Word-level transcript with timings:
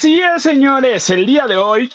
Así 0.00 0.18
es, 0.18 0.44
señores, 0.44 1.10
el 1.10 1.26
día 1.26 1.46
de 1.46 1.58
hoy, 1.58 1.92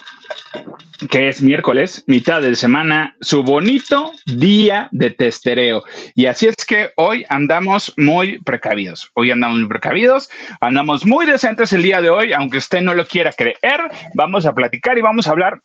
que 1.10 1.28
es 1.28 1.42
miércoles, 1.42 2.04
mitad 2.06 2.40
de 2.40 2.56
semana, 2.56 3.16
su 3.20 3.42
bonito 3.42 4.12
día 4.28 4.90
de 4.92 5.10
testereo. 5.10 5.84
Y 6.14 6.28
así 6.28 6.46
es 6.46 6.56
que 6.68 6.92
hoy 6.98 7.26
andamos 7.30 7.92
muy 7.98 8.38
precavidos. 8.44 9.10
Hoy 9.16 9.32
andamos 9.32 9.58
muy 9.58 9.68
precavidos, 9.68 10.30
andamos 10.62 11.04
muy 11.04 11.26
decentes 11.26 11.74
el 11.74 11.82
día 11.82 12.00
de 12.00 12.12
hoy, 12.12 12.32
aunque 12.32 12.60
usted 12.60 12.82
no 12.82 12.94
lo 12.94 13.08
quiera 13.08 13.34
creer, 13.34 13.90
vamos 14.14 14.46
a 14.46 14.54
platicar 14.54 15.00
y 15.00 15.02
vamos 15.02 15.28
a 15.28 15.32
hablar 15.32 15.64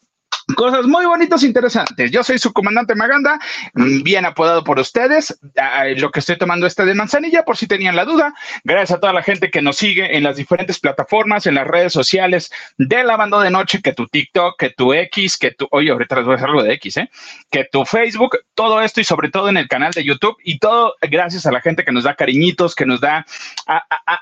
Cosas 0.57 0.87
muy 0.87 1.07
bonitas, 1.07 1.43
e 1.43 1.47
interesantes. 1.47 2.11
Yo 2.11 2.23
soy 2.23 2.39
su 2.39 2.53
comandante 2.53 2.95
Maganda, 2.95 3.39
mm, 3.75 4.03
bien 4.03 4.25
apodado 4.25 4.65
por 4.65 4.79
ustedes. 4.79 5.39
Ah, 5.57 5.85
lo 5.97 6.11
que 6.11 6.21
estoy 6.21 6.39
tomando 6.39 6.67
este 6.67 6.85
de 6.85 6.95
manzanilla, 6.95 7.45
por 7.45 7.57
si 7.57 7.67
tenían 7.67 7.97
la 7.97 8.05
duda. 8.05 8.35
Gracias 8.65 8.97
a 8.97 9.01
toda 9.01 9.13
la 9.13 9.23
gente 9.23 9.51
que 9.51 9.63
nos 9.63 9.77
sigue 9.77 10.17
en 10.17 10.23
las 10.23 10.37
diferentes 10.37 10.79
plataformas, 10.81 11.47
en 11.47 11.55
las 11.55 11.67
redes 11.67 11.93
sociales 11.93 12.51
de 12.79 13.05
la 13.05 13.17
banda 13.17 13.43
de 13.43 13.51
noche, 13.51 13.81
que 13.83 13.93
tu 13.93 14.07
TikTok, 14.07 14.59
que 14.59 14.71
tu 14.71 14.93
X, 14.93 15.37
que 15.37 15.53
tu, 15.53 15.69
oye, 15.71 15.91
ahorita 15.91 16.17
les 16.17 16.25
voy 16.25 16.33
a 16.33 16.37
hacer 16.37 16.49
algo 16.49 16.63
de 16.63 16.75
X, 16.75 16.97
¿eh? 16.97 17.11
Que 17.51 17.67
tu 17.71 17.85
Facebook, 17.85 18.39
todo 18.55 18.81
esto 18.81 19.01
y 19.01 19.05
sobre 19.05 19.31
todo 19.31 19.49
en 19.49 19.57
el 19.57 19.69
canal 19.69 19.93
de 19.93 20.05
YouTube 20.05 20.37
y 20.45 20.59
todo 20.59 20.95
gracias 21.03 21.47
a 21.47 21.53
la 21.53 21.61
gente 21.61 21.85
que 21.85 21.93
nos 21.93 22.05
da 22.05 22.15
cariñitos, 22.15 22.75
que 22.75 22.87
nos 22.87 23.01
da 23.01 23.27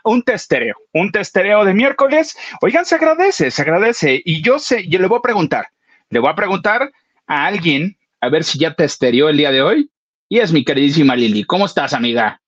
un 0.05 0.23
testereo, 0.23 0.77
un 0.93 1.11
testereo 1.12 1.65
de 1.65 1.75
miércoles. 1.75 2.37
Oigan, 2.61 2.84
se 2.84 2.95
agradece, 2.95 3.51
se 3.51 3.62
agradece. 3.62 4.21
Y 4.25 4.43
yo 4.43 4.59
sé, 4.59 4.87
yo 4.89 4.99
le 4.99 5.06
voy 5.06 5.19
a 5.19 5.23
preguntar. 5.23 5.69
Le 6.11 6.20
voy 6.20 6.31
a 6.31 6.34
preguntar 6.34 6.91
a 7.27 7.47
alguien 7.47 7.98
a 8.20 8.31
ver 8.31 8.42
si 8.42 8.59
ya 8.59 8.75
te 8.75 8.84
esterió 8.84 9.28
el 9.28 9.37
día 9.37 9.51
de 9.51 9.62
hoy. 9.62 9.91
Y 10.28 10.39
es 10.39 10.53
mi 10.53 10.65
queridísima 10.65 11.15
Lili. 11.15 11.45
¿Cómo 11.45 11.67
estás, 11.67 11.92
amiga? 11.92 12.41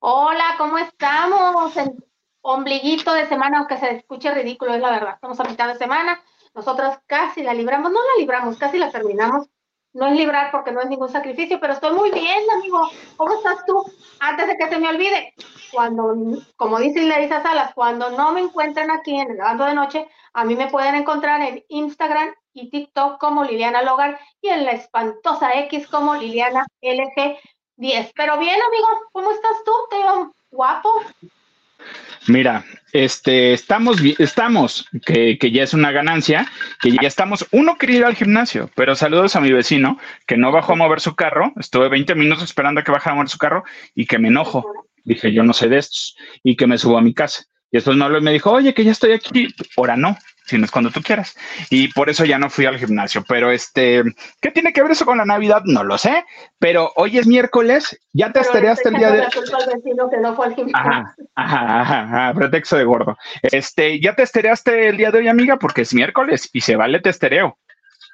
Hola, 0.00 0.54
¿cómo 0.58 0.78
estamos? 0.78 1.76
En 1.76 1.96
ombliguito 2.42 3.12
de 3.12 3.26
semana, 3.26 3.58
aunque 3.58 3.78
se 3.78 3.90
escuche 3.96 4.32
ridículo, 4.32 4.74
es 4.74 4.80
la 4.80 4.90
verdad. 4.90 5.14
Estamos 5.14 5.40
a 5.40 5.44
mitad 5.44 5.68
de 5.68 5.76
semana. 5.76 6.20
Nosotros 6.54 6.96
casi 7.06 7.42
la 7.42 7.54
libramos, 7.54 7.90
no 7.90 7.98
la 7.98 8.20
libramos, 8.20 8.56
casi 8.58 8.78
la 8.78 8.90
terminamos. 8.90 9.48
No 9.92 10.06
es 10.06 10.12
librar 10.14 10.50
porque 10.50 10.72
no 10.72 10.82
es 10.82 10.88
ningún 10.88 11.08
sacrificio, 11.08 11.58
pero 11.58 11.72
estoy 11.72 11.94
muy 11.94 12.10
bien, 12.10 12.44
amigo. 12.54 12.90
¿Cómo 13.16 13.34
estás 13.34 13.64
tú? 13.66 13.82
Antes 14.20 14.46
de 14.46 14.56
que 14.58 14.68
se 14.68 14.78
me 14.78 14.88
olvide, 14.90 15.32
cuando, 15.72 16.14
como 16.56 16.78
dice 16.78 17.02
Larisa 17.02 17.42
Salas, 17.42 17.72
cuando 17.74 18.10
no 18.10 18.32
me 18.32 18.42
encuentren 18.42 18.90
aquí 18.90 19.18
en 19.18 19.30
el 19.30 19.38
bando 19.38 19.64
de 19.64 19.74
noche, 19.74 20.06
a 20.36 20.44
mí 20.44 20.54
me 20.54 20.68
pueden 20.68 20.94
encontrar 20.94 21.40
en 21.40 21.64
Instagram 21.70 22.28
y 22.52 22.68
TikTok 22.68 23.18
como 23.18 23.42
Liliana 23.42 23.82
Logar 23.82 24.20
y 24.42 24.48
en 24.48 24.66
la 24.66 24.72
espantosa 24.72 25.58
X 25.60 25.86
como 25.86 26.14
Liliana 26.14 26.66
LG10. 26.82 28.12
Pero 28.14 28.38
bien, 28.38 28.58
amigo, 28.60 28.86
¿cómo 29.12 29.30
estás 29.30 29.56
tú? 29.64 29.72
Te 29.90 29.96
veo 29.96 30.34
guapo. 30.50 30.90
Mira, 32.28 32.66
este, 32.92 33.54
estamos, 33.54 33.96
estamos, 34.18 34.86
que, 35.06 35.38
que, 35.38 35.50
ya 35.50 35.62
es 35.62 35.72
una 35.72 35.90
ganancia, 35.90 36.46
que 36.82 36.90
ya 36.90 37.08
estamos, 37.08 37.46
uno 37.52 37.78
quería 37.78 37.98
ir 37.98 38.04
al 38.04 38.16
gimnasio, 38.16 38.68
pero 38.74 38.94
saludos 38.94 39.36
a 39.36 39.40
mi 39.40 39.52
vecino, 39.52 39.98
que 40.26 40.36
no 40.36 40.52
bajó 40.52 40.74
a 40.74 40.76
mover 40.76 41.00
su 41.00 41.14
carro, 41.14 41.52
estuve 41.56 41.88
20 41.88 42.14
minutos 42.14 42.44
esperando 42.44 42.80
a 42.80 42.84
que 42.84 42.92
bajara 42.92 43.12
a 43.12 43.14
mover 43.14 43.30
su 43.30 43.38
carro 43.38 43.64
y 43.94 44.04
que 44.04 44.18
me 44.18 44.28
enojo. 44.28 44.66
Dije, 45.04 45.32
yo 45.32 45.44
no 45.44 45.54
sé 45.54 45.68
de 45.68 45.78
estos, 45.78 46.16
y 46.42 46.56
que 46.56 46.66
me 46.66 46.76
subo 46.76 46.98
a 46.98 47.02
mi 47.02 47.14
casa. 47.14 47.46
Y 47.70 47.78
después 47.78 47.96
me 47.96 48.04
habló 48.04 48.18
y 48.18 48.22
me 48.22 48.32
dijo, 48.32 48.52
oye, 48.52 48.74
que 48.74 48.84
ya 48.84 48.92
estoy 48.92 49.12
aquí. 49.12 49.48
Ahora 49.76 49.96
no, 49.96 50.16
si 50.44 50.56
no 50.56 50.64
es 50.64 50.70
cuando 50.70 50.90
tú 50.90 51.02
quieras. 51.02 51.36
Y 51.70 51.88
por 51.88 52.08
eso 52.08 52.24
ya 52.24 52.38
no 52.38 52.48
fui 52.48 52.66
al 52.66 52.78
gimnasio. 52.78 53.24
Pero 53.28 53.50
este, 53.50 54.02
¿qué 54.40 54.50
tiene 54.50 54.72
que 54.72 54.82
ver 54.82 54.92
eso 54.92 55.04
con 55.04 55.18
la 55.18 55.24
Navidad? 55.24 55.62
No 55.64 55.82
lo 55.82 55.98
sé. 55.98 56.24
Pero 56.58 56.92
hoy 56.96 57.18
es 57.18 57.26
miércoles, 57.26 57.98
ya 58.12 58.32
te 58.32 58.40
estaré 58.40 58.68
hasta 58.68 58.88
el 58.88 58.96
día 58.96 59.10
de. 59.10 59.26
Ajá, 60.74 61.14
ajá, 61.34 62.02
ajá, 62.02 62.34
pretexto 62.34 62.76
de 62.76 62.84
gordo. 62.84 63.16
Este, 63.42 64.00
ya 64.00 64.14
te 64.14 64.22
hasta 64.22 64.72
el 64.72 64.96
día 64.96 65.10
de 65.10 65.18
hoy, 65.18 65.28
amiga, 65.28 65.56
porque 65.58 65.82
es 65.82 65.92
miércoles 65.92 66.48
y 66.52 66.60
se 66.60 66.76
vale 66.76 67.00
testereo. 67.00 67.58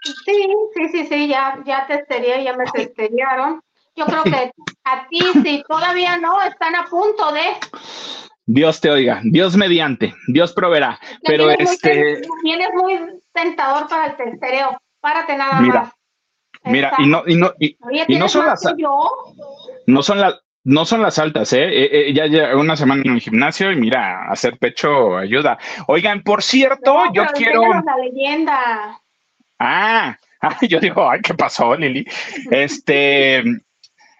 Sí, 0.02 0.46
sí, 0.74 0.88
sí, 0.88 1.06
sí, 1.06 1.28
ya, 1.28 1.58
ya 1.64 1.86
testereé, 1.86 2.42
ya 2.42 2.56
me 2.56 2.64
testerearon. 2.64 3.62
Yo 3.94 4.06
creo 4.06 4.22
que 4.24 4.50
a 4.84 5.06
ti, 5.08 5.20
si 5.42 5.62
todavía 5.68 6.16
no, 6.16 6.42
están 6.42 6.74
a 6.74 6.84
punto 6.86 7.32
de. 7.32 7.42
Dios 8.46 8.80
te 8.80 8.90
oiga, 8.90 9.20
Dios 9.24 9.56
mediante, 9.56 10.14
Dios 10.26 10.52
proveerá. 10.52 10.98
Pero 11.22 11.50
este. 11.50 12.22
Tienes 12.42 12.68
muy 12.74 12.98
tentador 13.32 13.88
para 13.88 14.06
el 14.06 14.16
testereo. 14.16 14.78
Párate 15.00 15.36
nada 15.36 15.60
más. 15.60 15.92
Mira, 16.64 16.92
y 16.98 17.06
no, 17.06 17.22
y 17.26 17.36
no, 17.36 17.52
y, 17.58 17.76
no 18.16 18.28
son 18.28 18.46
las. 18.46 18.62
No 19.86 20.02
son 20.02 20.20
las. 20.20 20.40
No 20.64 20.84
son 20.84 21.02
las 21.02 21.18
altas, 21.18 21.52
¿eh? 21.54 21.64
eh, 21.64 21.90
eh 21.92 22.14
ya, 22.14 22.28
ya 22.28 22.56
una 22.56 22.76
semana 22.76 23.02
en 23.04 23.14
el 23.14 23.20
gimnasio 23.20 23.72
y 23.72 23.76
mira, 23.76 24.30
hacer 24.30 24.58
pecho 24.58 25.16
ayuda. 25.16 25.58
Oigan, 25.88 26.22
por 26.22 26.40
cierto, 26.40 27.02
yo 27.12 27.24
quiero. 27.34 27.62
La 27.82 27.96
leyenda. 27.96 29.00
Ah, 29.58 30.16
yo 30.68 30.78
digo, 30.78 31.10
ay, 31.10 31.20
¿qué 31.20 31.34
pasó, 31.34 31.74
Lili? 31.74 32.06
Este 32.48 33.42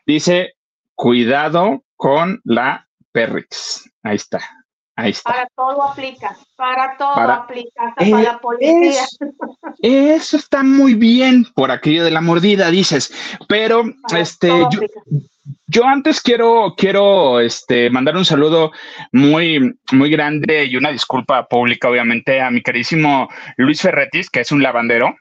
dice, 0.04 0.54
cuidado 0.96 1.84
con 1.96 2.40
la 2.42 2.88
Perrix. 3.12 3.91
Ahí 4.02 4.16
está. 4.16 4.40
Ahí 4.94 5.10
está. 5.10 5.32
Para 5.32 5.48
todo 5.56 5.82
aplica, 5.82 6.36
para 6.54 6.96
todo 6.98 7.14
aplica, 7.14 7.88
hasta 7.88 8.10
para 8.10 8.22
la 8.22 8.38
policía. 8.38 9.04
Eso, 9.80 10.36
está 10.36 10.62
muy 10.62 10.94
bien 10.94 11.46
por 11.54 11.70
aquello 11.70 12.04
de 12.04 12.10
la 12.10 12.20
mordida, 12.20 12.70
dices. 12.70 13.12
Pero 13.48 13.84
este 14.14 14.48
yo, 14.48 14.80
yo, 15.66 15.84
antes 15.86 16.20
quiero, 16.20 16.74
quiero 16.76 17.40
este, 17.40 17.88
mandar 17.88 18.16
un 18.16 18.26
saludo 18.26 18.72
muy, 19.12 19.74
muy 19.92 20.10
grande 20.10 20.66
y 20.66 20.76
una 20.76 20.92
disculpa 20.92 21.46
pública, 21.46 21.88
obviamente, 21.88 22.42
a 22.42 22.50
mi 22.50 22.62
carísimo 22.62 23.28
Luis 23.56 23.80
Ferretis, 23.80 24.28
que 24.28 24.40
es 24.40 24.52
un 24.52 24.62
lavandero, 24.62 25.16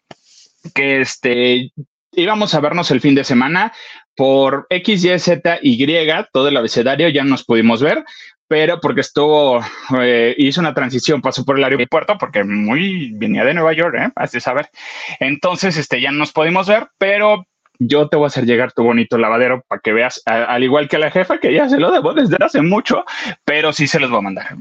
que 0.76 1.00
este 1.00 1.72
íbamos 2.14 2.54
a 2.54 2.60
vernos 2.60 2.92
el 2.92 3.00
fin 3.00 3.16
de 3.16 3.24
semana 3.24 3.72
por 4.16 4.68
X, 4.70 5.04
Y, 5.06 5.20
Z, 5.20 5.60
Y, 5.62 5.86
todo 6.34 6.50
el 6.50 6.58
abecedario 6.58 7.10
ya 7.10 7.24
nos 7.24 7.44
pudimos 7.44 7.82
ver, 7.82 8.04
pero 8.52 8.82
porque 8.82 9.00
estuvo, 9.00 9.64
eh, 10.02 10.36
hizo 10.38 10.60
una 10.60 10.74
transición, 10.74 11.22
pasó 11.22 11.46
por 11.46 11.58
el 11.58 11.64
aeropuerto, 11.64 12.18
porque 12.18 12.44
muy 12.44 13.14
venía 13.14 13.46
de 13.46 13.54
Nueva 13.54 13.72
York, 13.72 13.96
¿eh? 13.98 14.28
De 14.30 14.42
saber. 14.42 14.70
Entonces, 15.22 15.78
este, 15.78 16.02
ya 16.02 16.12
nos 16.12 16.34
pudimos 16.34 16.68
ver, 16.68 16.90
pero 16.98 17.46
yo 17.80 18.10
te 18.10 18.18
voy 18.18 18.26
a 18.26 18.28
hacer 18.28 18.46
llegar 18.46 18.74
tu 18.74 18.84
bonito 18.84 19.18
lavadero 19.18 19.64
para 19.70 19.80
que 19.80 19.94
veas, 19.94 20.22
al 20.26 20.66
igual 20.66 20.90
que 20.90 20.98
la 20.98 21.12
jefa, 21.12 21.38
que 21.38 21.54
ya 21.54 21.70
se 21.70 21.80
lo 21.80 21.94
debo 21.94 22.14
desde 22.14 22.36
hace 22.42 22.62
mucho, 22.62 23.06
pero 23.46 23.72
sí 23.72 23.88
se 23.88 24.02
los 24.02 24.10
voy 24.10 24.20
a 24.20 24.24
mandar. 24.24 24.58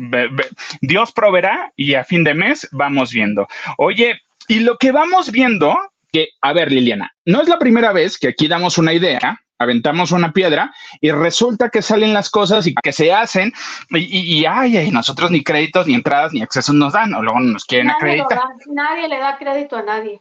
Dios 0.83 1.11
proveerá 1.11 1.73
y 1.75 1.95
a 1.95 2.05
fin 2.05 2.23
de 2.23 2.35
mes 2.35 2.69
vamos 2.71 3.11
viendo. 3.13 3.49
Oye, 3.77 4.21
y 4.47 4.61
lo 4.61 4.77
que 4.77 4.93
vamos 4.93 5.33
viendo, 5.33 5.77
que, 6.13 6.29
a 6.43 6.53
ver, 6.53 6.71
Liliana, 6.71 7.13
no 7.25 7.43
es 7.43 7.49
la 7.49 7.59
primera 7.59 7.93
vez 7.93 8.19
que 8.19 8.29
aquí 8.29 8.47
damos 8.47 8.79
una 8.79 8.93
idea 8.93 9.41
aventamos 9.61 10.11
una 10.11 10.33
piedra 10.33 10.75
y 11.01 11.13
resulta 11.13 11.69
que 11.69 11.83
salen 11.83 12.15
las 12.15 12.31
cosas 12.31 12.67
y 12.67 12.75
que 12.75 12.93
se 12.93 13.13
hacen 13.13 13.53
y, 13.91 14.45
ay, 14.47 14.91
nosotros 14.91 15.31
ni 15.31 15.45
créditos, 15.45 15.87
ni 15.87 15.95
entradas, 15.95 16.33
ni 16.33 16.43
accesos 16.43 16.75
nos 16.75 16.95
dan, 16.95 17.15
o 17.15 17.23
luego 17.23 17.39
nos 17.41 17.65
quieren 17.65 17.91
acreditar. 17.91 18.41
nadie 18.67 19.07
le 19.07 19.19
da 19.19 19.39
crédito 19.39 19.77
a 19.77 19.83
nadie. 19.83 20.21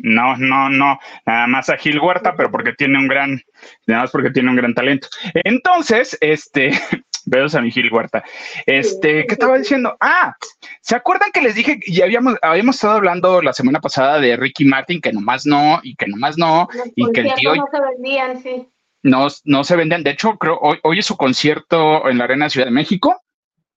No, 0.00 0.36
no, 0.36 0.70
no, 0.70 0.98
nada 1.26 1.46
más 1.48 1.68
a 1.68 1.76
Gil 1.76 1.98
Huerta, 1.98 2.34
pero 2.36 2.50
porque 2.50 2.72
tiene 2.72 2.98
un 2.98 3.08
gran, 3.08 3.42
nada 3.86 4.02
más 4.02 4.10
porque 4.10 4.30
tiene 4.30 4.48
un 4.48 4.56
gran 4.56 4.72
talento. 4.72 5.08
Entonces, 5.34 6.16
este, 6.20 6.70
veo 7.26 7.46
a 7.52 7.60
mi 7.60 7.70
Gil 7.72 7.92
Huerta. 7.92 8.22
Este, 8.64 9.26
¿qué 9.26 9.34
estaba 9.34 9.58
diciendo? 9.58 9.96
Ah, 10.00 10.34
¿se 10.80 10.94
acuerdan 10.94 11.32
que 11.32 11.42
les 11.42 11.56
dije 11.56 11.80
y 11.82 12.00
habíamos, 12.00 12.36
habíamos 12.42 12.76
estado 12.76 12.94
hablando 12.94 13.42
la 13.42 13.52
semana 13.52 13.80
pasada 13.80 14.20
de 14.20 14.36
Ricky 14.36 14.64
Martin, 14.64 15.00
que 15.00 15.12
nomás 15.12 15.44
no, 15.44 15.80
y 15.82 15.96
que 15.96 16.06
nomás 16.06 16.38
no, 16.38 16.68
y 16.94 17.10
que 17.10 17.20
el 17.22 17.34
tío. 17.34 17.56
No 17.56 17.66
se 17.70 17.80
vendían, 17.80 18.40
sí 18.40 18.68
no, 19.02 19.28
no 19.44 19.64
se 19.64 19.76
venden. 19.76 20.02
De 20.02 20.10
hecho, 20.10 20.36
creo 20.36 20.58
hoy, 20.60 20.78
hoy 20.82 20.98
es 20.98 21.06
su 21.06 21.16
concierto 21.16 22.08
en 22.08 22.18
la 22.18 22.24
Arena 22.24 22.50
Ciudad 22.50 22.66
de 22.66 22.72
México. 22.72 23.22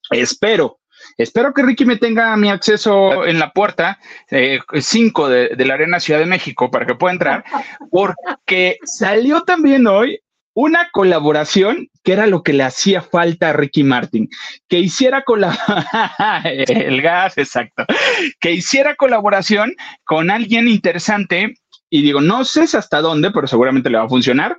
Espero, 0.09 0.79
espero 1.17 1.53
que 1.53 1.63
Ricky 1.63 1.85
me 1.85 1.97
tenga 1.97 2.35
mi 2.37 2.49
acceso 2.49 3.25
en 3.25 3.39
la 3.39 3.51
puerta 3.51 3.99
5 4.29 5.31
eh, 5.31 5.55
de, 5.55 5.65
la 5.65 5.75
Arena 5.75 5.99
Ciudad 5.99 6.19
de 6.19 6.25
México 6.25 6.69
para 6.69 6.85
que 6.85 6.95
pueda 6.95 7.13
entrar, 7.13 7.43
porque 7.89 8.77
salió 8.83 9.41
también 9.43 9.87
hoy 9.87 10.19
una 10.53 10.89
colaboración 10.91 11.87
que 12.03 12.11
era 12.11 12.27
lo 12.27 12.43
que 12.43 12.51
le 12.51 12.63
hacía 12.63 13.01
falta 13.01 13.49
a 13.49 13.53
Ricky 13.53 13.83
Martin, 13.83 14.27
que 14.67 14.79
hiciera 14.79 15.23
el 16.43 17.01
gas, 17.01 17.37
exacto, 17.37 17.85
que 18.39 18.51
hiciera 18.51 18.95
colaboración 18.95 19.73
con 20.03 20.29
alguien 20.29 20.67
interesante 20.67 21.53
y 21.89 22.01
digo, 22.01 22.21
no 22.21 22.43
sé 22.45 22.63
hasta 22.77 23.01
dónde, 23.01 23.31
pero 23.31 23.47
seguramente 23.47 23.89
le 23.89 23.97
va 23.97 24.05
a 24.05 24.09
funcionar, 24.09 24.57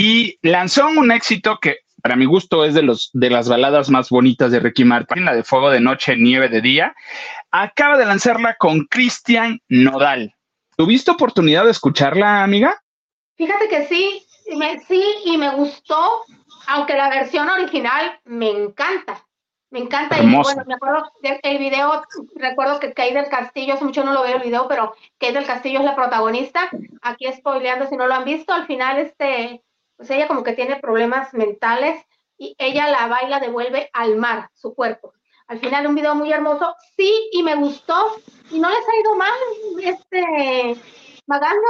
y 0.00 0.38
lanzó 0.42 0.86
un 0.86 1.10
éxito 1.10 1.58
que 1.60 1.78
para 2.00 2.14
mi 2.14 2.24
gusto 2.24 2.64
es 2.64 2.72
de, 2.72 2.82
los, 2.82 3.10
de 3.14 3.30
las 3.30 3.48
baladas 3.48 3.90
más 3.90 4.10
bonitas 4.10 4.52
de 4.52 4.60
Ricky 4.60 4.84
Martin, 4.84 5.24
la 5.24 5.34
de 5.34 5.42
Fuego 5.42 5.70
de 5.70 5.80
Noche, 5.80 6.14
Nieve 6.16 6.48
de 6.48 6.60
Día. 6.60 6.94
Acaba 7.50 7.98
de 7.98 8.06
lanzarla 8.06 8.54
con 8.54 8.84
Cristian 8.84 9.60
Nodal. 9.68 10.36
¿Tuviste 10.76 11.10
oportunidad 11.10 11.64
de 11.64 11.72
escucharla, 11.72 12.44
amiga? 12.44 12.80
Fíjate 13.36 13.68
que 13.68 13.86
sí, 13.86 14.24
me, 14.56 14.78
sí, 14.84 15.02
y 15.24 15.36
me 15.36 15.50
gustó, 15.50 16.22
aunque 16.68 16.94
la 16.94 17.08
versión 17.08 17.48
original 17.48 18.20
me 18.24 18.50
encanta. 18.50 19.24
Me 19.70 19.80
encanta. 19.80 20.16
Y 20.22 20.32
bueno, 20.32 20.62
me 20.64 20.74
acuerdo 20.74 21.10
del 21.42 21.58
video, 21.58 22.04
recuerdo 22.36 22.78
que 22.78 22.92
Kate 22.94 23.14
del 23.14 23.28
Castillo, 23.28 23.74
hace 23.74 23.84
mucho 23.84 24.04
no 24.04 24.12
lo 24.12 24.22
veo 24.22 24.36
el 24.36 24.42
video, 24.44 24.68
pero 24.68 24.94
Kate 25.18 25.32
del 25.32 25.44
Castillo 25.44 25.80
es 25.80 25.84
la 25.84 25.96
protagonista. 25.96 26.70
Aquí 27.02 27.26
spoileando 27.32 27.88
si 27.88 27.96
no 27.96 28.06
lo 28.06 28.14
han 28.14 28.24
visto, 28.24 28.52
al 28.52 28.68
final 28.68 28.98
este, 28.98 29.60
pues 29.98 30.08
ella 30.10 30.28
como 30.28 30.44
que 30.44 30.52
tiene 30.52 30.76
problemas 30.76 31.34
mentales 31.34 32.02
y 32.38 32.54
ella 32.58 32.88
la 32.88 33.08
baila 33.08 33.40
devuelve 33.40 33.90
al 33.92 34.16
mar, 34.16 34.48
su 34.54 34.74
cuerpo. 34.74 35.12
Al 35.48 35.58
final 35.58 35.86
un 35.86 35.96
video 35.96 36.14
muy 36.14 36.32
hermoso, 36.32 36.74
sí, 36.96 37.12
y 37.32 37.42
me 37.42 37.56
gustó, 37.56 38.16
y 38.50 38.60
no 38.60 38.68
les 38.68 38.78
ha 38.78 39.00
ido 39.00 39.16
mal, 39.16 39.38
este, 39.82 40.80
Maganda. 41.26 41.68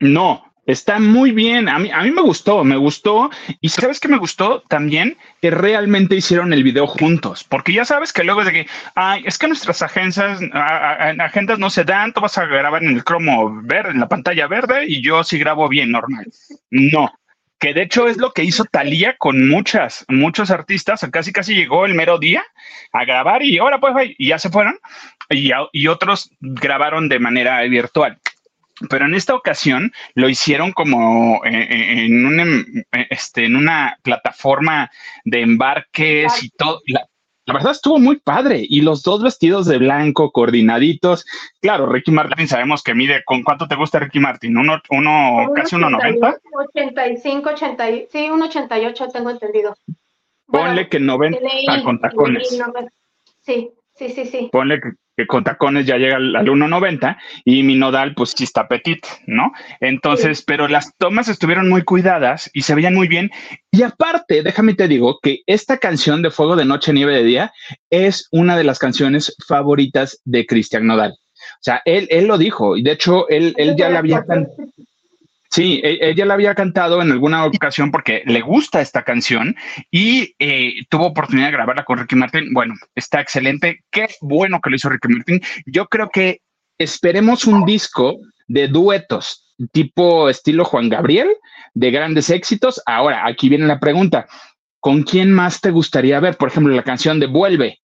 No, 0.00 0.48
Está 0.68 0.98
muy 0.98 1.30
bien. 1.30 1.66
A 1.66 1.78
mí, 1.78 1.90
a 1.90 2.02
mí 2.02 2.10
me 2.10 2.20
gustó, 2.20 2.62
me 2.62 2.76
gustó. 2.76 3.30
Y 3.62 3.70
sabes 3.70 3.98
que 3.98 4.06
me 4.06 4.18
gustó 4.18 4.60
también 4.68 5.16
que 5.40 5.50
realmente 5.50 6.14
hicieron 6.14 6.52
el 6.52 6.62
video 6.62 6.86
juntos, 6.86 7.42
porque 7.42 7.72
ya 7.72 7.86
sabes 7.86 8.12
que 8.12 8.22
luego 8.22 8.42
es 8.42 8.48
de 8.48 8.52
que, 8.52 8.66
ay, 8.94 9.22
es 9.24 9.38
que 9.38 9.48
nuestras 9.48 9.80
agencias, 9.80 10.40
agendas 10.52 11.58
no 11.58 11.70
se 11.70 11.84
dan, 11.84 12.12
tú 12.12 12.20
vas 12.20 12.36
a 12.36 12.44
grabar 12.44 12.84
en 12.84 12.90
el 12.90 13.02
cromo 13.02 13.62
verde, 13.62 13.92
en 13.92 14.00
la 14.00 14.10
pantalla 14.10 14.46
verde, 14.46 14.84
y 14.86 15.02
yo 15.02 15.24
sí 15.24 15.38
grabo 15.38 15.70
bien, 15.70 15.90
normal. 15.90 16.26
No, 16.70 17.10
que 17.58 17.74
de 17.74 17.82
hecho 17.82 18.08
es 18.08 18.16
lo 18.16 18.32
que 18.32 18.44
hizo 18.44 18.64
Talía 18.64 19.16
con 19.16 19.48
muchas, 19.48 20.04
muchos 20.08 20.50
artistas, 20.50 21.06
casi 21.12 21.32
casi 21.32 21.54
llegó 21.54 21.84
el 21.86 21.94
mero 21.94 22.18
día 22.18 22.44
a 22.92 23.04
grabar 23.04 23.42
y 23.42 23.58
ahora 23.58 23.80
pues 23.80 24.14
y 24.16 24.28
ya 24.28 24.38
se 24.38 24.50
fueron 24.50 24.78
y, 25.30 25.50
y 25.72 25.86
otros 25.88 26.30
grabaron 26.40 27.08
de 27.08 27.18
manera 27.18 27.60
virtual. 27.62 28.18
Pero 28.88 29.06
en 29.06 29.14
esta 29.14 29.34
ocasión 29.34 29.92
lo 30.14 30.28
hicieron 30.28 30.72
como 30.72 31.44
eh, 31.44 31.50
eh, 31.50 32.04
en, 32.04 32.24
un, 32.24 32.40
em, 32.40 32.84
eh, 32.92 33.06
este, 33.10 33.44
en 33.44 33.56
una 33.56 33.98
plataforma 34.02 34.90
de 35.24 35.40
embarques 35.40 36.44
y 36.44 36.50
todo. 36.50 36.80
La, 36.86 37.04
verdad 37.52 37.72
estuvo 37.72 37.98
muy 37.98 38.16
padre 38.16 38.64
y 38.68 38.82
los 38.82 39.02
dos 39.02 39.22
vestidos 39.22 39.66
de 39.66 39.78
blanco, 39.78 40.30
coordinaditos. 40.32 41.24
Claro, 41.60 41.86
Ricky 41.86 42.10
Martin 42.10 42.48
sabemos 42.48 42.82
que 42.82 42.94
mide, 42.94 43.22
¿con 43.24 43.42
cuánto 43.42 43.66
te 43.66 43.76
gusta 43.76 43.98
Ricky 43.98 44.20
Martin? 44.20 44.56
¿Uno, 44.56 44.80
uno 44.90 45.52
casi 45.54 45.76
1,90? 45.76 46.38
85, 46.74 47.50
80, 47.50 47.86
sí, 48.10 48.28
1,88 48.28 49.12
tengo 49.12 49.30
entendido. 49.30 49.74
Ponle 50.46 50.88
que 50.88 51.00
90 51.00 51.38
con 51.84 52.00
tacones. 52.00 52.48
sí, 53.42 53.70
sí, 53.94 54.08
sí, 54.10 54.24
sí. 54.26 54.48
Ponle 54.50 54.80
que 54.80 54.92
que 55.18 55.26
con 55.26 55.42
tacones 55.42 55.84
ya 55.84 55.96
llega 55.96 56.14
al, 56.14 56.46
1.90 56.46 57.16
y 57.44 57.64
mi 57.64 57.74
nodal 57.74 58.14
pues 58.14 58.34
sí 58.36 58.44
está 58.44 58.68
petit, 58.68 59.04
¿no? 59.26 59.52
Entonces, 59.80 60.44
pero 60.46 60.68
las 60.68 60.96
tomas 60.96 61.26
estuvieron 61.28 61.68
muy 61.68 61.82
cuidadas 61.82 62.48
y 62.54 62.62
se 62.62 62.76
veían 62.76 62.94
muy 62.94 63.08
bien. 63.08 63.32
Y 63.72 63.82
aparte, 63.82 64.44
déjame 64.44 64.74
te 64.74 64.86
digo 64.86 65.18
que 65.20 65.40
esta 65.46 65.78
canción 65.78 66.22
de 66.22 66.30
Fuego 66.30 66.54
de 66.54 66.64
Noche, 66.64 66.92
Nieve 66.92 67.16
de 67.16 67.24
Día 67.24 67.52
es 67.90 68.28
una 68.30 68.56
de 68.56 68.62
las 68.62 68.78
canciones 68.78 69.34
favoritas 69.44 70.20
de 70.24 70.46
Cristian 70.46 70.86
Nodal. 70.86 71.16
O 71.18 71.62
sea, 71.62 71.82
él, 71.84 72.06
él 72.10 72.28
lo 72.28 72.38
dijo 72.38 72.76
y 72.76 72.84
de 72.84 72.92
hecho 72.92 73.28
él, 73.28 73.54
él 73.56 73.74
ya 73.76 73.88
la 73.88 73.98
había 73.98 74.24
cantado 74.24 74.54
Sí, 75.58 75.80
e, 75.82 76.10
ella 76.10 76.24
la 76.24 76.34
había 76.34 76.54
cantado 76.54 77.02
en 77.02 77.10
alguna 77.10 77.44
ocasión 77.44 77.90
porque 77.90 78.22
le 78.26 78.42
gusta 78.42 78.80
esta 78.80 79.02
canción 79.02 79.56
y 79.90 80.36
eh, 80.38 80.84
tuvo 80.88 81.06
oportunidad 81.06 81.46
de 81.46 81.52
grabarla 81.54 81.84
con 81.84 81.98
Ricky 81.98 82.14
Martin. 82.14 82.52
Bueno, 82.52 82.74
está 82.94 83.20
excelente. 83.20 83.80
Qué 83.90 84.06
bueno 84.20 84.60
que 84.60 84.70
lo 84.70 84.76
hizo 84.76 84.88
Ricky 84.88 85.08
Martin. 85.08 85.40
Yo 85.66 85.86
creo 85.86 86.10
que 86.10 86.42
esperemos 86.78 87.44
un 87.44 87.64
disco 87.64 88.20
de 88.46 88.68
duetos 88.68 89.52
tipo 89.72 90.28
estilo 90.28 90.64
Juan 90.64 90.88
Gabriel, 90.88 91.28
de 91.74 91.90
grandes 91.90 92.30
éxitos. 92.30 92.80
Ahora, 92.86 93.26
aquí 93.26 93.48
viene 93.48 93.66
la 93.66 93.80
pregunta. 93.80 94.28
¿Con 94.78 95.02
quién 95.02 95.32
más 95.32 95.60
te 95.60 95.72
gustaría 95.72 96.20
ver? 96.20 96.36
Por 96.36 96.50
ejemplo, 96.50 96.72
la 96.72 96.84
canción 96.84 97.18
de 97.18 97.26
Vuelve. 97.26 97.80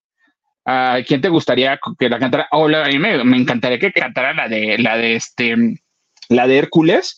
¿A 0.65 0.99
quién 1.05 1.21
te 1.21 1.29
gustaría 1.29 1.81
que 1.99 2.09
la 2.09 2.21
cantara? 2.21 2.47
a 2.53 2.88
mí 2.88 2.99
me, 3.00 3.25
me 3.25 3.37
encantaría 3.37 3.81
que 3.81 3.93
cantara 3.93 4.32
la 4.32 4.47
de 4.47 4.79
la 4.79 4.97
de 4.97 5.17
este 5.17 5.56
la 6.29 6.47
de 6.47 6.56
Hércules 6.56 7.17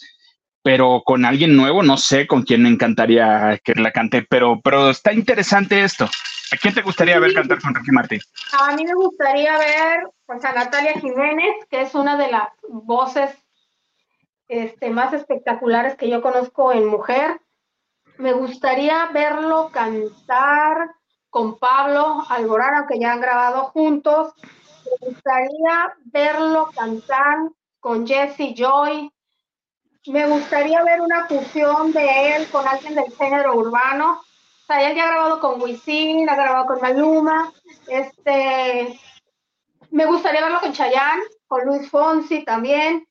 pero 0.66 1.02
con 1.04 1.24
alguien 1.24 1.56
nuevo, 1.56 1.84
no 1.84 1.96
sé 1.96 2.26
con 2.26 2.42
quién 2.42 2.64
me 2.64 2.68
encantaría 2.68 3.56
que 3.62 3.72
la 3.76 3.92
cante, 3.92 4.26
pero, 4.28 4.60
pero 4.60 4.90
está 4.90 5.12
interesante 5.12 5.84
esto. 5.84 6.06
¿A 6.06 6.56
quién 6.56 6.74
te 6.74 6.82
gustaría 6.82 7.20
ver 7.20 7.34
cantar 7.34 7.60
con 7.62 7.72
Ricky 7.72 7.92
Martin? 7.92 8.20
A 8.58 8.74
mí 8.74 8.82
me 8.84 8.94
gustaría 8.94 9.56
ver 9.58 10.08
pues, 10.26 10.44
a 10.44 10.52
Natalia 10.52 10.94
Jiménez, 10.94 11.54
que 11.70 11.82
es 11.82 11.94
una 11.94 12.16
de 12.16 12.32
las 12.32 12.48
voces 12.68 13.30
este, 14.48 14.90
más 14.90 15.12
espectaculares 15.12 15.94
que 15.94 16.10
yo 16.10 16.20
conozco 16.20 16.72
en 16.72 16.88
mujer. 16.88 17.40
Me 18.18 18.32
gustaría 18.32 19.06
verlo 19.14 19.70
cantar 19.72 20.90
con 21.30 21.60
Pablo 21.60 22.24
Alborán, 22.28 22.74
aunque 22.74 22.98
ya 22.98 23.12
han 23.12 23.20
grabado 23.20 23.66
juntos. 23.66 24.34
Me 25.00 25.10
gustaría 25.10 25.94
verlo 26.06 26.70
cantar 26.74 27.50
con 27.78 28.04
Jesse 28.04 28.52
Joy, 28.52 29.12
me 30.06 30.26
gustaría 30.26 30.82
ver 30.84 31.00
una 31.00 31.26
fusión 31.26 31.92
de 31.92 32.36
él 32.36 32.48
con 32.48 32.66
alguien 32.66 32.94
del 32.94 33.12
género 33.12 33.56
urbano. 33.56 34.20
O 34.20 34.66
sea, 34.66 34.88
él 34.88 34.96
ya 34.96 35.04
ha 35.04 35.06
grabado 35.08 35.40
con 35.40 35.60
Wisin, 35.60 36.28
ha 36.28 36.36
grabado 36.36 36.66
con 36.66 36.80
Maluma. 36.80 37.52
Este, 37.86 38.98
me 39.90 40.06
gustaría 40.06 40.42
verlo 40.42 40.60
con 40.60 40.72
Chayanne, 40.72 41.22
con 41.46 41.64
Luis 41.64 41.88
Fonsi 41.90 42.44
también, 42.44 43.06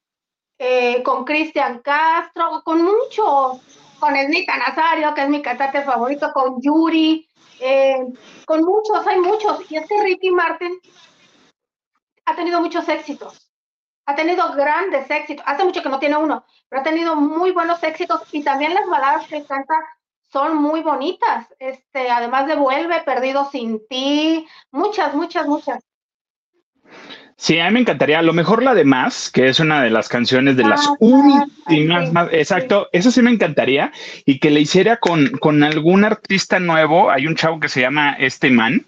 eh, 0.57 1.03
con 1.03 1.25
Cristian 1.25 1.79
Castro, 1.79 2.61
con 2.63 2.81
muchos, 2.83 3.61
con 3.99 4.15
Ednita 4.15 4.57
Nazario, 4.57 5.13
que 5.13 5.23
es 5.23 5.29
mi 5.29 5.41
cantante 5.41 5.83
favorito, 5.83 6.31
con 6.33 6.61
Yuri, 6.61 7.27
eh, 7.59 8.05
con 8.45 8.63
muchos, 8.63 9.05
hay 9.07 9.19
muchos. 9.19 9.69
Y 9.69 9.77
este 9.77 10.01
Ricky 10.01 10.31
Martin 10.31 10.79
ha 12.25 12.35
tenido 12.35 12.61
muchos 12.61 12.87
éxitos 12.87 13.44
ha 14.05 14.15
tenido 14.15 14.53
grandes 14.53 15.09
éxitos. 15.09 15.45
Hace 15.47 15.63
mucho 15.63 15.81
que 15.81 15.89
no 15.89 15.99
tiene 15.99 16.17
uno, 16.17 16.45
pero 16.69 16.81
ha 16.81 16.83
tenido 16.83 17.15
muy 17.15 17.51
buenos 17.51 17.81
éxitos 17.83 18.21
y 18.31 18.43
también 18.43 18.73
las 18.73 18.87
baladas 18.87 19.27
que 19.27 19.43
canta 19.45 19.73
son 20.31 20.57
muy 20.57 20.81
bonitas. 20.81 21.47
Este, 21.59 22.09
además 22.09 22.47
de 22.47 22.55
Vuelve, 22.55 23.01
Perdido 23.03 23.49
sin 23.51 23.81
ti, 23.87 24.47
muchas, 24.71 25.13
muchas, 25.13 25.47
muchas. 25.47 25.83
Sí, 27.37 27.59
a 27.59 27.65
mí 27.67 27.73
me 27.73 27.79
encantaría, 27.81 28.19
a 28.19 28.23
lo 28.23 28.31
mejor 28.31 28.63
la 28.63 28.73
de 28.73 28.85
Más, 28.85 29.29
que 29.29 29.47
es 29.47 29.59
una 29.59 29.83
de 29.83 29.89
las 29.89 30.07
canciones 30.07 30.55
de 30.55 30.63
las 30.63 30.87
ah, 30.87 30.95
últimas, 30.99 32.13
más, 32.13 32.29
exacto, 32.31 32.87
eso 32.93 33.11
sí 33.11 33.21
me 33.21 33.31
encantaría, 33.31 33.91
y 34.25 34.39
que 34.39 34.49
le 34.49 34.61
hiciera 34.61 34.97
con, 34.97 35.29
con 35.39 35.61
algún 35.61 36.05
artista 36.05 36.59
nuevo, 36.59 37.11
hay 37.11 37.27
un 37.27 37.35
chavo 37.35 37.59
que 37.59 37.67
se 37.67 37.81
llama 37.81 38.15
Este 38.19 38.49
Man, 38.49 38.85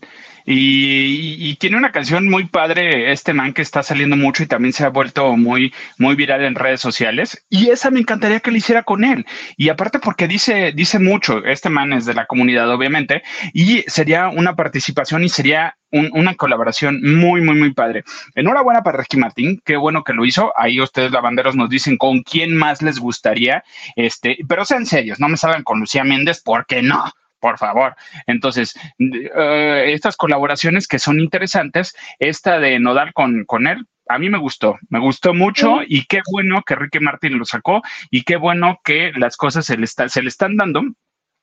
y, 0.49 1.55
tiene 1.57 1.75
una 1.75 1.91
canción 1.91 2.29
muy 2.29 2.45
padre, 2.45 3.11
este 3.11 3.33
man 3.33 3.53
que 3.53 3.61
está 3.61 3.83
saliendo 3.83 4.15
mucho 4.15 4.43
y 4.43 4.47
también 4.47 4.71
se 4.71 4.85
ha 4.85 4.89
vuelto 4.89 5.35
muy, 5.35 5.73
muy 5.97 6.15
viral 6.15 6.45
en 6.45 6.55
redes 6.55 6.79
sociales. 6.79 7.45
Y 7.49 7.69
esa 7.69 7.91
me 7.91 7.99
encantaría 7.99 8.39
que 8.39 8.51
lo 8.51 8.57
hiciera 8.57 8.83
con 8.83 9.03
él. 9.03 9.25
Y 9.57 9.67
aparte 9.67 9.99
porque 9.99 10.27
dice, 10.27 10.71
dice 10.73 10.99
mucho, 10.99 11.43
este 11.43 11.69
man 11.69 11.91
es 11.91 12.05
de 12.05 12.13
la 12.13 12.27
comunidad, 12.27 12.71
obviamente, 12.71 13.23
y 13.53 13.83
sería 13.87 14.29
una 14.29 14.55
participación 14.55 15.25
y 15.25 15.29
sería 15.29 15.75
una 15.91 16.35
colaboración 16.35 17.01
muy, 17.01 17.41
muy, 17.41 17.55
muy 17.55 17.73
padre. 17.73 18.05
Enhorabuena 18.33 18.83
para 18.83 18.99
Ricky 18.99 19.17
Martín, 19.17 19.61
qué 19.65 19.75
bueno 19.75 20.05
que 20.05 20.13
lo 20.13 20.23
hizo. 20.23 20.53
Ahí 20.55 20.79
ustedes, 20.79 21.11
lavanderos, 21.11 21.57
nos 21.57 21.69
dicen 21.69 21.97
con 21.97 22.23
quién 22.23 22.55
más 22.55 22.81
les 22.81 22.99
gustaría, 22.99 23.65
este, 23.97 24.37
pero 24.47 24.63
sean 24.63 24.85
serios, 24.85 25.19
no 25.19 25.27
me 25.27 25.35
salgan 25.35 25.63
con 25.63 25.81
Lucía 25.81 26.05
Méndez, 26.05 26.41
porque 26.41 26.81
no 26.81 27.11
por 27.39 27.57
favor. 27.57 27.95
Entonces, 28.25 28.73
eh, 28.99 29.85
estas 29.93 30.17
colaboraciones 30.17 30.87
que 30.87 30.99
son 30.99 31.19
interesantes, 31.19 31.95
esta 32.19 32.59
de 32.59 32.79
Nodal 32.79 33.13
con, 33.13 33.45
con 33.45 33.67
él, 33.67 33.85
a 34.09 34.19
mí 34.19 34.29
me 34.29 34.37
gustó, 34.37 34.77
me 34.89 34.99
gustó 34.99 35.33
mucho 35.33 35.79
y 35.85 36.05
qué 36.05 36.21
bueno 36.31 36.63
que 36.65 36.75
Ricky 36.75 36.99
Martin 36.99 37.37
lo 37.37 37.45
sacó 37.45 37.81
y 38.09 38.23
qué 38.23 38.37
bueno 38.37 38.79
que 38.83 39.11
las 39.17 39.37
cosas 39.37 39.65
se 39.65 39.77
le, 39.77 39.87
se 39.87 40.21
le 40.21 40.29
están 40.29 40.55
dando. 40.57 40.81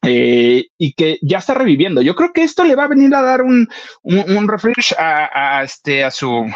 Eh, 0.07 0.67
y 0.77 0.93
que 0.93 1.19
ya 1.23 1.39
está 1.39 1.55
reviviendo. 1.55 2.03
Yo 2.03 2.15
creo 2.15 2.31
que 2.35 2.43
esto 2.43 2.63
le 2.63 2.77
va 2.77 2.85
a 2.85 2.89
venir 2.89 3.15
a 3.15 3.23
dar 3.23 3.41
un, 3.41 3.67
un, 4.03 4.49
refresh 4.49 4.95
a, 4.99 5.63
este, 5.65 6.05
a, 6.05 6.11
su, 6.11 6.47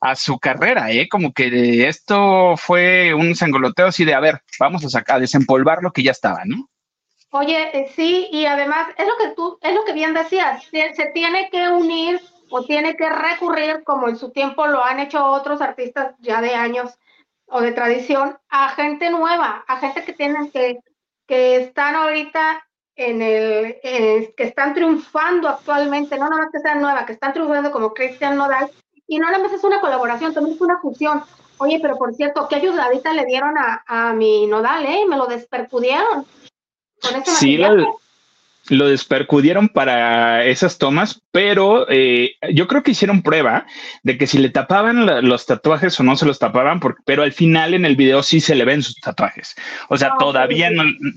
a 0.00 0.16
su 0.16 0.40
carrera, 0.40 0.90
¿eh? 0.90 1.08
como 1.08 1.32
que 1.32 1.86
esto 1.86 2.56
fue 2.56 3.14
un 3.14 3.36
sangoloteo 3.36 3.86
así 3.86 4.04
de, 4.04 4.14
a 4.14 4.18
ver, 4.18 4.42
vamos 4.58 4.84
a 4.84 4.90
sacar, 4.90 5.16
a 5.16 5.20
desempolvar 5.20 5.82
lo 5.82 5.92
que 5.92 6.02
ya 6.02 6.10
estaba, 6.10 6.42
¿no? 6.44 6.68
Oye, 7.32 7.78
eh, 7.78 7.92
sí, 7.94 8.28
y 8.32 8.46
además 8.46 8.88
es 8.98 9.06
lo 9.06 9.16
que 9.16 9.34
tú, 9.34 9.56
es 9.62 9.72
lo 9.72 9.84
que 9.84 9.92
bien 9.92 10.14
decías, 10.14 10.64
se, 10.64 11.10
tiene 11.14 11.48
que 11.50 11.68
unir 11.68 12.20
o 12.50 12.64
tiene 12.64 12.96
que 12.96 13.08
recurrir, 13.08 13.84
como 13.84 14.08
en 14.08 14.16
su 14.16 14.32
tiempo 14.32 14.66
lo 14.66 14.82
han 14.82 14.98
hecho 14.98 15.24
otros 15.24 15.60
artistas 15.60 16.16
ya 16.18 16.40
de 16.40 16.56
años 16.56 16.98
o 17.46 17.60
de 17.60 17.70
tradición, 17.70 18.36
a 18.48 18.70
gente 18.70 19.10
nueva, 19.10 19.64
a 19.68 19.76
gente 19.76 20.04
que 20.04 20.12
tienen 20.12 20.50
que, 20.50 20.80
que 21.28 21.56
están 21.56 21.94
ahorita 21.94 22.66
en 22.96 23.22
el, 23.22 23.80
que 23.80 24.42
están 24.42 24.74
triunfando 24.74 25.48
actualmente, 25.48 26.18
no 26.18 26.28
nada 26.28 26.42
más 26.42 26.52
que 26.52 26.58
sean 26.58 26.80
nuevas, 26.80 27.06
que 27.06 27.12
están 27.12 27.32
triunfando 27.32 27.70
como 27.70 27.94
Cristian 27.94 28.36
Nodal, 28.36 28.70
y 29.06 29.20
no 29.20 29.30
nada 29.30 29.42
más 29.42 29.52
es 29.52 29.62
una 29.62 29.80
colaboración, 29.80 30.34
también 30.34 30.56
es 30.56 30.60
una 30.60 30.80
fusión. 30.80 31.22
Oye, 31.58 31.78
pero 31.80 31.96
por 31.96 32.12
cierto, 32.14 32.48
qué 32.48 32.56
ayudadita 32.56 33.12
le 33.12 33.24
dieron 33.26 33.56
a, 33.56 33.84
a 33.86 34.12
mi 34.14 34.46
Nodal, 34.46 34.84
¿eh? 34.86 35.04
Me 35.08 35.16
lo 35.16 35.26
despercudieron 35.26 36.26
sí, 37.24 37.58
lo 38.70 38.88
despercudieron 38.88 39.68
para 39.68 40.44
esas 40.44 40.78
tomas, 40.78 41.22
pero 41.32 41.86
eh, 41.90 42.36
yo 42.52 42.68
creo 42.68 42.82
que 42.82 42.92
hicieron 42.92 43.22
prueba 43.22 43.66
de 44.02 44.16
que 44.16 44.26
si 44.26 44.38
le 44.38 44.48
tapaban 44.48 45.28
los 45.28 45.46
tatuajes 45.46 45.98
o 45.98 46.04
no 46.04 46.16
se 46.16 46.26
los 46.26 46.38
tapaban, 46.38 46.80
pero 47.04 47.22
al 47.22 47.32
final 47.32 47.74
en 47.74 47.84
el 47.84 47.96
video 47.96 48.22
sí 48.22 48.40
se 48.40 48.54
le 48.54 48.64
ven 48.64 48.82
sus 48.82 48.94
tatuajes. 48.96 49.56
O 49.88 49.96
sea, 49.96 50.10
ah, 50.12 50.16
todavía 50.18 50.70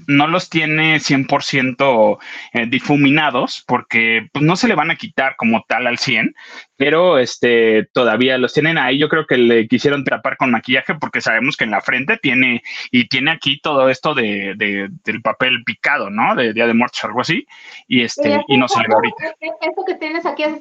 no, 0.08 0.28
los 0.28 0.50
tiene 0.50 0.98
100% 0.98 2.18
eh, 2.54 2.66
difuminados 2.68 3.64
porque 3.68 4.28
pues, 4.32 4.44
no 4.44 4.56
se 4.56 4.68
le 4.68 4.76
van 4.76 4.92
a 4.92 4.96
quitar 4.96 5.36
como 5.36 5.64
tal 5.68 5.86
al 5.88 6.00
100, 6.00 6.34
pero 6.76 7.20
este 7.20 7.88
todavía 7.94 8.38
los 8.38 8.54
tienen 8.54 8.78
ahí. 8.78 8.98
Yo 8.98 9.10
creo 9.10 9.28
que 9.28 9.38
le 9.38 9.68
quisieron 9.68 10.04
tapar 10.04 10.38
con 10.38 10.52
maquillaje 10.52 10.96
porque 10.96 11.22
sabemos 11.22 11.56
que 11.56 11.66
en 11.66 11.72
la 11.72 11.82
frente 11.82 12.18
tiene 12.18 12.64
y 12.92 13.08
tiene 13.08 13.32
aquí 13.32 13.60
todo 13.60 13.90
esto 13.90 14.14
de, 14.14 14.56
del 14.58 15.22
papel 15.22 15.64
picado, 15.64 16.10
¿no? 16.10 16.36
De 16.36 16.54
Día 16.54 16.68
de 16.68 16.74
Muertos, 16.74 17.04
algo 17.04 17.22
así, 17.22 17.46
y 17.88 18.04
este 18.04 18.44
y 18.48 18.58
no 18.58 18.68
se 18.68 18.82
le 18.82 18.88
ve 18.88 18.94
ahorita. 18.94 19.26
E, 19.40 19.48
e, 19.48 19.52
¿Eso 19.62 19.86
que 19.86 19.96
tienes 19.96 20.26
aquí 20.26 20.44
es, 20.44 20.56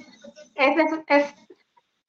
es, 0.54 1.34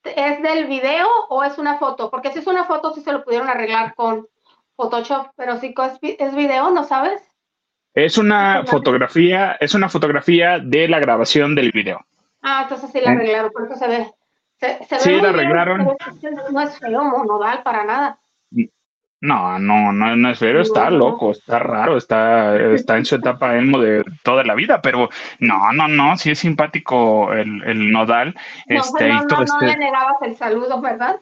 es, 0.04 0.42
del 0.42 0.66
video 0.66 1.08
o 1.30 1.44
es 1.44 1.58
una 1.58 1.78
foto? 1.78 2.10
Porque 2.10 2.32
si 2.32 2.40
es 2.40 2.48
una 2.48 2.66
foto, 2.66 2.94
sí 2.94 3.02
se 3.02 3.14
lo 3.14 3.24
pudieron 3.24 3.50
arreglar 3.50 3.96
con 3.96 4.28
Photoshop, 4.76 5.28
pero 5.38 5.60
si 5.60 5.74
es, 6.02 6.18
es 6.20 6.36
video, 6.36 6.72
¿no 6.72 6.84
sabes? 6.84 7.22
Es 7.94 8.18
una 8.18 8.66
fotografía, 8.66 9.56
es 9.60 9.76
una 9.76 9.88
fotografía 9.88 10.58
de 10.60 10.88
la 10.88 11.00
grabación 11.00 11.54
del 11.54 11.72
video. 11.72 12.04
Ah, 12.44 12.64
entonces 12.64 12.92
sí 12.92 13.00
la 13.00 13.12
arreglaron, 13.12 13.52
por 13.52 13.66
eso 13.66 13.76
se 13.76 13.88
ve. 13.88 14.12
Se, 14.60 15.00
sí, 15.00 15.20
la 15.20 15.30
arreglaron. 15.30 15.96
no 16.52 16.62
es 16.62 16.78
feo, 16.78 17.04
monodal, 17.04 17.64
para 17.64 17.84
nada. 17.86 18.20
No, 19.22 19.58
no, 19.58 19.94
no, 19.94 20.16
no 20.18 20.30
es 20.30 20.38
feo, 20.38 20.60
está 20.60 20.90
loco, 20.90 21.32
está 21.32 21.58
raro, 21.58 21.96
está, 21.96 22.58
está 22.74 22.98
en 22.98 23.06
su 23.06 23.16
etapa 23.16 23.58
emo 23.58 23.80
de 23.80 24.04
toda 24.22 24.44
la 24.44 24.54
vida, 24.54 24.82
pero 24.82 25.10
no, 25.40 25.72
no, 25.72 25.88
no, 25.88 26.18
sí 26.18 26.32
es 26.32 26.40
simpático 26.40 27.32
el, 27.32 27.64
el 27.64 27.90
nodal. 27.90 28.36
No, 28.68 28.82
este, 28.82 29.08
no, 29.08 29.24
no, 29.24 29.44
este... 29.44 29.46
no 29.46 29.62
le 29.62 29.78
negabas 29.78 30.22
el 30.24 30.36
saludo, 30.36 30.82
¿verdad? 30.82 31.22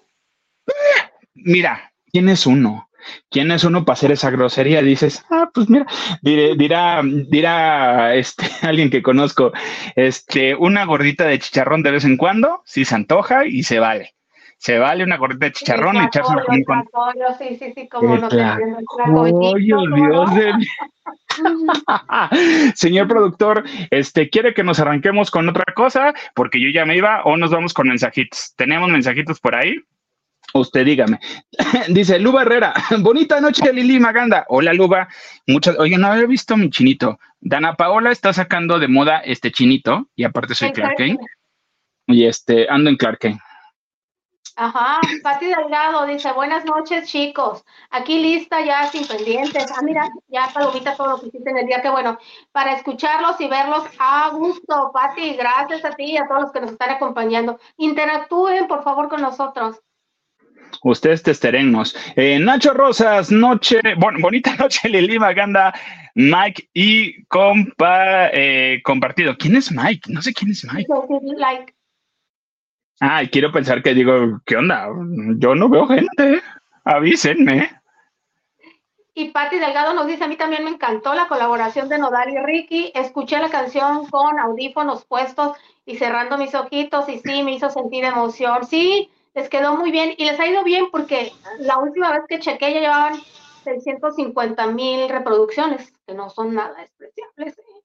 Mira, 1.35 1.93
¿quién 2.11 2.29
es 2.29 2.47
uno? 2.47 2.89
¿Quién 3.29 3.51
es 3.51 3.63
uno 3.63 3.86
para 3.86 3.93
hacer 3.93 4.12
esa 4.12 4.29
grosería? 4.29 4.81
Dices, 4.81 5.24
ah, 5.29 5.50
pues 5.53 5.70
mira, 5.70 5.86
dirá, 6.22 7.01
dirá 7.03 8.15
este, 8.15 8.46
alguien 8.62 8.89
que 8.89 9.01
conozco, 9.01 9.51
este, 9.96 10.55
una 10.55 10.86
gordita 10.86 11.25
de 11.25 11.39
chicharrón 11.39 11.84
de 11.84 11.91
vez 11.91 12.05
en 12.05 12.17
cuando, 12.17 12.62
si 12.65 12.86
se 12.86 12.96
antoja 12.96 13.46
y 13.46 13.63
se 13.63 13.79
vale. 13.79 14.13
Se 14.58 14.77
vale 14.77 15.03
una 15.03 15.17
gordita 15.17 15.48
de 15.48 15.53
chicharrón 15.53 15.96
y 15.96 16.05
echarse 16.05 16.34
una 16.34 16.43
con... 16.43 16.86
Sí, 17.39 17.58
sí, 17.58 17.74
sí, 17.74 17.88
como 17.89 18.15
no 18.15 18.29
Dios 19.55 20.36
de 20.36 20.53
Señor 22.75 23.08
productor, 23.08 23.63
este, 23.89 24.29
¿quiere 24.29 24.53
que 24.53 24.63
nos 24.63 24.79
arranquemos 24.79 25.31
con 25.31 25.50
otra 25.50 25.65
cosa? 25.74 26.13
Porque 26.36 26.62
yo 26.62 26.70
ya 26.70 26.86
me 26.86 26.96
iba 26.96 27.24
o 27.24 27.38
nos 27.38 27.50
vamos 27.51 27.74
con 27.74 27.88
mensajitos. 27.88 28.53
¿Tenemos 28.55 28.89
mensajitos 28.89 29.39
por 29.39 29.55
ahí? 29.55 29.77
Usted 30.53 30.86
dígame. 30.86 31.20
Dice 31.89 32.20
Luba 32.20 32.41
Herrera, 32.41 32.74
bonita 33.00 33.39
noche 33.39 33.72
Lili 33.72 34.00
Maganda. 34.00 34.46
Hola 34.50 34.74
Luba, 34.74 35.08
muchas, 35.48 35.77
oye, 35.79 35.98
no 35.98 36.08
había 36.08 36.25
visto 36.25 36.58
mi 36.58 36.70
chinito. 36.70 37.20
Dana 37.39 37.75
Paola 37.75 38.12
está 38.12 38.34
sacando 38.34 38.79
de 38.79 38.88
moda 38.88 39.20
este 39.20 39.51
chinito 39.51 40.08
y 40.15 40.24
aparte 40.24 40.55
soy 40.55 40.72
Clark 40.72 40.96
Kane. 40.98 41.17
Y 42.08 42.25
este, 42.25 42.67
ando 42.70 42.89
en 42.89 42.98
Clark 42.98 43.20
Kane. 43.20 43.39
Ajá, 44.58 45.00
Pati 45.24 45.48
Delgado 45.48 46.05
dice, 46.05 46.31
buenas 46.34 46.65
noches 46.65 47.10
chicos, 47.10 47.63
aquí 47.89 48.20
lista 48.20 48.63
ya 48.63 48.86
sin 48.88 49.08
pendientes. 49.08 49.72
Ah, 49.72 49.81
mira, 49.81 50.08
ya 50.27 50.50
palomita 50.53 50.96
todo 50.96 51.08
lo 51.08 51.20
que 51.20 51.27
hiciste 51.27 51.50
en 51.50 51.58
el 51.58 51.65
día, 51.65 51.81
que 51.81 51.89
bueno, 51.89 52.20
para 52.51 52.74
escucharlos 52.74 53.39
y 53.39 53.48
verlos 53.48 53.86
a 53.98 54.29
gusto, 54.29 54.91
Pati, 54.93 55.36
gracias 55.36 55.86
a 55.86 55.91
ti 55.91 56.12
y 56.12 56.17
a 56.17 56.27
todos 56.27 56.41
los 56.41 56.51
que 56.51 56.62
nos 56.62 56.72
están 56.74 56.89
acompañando. 56.91 57.60
Interactúen, 57.77 58.67
por 58.67 58.84
favor, 58.84 59.08
con 59.08 59.22
nosotros. 59.22 59.81
Ustedes 60.83 61.23
testerenos. 61.23 61.95
Eh, 62.15 62.39
Nacho 62.39 62.73
Rosas, 62.73 63.31
noche, 63.31 63.79
bueno, 63.97 64.19
bonita 64.21 64.55
noche, 64.59 64.89
Lili 64.89 65.19
Maganda, 65.19 65.73
Mike 66.15 66.69
y 66.73 67.23
compa, 67.25 68.27
eh, 68.33 68.81
compartido. 68.83 69.37
¿Quién 69.37 69.55
es 69.55 69.71
Mike? 69.71 70.11
No 70.11 70.21
sé 70.21 70.33
quién 70.33 70.51
es 70.51 70.65
Mike. 70.71 71.73
Ay, 72.99 73.29
quiero 73.29 73.51
pensar 73.51 73.81
que 73.81 73.93
digo, 73.93 74.41
¿qué 74.45 74.57
onda? 74.57 74.87
Yo 75.37 75.55
no 75.55 75.69
veo 75.69 75.87
gente. 75.87 76.41
Avísenme. 76.83 77.81
Y 79.13 79.29
Patti 79.29 79.59
Delgado 79.59 79.93
nos 79.93 80.07
dice, 80.07 80.23
a 80.23 80.27
mí 80.27 80.37
también 80.37 80.63
me 80.63 80.69
encantó 80.69 81.13
la 81.13 81.27
colaboración 81.27 81.89
de 81.89 81.97
Nodal 81.97 82.29
y 82.29 82.37
Ricky. 82.37 82.91
Escuché 82.95 83.39
la 83.39 83.49
canción 83.49 84.05
con 84.07 84.39
audífonos 84.39 85.05
puestos 85.05 85.57
y 85.85 85.97
cerrando 85.97 86.37
mis 86.37 86.55
ojitos 86.55 87.09
y 87.09 87.19
sí, 87.19 87.43
me 87.43 87.53
hizo 87.53 87.69
sentir 87.69 88.05
emoción. 88.05 88.65
Sí, 88.65 89.09
les 89.33 89.50
quedó 89.50 89.77
muy 89.77 89.91
bien 89.91 90.13
y 90.17 90.25
les 90.25 90.39
ha 90.39 90.47
ido 90.47 90.63
bien 90.63 90.85
porque 90.91 91.31
la 91.59 91.77
última 91.77 92.11
vez 92.11 92.21
que 92.27 92.39
chequé 92.39 92.73
ya 92.73 92.79
llevaban 92.79 93.21
650 93.63 94.67
mil 94.67 95.09
reproducciones, 95.09 95.93
que 96.05 96.13
no 96.13 96.29
son 96.29 96.55
nada 96.55 96.73
despreciables. 96.79 97.57
¿eh? 97.57 97.81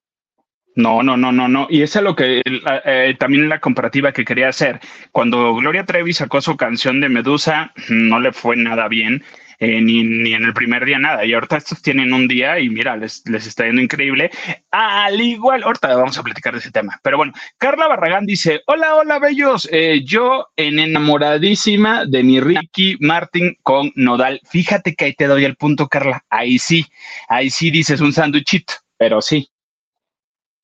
No, 0.75 1.03
no, 1.03 1.17
no, 1.17 1.33
no, 1.33 1.49
no. 1.49 1.67
Y 1.71 1.83
esa 1.83 2.01
es 2.01 2.05
lo 2.05 2.15
que 2.15 2.43
eh, 2.45 3.17
también 3.19 3.49
la 3.49 3.61
comparativa 3.61 4.13
que 4.13 4.25
quería 4.25 4.49
hacer. 4.49 4.81
Cuando 5.11 5.55
Gloria 5.55 5.87
Trevi 5.87 6.13
sacó 6.13 6.41
su 6.41 6.57
canción 6.57 7.01
de 7.01 7.09
Medusa, 7.09 7.73
no 7.89 8.21
le 8.21 8.33
fue 8.33 8.57
nada 8.57 8.87
bien. 8.89 9.25
Eh, 9.59 9.81
ni, 9.81 10.03
ni, 10.03 10.35
en 10.35 10.45
el 10.45 10.53
primer 10.53 10.85
día 10.85 10.99
nada. 10.99 11.25
Y 11.25 11.33
ahorita 11.33 11.57
estos 11.57 11.81
tienen 11.81 12.13
un 12.13 12.29
día 12.29 12.59
y 12.59 12.69
mira, 12.69 12.97
les, 12.97 13.23
les 13.29 13.47
está 13.47 13.65
yendo 13.65 13.81
increíble. 13.81 14.31
Al 14.71 15.21
igual, 15.21 15.63
ahorita 15.63 15.97
vamos 15.97 16.19
a 16.19 16.23
platicar 16.23 16.53
de 16.53 16.59
ese 16.61 16.71
tema. 16.71 16.99
Pero 17.03 17.17
bueno, 17.17 17.33
Carla 17.59 17.89
Barragán 17.89 18.27
dice, 18.27 18.63
hola, 18.67 18.97
hola, 18.97 19.19
bellos. 19.19 19.69
Eh, 19.73 20.03
yo 20.05 20.49
en 20.57 20.79
enamoradísima 20.79 22.05
de 22.05 22.23
mi 22.23 22.41
Ricky 22.41 22.97
Martin 23.01 23.57
con 23.63 23.93
Nodal. 23.95 24.41
Fíjate 24.45 24.95
que 24.95 25.07
ahí 25.07 25.15
te 25.15 25.27
doy 25.27 25.45
el 25.45 25.57
punto, 25.57 25.89
Carla. 25.89 26.25
Ahí 26.29 26.59
sí, 26.59 26.87
ahí 27.29 27.51
sí 27.51 27.71
dices 27.71 28.01
un 28.01 28.13
sándwichito, 28.13 28.75
pero 28.97 29.23
sí. 29.23 29.49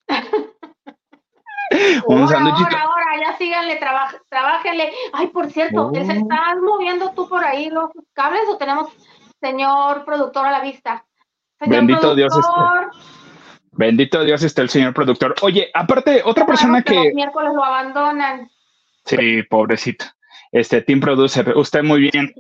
un 2.07 2.29
sándwichito. 2.29 2.92
Síganle, 3.43 3.81
trabájenle. 4.29 4.93
Ay, 5.13 5.27
por 5.27 5.51
cierto, 5.51 5.89
oh. 5.89 5.97
¿estás 5.97 6.57
moviendo 6.63 7.11
tú 7.11 7.29
por 7.29 7.45
ahí 7.45 7.71
los 7.71 7.91
cables 8.13 8.43
o 8.49 8.57
tenemos 8.57 8.93
señor 9.41 10.05
productor 10.05 10.47
a 10.47 10.53
la 10.53 10.61
vista? 10.61 11.05
Bendito 11.59 12.15
Dios. 12.15 12.33
Bendito 13.73 14.23
Dios 14.23 14.45
esté 14.45 14.63
el 14.63 14.69
señor 14.69 14.95
productor. 14.95 15.35
Oye, 15.43 15.71
aparte, 15.75 16.23
otra 16.25 16.47
persona 16.47 16.83
que. 16.83 16.95
Los 16.95 17.15
miércoles 17.15 17.51
lo 17.53 17.65
abandonan. 17.65 18.49
Sí, 19.07 19.43
pobrecito. 19.51 20.05
Este 20.53 20.81
Team 20.81 21.01
Producer, 21.01 21.53
usted 21.57 21.83
muy 21.83 22.03
bien. 22.13 22.33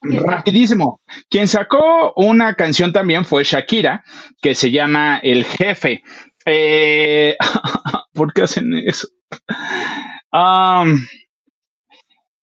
Rapidísimo. 0.00 1.00
Quien 1.28 1.48
sacó 1.48 2.12
una 2.14 2.54
canción 2.54 2.92
también 2.92 3.24
fue 3.24 3.42
Shakira, 3.42 4.04
que 4.40 4.54
se 4.54 4.70
llama 4.70 5.18
El 5.24 5.44
Jefe. 5.44 6.04
Eh, 6.44 7.36
¿Por 8.14 8.32
qué 8.32 8.42
hacen 8.42 8.74
eso? 8.74 9.08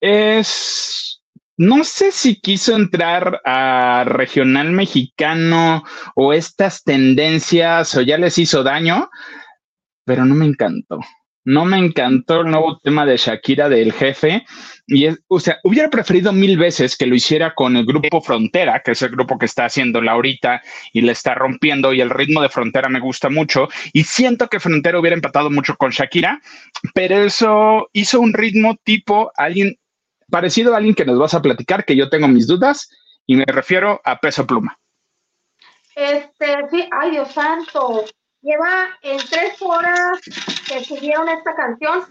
Es, 0.02 1.22
no 1.58 1.84
sé 1.84 2.12
si 2.12 2.40
quiso 2.40 2.76
entrar 2.76 3.42
a 3.46 4.04
regional 4.06 4.72
mexicano 4.72 5.84
o 6.16 6.34
estas 6.34 6.84
tendencias 6.84 7.96
o 7.96 8.02
ya 8.02 8.18
les 8.18 8.38
hizo 8.38 8.64
daño, 8.64 9.10
pero 10.06 10.26
no 10.26 10.36
me 10.36 10.46
encantó. 10.46 11.00
No 11.46 11.66
me 11.66 11.78
encantó 11.78 12.42
el 12.42 12.52
nuevo 12.52 12.80
tema 12.80 13.06
de 13.06 13.18
Shakira 13.18 13.70
del 13.70 13.94
jefe. 13.94 14.46
Y 14.88 15.06
es, 15.06 15.20
o 15.28 15.40
sea, 15.40 15.60
hubiera 15.64 15.90
preferido 15.90 16.32
mil 16.34 16.58
veces 16.58 16.98
que 16.98 17.06
lo 17.06 17.16
hiciera 17.16 17.54
con 17.54 17.76
el 17.78 17.86
grupo 17.86 18.22
Frontera, 18.22 18.82
que 18.84 18.92
es 18.92 19.02
el 19.02 19.10
grupo 19.10 19.38
que 19.38 19.46
está 19.46 19.66
haciendo 19.66 20.00
ahorita 20.00 20.62
y 20.92 21.02
le 21.02 21.12
está 21.12 21.36
rompiendo. 21.36 21.94
Y 21.94 22.02
el 22.02 22.10
ritmo 22.10 22.42
de 22.42 22.50
Frontera 22.50 22.90
me 22.90 23.00
gusta 23.00 23.30
mucho. 23.30 23.68
Y 23.92 24.04
siento 24.04 24.48
que 24.48 24.60
Frontera 24.60 25.00
hubiera 25.00 25.16
empatado 25.16 25.50
mucho 25.50 25.76
con 25.76 25.92
Shakira, 25.92 26.42
pero 26.94 27.24
eso 27.24 27.90
hizo 27.94 28.20
un 28.20 28.34
ritmo 28.34 28.78
tipo 28.84 29.32
alguien 29.36 29.78
parecido 30.30 30.74
a 30.74 30.78
alguien 30.78 30.96
que 30.96 31.06
nos 31.06 31.20
vas 31.20 31.34
a 31.34 31.42
platicar, 31.42 31.86
que 31.86 31.96
yo 31.96 32.10
tengo 32.10 32.28
mis 32.28 32.48
dudas, 32.48 32.90
y 33.26 33.36
me 33.36 33.46
refiero 33.46 34.02
a 34.04 34.18
Peso 34.18 34.48
Pluma. 34.48 34.78
Este, 35.96 36.58
sí, 36.72 36.90
ay 36.92 37.12
Dios 37.12 37.32
santo, 37.32 38.06
lleva 38.44 38.90
en 39.02 39.18
tres 39.18 39.60
horas 39.62 40.20
que 40.68 40.84
subieron 40.84 41.30
esta 41.30 41.56
canción, 41.56 42.04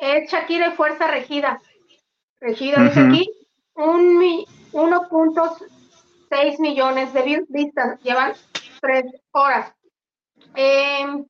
es 0.00 0.28
Shakira 0.30 0.68
y 0.68 0.72
Fuerza 0.72 1.08
Regida. 1.08 1.60
Regida, 2.40 2.82
dice 2.82 3.00
aquí, 3.00 3.28
1.6 3.74 6.60
millones 6.60 7.12
de 7.12 7.44
vistas, 7.48 8.00
llevan 8.02 8.32
tres 8.80 9.04
horas. 9.32 9.74
Em, 10.54 11.26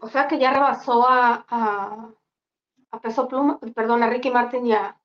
o 0.00 0.08
sea 0.08 0.26
que 0.26 0.38
ya 0.38 0.52
rebasó 0.52 1.06
a, 1.08 1.44
a, 1.48 2.08
Peso 3.02 3.28
Pluma, 3.28 3.58
perdón, 3.74 4.02
a 4.02 4.08
Ricky 4.08 4.30
Martin 4.30 4.66
ya. 4.66 4.96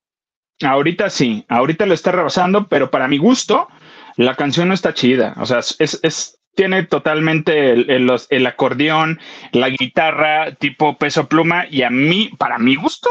Ahorita 0.64 1.10
sí, 1.10 1.46
ahorita 1.50 1.86
lo 1.86 1.94
está 1.94 2.12
rebasando, 2.12 2.68
pero 2.68 2.90
para 2.90 3.08
mi 3.08 3.18
gusto, 3.18 3.68
la 4.16 4.36
canción 4.36 4.70
no 4.70 4.74
está 4.74 4.94
chida. 4.94 5.36
O 5.38 5.46
sea, 5.46 5.60
es, 5.60 6.00
es 6.02 6.40
tiene 6.56 6.84
totalmente 6.84 7.72
el, 7.72 8.12
el, 8.30 8.48
acordeón, 8.48 9.20
la 9.52 9.70
guitarra 9.70 10.56
tipo 10.56 10.98
peso 10.98 11.28
pluma 11.28 11.66
y 11.70 11.84
a 11.84 11.90
mí, 11.90 12.32
para 12.38 12.58
mi 12.58 12.76
gusto, 12.76 13.10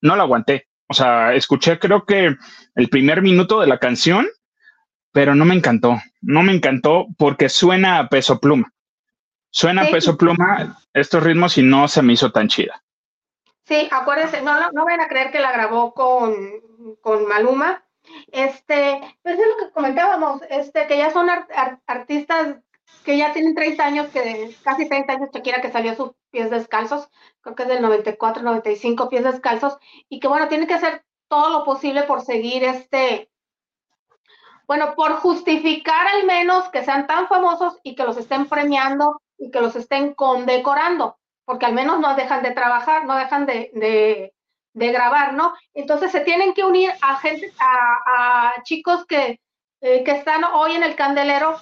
no 0.00 0.14
lo 0.16 0.22
aguanté. 0.22 0.68
O 0.88 0.94
sea, 0.94 1.34
escuché 1.34 1.78
creo 1.78 2.04
que 2.04 2.36
el 2.74 2.88
primer 2.88 3.22
minuto 3.22 3.60
de 3.60 3.66
la 3.66 3.78
canción, 3.78 4.28
pero 5.10 5.34
no 5.34 5.44
me 5.44 5.54
encantó. 5.54 6.00
No 6.20 6.42
me 6.42 6.52
encantó 6.52 7.06
porque 7.16 7.48
suena 7.48 7.98
a 7.98 8.08
peso 8.08 8.40
pluma. 8.40 8.72
Suena 9.50 9.82
a 9.82 9.90
peso 9.90 10.16
pluma 10.16 10.78
estos 10.94 11.22
ritmos 11.22 11.58
y 11.58 11.62
no 11.62 11.88
se 11.88 12.02
me 12.02 12.12
hizo 12.14 12.30
tan 12.30 12.48
chida. 12.48 12.82
Sí, 13.64 13.88
acuérdense, 13.90 14.42
no, 14.42 14.70
no, 14.72 14.84
van 14.84 15.00
a 15.00 15.08
creer 15.08 15.30
que 15.30 15.40
la 15.40 15.52
grabó 15.52 15.94
con, 15.94 16.46
con 17.00 17.26
Maluma. 17.26 17.84
Este, 18.32 19.00
pero 19.22 19.40
es 19.40 19.46
lo 19.46 19.66
que 19.66 19.72
comentábamos, 19.72 20.42
este, 20.50 20.86
que 20.86 20.98
ya 20.98 21.10
son 21.10 21.28
artistas 21.86 22.56
que 23.04 23.16
ya 23.16 23.32
tienen 23.32 23.54
30 23.54 23.84
años, 23.84 24.08
que 24.08 24.54
casi 24.62 24.88
30 24.88 25.12
años 25.12 25.30
Shakira 25.32 25.60
que 25.60 25.72
salió 25.72 25.94
sus 25.94 26.12
pies 26.30 26.50
descalzos, 26.50 27.08
creo 27.40 27.54
que 27.54 27.64
es 27.64 27.68
del 27.68 27.82
94, 27.82 28.42
95 28.42 29.08
pies 29.08 29.24
descalzos, 29.24 29.78
y 30.08 30.20
que 30.20 30.28
bueno, 30.28 30.48
tiene 30.48 30.66
que 30.66 30.74
hacer 30.74 31.04
todo 31.28 31.50
lo 31.50 31.64
posible 31.64 32.02
por 32.04 32.22
seguir 32.22 32.64
este, 32.64 33.30
bueno, 34.66 34.94
por 34.94 35.16
justificar 35.16 36.06
al 36.06 36.26
menos 36.26 36.68
que 36.68 36.84
sean 36.84 37.06
tan 37.06 37.26
famosos 37.28 37.78
y 37.82 37.94
que 37.94 38.04
los 38.04 38.16
estén 38.16 38.46
premiando 38.46 39.20
y 39.38 39.50
que 39.50 39.60
los 39.60 39.74
estén 39.76 40.14
condecorando, 40.14 41.18
porque 41.44 41.66
al 41.66 41.74
menos 41.74 41.98
no 42.00 42.14
dejan 42.14 42.42
de 42.42 42.52
trabajar, 42.52 43.04
no 43.06 43.16
dejan 43.16 43.46
de, 43.46 44.32
grabar, 44.74 45.34
¿no? 45.34 45.54
Entonces 45.74 46.12
se 46.12 46.20
tienen 46.20 46.54
que 46.54 46.64
unir 46.64 46.90
a 47.00 47.16
gente, 47.16 47.52
a, 47.58 48.54
chicos 48.62 49.04
que, 49.06 49.40
eh, 49.80 50.04
que 50.04 50.12
están 50.12 50.44
hoy 50.44 50.76
en 50.76 50.84
el 50.84 50.94
candelero 50.94 51.58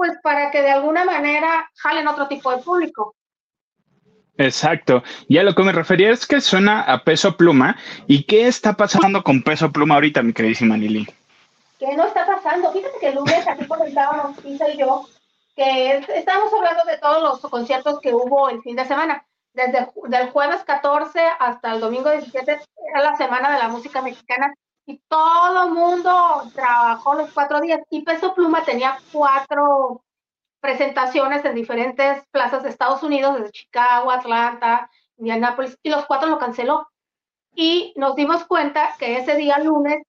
pues 0.00 0.16
para 0.22 0.50
que 0.50 0.62
de 0.62 0.70
alguna 0.70 1.04
manera 1.04 1.70
jalen 1.74 2.08
otro 2.08 2.26
tipo 2.26 2.50
de 2.50 2.62
público. 2.62 3.14
Exacto. 4.38 5.02
Y 5.28 5.36
a 5.36 5.42
lo 5.42 5.54
que 5.54 5.62
me 5.62 5.72
refería 5.72 6.10
es 6.10 6.26
que 6.26 6.40
suena 6.40 6.80
a 6.80 7.04
peso 7.04 7.36
pluma. 7.36 7.76
¿Y 8.06 8.22
qué 8.22 8.46
está 8.46 8.72
pasando 8.72 9.22
con 9.22 9.42
peso 9.42 9.70
pluma 9.70 9.96
ahorita, 9.96 10.22
mi 10.22 10.32
queridísima 10.32 10.78
Lili? 10.78 11.06
¿Qué 11.78 11.94
no 11.94 12.06
está 12.06 12.24
pasando? 12.24 12.72
Fíjate 12.72 12.94
que 12.98 13.08
el 13.08 13.16
lunes 13.16 13.46
aquí 13.46 13.66
comentábamos, 13.66 14.42
Isa 14.42 14.70
y 14.70 14.78
yo, 14.78 15.06
que 15.54 16.02
estábamos 16.16 16.50
hablando 16.54 16.84
de 16.84 16.96
todos 16.96 17.22
los 17.22 17.50
conciertos 17.50 18.00
que 18.00 18.14
hubo 18.14 18.48
el 18.48 18.62
fin 18.62 18.76
de 18.76 18.86
semana. 18.86 19.26
Desde 19.52 19.86
el 20.12 20.30
jueves 20.30 20.64
14 20.64 21.20
hasta 21.38 21.74
el 21.74 21.80
domingo 21.80 22.10
17 22.10 22.58
era 22.94 23.02
la 23.02 23.16
semana 23.18 23.52
de 23.52 23.58
la 23.58 23.68
música 23.68 24.00
mexicana 24.00 24.54
y 24.90 25.02
todo 25.08 25.66
el 25.66 25.70
mundo 25.70 26.42
trabajó 26.52 27.14
los 27.14 27.32
cuatro 27.32 27.60
días 27.60 27.80
y 27.90 28.02
Peso 28.02 28.34
Pluma 28.34 28.64
tenía 28.64 28.98
cuatro 29.12 30.02
presentaciones 30.60 31.44
en 31.44 31.54
diferentes 31.54 32.26
plazas 32.32 32.64
de 32.64 32.70
Estados 32.70 33.02
Unidos, 33.04 33.36
desde 33.36 33.52
Chicago, 33.52 34.10
Atlanta, 34.10 34.90
Indianapolis, 35.16 35.78
y 35.84 35.90
los 35.90 36.06
cuatro 36.06 36.28
lo 36.28 36.38
canceló. 36.38 36.88
Y 37.54 37.94
nos 37.96 38.16
dimos 38.16 38.44
cuenta 38.44 38.96
que 38.98 39.18
ese 39.18 39.36
día 39.36 39.58
lunes 39.58 40.02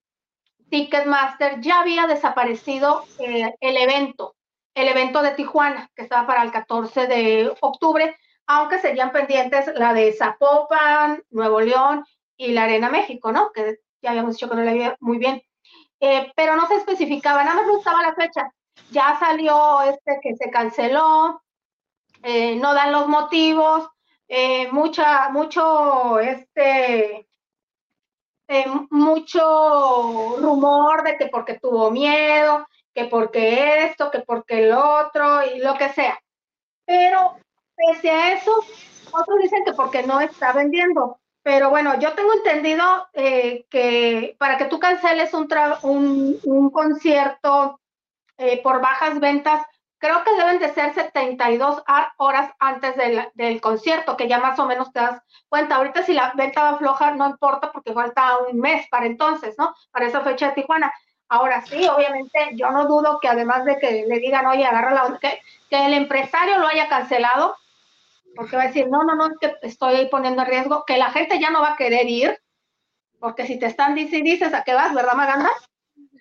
Ticketmaster 0.70 1.62
ya 1.62 1.82
había 1.82 2.08
desaparecido 2.08 3.04
eh, 3.20 3.54
el 3.60 3.78
evento, 3.78 4.36
el 4.74 4.88
evento 4.88 5.22
de 5.22 5.32
Tijuana, 5.32 5.91
que 5.96 6.02
estaba 6.02 6.26
para 6.26 6.41
el 6.41 6.52
14 6.52 7.06
de 7.06 7.54
octubre, 7.62 8.17
aunque 8.48 8.80
serían 8.80 9.12
pendientes 9.12 9.72
la 9.76 9.94
de 9.94 10.12
Zapopan, 10.13 11.24
Nuevo 11.30 11.62
León 11.62 12.04
y 12.36 12.54
la 12.54 12.63
Arena 12.63 12.89
México, 12.89 13.32
¿no? 13.32 13.52
Que 13.52 13.80
ya 14.02 14.12
habíamos 14.12 14.36
dicho 14.36 14.50
que 14.50 14.56
no 14.56 14.64
le 14.64 14.72
había 14.72 14.96
muy 15.00 15.18
bien, 15.18 15.42
eh, 16.00 16.32
pero 16.36 16.56
no 16.56 16.68
se 16.68 16.76
especificaba, 16.76 17.44
nada 17.44 17.62
más 17.62 17.70
gustaba 17.70 18.02
la 18.02 18.16
fecha. 18.16 18.52
Ya 18.90 19.18
salió 19.20 19.82
este 19.84 20.20
que 20.22 20.36
se 20.36 20.50
canceló, 20.50 21.42
eh, 22.24 22.56
no 22.56 22.74
dan 22.74 22.92
los 22.92 23.08
motivos, 23.08 23.88
eh, 24.28 24.72
mucha, 24.72 25.30
mucho, 25.30 26.20
este, 26.20 27.28
mucho 28.90 30.38
rumor 30.40 31.04
de 31.04 31.18
que 31.18 31.28
porque 31.28 31.60
tuvo 31.60 31.92
miedo, 31.92 32.68
que 32.94 33.06
porque 33.06 33.86
esto, 33.86 34.12
que 34.12 34.20
porque 34.20 34.66
el 34.66 34.74
otro 34.74 35.46
y 35.46 35.60
lo 35.60 35.76
que 35.76 35.90
sea. 35.90 36.20
Pero 36.86 37.38
pese 37.76 38.10
a 38.10 38.34
eso, 38.34 38.52
otros 39.14 39.40
dicen 39.42 39.64
que 39.64 39.74
porque 39.74 40.04
no 40.04 40.20
está 40.20 40.52
vendiendo. 40.54 41.20
Pero 41.43 41.69
bueno, 41.69 41.99
yo 41.99 42.13
tengo 42.13 42.34
entendido 42.34 43.08
eh, 43.13 43.65
que 43.69 44.36
para 44.38 44.58
que 44.58 44.65
tú 44.65 44.80
canceles 44.80 45.34
un, 45.34 46.39
un, 46.43 46.69
concierto 46.69 47.80
eh, 48.38 48.62
por 48.62 48.80
bajas 48.80 49.19
ventas, 49.19 49.65
creo 49.97 50.23
que 50.23 50.36
deben 50.36 50.60
de 50.60 50.73
ser 50.73 50.93
72 50.93 51.84
horas 52.17 52.51
antes 52.60 52.95
del, 52.95 53.27
del, 53.34 53.60
concierto, 53.60 54.17
que 54.17 54.27
ya 54.27 54.39
más 54.39 54.60
o 54.60 54.65
menos 54.65 54.91
te 54.91 54.99
das 54.99 55.21
cuenta. 55.49 55.75
Ahorita 55.75 56.04
si 56.04 56.13
la 56.13 56.32
venta 56.36 56.63
va 56.63 56.77
floja, 56.77 57.12
no 57.12 57.27
importa 57.27 57.71
porque 57.71 57.93
falta 57.93 58.38
un 58.39 58.60
mes 58.60 58.88
para 58.89 59.08
entonces, 59.08 59.56
¿no? 59.58 59.73
Para 59.91 60.08
esa 60.08 60.21
fecha 60.21 60.49
de 60.49 60.54
Tijuana. 60.54 60.93
Ahora 61.27 61.65
sí, 61.65 61.88
obviamente, 61.88 62.51
yo 62.56 62.69
no 62.71 62.88
dudo 62.88 63.19
que 63.21 63.30
además 63.30 63.63
de 63.63 63.80
que 63.80 64.06
le 64.06 64.19
digan, 64.19 64.45
oye, 64.47 64.65
agarra 64.65 64.91
la 64.91 65.17
que, 65.17 65.39
que 65.69 65.86
el 65.86 65.93
empresario 65.93 66.60
lo 66.60 66.67
haya 66.67 66.89
cancelado, 66.89 67.56
porque 68.36 68.56
va 68.56 68.63
a 68.63 68.67
decir, 68.67 68.88
no, 68.89 69.04
no, 69.04 69.15
no, 69.15 69.30
que 69.39 69.54
estoy 69.62 70.08
poniendo 70.08 70.41
en 70.41 70.48
riesgo, 70.48 70.84
que 70.86 70.98
la 70.98 71.12
gente 71.12 71.39
ya 71.39 71.50
no 71.50 71.62
va 71.62 71.74
a 71.74 71.78
querer 71.78 72.08
ir, 72.08 72.38
porque 73.20 73.46
si 73.46 73.60
te 73.60 73.67
están 73.67 73.96
diciendo, 73.96 74.30
dices, 74.30 74.54
¿a 74.54 74.63
qué 74.63 74.74
vas, 74.74 74.94
verdad, 74.94 75.13
Maganda? 75.13 75.50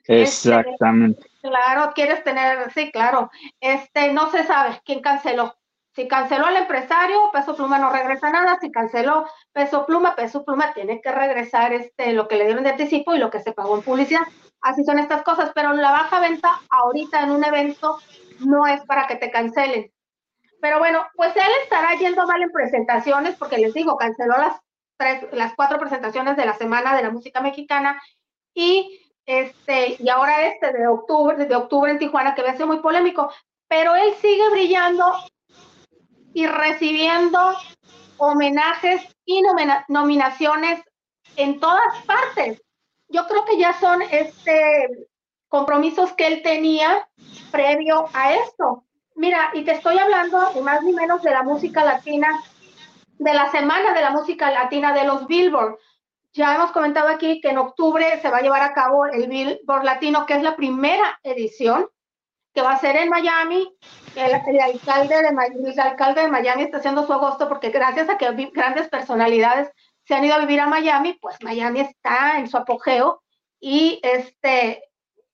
Exactamente. 0.07 1.21
Este, 1.25 1.49
claro, 1.49 1.93
quieres 1.95 2.23
tener, 2.25 2.71
sí, 2.73 2.91
claro. 2.91 3.31
Este, 3.61 4.13
no 4.13 4.31
se 4.31 4.45
sabe 4.45 4.81
quién 4.85 5.01
canceló. 5.01 5.55
Si 5.95 6.07
canceló 6.07 6.49
el 6.49 6.57
empresario, 6.57 7.31
Peso 7.33 7.57
Pluma 7.57 7.79
no 7.79 7.91
regresa 7.91 8.31
nada. 8.31 8.59
Si 8.61 8.71
canceló 8.71 9.27
Peso 9.53 9.87
Pluma, 9.87 10.15
Peso 10.15 10.45
Pluma 10.45 10.73
tiene 10.73 11.01
que 11.01 11.11
regresar 11.11 11.73
este, 11.73 12.13
lo 12.13 12.29
que 12.29 12.37
le 12.37 12.45
dieron 12.45 12.65
de 12.65 12.71
anticipo 12.71 13.15
y 13.15 13.19
lo 13.19 13.31
que 13.31 13.41
se 13.41 13.53
pagó 13.53 13.77
en 13.77 13.83
publicidad. 13.83 14.23
Así 14.61 14.85
son 14.85 14.99
estas 14.99 15.23
cosas, 15.23 15.51
pero 15.55 15.73
la 15.73 15.91
baja 15.91 16.21
venta 16.21 16.61
ahorita 16.71 17.23
en 17.23 17.31
un 17.31 17.45
evento 17.45 17.99
no 18.41 18.67
es 18.67 18.81
para 18.85 19.07
que 19.07 19.17
te 19.17 19.31
cancelen. 19.31 19.91
Pero 20.61 20.79
bueno, 20.79 21.07
pues 21.17 21.35
él 21.37 21.53
estará 21.63 21.95
yendo 21.97 22.27
mal 22.27 22.43
en 22.43 22.51
presentaciones 22.51 23.37
porque 23.37 23.59
les 23.59 23.73
digo, 23.75 23.97
canceló 23.97 24.37
las 24.37 24.61
tres, 24.97 25.25
las 25.33 25.55
cuatro 25.55 25.79
presentaciones 25.79 26.37
de 26.37 26.47
la 26.47 26.55
semana 26.55 26.97
de 26.97 27.03
la 27.03 27.11
música 27.11 27.41
mexicana 27.41 28.01
y 28.55 29.01
este, 29.27 29.97
y 30.03 30.09
ahora 30.09 30.47
este 30.47 30.73
de 30.73 30.87
octubre, 30.87 31.47
de 31.47 31.55
octubre 31.55 31.91
en 31.93 31.99
Tijuana, 31.99 32.35
que 32.35 32.43
va 32.43 32.51
a 32.51 32.57
ser 32.57 32.67
muy 32.67 32.81
polémico, 32.81 33.33
pero 33.69 33.95
él 33.95 34.13
sigue 34.21 34.51
brillando 34.51 35.13
y 36.35 36.47
recibiendo 36.47 37.39
homenajes 38.17 39.03
y 39.25 39.43
nominaciones 39.89 40.83
en 41.37 41.61
todas 41.61 42.05
partes. 42.07 42.61
Yo 43.09 43.27
creo 43.27 43.45
que 43.45 43.59
ya 43.59 43.73
son 43.79 44.03
este 44.03 45.09
compromisos 45.49 46.13
que 46.13 46.27
él 46.27 46.43
tenía 46.43 47.09
previo 47.51 48.09
a 48.13 48.35
esto. 48.35 48.85
Mira, 49.15 49.51
y 49.55 49.65
te 49.65 49.73
estoy 49.73 49.99
hablando 49.99 50.53
ni 50.55 50.61
más 50.61 50.83
ni 50.83 50.93
menos 50.93 51.23
de 51.23 51.31
la 51.31 51.43
música 51.43 51.85
latina, 51.85 52.29
de 53.19 53.35
la 53.35 53.51
semana 53.51 53.93
de 53.93 54.01
la 54.01 54.11
música 54.11 54.51
latina 54.51 54.93
de 54.93 55.05
los 55.05 55.27
Billboard. 55.27 55.77
Ya 56.33 56.55
hemos 56.55 56.73
comentado 56.73 57.09
aquí 57.09 57.41
que 57.41 57.51
en 57.51 57.59
octubre 57.59 58.21
se 58.23 58.31
va 58.31 58.39
a 58.39 58.43
llevar 58.43 58.63
a 58.63 58.73
cabo 58.73 59.07
el 59.07 59.29
Billboard 59.29 59.85
Latino, 59.85 60.27
que 60.27 60.35
es 60.35 60.43
la 60.43 60.57
primera 60.57 61.19
edición, 61.23 61.89
que 62.55 62.63
va 62.63 62.73
a 62.73 62.79
ser 62.79 62.97
en 62.97 63.09
Miami. 63.09 63.77
El, 64.15 64.35
alcalde, 64.35 65.23
de, 65.23 65.81
alcalde 65.81 66.23
de 66.23 66.29
Miami 66.29 66.63
está 66.63 66.79
haciendo 66.79 67.07
su 67.07 67.13
agosto 67.13 67.49
porque 67.49 67.71
gracias 67.71 68.09
a 68.09 68.19
que 68.19 68.31
grandes 68.53 68.89
personalidades 68.89 69.71
se 70.05 70.15
han 70.15 70.25
ido 70.25 70.35
a 70.35 70.41
vivir 70.41 70.61
a 70.61 70.67
Miami, 70.67 71.19
pues 71.21 71.37
Miami 71.43 71.81
está 71.81 72.39
en 72.39 72.49
su 72.49 72.57
apogeo 72.57 73.23
y 73.61 74.01
este 74.03 74.83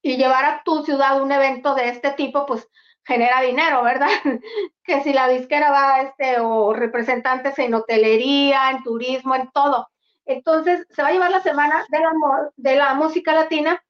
y 0.02 0.16
llevar 0.16 0.44
a 0.44 0.62
tu 0.64 0.84
ciudad 0.84 1.20
un 1.20 1.32
evento 1.32 1.74
de 1.74 1.88
este 1.88 2.10
tipo, 2.10 2.46
pues 2.46 2.68
genera 3.06 3.40
dinero, 3.40 3.82
¿verdad? 3.82 4.08
que 4.84 5.02
si 5.02 5.12
la 5.12 5.28
disquera 5.28 5.70
va, 5.70 6.02
este, 6.02 6.40
o 6.40 6.72
representantes 6.72 7.58
en 7.58 7.74
hotelería, 7.74 8.70
en 8.70 8.82
turismo, 8.82 9.34
en 9.34 9.50
todo. 9.50 9.88
Entonces, 10.24 10.86
se 10.90 11.02
va 11.02 11.08
a 11.08 11.12
llevar 11.12 11.30
la 11.30 11.42
semana 11.42 11.86
de 11.88 12.00
la, 12.00 12.10
de 12.56 12.76
la 12.76 12.94
música 12.94 13.32
latina 13.32 13.80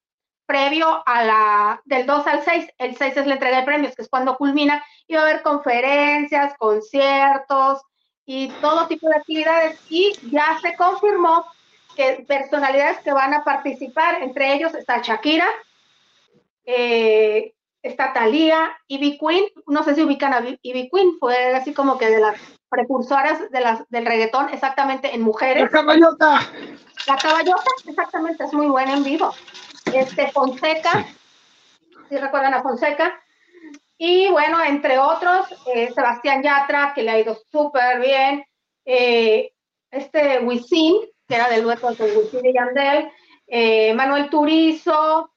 previo 0.45 1.03
a 1.05 1.23
la, 1.23 1.81
del 1.85 2.05
2 2.05 2.27
al 2.27 2.43
6. 2.43 2.67
El 2.77 2.95
6 2.95 3.17
es 3.17 3.27
la 3.27 3.33
entrega 3.33 3.57
de 3.57 3.65
premios, 3.65 3.95
que 3.95 4.03
es 4.03 4.09
cuando 4.09 4.37
culmina, 4.37 4.83
y 5.07 5.15
va 5.15 5.21
a 5.21 5.23
haber 5.23 5.41
conferencias, 5.41 6.53
conciertos 6.57 7.81
y 8.25 8.49
todo 8.61 8.87
tipo 8.87 9.09
de 9.09 9.15
actividades. 9.15 9.79
Y 9.89 10.13
ya 10.31 10.59
se 10.61 10.75
confirmó 10.75 11.45
que 11.95 12.23
personalidades 12.27 12.99
que 12.99 13.11
van 13.11 13.33
a 13.33 13.43
participar, 13.43 14.21
entre 14.21 14.53
ellos 14.53 14.75
está 14.75 15.01
Shakira, 15.01 15.47
eh, 16.65 17.55
está 17.87 18.13
Thalía, 18.13 18.77
Ivy 18.87 19.17
Queen, 19.17 19.45
no 19.65 19.83
sé 19.83 19.95
si 19.95 20.03
ubican 20.03 20.33
a 20.33 20.43
Ivy 20.61 20.89
Queen, 20.89 21.17
fue 21.19 21.55
así 21.55 21.73
como 21.73 21.97
que 21.97 22.09
de 22.09 22.19
las 22.19 22.39
precursoras 22.69 23.49
de 23.49 23.61
las, 23.61 23.87
del 23.89 24.05
reggaetón, 24.05 24.49
exactamente 24.49 25.15
en 25.15 25.21
mujeres. 25.21 25.63
La 25.63 25.69
caballota. 25.69 26.39
La 27.07 27.15
caballota, 27.15 27.71
exactamente, 27.85 28.43
es 28.43 28.53
muy 28.53 28.67
buena 28.67 28.93
en 28.93 29.03
vivo. 29.03 29.33
Este, 29.93 30.31
Fonseca, 30.31 31.05
si 32.09 32.17
recuerdan 32.17 32.53
a 32.53 32.61
Fonseca, 32.61 33.21
Y 33.97 34.29
bueno, 34.29 34.63
entre 34.63 34.99
otros, 34.99 35.47
eh, 35.73 35.91
Sebastián 35.93 36.43
Yatra, 36.43 36.93
que 36.93 37.01
le 37.01 37.11
ha 37.11 37.19
ido 37.19 37.35
súper 37.51 37.99
bien, 37.99 38.45
eh, 38.85 39.53
este 39.89 40.39
Wisin, 40.39 40.97
que 41.27 41.35
era 41.35 41.49
del 41.49 41.63
dueto 41.63 41.91
de 41.91 42.15
Wisin 42.15 42.45
y 42.45 42.53
Yandel, 42.53 43.09
eh, 43.47 43.93
Manuel 43.95 44.29
Turizo, 44.29 45.31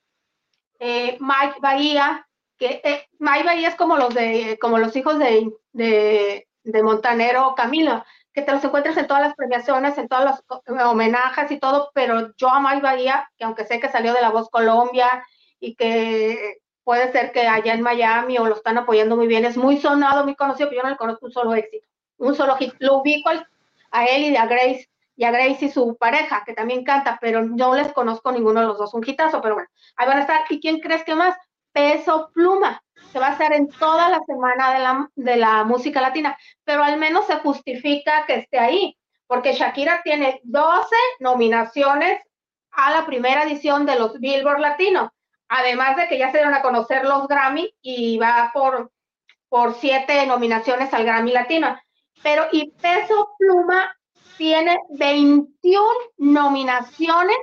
Mike 0.78 1.58
Bahía, 1.60 2.26
que 2.60 3.08
Bahía 3.18 3.68
es 3.68 3.74
como 3.74 3.96
los 3.96 4.14
de, 4.14 4.58
como 4.60 4.78
los 4.78 4.94
hijos 4.94 5.18
de, 5.18 5.50
de, 5.72 6.82
Montanero 6.82 7.54
Camilo, 7.56 8.04
que 8.34 8.42
te 8.42 8.52
los 8.52 8.62
encuentres 8.62 8.96
en 8.98 9.06
todas 9.06 9.22
las 9.22 9.34
premiaciones, 9.34 9.96
en 9.96 10.08
todas 10.08 10.42
las 10.44 10.86
homenajes 10.86 11.50
y 11.50 11.58
todo, 11.58 11.90
pero 11.94 12.34
yo 12.36 12.50
a 12.50 12.60
Mike 12.60 12.82
Bahía, 12.82 13.30
que 13.38 13.44
aunque 13.44 13.64
sé 13.64 13.80
que 13.80 13.88
salió 13.88 14.12
de 14.12 14.20
La 14.20 14.28
Voz 14.28 14.50
Colombia 14.50 15.24
y 15.58 15.74
que 15.74 16.58
puede 16.84 17.10
ser 17.12 17.32
que 17.32 17.48
allá 17.48 17.72
en 17.72 17.82
Miami 17.82 18.36
o 18.38 18.46
lo 18.46 18.56
están 18.56 18.76
apoyando 18.76 19.16
muy 19.16 19.26
bien, 19.26 19.46
es 19.46 19.56
muy 19.56 19.78
sonado, 19.78 20.24
muy 20.24 20.34
conocido, 20.34 20.68
pero 20.68 20.82
yo 20.82 20.84
no 20.84 20.90
le 20.90 20.98
conozco 20.98 21.26
un 21.26 21.32
solo 21.32 21.54
éxito, 21.54 21.86
un 22.18 22.34
solo 22.34 22.56
hit. 22.56 22.74
Lo 22.78 22.98
ubico 22.98 23.30
a 23.90 24.04
él 24.04 24.24
y 24.24 24.36
a 24.36 24.46
Grace, 24.46 24.90
y 25.16 25.24
a 25.24 25.30
Grace 25.30 25.64
y 25.64 25.70
su 25.70 25.96
pareja, 25.96 26.42
que 26.44 26.52
también 26.52 26.84
canta, 26.84 27.18
pero 27.20 27.42
no 27.42 27.74
les 27.74 27.90
conozco 27.92 28.30
ninguno 28.32 28.60
de 28.60 28.66
los 28.66 28.78
dos, 28.78 28.92
un 28.92 29.02
hitazo, 29.06 29.40
pero 29.40 29.54
bueno, 29.54 29.68
ahí 29.96 30.06
van 30.06 30.18
a 30.18 30.22
estar. 30.22 30.40
¿Y 30.50 30.60
quién 30.60 30.80
crees 30.80 31.04
que 31.04 31.14
más? 31.14 31.34
Peso 31.72 32.30
Pluma, 32.34 32.82
que 33.12 33.18
va 33.18 33.28
a 33.28 33.32
estar 33.32 33.52
en 33.52 33.68
toda 33.68 34.08
la 34.08 34.20
semana 34.26 34.72
de 34.72 34.78
la, 34.80 35.10
de 35.14 35.36
la 35.36 35.64
música 35.64 36.00
latina, 36.00 36.36
pero 36.64 36.82
al 36.82 36.98
menos 36.98 37.26
se 37.26 37.36
justifica 37.36 38.24
que 38.26 38.36
esté 38.36 38.58
ahí, 38.58 38.96
porque 39.26 39.52
Shakira 39.52 40.02
tiene 40.02 40.40
12 40.44 40.96
nominaciones 41.20 42.20
a 42.72 42.90
la 42.92 43.06
primera 43.06 43.42
edición 43.44 43.86
de 43.86 43.98
los 43.98 44.18
Billboard 44.18 44.60
Latino, 44.60 45.12
además 45.48 45.96
de 45.96 46.08
que 46.08 46.18
ya 46.18 46.30
se 46.30 46.38
dieron 46.38 46.54
a 46.54 46.62
conocer 46.62 47.04
los 47.04 47.26
Grammy 47.26 47.74
y 47.82 48.18
va 48.18 48.50
por, 48.52 48.90
por 49.48 49.74
siete 49.74 50.26
nominaciones 50.26 50.92
al 50.94 51.04
Grammy 51.04 51.32
Latino. 51.32 51.78
Pero 52.22 52.46
y 52.52 52.70
Peso 52.72 53.34
Pluma 53.38 53.96
tiene 54.36 54.78
21 54.90 55.86
nominaciones 56.18 57.36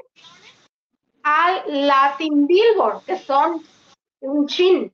al 1.23 1.87
Latin 1.87 2.47
Billboard, 2.47 3.03
que 3.03 3.17
son 3.17 3.61
un 4.21 4.47
chin 4.47 4.93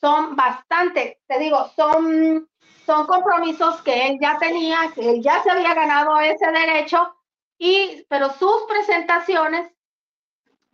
son 0.00 0.36
bastante, 0.36 1.20
te 1.26 1.38
digo, 1.38 1.70
son, 1.74 2.48
son 2.84 3.06
compromisos 3.06 3.80
que 3.82 4.08
él 4.08 4.18
ya 4.20 4.38
tenía, 4.38 4.92
que 4.94 5.10
él 5.10 5.22
ya 5.22 5.42
se 5.42 5.50
había 5.50 5.74
ganado 5.74 6.18
ese 6.20 6.50
derecho, 6.50 7.14
y, 7.58 8.04
pero 8.08 8.30
sus 8.34 8.62
presentaciones 8.68 9.72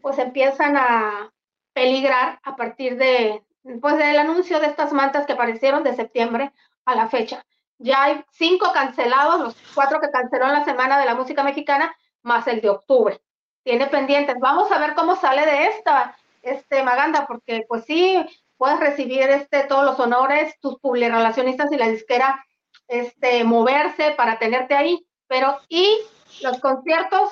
pues 0.01 0.19
empiezan 0.19 0.77
a 0.77 1.33
peligrar 1.73 2.41
a 2.43 2.57
partir 2.57 2.97
de, 2.97 3.43
pues 3.81 3.97
del 3.97 4.19
anuncio 4.19 4.59
de 4.59 4.67
estas 4.67 4.93
mantas 4.93 5.27
que 5.27 5.33
aparecieron 5.33 5.85
de 5.85 5.95
septiembre 5.95 6.53
a 6.85 6.95
la 6.95 7.09
fecha. 7.09 7.45
Ya 7.79 8.03
hay 8.05 8.25
cinco 8.33 8.73
cancelados, 8.73 9.41
los 9.41 9.57
cuatro 9.75 10.01
que 10.01 10.11
canceló 10.11 10.47
en 10.47 10.53
la 10.53 10.65
Semana 10.65 10.99
de 10.99 11.07
la 11.07 11.15
Música 11.15 11.43
Mexicana, 11.43 11.95
más 12.23 12.47
el 12.47 12.61
de 12.61 12.71
octubre. 12.71 13.21
Tiene 13.65 13.87
pendientes. 13.87 14.37
Vamos 14.41 14.71
a 14.71 14.79
ver 14.79 14.95
cómo 14.95 15.17
sale 15.17 15.47
de 15.47 15.67
esta, 15.67 16.17
este 16.43 16.83
Maganda, 16.83 17.27
porque 17.27 17.65
pues 17.69 17.85
sí, 17.85 18.17
puedes 18.57 18.79
recibir 18.81 19.23
este, 19.23 19.65
todos 19.65 19.85
los 19.85 19.99
honores, 19.99 20.55
tus 20.61 20.79
publirelacionistas 20.79 21.73
y 21.73 21.77
la 21.77 21.89
disquera 21.89 22.45
este, 22.89 23.45
moverse 23.45 24.13
para 24.17 24.39
tenerte 24.39 24.75
ahí. 24.75 25.05
Pero, 25.27 25.59
¿y 25.69 25.99
los 26.43 26.59
conciertos? 26.61 27.31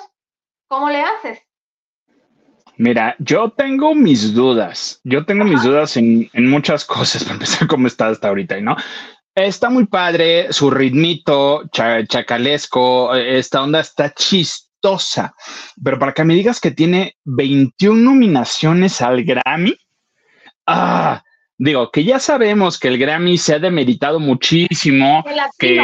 ¿Cómo 0.67 0.89
le 0.89 1.01
haces? 1.01 1.39
Mira, 2.77 3.15
yo 3.19 3.51
tengo 3.51 3.93
mis 3.93 4.33
dudas. 4.33 4.99
Yo 5.03 5.25
tengo 5.25 5.43
mis 5.43 5.61
dudas 5.61 5.97
en, 5.97 6.29
muchas 6.33 6.83
cosas, 6.95 7.23
para 7.23 7.35
empezar 7.35 7.67
cómo 7.67 7.87
está 7.87 8.07
hasta 8.07 8.29
ahorita, 8.29 8.59
¿no? 8.59 8.75
Está 9.35 9.69
muy 9.69 9.85
padre, 9.85 10.51
su 10.51 10.69
ritmito 10.69 11.69
chacalesco, 11.69 13.15
esta 13.15 13.61
onda 13.61 13.79
está 13.79 14.13
pero 15.83 15.99
para 15.99 16.13
que 16.13 16.23
me 16.23 16.35
digas 16.35 16.59
que 16.59 16.71
tiene 16.71 17.15
21 17.25 18.01
nominaciones 18.01 19.01
al 19.01 19.23
Grammy, 19.23 19.75
Ah, 20.65 21.23
digo, 21.57 21.91
que 21.91 22.03
ya 22.03 22.19
sabemos 22.19 22.79
que 22.79 22.87
el 22.87 22.97
Grammy 22.97 23.37
se 23.37 23.55
ha 23.55 23.59
demeritado 23.59 24.19
muchísimo, 24.19 25.23
que 25.57 25.79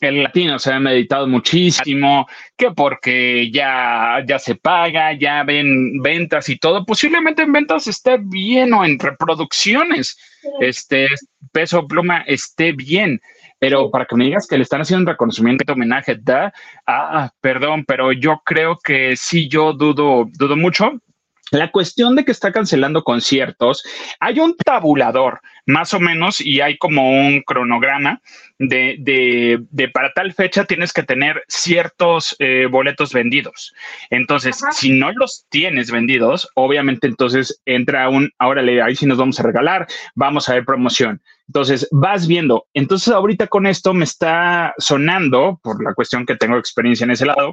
el 0.00 0.22
latino 0.22 0.58
se 0.58 0.70
ha 0.70 0.74
demeritado 0.74 1.26
muchísimo, 1.26 2.26
que 2.56 2.70
porque 2.70 3.50
ya, 3.52 4.22
ya 4.26 4.38
se 4.38 4.54
paga, 4.54 5.12
ya 5.12 5.42
ven 5.44 6.00
ventas 6.00 6.48
y 6.48 6.56
todo, 6.56 6.84
posiblemente 6.84 7.42
en 7.42 7.52
ventas 7.52 7.86
esté 7.86 8.18
bien 8.18 8.72
o 8.72 8.84
en 8.84 8.98
reproducciones, 8.98 10.16
este 10.60 11.06
peso 11.52 11.86
pluma 11.86 12.22
esté 12.22 12.72
bien, 12.72 13.20
pero 13.62 13.92
para 13.92 14.06
que 14.06 14.16
me 14.16 14.24
digas 14.24 14.48
que 14.48 14.56
le 14.56 14.64
están 14.64 14.80
haciendo 14.80 15.02
un 15.02 15.06
reconocimiento, 15.06 15.72
homenaje, 15.72 16.18
da, 16.20 16.52
ah, 16.84 17.30
perdón, 17.40 17.84
pero 17.86 18.10
yo 18.10 18.42
creo 18.44 18.76
que 18.82 19.14
sí, 19.16 19.46
yo 19.46 19.72
dudo, 19.72 20.26
dudo 20.36 20.56
mucho. 20.56 20.90
La 21.52 21.70
cuestión 21.70 22.16
de 22.16 22.24
que 22.24 22.32
está 22.32 22.50
cancelando 22.50 23.04
conciertos, 23.04 23.84
hay 24.18 24.40
un 24.40 24.56
tabulador 24.56 25.42
más 25.64 25.94
o 25.94 26.00
menos 26.00 26.40
y 26.40 26.60
hay 26.60 26.76
como 26.76 27.08
un 27.12 27.42
cronograma 27.42 28.20
de, 28.58 28.96
de, 28.98 29.88
para 29.90 30.12
tal 30.12 30.32
fecha 30.32 30.64
tienes 30.64 30.92
que 30.92 31.04
tener 31.04 31.44
ciertos 31.46 32.34
eh, 32.40 32.66
boletos 32.68 33.12
vendidos. 33.12 33.72
Entonces, 34.10 34.60
si 34.72 34.90
no 34.90 35.12
los 35.12 35.46
tienes 35.50 35.92
vendidos, 35.92 36.48
obviamente 36.54 37.06
entonces 37.06 37.60
entra 37.64 38.08
un, 38.08 38.32
ahora 38.38 38.62
le 38.62 38.82
ahí 38.82 38.96
sí 38.96 39.06
nos 39.06 39.18
vamos 39.18 39.38
a 39.38 39.44
regalar, 39.44 39.86
vamos 40.16 40.48
a 40.48 40.54
ver 40.54 40.64
promoción. 40.64 41.22
Entonces, 41.52 41.86
vas 41.90 42.26
viendo. 42.26 42.66
Entonces, 42.72 43.12
ahorita 43.12 43.46
con 43.46 43.66
esto 43.66 43.92
me 43.92 44.04
está 44.04 44.72
sonando, 44.78 45.60
por 45.62 45.84
la 45.84 45.92
cuestión 45.92 46.24
que 46.24 46.34
tengo 46.34 46.56
experiencia 46.56 47.04
en 47.04 47.10
ese 47.10 47.26
lado, 47.26 47.52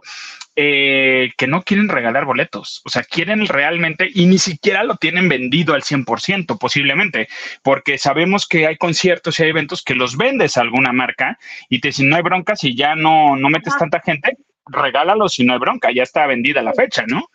eh, 0.56 1.32
que 1.38 1.48
no 1.48 1.64
quieren 1.64 1.90
regalar 1.90 2.24
boletos. 2.24 2.82
O 2.86 2.90
sea, 2.90 3.04
quieren 3.04 3.46
realmente 3.46 4.08
y 4.10 4.26
ni 4.28 4.38
siquiera 4.38 4.86
lo 4.86 4.96
tienen 4.96 5.28
vendido 5.28 5.74
al 5.74 5.84
100%, 5.84 6.58
posiblemente, 6.58 7.28
porque 7.62 7.98
sabemos 7.98 8.48
que 8.48 8.68
hay 8.68 8.78
conciertos 8.78 9.38
y 9.38 9.44
hay 9.44 9.50
eventos 9.50 9.84
que 9.84 9.96
los 9.96 10.16
vendes 10.16 10.56
a 10.56 10.62
alguna 10.62 10.94
marca 10.94 11.38
y 11.68 11.82
te 11.82 11.90
dicen, 11.90 12.08
no 12.08 12.16
hay 12.16 12.22
bronca, 12.22 12.56
si 12.56 12.78
ya 12.78 12.96
no, 12.96 13.36
no 13.36 13.50
metes 13.50 13.78
tanta 13.78 14.00
gente, 14.00 14.38
regálalos 14.66 15.34
si 15.34 15.44
no 15.44 15.52
hay 15.52 15.60
bronca, 15.60 15.92
ya 15.94 16.04
está 16.04 16.26
vendida 16.26 16.62
la 16.62 16.72
fecha, 16.72 17.04
¿no? 17.06 17.26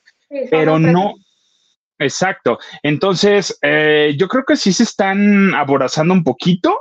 Pero 0.50 0.78
no, 0.78 1.16
Exacto. 1.98 2.58
Entonces, 2.82 3.58
eh, 3.62 4.14
yo 4.18 4.28
creo 4.28 4.44
que 4.44 4.56
sí 4.56 4.72
se 4.72 4.82
están 4.82 5.54
aborazando 5.54 6.14
un 6.14 6.24
poquito 6.24 6.80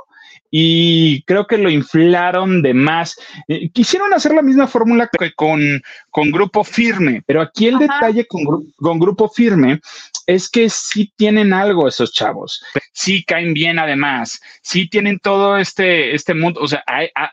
y 0.56 1.24
creo 1.24 1.48
que 1.48 1.58
lo 1.58 1.68
inflaron 1.68 2.62
de 2.62 2.74
más. 2.74 3.16
Eh, 3.48 3.70
quisieron 3.70 4.14
hacer 4.14 4.32
la 4.34 4.42
misma 4.42 4.68
fórmula 4.68 5.10
que 5.10 5.32
con, 5.34 5.82
con 6.10 6.30
Grupo 6.30 6.62
Firme, 6.62 7.22
pero 7.26 7.40
aquí 7.40 7.66
el 7.66 7.78
detalle 7.78 8.24
con, 8.26 8.44
con, 8.76 9.00
Grupo 9.00 9.28
Firme 9.28 9.80
es 10.26 10.48
que 10.48 10.70
sí 10.70 11.12
tienen 11.16 11.52
algo 11.52 11.88
esos 11.88 12.12
chavos, 12.12 12.62
sí 12.92 13.24
caen 13.24 13.52
bien 13.52 13.80
además, 13.80 14.40
sí 14.62 14.88
tienen 14.88 15.18
todo 15.18 15.58
este, 15.58 16.14
este 16.14 16.34
mundo, 16.34 16.60
o 16.60 16.68
sea, 16.68 16.84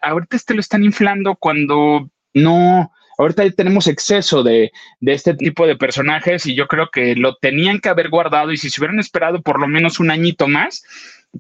ahorita 0.02 0.36
este 0.36 0.56
lo 0.56 0.60
están 0.60 0.84
inflando 0.84 1.36
cuando 1.36 2.10
no, 2.34 2.92
Ahorita 3.18 3.50
tenemos 3.52 3.88
exceso 3.88 4.44
de, 4.44 4.72
este 5.02 5.34
tipo 5.36 5.68
de 5.68 5.76
personajes 5.76 6.46
y 6.46 6.56
yo 6.56 6.68
creo 6.68 6.90
que 6.90 7.16
lo 7.16 7.36
tenían 7.36 7.80
que 7.80 7.90
haber 7.90 8.10
guardado 8.10 8.52
y 8.52 8.58
si 8.58 8.70
se 8.70 8.82
hubieran 8.82 9.00
esperado 9.00 9.42
por 9.42 9.60
lo 9.60 9.68
menos 9.68 10.00
un 10.00 10.12
añito 10.12 10.48
más, 10.48 10.84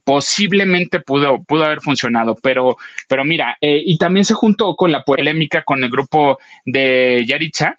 posiblemente 0.03 0.99
pudo, 0.99 1.43
pudo 1.43 1.65
haber 1.65 1.81
funcionado, 1.81 2.35
pero, 2.41 2.77
pero 3.07 3.25
mira, 3.25 3.57
eh, 3.61 3.81
y 3.85 3.97
también 3.97 4.25
se 4.25 4.33
juntó 4.33 4.75
con 4.75 4.91
la 4.91 5.03
polémica 5.03 5.63
con 5.63 5.83
el 5.83 5.89
grupo 5.89 6.39
de 6.65 7.25
Yaritza, 7.27 7.77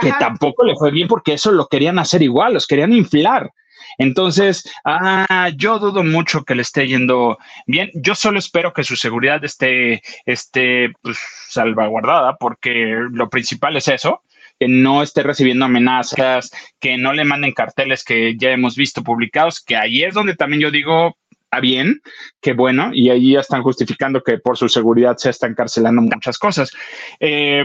que 0.00 0.12
tampoco 0.18 0.64
le 0.64 0.74
fue 0.74 0.90
bien 0.90 1.06
porque 1.06 1.34
eso 1.34 1.52
lo 1.52 1.68
querían 1.68 1.98
hacer 1.98 2.22
igual, 2.22 2.54
los 2.54 2.66
querían 2.66 2.92
inflar. 2.92 3.50
Entonces, 3.98 4.70
ah, 4.84 5.50
yo 5.56 5.78
dudo 5.78 6.02
mucho 6.02 6.44
que 6.44 6.54
le 6.54 6.62
esté 6.62 6.86
yendo 6.86 7.38
bien. 7.66 7.90
Yo 7.94 8.14
solo 8.14 8.38
espero 8.38 8.72
que 8.72 8.84
su 8.84 8.96
seguridad 8.96 9.44
esté, 9.44 10.02
esté 10.26 10.92
pues, 11.02 11.18
salvaguardada, 11.48 12.36
porque 12.36 12.96
lo 13.10 13.28
principal 13.28 13.76
es 13.76 13.88
eso 13.88 14.22
que 14.58 14.68
no 14.68 15.02
esté 15.02 15.22
recibiendo 15.22 15.64
amenazas, 15.64 16.50
que 16.78 16.96
no 16.96 17.12
le 17.12 17.24
manden 17.24 17.52
carteles 17.52 18.04
que 18.04 18.36
ya 18.36 18.50
hemos 18.50 18.76
visto 18.76 19.02
publicados, 19.02 19.60
que 19.60 19.76
ahí 19.76 20.04
es 20.04 20.14
donde 20.14 20.36
también 20.36 20.62
yo 20.62 20.70
digo, 20.70 21.16
está 21.54 21.60
bien, 21.60 22.00
que 22.40 22.52
bueno, 22.52 22.90
y 22.92 23.10
ahí 23.10 23.32
ya 23.32 23.40
están 23.40 23.62
justificando 23.62 24.22
que 24.22 24.38
por 24.38 24.56
su 24.56 24.68
seguridad 24.68 25.16
se 25.16 25.30
están 25.30 25.52
encarcelando 25.52 26.02
muchas 26.02 26.38
cosas. 26.38 26.70
Eh, 27.18 27.64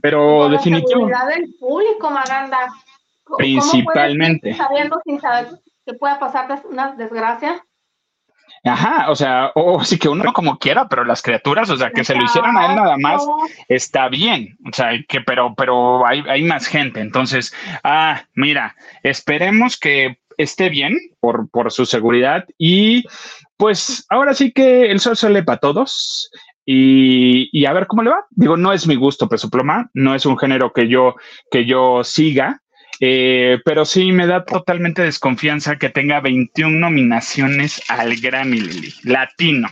pero 0.00 0.48
definitivamente... 0.48 1.14
La 1.14 1.18
seguridad 1.20 1.36
del 1.36 1.54
público, 1.58 2.10
Maganda. 2.10 2.58
Principalmente. 3.36 4.54
Sabiendo 4.54 5.00
sin 5.04 5.20
saber 5.20 5.48
que 5.86 5.94
pueda 5.94 6.18
pasar 6.18 6.62
una 6.70 6.92
desgracia. 6.92 7.64
Ajá, 8.62 9.10
o 9.10 9.16
sea, 9.16 9.52
o 9.54 9.82
sí 9.84 9.98
que 9.98 10.08
uno 10.08 10.32
como 10.34 10.58
quiera, 10.58 10.86
pero 10.86 11.04
las 11.04 11.22
criaturas, 11.22 11.70
o 11.70 11.78
sea, 11.78 11.90
que 11.90 12.04
se 12.04 12.14
lo 12.14 12.24
hicieran 12.24 12.58
a 12.58 12.66
él 12.66 12.76
nada 12.76 12.98
más, 12.98 13.26
está 13.68 14.08
bien, 14.10 14.58
o 14.68 14.72
sea, 14.74 14.90
que, 15.08 15.22
pero, 15.22 15.54
pero 15.54 16.06
hay, 16.06 16.22
hay 16.28 16.42
más 16.42 16.66
gente, 16.66 17.00
entonces, 17.00 17.54
ah, 17.82 18.22
mira, 18.34 18.76
esperemos 19.02 19.78
que 19.78 20.18
esté 20.36 20.68
bien 20.68 20.98
por, 21.20 21.48
por 21.50 21.72
su 21.72 21.86
seguridad 21.86 22.44
y 22.58 23.04
pues 23.56 24.06
ahora 24.08 24.34
sí 24.34 24.52
que 24.52 24.90
el 24.90 25.00
sol 25.00 25.16
sale 25.16 25.42
para 25.42 25.58
todos. 25.58 26.30
Y, 26.72 27.66
a 27.66 27.72
ver 27.72 27.88
cómo 27.88 28.02
le 28.02 28.10
va. 28.10 28.26
Digo, 28.30 28.56
no 28.56 28.72
es 28.72 28.86
mi 28.86 28.94
gusto 28.94 29.28
Peso 29.28 29.50
Pluma, 29.50 29.90
no 29.92 30.14
es 30.14 30.24
un 30.24 30.38
género 30.38 30.72
que 30.72 30.86
yo, 30.86 31.16
que 31.50 31.66
yo 31.66 32.04
siga, 32.04 32.62
eh, 33.02 33.58
pero 33.64 33.86
sí 33.86 34.12
me 34.12 34.26
da 34.26 34.44
totalmente 34.44 35.00
desconfianza 35.00 35.76
que 35.76 35.88
tenga 35.88 36.20
21 36.20 36.78
nominaciones 36.78 37.82
al 37.88 38.14
Grammy 38.20 38.60
Lili, 38.60 38.94
latino. 39.04 39.68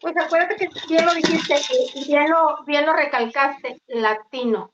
Pues 0.00 0.14
acuérdate 0.16 0.56
que 0.56 0.68
bien 0.86 1.06
lo 1.06 1.14
dijiste, 1.14 1.54
bien 2.06 2.30
lo, 2.30 2.62
bien 2.66 2.84
lo 2.84 2.92
recalcaste, 2.92 3.80
latino. 3.88 4.70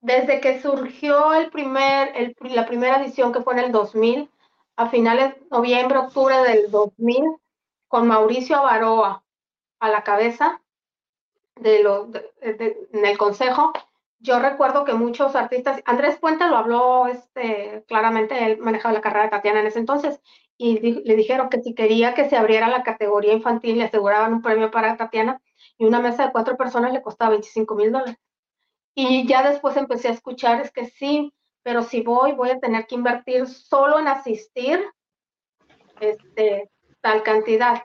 Desde 0.00 0.40
que 0.40 0.62
surgió 0.62 1.34
el 1.34 1.50
primer, 1.50 2.12
el, 2.16 2.34
la 2.40 2.66
primera 2.66 3.02
edición 3.02 3.32
que 3.32 3.42
fue 3.42 3.52
en 3.52 3.60
el 3.60 3.72
2000, 3.72 4.30
a 4.76 4.88
finales 4.88 5.34
de 5.34 5.46
noviembre, 5.50 5.98
octubre 5.98 6.36
del 6.38 6.70
2000, 6.70 7.24
con 7.86 8.08
Mauricio 8.08 8.56
Avaroa 8.56 9.22
a 9.78 9.88
la 9.90 10.02
cabeza 10.04 10.62
de 11.56 11.82
lo, 11.82 12.10
en 12.40 13.04
el 13.04 13.18
consejo, 13.18 13.72
yo 14.20 14.38
recuerdo 14.38 14.84
que 14.84 14.94
muchos 14.94 15.36
artistas, 15.36 15.80
Andrés 15.84 16.18
Puente 16.18 16.48
lo 16.48 16.56
habló 16.56 17.06
este, 17.06 17.84
claramente, 17.86 18.44
él 18.44 18.58
manejaba 18.58 18.94
la 18.94 19.00
carrera 19.00 19.24
de 19.24 19.30
Tatiana 19.30 19.60
en 19.60 19.66
ese 19.66 19.78
entonces, 19.78 20.20
y 20.56 20.80
le 20.80 21.14
dijeron 21.14 21.48
que 21.48 21.62
si 21.62 21.74
quería 21.74 22.14
que 22.14 22.28
se 22.28 22.36
abriera 22.36 22.68
la 22.68 22.82
categoría 22.82 23.32
infantil, 23.32 23.78
le 23.78 23.84
aseguraban 23.84 24.32
un 24.34 24.42
premio 24.42 24.70
para 24.70 24.96
Tatiana, 24.96 25.40
y 25.78 25.84
una 25.84 26.00
mesa 26.00 26.26
de 26.26 26.32
cuatro 26.32 26.56
personas 26.56 26.92
le 26.92 27.02
costaba 27.02 27.30
25 27.30 27.74
mil 27.76 27.92
dólares. 27.92 28.16
Y 28.94 29.26
ya 29.28 29.48
después 29.48 29.76
empecé 29.76 30.08
a 30.08 30.12
escuchar, 30.12 30.60
es 30.60 30.72
que 30.72 30.86
sí, 30.86 31.32
pero 31.62 31.82
si 31.82 32.00
voy, 32.00 32.32
voy 32.32 32.50
a 32.50 32.58
tener 32.58 32.86
que 32.86 32.96
invertir 32.96 33.46
solo 33.46 34.00
en 34.00 34.08
asistir 34.08 34.84
este, 36.00 36.68
tal 37.00 37.22
cantidad. 37.22 37.84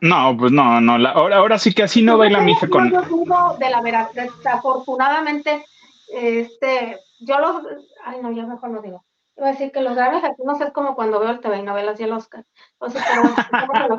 No, 0.00 0.36
pues 0.36 0.52
no, 0.52 0.80
no, 0.80 0.94
ahora, 1.08 1.36
ahora 1.36 1.58
sí 1.58 1.72
que 1.72 1.84
así 1.84 2.02
no 2.02 2.18
baila 2.18 2.40
mi 2.40 2.52
hija 2.52 2.68
con. 2.68 2.90
Yo 2.90 3.56
de 3.58 3.70
la 3.70 3.80
verdad, 3.80 4.10
desafortunadamente, 4.12 5.64
este, 6.12 6.98
yo 7.20 7.38
los, 7.40 7.62
ay 8.04 8.18
no, 8.22 8.30
ya 8.32 8.46
mejor 8.46 8.70
no 8.70 8.82
digo. 8.82 9.04
Iba 9.36 9.48
a 9.48 9.52
decir 9.52 9.70
que 9.72 9.82
los 9.82 9.94
grandes 9.94 10.24
aquí 10.24 10.42
no 10.44 10.56
sé, 10.56 10.64
es 10.64 10.72
como 10.72 10.94
cuando 10.94 11.20
veo 11.20 11.30
el 11.30 11.40
TV 11.40 11.58
y 11.58 11.62
novelas 11.62 12.00
y 12.00 12.04
el 12.04 12.12
Oscar. 12.12 12.44
Entonces, 12.72 13.02
pero, 13.08 13.96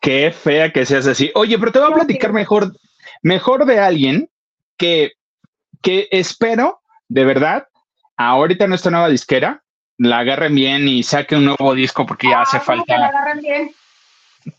Qué 0.00 0.32
fea 0.32 0.72
que 0.72 0.84
seas 0.84 1.06
así. 1.06 1.30
Oye, 1.34 1.58
pero 1.58 1.72
te 1.72 1.78
voy 1.78 1.90
a 1.90 1.94
platicar 1.94 2.32
mejor, 2.32 2.72
mejor 3.22 3.64
de 3.64 3.78
alguien 3.78 4.30
que, 4.76 5.12
que 5.80 6.08
espero, 6.10 6.80
de 7.08 7.24
verdad, 7.24 7.68
ahorita 8.16 8.64
en 8.64 8.72
esta 8.72 8.90
nueva 8.90 9.08
disquera, 9.08 9.62
la 10.00 10.20
agarren 10.20 10.54
bien 10.54 10.88
y 10.88 11.02
saquen 11.02 11.40
un 11.40 11.44
nuevo 11.46 11.74
disco 11.74 12.06
porque 12.06 12.28
ya 12.28 12.40
hace 12.40 12.56
ah, 12.56 12.60
falta. 12.60 12.94
Que 12.94 12.98
la 13.00 13.06
agarren 13.08 13.40
bien. 13.40 13.70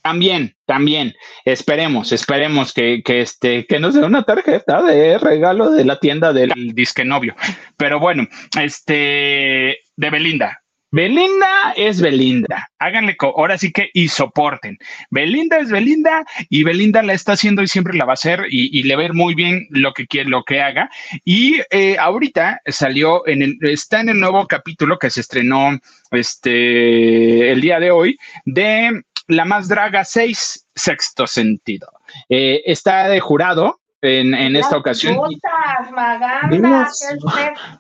También, 0.04 0.56
también. 0.68 1.16
Esperemos, 1.44 2.12
esperemos 2.12 2.72
que, 2.72 3.02
que, 3.04 3.22
este, 3.22 3.66
que 3.66 3.80
nos 3.80 3.96
dé 3.96 4.04
una 4.04 4.22
tarjeta 4.24 4.84
de 4.84 5.18
regalo 5.18 5.72
de 5.72 5.84
la 5.84 6.00
tienda 6.00 6.32
del 6.32 6.52
disque 6.76 7.04
novio. 7.04 7.36
Pero 7.76 8.00
bueno, 8.00 8.28
este, 8.60 9.80
de 9.96 10.10
Belinda. 10.12 10.62
Belinda 10.92 11.74
es 11.78 12.02
Belinda. 12.02 12.70
Háganle, 12.78 13.16
ahora 13.20 13.58
sí 13.58 13.72
que 13.72 13.90
y 13.94 14.10
soporten. 14.10 14.78
Belinda 15.10 15.58
es 15.60 15.72
Belinda 15.72 16.26
y 16.50 16.64
Belinda 16.64 17.02
la 17.02 17.14
está 17.14 17.34
haciendo 17.34 17.64
y 17.64 17.68
siempre 17.68 17.98
la 17.98 18.04
va 18.04 18.12
a 18.12 18.14
hacer 18.16 18.46
y, 18.50 18.84
le 18.84 18.96
va 18.98 19.04
a 19.04 19.06
ir 19.06 19.14
muy 19.14 19.34
bien 19.34 19.68
lo 19.70 19.94
que 19.94 20.06
quiere, 20.06 20.30
lo 20.30 20.44
que 20.44 20.62
haga. 20.62 20.90
Y 21.24 21.62
eh, 21.72 21.98
ahorita 21.98 22.62
salió 22.66 23.26
en 23.26 23.42
el, 23.42 23.58
está 23.62 24.02
en 24.02 24.10
el 24.10 24.20
nuevo 24.20 24.46
capítulo 24.48 25.00
que 25.00 25.10
se 25.10 25.22
estrenó 25.22 25.80
este 26.12 27.52
el 27.52 27.62
día 27.62 27.80
de 27.80 27.92
hoy 27.92 28.18
de 28.44 29.02
La 29.28 29.46
Más 29.46 29.70
Draga 29.70 30.04
6, 30.04 30.68
sexto 30.76 31.26
sentido. 31.26 31.88
Eh, 32.28 32.64
está 32.66 33.08
de 33.08 33.22
jurado 33.22 33.80
en, 34.02 34.34
en 34.34 34.58
esta 34.58 34.76
ocasión. 34.76 35.18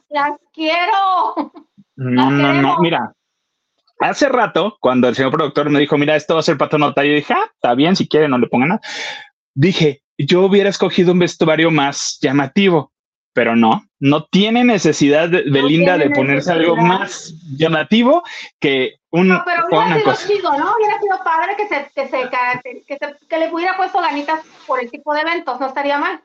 las 0.09 0.31
quiero. 0.53 1.51
No, 1.95 2.31
no, 2.31 2.53
no, 2.53 2.79
mira. 2.79 3.13
Hace 3.99 4.29
rato, 4.29 4.77
cuando 4.79 5.07
el 5.07 5.15
señor 5.15 5.31
productor 5.31 5.69
me 5.69 5.79
dijo, 5.79 5.97
mira, 5.97 6.15
esto 6.15 6.33
va 6.33 6.39
a 6.39 6.43
ser 6.43 6.57
pato 6.57 6.77
nota, 6.79 7.03
yo 7.03 7.13
dije, 7.13 7.33
ah, 7.33 7.51
está 7.53 7.75
bien, 7.75 7.95
si 7.95 8.07
quiere, 8.07 8.27
no 8.27 8.39
le 8.39 8.47
pongan 8.47 8.69
nada. 8.69 8.81
Dije, 9.53 10.01
yo 10.17 10.41
hubiera 10.41 10.69
escogido 10.69 11.11
un 11.11 11.19
vestuario 11.19 11.69
más 11.69 12.17
llamativo, 12.19 12.91
pero 13.33 13.55
no, 13.55 13.83
no 13.99 14.25
tiene 14.25 14.63
necesidad 14.63 15.29
de, 15.29 15.43
Belinda 15.43 15.97
de 15.97 16.09
ponerse 16.09 16.51
algo 16.51 16.75
más 16.75 17.33
llamativo 17.55 18.23
que 18.59 18.95
un, 19.11 19.27
no, 19.27 19.43
pero 19.45 19.67
hubiera 19.67 20.15
sido 20.15 20.35
chido, 20.35 20.57
¿no? 20.57 20.73
Hubiera 20.75 20.99
sido 20.99 21.23
padre 21.23 21.55
que 21.55 21.67
se, 21.67 21.91
que 21.93 22.07
se, 22.07 22.29
que, 22.87 22.97
se, 22.97 23.27
que 23.27 23.37
le 23.37 23.53
hubiera 23.53 23.77
puesto 23.77 23.99
ganitas 23.99 24.41
por 24.65 24.81
el 24.81 24.89
tipo 24.89 25.13
de 25.13 25.21
eventos, 25.21 25.59
no 25.59 25.67
estaría 25.67 25.97
mal. 25.97 26.21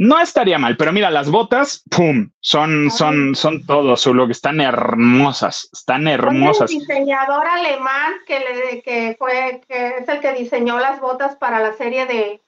No 0.00 0.18
estaría 0.18 0.58
mal, 0.58 0.78
pero 0.78 0.94
mira, 0.94 1.10
las 1.10 1.30
botas, 1.30 1.84
¡pum! 1.90 2.30
Son, 2.40 2.90
son, 2.90 3.34
son 3.34 3.66
todo, 3.66 3.98
solo 3.98 4.24
que 4.24 4.32
están 4.32 4.58
hermosas, 4.58 5.68
están 5.74 6.08
hermosas. 6.08 6.70
El 6.70 6.78
diseñador 6.78 7.46
alemán 7.46 8.14
que, 8.26 8.40
le, 8.40 8.80
que 8.80 9.14
fue, 9.18 9.60
que 9.68 9.98
es 9.98 10.08
el 10.08 10.20
que 10.20 10.32
diseñó 10.32 10.78
las 10.78 11.02
botas 11.02 11.36
para 11.36 11.60
la 11.60 11.74
serie 11.74 12.06
de, 12.06 12.40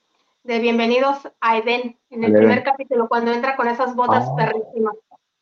de 0.44 0.58
Bienvenidos 0.60 1.28
a 1.42 1.58
Eden, 1.58 1.98
en 2.08 2.24
el 2.24 2.32
primer 2.32 2.62
capítulo, 2.62 3.06
cuando 3.06 3.34
entra 3.34 3.54
con 3.54 3.68
esas 3.68 3.94
botas 3.94 4.24
oh. 4.26 4.34
perrísimas. 4.34 4.94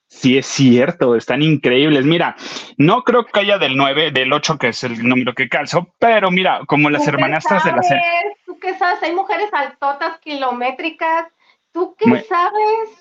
Sí, 0.09 0.37
es 0.37 0.47
cierto, 0.47 1.15
están 1.15 1.43
increíbles. 1.43 2.05
Mira, 2.05 2.35
no 2.77 3.05
creo 3.05 3.25
que 3.25 3.39
haya 3.39 3.57
del 3.59 3.77
9, 3.77 4.11
del 4.11 4.33
8, 4.33 4.59
que 4.59 4.69
es 4.71 4.83
el 4.83 5.09
número 5.09 5.33
que 5.33 5.49
calzo, 5.49 5.87
pero 6.01 6.33
mira, 6.33 6.63
como 6.67 6.91
las 6.91 7.07
hermanastras 7.07 7.63
de 7.63 7.71
la 7.71 7.83
serie. 7.85 8.03
¿Tú 8.45 8.59
qué 8.59 8.77
sabes? 8.77 9.01
Hay 9.05 9.15
mujeres 9.15 9.49
altotas, 9.53 10.19
kilométricas, 10.19 11.29
¿Tú 11.73 11.95
qué 11.97 12.07
sabes? 12.29 13.01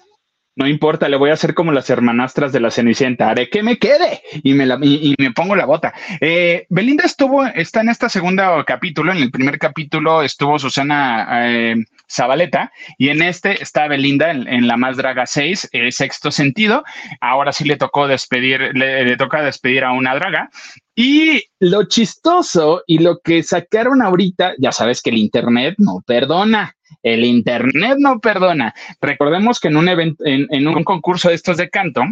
No 0.60 0.68
importa, 0.68 1.08
le 1.08 1.16
voy 1.16 1.30
a 1.30 1.36
hacer 1.36 1.54
como 1.54 1.72
las 1.72 1.90
hermanastras 1.90 2.52
de 2.52 2.60
la 2.60 2.70
Cenicienta, 2.70 3.30
haré 3.30 3.50
que 3.50 3.64
me 3.64 3.78
quede 3.78 4.22
y 4.44 4.54
me, 4.54 4.66
la, 4.66 4.78
y, 4.82 5.16
me 5.18 5.32
pongo 5.32 5.56
la 5.56 5.66
bota. 5.66 5.94
Eh, 6.20 6.66
Belinda 6.68 7.06
estuvo, 7.06 7.46
está 7.46 7.80
en 7.80 7.88
este 7.88 8.10
segundo 8.10 8.44
capítulo, 8.68 9.14
en 9.14 9.20
el 9.20 9.32
primer 9.32 9.58
capítulo 9.58 10.22
estuvo 10.22 10.60
Susana 10.60 11.48
eh, 11.48 11.76
Zabaleta 12.12 12.74
y 12.98 13.08
en 13.08 13.22
este 13.22 13.64
está 13.64 13.88
Belinda 13.88 14.32
en, 14.32 14.68
la 14.68 14.76
más 14.76 14.98
draga 14.98 15.26
6, 15.26 15.70
el 15.72 15.94
sexto 15.94 16.30
sentido. 16.30 16.84
Ahora 17.22 17.54
sí 17.54 17.64
le 17.64 17.78
tocó 17.78 18.10
despedir, 18.10 18.72
le, 18.74 19.06
le 19.06 19.16
toca 19.16 19.42
despedir 19.42 19.86
a 19.86 19.94
una 19.94 20.14
draga 20.16 20.50
y 20.94 21.42
lo 21.60 21.86
chistoso 21.86 22.84
y 22.86 23.00
lo 23.00 23.20
que 23.20 23.44
sacaron 23.44 24.02
ahorita, 24.02 24.56
ya 24.60 24.74
sabes 24.74 25.02
que 25.02 25.12
el 25.12 25.20
Internet 25.20 25.76
no 25.78 26.04
perdona. 26.06 26.76
El 27.04 27.24
Internet 27.24 27.96
no 27.98 28.20
perdona. 28.20 28.74
Recordemos 29.02 29.60
que 29.60 29.70
en 29.70 29.78
un 29.78 29.90
en, 29.90 30.68
un 30.68 30.84
concurso 30.84 31.30
de 31.30 31.36
estos 31.36 31.58
de 31.58 31.70
canto, 31.70 32.04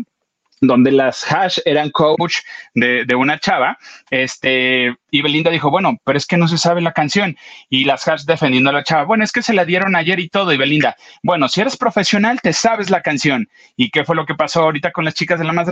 donde 0.62 0.92
las 0.92 1.32
hash 1.32 1.60
eran 1.66 1.92
coach 1.92 2.38
de, 2.74 3.06
una 3.16 3.40
chava, 3.40 3.78
este, 4.10 4.96
y 5.12 5.22
Belinda 5.22 5.52
dijo, 5.52 5.70
bueno, 5.70 5.98
pero 6.04 6.18
es 6.18 6.26
que 6.26 6.38
no 6.38 6.48
se 6.48 6.58
sabe 6.58 6.82
la 6.82 6.94
canción, 6.94 7.38
y 7.70 7.86
las 7.86 8.08
hash 8.08 8.24
defendiendo 8.24 8.70
a 8.70 8.74
la 8.74 8.84
chava, 8.84 9.04
bueno, 9.04 9.24
es 9.24 9.32
que 9.32 9.44
se 9.44 9.54
la 9.54 9.66
dieron 9.66 9.96
ayer 9.96 10.20
y 10.20 10.30
todo, 10.30 10.52
y 10.52 10.58
Belinda, 10.58 10.96
bueno, 11.22 11.48
si 11.48 11.62
eres 11.62 11.78
profesional, 11.78 12.42
te 12.42 12.54
sabes 12.54 12.90
la 12.90 13.02
canción, 13.02 13.48
y 13.76 13.90
qué 13.92 14.04
fue 14.04 14.16
lo 14.16 14.26
que 14.26 14.36
pasó 14.36 14.63
ahorita 14.63 14.92
con 14.92 15.06
las 15.06 15.13
chicas 15.13 15.40
de 15.40 15.46
la 15.46 15.54
más 15.54 15.68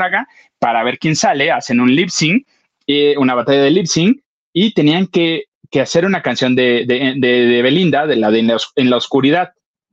para 0.60 0.84
ver 0.84 1.00
quién 1.00 1.16
sale, 1.16 1.52
hacen 1.52 1.80
un 1.80 1.96
lip 1.96 2.10
sync, 2.10 2.46
eh, 2.88 3.16
una 3.18 3.34
batalla 3.34 3.62
de 3.62 3.72
lip 3.72 3.88
sync, 3.88 4.20
y 4.54 4.74
tenían 4.74 5.08
que 5.08 5.46
que 5.76 5.82
hacer 5.82 6.06
una 6.06 6.22
canción 6.22 6.56
de, 6.56 6.86
de, 6.88 7.62
Belinda, 7.62 8.08
de 8.08 8.16
la 8.16 8.32
de 8.32 8.40
en 8.40 8.90
la, 8.90 8.96
oscuridad, 8.96 9.52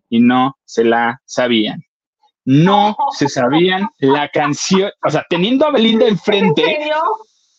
y 0.08 0.20
no 0.20 0.56
se 0.64 0.84
la 0.84 1.20
sabían. 1.24 1.82
No 2.44 2.96
se 3.18 3.28
sabían 3.28 3.88
la 3.98 4.28
canción, 4.28 4.92
o 5.04 5.10
sea, 5.10 5.26
teniendo 5.28 5.66
a 5.66 5.72
Belinda 5.72 6.06
enfrente, 6.06 6.88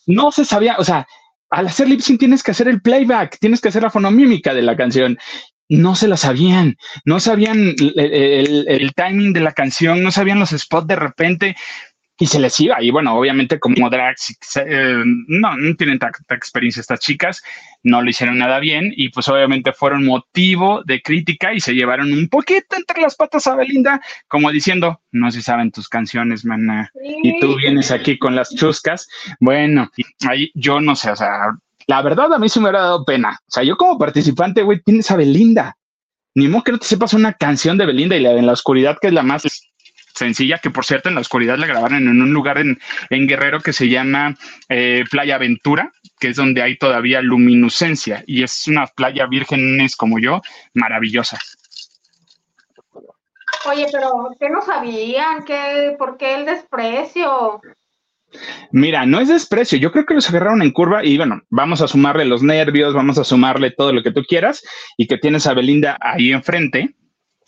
no 0.06 0.32
se 0.32 0.46
sabía, 0.46 0.76
o 0.78 0.84
sea, 0.84 1.06
al 1.50 1.66
hacer 1.66 1.86
lip 1.86 2.00
sync 2.00 2.18
tienes 2.18 2.42
que 2.42 2.52
hacer 2.52 2.66
el 2.66 2.80
playback, 2.80 3.36
tienes 3.40 3.60
que 3.60 3.68
hacer 3.68 3.82
la 3.82 3.90
fonomímica 3.90 4.54
de 4.54 4.62
la 4.62 4.74
canción. 4.74 5.18
No 5.68 5.94
se 5.94 6.08
la 6.08 6.16
sabían, 6.16 6.78
no 7.04 7.20
sabían 7.20 7.74
el, 7.78 8.64
el 8.66 8.94
timing 8.94 9.34
de 9.34 9.40
la 9.40 9.52
canción, 9.52 10.02
no 10.02 10.10
sabían 10.10 10.40
los 10.40 10.52
spots 10.52 10.86
de 10.86 10.96
repente 10.96 11.56
y 12.18 12.26
se 12.26 12.38
les 12.38 12.58
iba. 12.60 12.82
Y 12.82 12.90
bueno, 12.90 13.16
obviamente 13.16 13.58
como 13.58 13.90
drags, 13.90 14.36
eh, 14.56 15.02
no, 15.04 15.56
no 15.56 15.76
tienen 15.76 15.98
tanta 15.98 16.34
experiencia 16.34 16.80
estas 16.80 17.00
chicas, 17.00 17.42
no 17.82 18.02
lo 18.02 18.10
hicieron 18.10 18.38
nada 18.38 18.60
bien 18.60 18.92
y 18.96 19.08
pues 19.08 19.28
obviamente 19.28 19.72
fueron 19.72 20.04
motivo 20.04 20.82
de 20.84 21.02
crítica 21.02 21.52
y 21.52 21.60
se 21.60 21.74
llevaron 21.74 22.12
un 22.12 22.28
poquito 22.28 22.76
entre 22.76 23.00
las 23.00 23.16
patas 23.16 23.46
a 23.46 23.56
Belinda, 23.56 24.00
como 24.28 24.50
diciendo, 24.50 25.00
no 25.10 25.30
se 25.30 25.42
saben 25.42 25.72
tus 25.72 25.88
canciones, 25.88 26.44
mana, 26.44 26.90
y 27.22 27.38
tú 27.40 27.56
vienes 27.56 27.90
aquí 27.90 28.18
con 28.18 28.36
las 28.36 28.54
chuscas. 28.54 29.08
Bueno, 29.40 29.90
ahí 30.28 30.50
yo 30.54 30.80
no 30.80 30.94
sé, 30.94 31.10
o 31.10 31.16
sea, 31.16 31.48
la 31.86 32.02
verdad 32.02 32.32
a 32.32 32.38
mí 32.38 32.48
se 32.48 32.60
me 32.60 32.66
hubiera 32.66 32.84
dado 32.84 33.04
pena. 33.04 33.38
O 33.40 33.50
sea, 33.50 33.62
yo 33.62 33.76
como 33.76 33.98
participante, 33.98 34.62
güey, 34.62 34.80
tienes 34.82 35.10
a 35.10 35.16
Belinda. 35.16 35.76
Ni 36.36 36.48
modo 36.48 36.64
que 36.64 36.72
no 36.72 36.78
te 36.78 36.86
sepas 36.86 37.14
una 37.14 37.32
canción 37.32 37.78
de 37.78 37.86
Belinda 37.86 38.16
y 38.16 38.20
la 38.20 38.30
de 38.30 38.38
en 38.38 38.46
la 38.46 38.54
oscuridad, 38.54 38.96
que 39.00 39.08
es 39.08 39.12
la 39.12 39.22
más 39.22 39.44
sencilla, 40.14 40.58
que 40.58 40.70
por 40.70 40.84
cierto 40.84 41.08
en 41.08 41.16
la 41.16 41.20
oscuridad 41.20 41.58
la 41.58 41.66
grabaron 41.66 42.08
en 42.08 42.22
un 42.22 42.32
lugar 42.32 42.58
en, 42.58 42.78
Guerrero 43.10 43.60
que 43.60 43.72
se 43.72 43.88
llama 43.88 44.36
eh, 44.68 45.04
Playa 45.10 45.36
Aventura, 45.36 45.92
que 46.18 46.28
es 46.28 46.36
donde 46.36 46.62
hay 46.62 46.76
todavía 46.76 47.20
luminiscencia 47.20 48.22
y 48.26 48.42
es 48.42 48.66
una 48.68 48.86
playa 48.86 49.26
vírgenes 49.26 49.96
como 49.96 50.18
yo, 50.18 50.40
maravillosa. 50.74 51.38
Oye, 53.66 53.86
pero 53.90 54.30
¿qué 54.38 54.50
no 54.50 54.62
sabían? 54.62 55.44
¿Qué, 55.44 55.94
¿Por 55.98 56.16
qué 56.16 56.34
el 56.34 56.44
desprecio? 56.44 57.60
Mira, 58.72 59.06
no 59.06 59.20
es 59.20 59.28
desprecio, 59.28 59.78
yo 59.78 59.92
creo 59.92 60.04
que 60.04 60.14
los 60.14 60.28
agarraron 60.28 60.62
en 60.62 60.72
curva 60.72 61.04
y 61.04 61.16
bueno, 61.16 61.42
vamos 61.50 61.80
a 61.80 61.88
sumarle 61.88 62.24
los 62.24 62.42
nervios, 62.42 62.92
vamos 62.92 63.16
a 63.18 63.24
sumarle 63.24 63.70
todo 63.70 63.92
lo 63.92 64.02
que 64.02 64.10
tú 64.10 64.22
quieras 64.24 64.62
y 64.96 65.06
que 65.06 65.18
tienes 65.18 65.46
a 65.46 65.54
Belinda 65.54 65.96
ahí 66.00 66.32
enfrente 66.32 66.94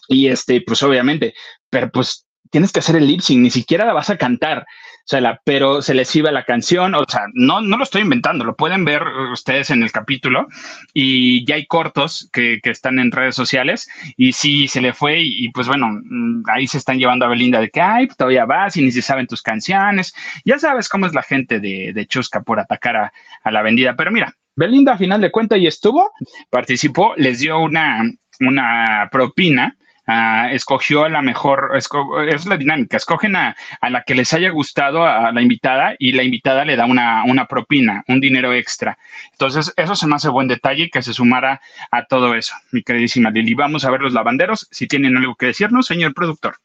y 0.08 0.28
este, 0.28 0.60
pues 0.60 0.82
obviamente, 0.82 1.34
pero 1.68 1.90
pues 1.90 2.25
tienes 2.50 2.72
que 2.72 2.80
hacer 2.80 2.96
el 2.96 3.06
lip 3.06 3.20
sync, 3.20 3.40
ni 3.40 3.50
siquiera 3.50 3.84
la 3.84 3.92
vas 3.92 4.10
a 4.10 4.16
cantar. 4.16 4.66
O 5.06 5.08
sea, 5.08 5.20
la, 5.20 5.40
pero 5.44 5.82
se 5.82 5.94
les 5.94 6.14
iba 6.16 6.32
la 6.32 6.44
canción, 6.44 6.94
o 6.96 7.04
sea, 7.06 7.26
no, 7.32 7.60
no 7.60 7.76
lo 7.76 7.84
estoy 7.84 8.02
inventando, 8.02 8.44
lo 8.44 8.56
pueden 8.56 8.84
ver 8.84 9.04
ustedes 9.32 9.70
en 9.70 9.84
el 9.84 9.92
capítulo 9.92 10.48
y 10.92 11.46
ya 11.46 11.54
hay 11.54 11.66
cortos 11.66 12.28
que, 12.32 12.58
que 12.60 12.70
están 12.70 12.98
en 12.98 13.12
redes 13.12 13.36
sociales 13.36 13.88
y 14.16 14.32
sí 14.32 14.66
se 14.66 14.80
le 14.80 14.92
fue 14.92 15.20
y, 15.22 15.48
pues 15.50 15.68
bueno, 15.68 15.90
mm, 15.90 16.42
ahí 16.48 16.66
se 16.66 16.78
están 16.78 16.98
llevando 16.98 17.24
a 17.24 17.28
Belinda 17.28 17.60
de 17.60 17.70
que, 17.70 17.80
ay, 17.80 18.08
todavía 18.08 18.46
vas 18.46 18.76
y 18.76 18.82
ni 18.82 18.90
se 18.90 19.00
saben 19.00 19.28
tus 19.28 19.42
canciones. 19.42 20.12
Ya 20.44 20.58
sabes 20.58 20.88
cómo 20.88 21.06
es 21.06 21.14
la 21.14 21.22
gente 21.22 21.60
de, 21.60 21.92
de 21.94 22.06
Chusca 22.06 22.42
por 22.42 22.58
atacar 22.58 22.96
a, 22.96 23.12
a 23.44 23.50
la 23.52 23.62
vendida, 23.62 23.94
pero 23.94 24.10
mira, 24.10 24.34
Belinda 24.56 24.94
a 24.94 24.98
final 24.98 25.20
de 25.20 25.30
cuentas 25.30 25.58
y 25.60 25.68
estuvo, 25.68 26.10
participó, 26.50 27.14
les 27.16 27.38
dio 27.38 27.60
una, 27.60 28.02
una 28.40 29.08
propina 29.12 29.76
Ah, 30.08 30.50
escogió 30.52 31.04
a 31.04 31.08
la 31.08 31.20
mejor, 31.20 31.72
es 31.76 32.46
la 32.46 32.56
dinámica, 32.56 32.96
escogen 32.96 33.34
a, 33.34 33.56
la 33.82 34.02
que 34.02 34.14
les 34.14 34.32
haya 34.32 34.50
gustado 34.50 35.04
a 35.04 35.32
la 35.32 35.42
invitada 35.42 35.96
y 35.98 36.12
la 36.12 36.22
invitada 36.22 36.64
le 36.64 36.76
da 36.76 36.86
una, 36.86 37.24
una 37.24 37.46
propina, 37.46 38.04
un 38.06 38.20
dinero 38.20 38.54
extra. 38.54 38.98
Entonces, 39.32 39.72
eso 39.76 39.96
se 39.96 40.06
me 40.06 40.14
hace 40.14 40.28
buen 40.28 40.46
detalle 40.46 40.90
que 40.90 41.02
se 41.02 41.12
sumara 41.12 41.60
a 41.90 42.04
todo 42.04 42.34
eso, 42.34 42.54
mi 42.70 42.82
queridísima 42.82 43.30
Lili. 43.30 43.54
Vamos 43.54 43.84
a 43.84 43.90
ver 43.90 44.00
los 44.00 44.12
lavanderos, 44.12 44.68
si 44.70 44.86
tienen 44.86 45.16
algo 45.16 45.34
que 45.34 45.46
decirnos, 45.46 45.86
señor 45.86 46.14
productor. 46.14 46.58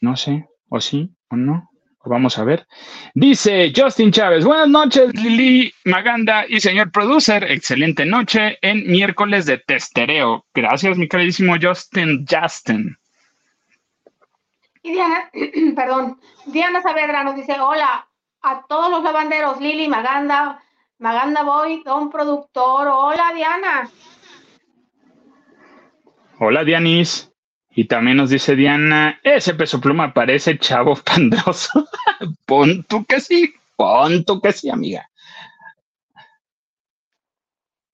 No 0.00 0.16
sé, 0.16 0.48
o 0.68 0.80
sí, 0.80 1.10
o 1.28 1.36
no. 1.36 1.70
Vamos 2.04 2.38
a 2.38 2.44
ver. 2.44 2.66
Dice 3.14 3.72
Justin 3.74 4.12
Chávez, 4.12 4.44
buenas 4.44 4.68
noches 4.68 5.12
Lili 5.14 5.72
Maganda 5.84 6.46
y 6.48 6.60
señor 6.60 6.90
producer, 6.92 7.44
excelente 7.50 8.06
noche 8.06 8.58
en 8.62 8.86
miércoles 8.86 9.46
de 9.46 9.58
testereo. 9.58 10.44
Gracias 10.54 10.96
mi 10.96 11.08
queridísimo 11.08 11.56
Justin 11.60 12.24
Justin. 12.28 12.96
Y 14.82 14.92
Diana, 14.92 15.30
perdón, 15.76 16.20
Diana 16.46 16.80
Saavedra 16.82 17.24
nos 17.24 17.36
dice, 17.36 17.58
hola 17.60 18.06
a 18.42 18.64
todos 18.68 18.90
los 18.90 19.02
lavanderos, 19.02 19.60
Lili 19.60 19.88
Maganda, 19.88 20.62
Maganda 20.98 21.42
Boy, 21.42 21.82
don 21.84 22.10
productor, 22.10 22.88
hola 22.88 23.32
Diana. 23.34 23.90
Hola 26.38 26.62
Dianis. 26.62 27.32
Y 27.78 27.84
también 27.84 28.16
nos 28.16 28.30
dice 28.30 28.56
Diana, 28.56 29.20
ese 29.22 29.54
peso 29.54 29.80
pluma 29.80 30.12
parece 30.12 30.58
chavo 30.58 30.96
pandroso. 30.96 31.88
pon 32.44 32.82
tú 32.82 33.04
que 33.04 33.20
sí, 33.20 33.54
pon 33.76 34.24
tú 34.24 34.40
que 34.40 34.52
sí, 34.52 34.68
amiga. 34.68 35.08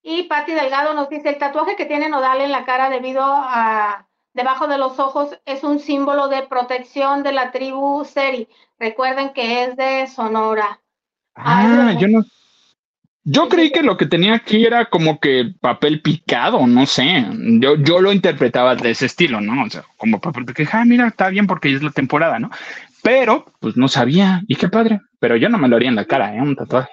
Y 0.01 0.23
Patti 0.23 0.53
Delgado 0.53 0.95
nos 0.95 1.07
dice, 1.07 1.29
el 1.29 1.37
tatuaje 1.37 1.75
que 1.75 1.85
tiene 1.85 2.09
Nodal 2.09 2.41
en 2.41 2.51
la 2.51 2.65
cara 2.65 2.89
debido 2.89 3.21
a 3.23 4.07
debajo 4.33 4.67
de 4.67 4.79
los 4.79 4.97
ojos 4.97 5.37
es 5.45 5.63
un 5.63 5.77
símbolo 5.77 6.29
de 6.29 6.47
protección 6.47 7.21
de 7.21 7.33
la 7.33 7.51
tribu 7.51 8.05
Seri. 8.05 8.49
Recuerden 8.79 9.33
que 9.33 9.65
es 9.65 9.75
de 9.75 10.07
Sonora. 10.07 10.81
Ah, 11.35 11.93
yo 11.99 12.07
no, 12.07 12.23
yo 13.27 13.49
creí 13.49 13.71
que 13.71 13.81
lo 13.81 13.97
que 13.97 14.05
tenía 14.05 14.35
aquí 14.35 14.65
era 14.65 14.85
como 14.85 15.19
que 15.19 15.55
papel 15.59 16.01
picado, 16.01 16.65
no 16.67 16.85
sé. 16.85 17.25
Yo, 17.59 17.75
yo 17.75 17.99
lo 17.99 18.13
interpretaba 18.13 18.75
de 18.75 18.91
ese 18.91 19.07
estilo, 19.07 19.41
¿no? 19.41 19.63
O 19.63 19.69
sea, 19.69 19.83
como 19.97 20.21
papel 20.21 20.45
que, 20.45 20.67
ah, 20.71 20.85
mira, 20.85 21.07
está 21.07 21.29
bien 21.29 21.47
porque 21.47 21.73
es 21.73 21.81
la 21.81 21.89
temporada, 21.89 22.37
¿no? 22.37 22.51
Pero, 23.01 23.45
pues 23.59 23.75
no 23.77 23.87
sabía, 23.87 24.43
y 24.47 24.55
qué 24.55 24.69
padre. 24.69 25.01
Pero 25.19 25.37
yo 25.37 25.49
no 25.49 25.57
me 25.57 25.67
lo 25.67 25.75
haría 25.75 25.89
en 25.89 25.95
la 25.95 26.05
cara, 26.05 26.35
¿eh? 26.35 26.41
Un 26.41 26.55
tatuaje. 26.55 26.91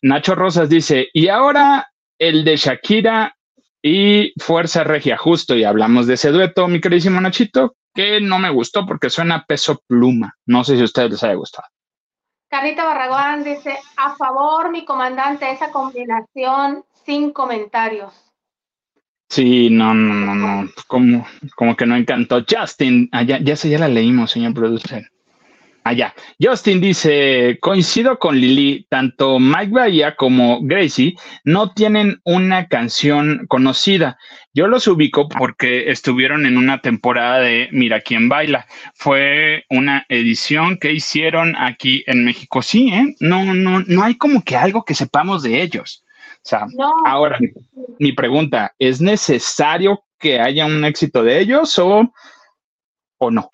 Nacho 0.00 0.34
Rosas 0.34 0.70
dice, 0.70 1.08
y 1.12 1.28
ahora 1.28 1.88
el 2.18 2.44
de 2.44 2.56
Shakira 2.56 3.36
y 3.82 4.32
Fuerza 4.40 4.84
Regia, 4.84 5.18
justo, 5.18 5.54
y 5.54 5.64
hablamos 5.64 6.06
de 6.06 6.14
ese 6.14 6.30
dueto, 6.30 6.66
mi 6.66 6.80
queridísimo 6.80 7.20
Nachito, 7.20 7.76
que 7.94 8.22
no 8.22 8.38
me 8.38 8.48
gustó 8.48 8.86
porque 8.86 9.10
suena 9.10 9.44
peso 9.46 9.82
pluma. 9.86 10.34
No 10.46 10.64
sé 10.64 10.76
si 10.76 10.82
a 10.82 10.86
ustedes 10.86 11.10
les 11.10 11.24
haya 11.24 11.34
gustado. 11.34 11.68
Carlita 12.48 12.84
Barragán 12.84 13.44
dice, 13.44 13.78
a 13.96 14.16
favor, 14.16 14.70
mi 14.70 14.84
comandante, 14.84 15.50
esa 15.50 15.70
combinación 15.70 16.84
sin 17.04 17.32
comentarios. 17.32 18.12
Sí, 19.28 19.68
no, 19.70 19.92
no, 19.92 20.14
no, 20.14 20.34
no, 20.34 20.70
como, 20.86 21.26
como 21.54 21.76
que 21.76 21.84
no 21.84 21.96
encantó. 21.96 22.42
Justin, 22.48 23.10
allá, 23.12 23.36
ah, 23.36 23.40
ya 23.42 23.56
sé, 23.56 23.68
ya 23.68 23.78
la 23.78 23.88
leímos, 23.88 24.30
señor 24.30 24.54
producer 24.54 25.10
allá. 25.88 26.14
Justin 26.40 26.80
dice, 26.80 27.58
coincido 27.60 28.18
con 28.18 28.36
Lili, 28.36 28.86
tanto 28.88 29.38
Mike 29.38 29.72
Bahía 29.72 30.16
como 30.16 30.60
Gracie 30.62 31.16
no 31.44 31.72
tienen 31.72 32.20
una 32.24 32.68
canción 32.68 33.46
conocida. 33.48 34.18
Yo 34.58 34.66
los 34.66 34.88
ubico 34.88 35.28
porque 35.28 35.88
estuvieron 35.88 36.44
en 36.44 36.58
una 36.58 36.80
temporada 36.80 37.38
de 37.38 37.68
Mira 37.70 38.00
quién 38.00 38.28
baila. 38.28 38.66
Fue 38.92 39.64
una 39.70 40.04
edición 40.08 40.78
que 40.78 40.90
hicieron 40.90 41.54
aquí 41.54 42.02
en 42.08 42.24
México. 42.24 42.60
Sí, 42.60 42.92
¿eh? 42.92 43.14
No, 43.20 43.54
no, 43.54 43.84
no 43.86 44.02
hay 44.02 44.16
como 44.16 44.42
que 44.42 44.56
algo 44.56 44.84
que 44.84 44.96
sepamos 44.96 45.44
de 45.44 45.62
ellos. 45.62 46.04
O 46.38 46.40
sea, 46.42 46.66
ahora 47.06 47.38
mi 48.00 48.10
pregunta, 48.10 48.74
¿es 48.80 49.00
necesario 49.00 50.02
que 50.18 50.40
haya 50.40 50.66
un 50.66 50.84
éxito 50.84 51.22
de 51.22 51.38
ellos 51.38 51.78
o, 51.78 52.12
o 53.18 53.30
no? 53.30 53.50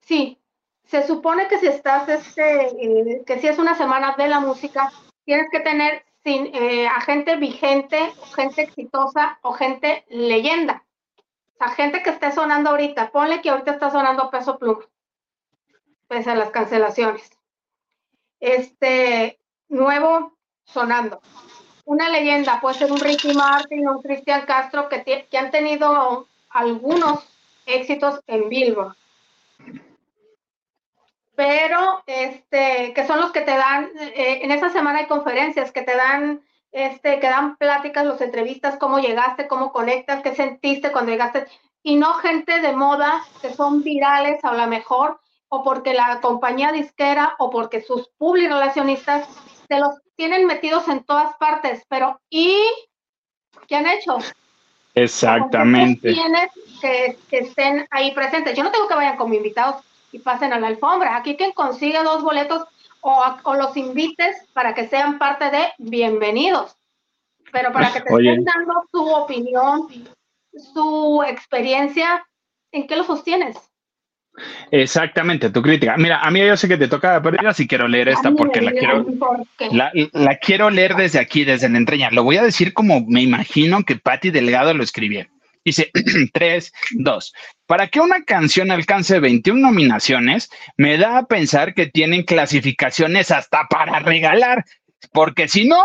Sí, 0.00 0.38
se 0.86 1.06
supone 1.06 1.46
que 1.48 1.58
si 1.58 1.66
estás, 1.66 2.08
este, 2.08 2.68
eh, 2.82 3.22
que 3.26 3.38
si 3.38 3.48
es 3.48 3.58
una 3.58 3.74
semana 3.74 4.14
de 4.16 4.28
la 4.28 4.40
música, 4.40 4.90
tienes 5.26 5.48
que 5.52 5.60
tener 5.60 6.06
sin, 6.28 6.54
eh, 6.54 6.86
a 6.86 7.00
gente 7.00 7.36
vigente, 7.36 8.12
gente 8.36 8.62
exitosa 8.62 9.38
o 9.42 9.54
gente 9.54 10.04
leyenda. 10.10 10.84
O 11.58 11.68
gente 11.70 12.02
que 12.02 12.10
esté 12.10 12.32
sonando 12.32 12.68
ahorita. 12.68 13.10
Ponle 13.10 13.40
que 13.40 13.48
ahorita 13.48 13.72
está 13.72 13.90
sonando 13.90 14.30
peso 14.30 14.58
pluma, 14.58 14.84
pese 16.06 16.30
a 16.30 16.34
las 16.34 16.50
cancelaciones. 16.50 17.30
Este, 18.40 19.40
nuevo 19.68 20.36
sonando. 20.64 21.22
Una 21.86 22.10
leyenda 22.10 22.60
puede 22.60 22.76
ser 22.76 22.92
un 22.92 23.00
Ricky 23.00 23.32
Martin 23.32 23.88
o 23.88 23.96
un 23.96 24.02
Cristian 24.02 24.44
Castro 24.44 24.90
que, 24.90 25.26
que 25.30 25.38
han 25.38 25.50
tenido 25.50 26.28
algunos 26.50 27.26
éxitos 27.64 28.20
en 28.26 28.50
Billboard 28.50 28.94
pero 31.38 32.02
este, 32.04 32.92
que 32.92 33.06
son 33.06 33.20
los 33.20 33.30
que 33.30 33.42
te 33.42 33.56
dan, 33.56 33.92
eh, 33.96 34.40
en 34.42 34.50
esa 34.50 34.70
semana 34.70 34.98
hay 34.98 35.06
conferencias 35.06 35.70
que 35.70 35.82
te 35.82 35.94
dan, 35.94 36.42
este, 36.72 37.20
que 37.20 37.28
dan 37.28 37.56
pláticas, 37.56 38.04
los 38.04 38.20
entrevistas, 38.20 38.76
cómo 38.76 38.98
llegaste, 38.98 39.46
cómo 39.46 39.70
conectas, 39.70 40.20
qué 40.20 40.34
sentiste 40.34 40.90
cuando 40.90 41.12
llegaste, 41.12 41.46
y 41.84 41.94
no 41.94 42.14
gente 42.14 42.60
de 42.60 42.72
moda 42.72 43.22
que 43.40 43.54
son 43.54 43.84
virales 43.84 44.44
a 44.44 44.52
lo 44.52 44.66
mejor, 44.66 45.20
o 45.48 45.62
porque 45.62 45.94
la 45.94 46.20
compañía 46.20 46.72
disquera, 46.72 47.36
o 47.38 47.50
porque 47.50 47.82
sus 47.82 48.10
relacionistas 48.18 49.28
se 49.68 49.78
los 49.78 49.94
tienen 50.16 50.44
metidos 50.44 50.88
en 50.88 51.04
todas 51.04 51.36
partes, 51.36 51.84
pero 51.88 52.20
¿y 52.28 52.58
qué 53.68 53.76
han 53.76 53.86
hecho? 53.86 54.18
Exactamente. 54.92 56.12
Tienes 56.12 56.50
que, 56.80 57.16
que 57.30 57.38
estén 57.38 57.86
ahí 57.92 58.10
presentes. 58.10 58.56
Yo 58.56 58.64
no 58.64 58.72
tengo 58.72 58.88
que 58.88 58.96
vayan 58.96 59.16
como 59.16 59.34
invitados, 59.34 59.84
y 60.12 60.18
pasen 60.18 60.52
a 60.52 60.60
la 60.60 60.68
alfombra. 60.68 61.16
Aquí 61.16 61.36
quien 61.36 61.52
consiga 61.52 62.02
dos 62.02 62.22
boletos 62.22 62.64
o, 63.00 63.54
los 63.54 63.76
invites 63.76 64.36
para 64.52 64.74
que 64.74 64.88
sean 64.88 65.18
parte 65.18 65.50
de 65.50 65.66
bienvenidos. 65.78 66.76
Pero 67.52 67.72
para 67.72 67.92
que 67.92 68.00
te 68.00 68.14
estén 68.14 68.44
dando 68.44 68.84
su 68.90 69.06
opinión, 69.06 69.88
su 70.74 71.24
experiencia, 71.26 72.26
¿en 72.72 72.86
qué 72.86 72.96
lo 72.96 73.04
sostienes? 73.04 73.56
Exactamente, 74.70 75.50
tu 75.50 75.62
crítica. 75.62 75.96
Mira, 75.96 76.20
a 76.20 76.30
mí 76.30 76.40
yo 76.46 76.56
sé 76.56 76.68
que 76.68 76.76
te 76.76 76.88
toca, 76.88 77.20
pero 77.22 77.38
yo 77.42 77.52
sí 77.52 77.66
quiero 77.66 77.88
leer 77.88 78.10
esta 78.10 78.30
porque 78.32 78.60
la 78.60 78.72
quiero, 78.72 79.06
la, 79.72 79.90
la, 80.12 80.36
quiero 80.36 80.70
leer 80.70 80.94
desde 80.94 81.18
aquí, 81.18 81.44
desde 81.44 81.68
la 81.68 81.78
entraña. 81.78 82.10
Lo 82.10 82.22
voy 82.22 82.36
a 82.36 82.42
decir 82.42 82.72
como 82.72 83.04
me 83.06 83.22
imagino 83.22 83.82
que 83.82 83.96
Patti 83.96 84.30
Delgado 84.30 84.74
lo 84.74 84.82
escribió. 84.82 85.26
Dice 85.64 85.90
3, 86.32 86.72
2. 86.90 87.32
Para 87.66 87.88
que 87.88 88.00
una 88.00 88.24
canción 88.24 88.70
alcance 88.70 89.20
21 89.20 89.60
nominaciones, 89.60 90.50
me 90.76 90.98
da 90.98 91.18
a 91.18 91.26
pensar 91.26 91.74
que 91.74 91.86
tienen 91.86 92.22
clasificaciones 92.24 93.30
hasta 93.30 93.66
para 93.68 93.98
regalar, 94.00 94.64
porque 95.12 95.48
si 95.48 95.68
no, 95.68 95.84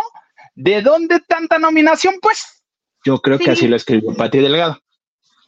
¿de 0.55 0.81
dónde 0.81 1.19
tanta 1.21 1.59
nominación? 1.59 2.15
Pues 2.21 2.63
yo 3.03 3.19
creo 3.19 3.37
que 3.37 3.51
así 3.51 3.67
lo 3.67 3.75
escribió 3.75 4.13
Pati 4.15 4.39
Delgado. 4.39 4.79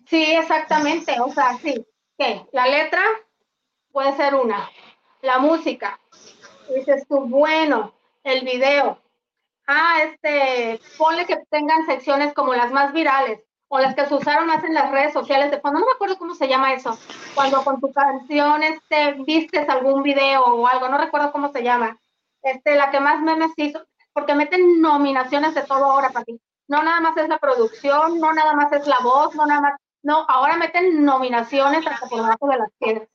Sí, 0.08 0.24
exactamente. 0.24 1.16
O 1.20 1.32
sea, 1.32 1.58
sí. 1.62 1.86
¿Qué? 2.18 2.42
La 2.52 2.68
letra 2.68 3.02
puede 3.92 4.16
ser 4.16 4.36
una. 4.36 4.70
La 5.22 5.40
música, 5.40 6.00
dices 6.76 7.06
tú, 7.08 7.22
bueno, 7.22 7.96
el 8.24 8.46
video. 8.46 9.02
Ah, 9.68 10.04
este, 10.04 10.80
ponle 10.98 11.26
que 11.26 11.38
tengan 11.50 11.86
secciones 11.88 12.34
como 12.34 12.54
las 12.54 12.72
más 12.72 12.94
virales 12.94 13.40
o 13.76 13.80
las 13.80 13.94
que 13.94 14.06
se 14.06 14.16
usaron 14.16 14.48
más 14.48 14.64
en 14.64 14.74
las 14.74 14.90
redes 14.90 15.12
sociales 15.12 15.52
de 15.52 15.60
fondo. 15.60 15.80
No 15.80 15.86
me 15.86 15.92
acuerdo 15.92 16.18
cómo 16.18 16.34
se 16.34 16.48
llama 16.48 16.74
eso. 16.74 16.98
Cuando 17.34 17.62
con 17.64 17.82
tu 17.82 17.92
canción 17.92 18.64
este, 18.64 19.14
vistes 19.26 19.68
algún 19.68 20.02
video 20.02 20.46
o 20.46 20.66
algo, 20.66 20.88
no 20.88 20.98
recuerdo 20.98 21.34
cómo 21.34 21.52
se 21.52 21.62
llama. 21.62 21.98
Este, 22.42 22.76
la 22.76 22.90
que 22.90 23.02
más 23.02 23.22
memes 23.22 23.52
hizo, 23.58 23.86
porque 24.14 24.34
meten 24.34 24.82
nominaciones 24.82 25.54
de 25.56 25.64
todo 25.64 25.86
ahora 25.86 26.10
para 26.12 26.24
ti. 26.24 26.40
No 26.68 26.84
nada 26.84 27.02
más 27.02 27.18
es 27.18 27.28
la 27.28 27.38
producción, 27.38 28.20
no 28.20 28.34
nada 28.34 28.54
más 28.54 28.72
es 28.72 28.88
la 28.88 29.00
voz, 29.00 29.36
no 29.36 29.46
nada 29.46 29.62
más, 29.62 29.74
no, 30.04 30.26
ahora 30.30 30.56
meten 30.56 31.04
nominaciones 31.04 31.86
hasta 31.86 32.08
por 32.08 32.22
debajo 32.22 32.48
de 32.48 32.58
las 32.58 32.70
piedras 32.80 33.10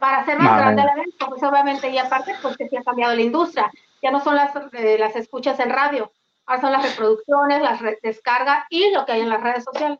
para 0.00 0.18
hacer 0.18 0.38
más 0.38 0.58
grande 0.58 0.82
el 0.82 0.88
evento, 0.88 1.26
pues 1.28 1.42
obviamente, 1.42 1.88
y 1.88 1.98
aparte, 1.98 2.34
pues 2.42 2.56
que 2.56 2.68
se 2.68 2.78
ha 2.78 2.82
cambiado 2.82 3.14
la 3.14 3.22
industria, 3.22 3.70
ya 4.02 4.10
no 4.10 4.20
son 4.20 4.34
las, 4.34 4.54
eh, 4.72 4.98
las 4.98 5.16
escuchas 5.16 5.58
en 5.60 5.70
radio, 5.70 6.12
son 6.60 6.72
las 6.72 6.82
reproducciones, 6.82 7.62
las 7.62 7.80
descargas 8.02 8.64
y 8.70 8.90
lo 8.92 9.04
que 9.04 9.12
hay 9.12 9.20
en 9.22 9.30
las 9.30 9.42
redes 9.42 9.64
sociales. 9.64 9.98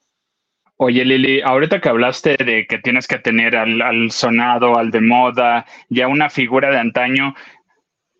Oye, 0.76 1.04
Lili, 1.04 1.40
ahorita 1.40 1.80
que 1.80 1.88
hablaste 1.88 2.36
de 2.36 2.66
que 2.66 2.78
tienes 2.78 3.06
que 3.06 3.18
tener 3.18 3.56
al, 3.56 3.80
al, 3.80 4.10
sonado, 4.10 4.76
al 4.76 4.90
de 4.90 5.00
moda, 5.00 5.66
ya 5.88 6.08
una 6.08 6.28
figura 6.28 6.70
de 6.70 6.78
antaño, 6.78 7.34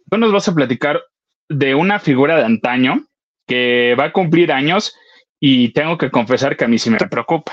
tú 0.08 0.18
nos 0.18 0.32
vas 0.32 0.48
a 0.48 0.54
platicar 0.54 1.02
de 1.48 1.74
una 1.74 1.98
figura 1.98 2.36
de 2.36 2.44
antaño 2.44 3.06
que 3.46 3.96
va 3.98 4.04
a 4.04 4.12
cumplir 4.12 4.52
años 4.52 4.96
y 5.40 5.72
tengo 5.72 5.98
que 5.98 6.10
confesar 6.10 6.56
que 6.56 6.64
a 6.64 6.68
mí 6.68 6.78
sí 6.78 6.90
me 6.90 6.98
preocupa. 6.98 7.52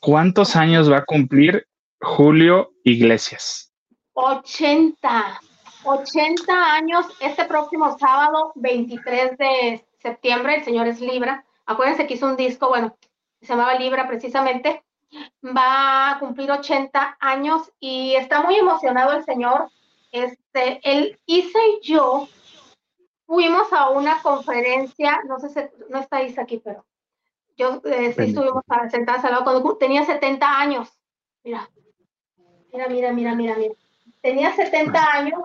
¿Cuántos 0.00 0.56
años 0.56 0.90
va 0.90 0.98
a 0.98 1.04
cumplir 1.04 1.66
Julio 2.00 2.70
Iglesias? 2.84 3.72
80. 4.14 5.40
80 5.84 6.74
años 6.74 7.06
este 7.20 7.44
próximo 7.44 7.96
sábado, 7.98 8.52
23 8.56 9.38
de 9.38 9.84
septiembre, 9.98 10.56
el 10.56 10.64
señor 10.64 10.86
es 10.86 11.00
Libra. 11.00 11.44
Acuérdense 11.66 12.06
que 12.06 12.14
hizo 12.14 12.26
un 12.26 12.36
disco, 12.36 12.68
bueno, 12.68 12.96
se 13.40 13.48
llamaba 13.48 13.74
Libra 13.74 14.08
precisamente. 14.08 14.84
Va 15.44 16.12
a 16.12 16.18
cumplir 16.18 16.50
80 16.50 17.16
años 17.20 17.72
y 17.80 18.14
está 18.14 18.42
muy 18.42 18.56
emocionado 18.56 19.12
el 19.12 19.24
señor. 19.24 19.70
Este, 20.12 20.80
él, 20.82 21.18
Isa 21.26 21.58
y 21.58 21.86
yo 21.86 22.28
fuimos 23.26 23.72
a 23.72 23.90
una 23.90 24.20
conferencia, 24.22 25.20
no 25.26 25.38
sé 25.38 25.50
si 25.50 25.60
no 25.90 25.98
está 25.98 26.22
Isa 26.22 26.42
aquí, 26.42 26.58
pero 26.58 26.84
yo 27.56 27.82
eh, 27.84 28.14
sí 28.16 28.22
estuvimos 28.22 28.62
sentadas 28.90 29.24
al 29.24 29.32
lado 29.32 29.44
cuando 29.44 29.76
tenía 29.76 30.04
70 30.04 30.46
años. 30.46 30.88
Mira, 31.44 31.68
mira, 32.72 32.88
mira, 32.88 33.12
mira, 33.12 33.34
mira, 33.34 33.56
mira. 33.56 33.74
Tenía 34.22 34.54
70 34.54 35.12
años 35.12 35.40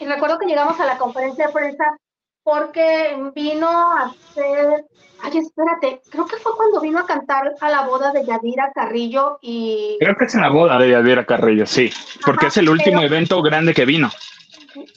y 0.00 0.06
recuerdo 0.06 0.38
que 0.38 0.46
llegamos 0.46 0.78
a 0.80 0.86
la 0.86 0.98
conferencia 0.98 1.46
de 1.46 1.52
prensa 1.52 1.96
porque 2.44 3.16
vino 3.34 3.68
a 3.68 4.06
hacer, 4.06 4.84
ay, 5.22 5.38
espérate, 5.38 6.00
creo 6.10 6.26
que 6.26 6.36
fue 6.36 6.56
cuando 6.56 6.80
vino 6.80 6.98
a 6.98 7.06
cantar 7.06 7.54
a 7.60 7.70
la 7.70 7.82
boda 7.82 8.12
de 8.12 8.24
Yadira 8.24 8.72
Carrillo 8.74 9.38
y... 9.40 9.96
Creo 10.00 10.16
que 10.16 10.24
es 10.24 10.34
en 10.34 10.42
la 10.42 10.50
boda 10.50 10.78
de 10.78 10.90
Yadira 10.90 11.24
Carrillo, 11.24 11.66
sí, 11.66 11.90
porque 12.24 12.46
es 12.46 12.56
el 12.56 12.68
último 12.68 13.02
evento 13.02 13.40
grande 13.42 13.74
que 13.74 13.84
vino. 13.84 14.10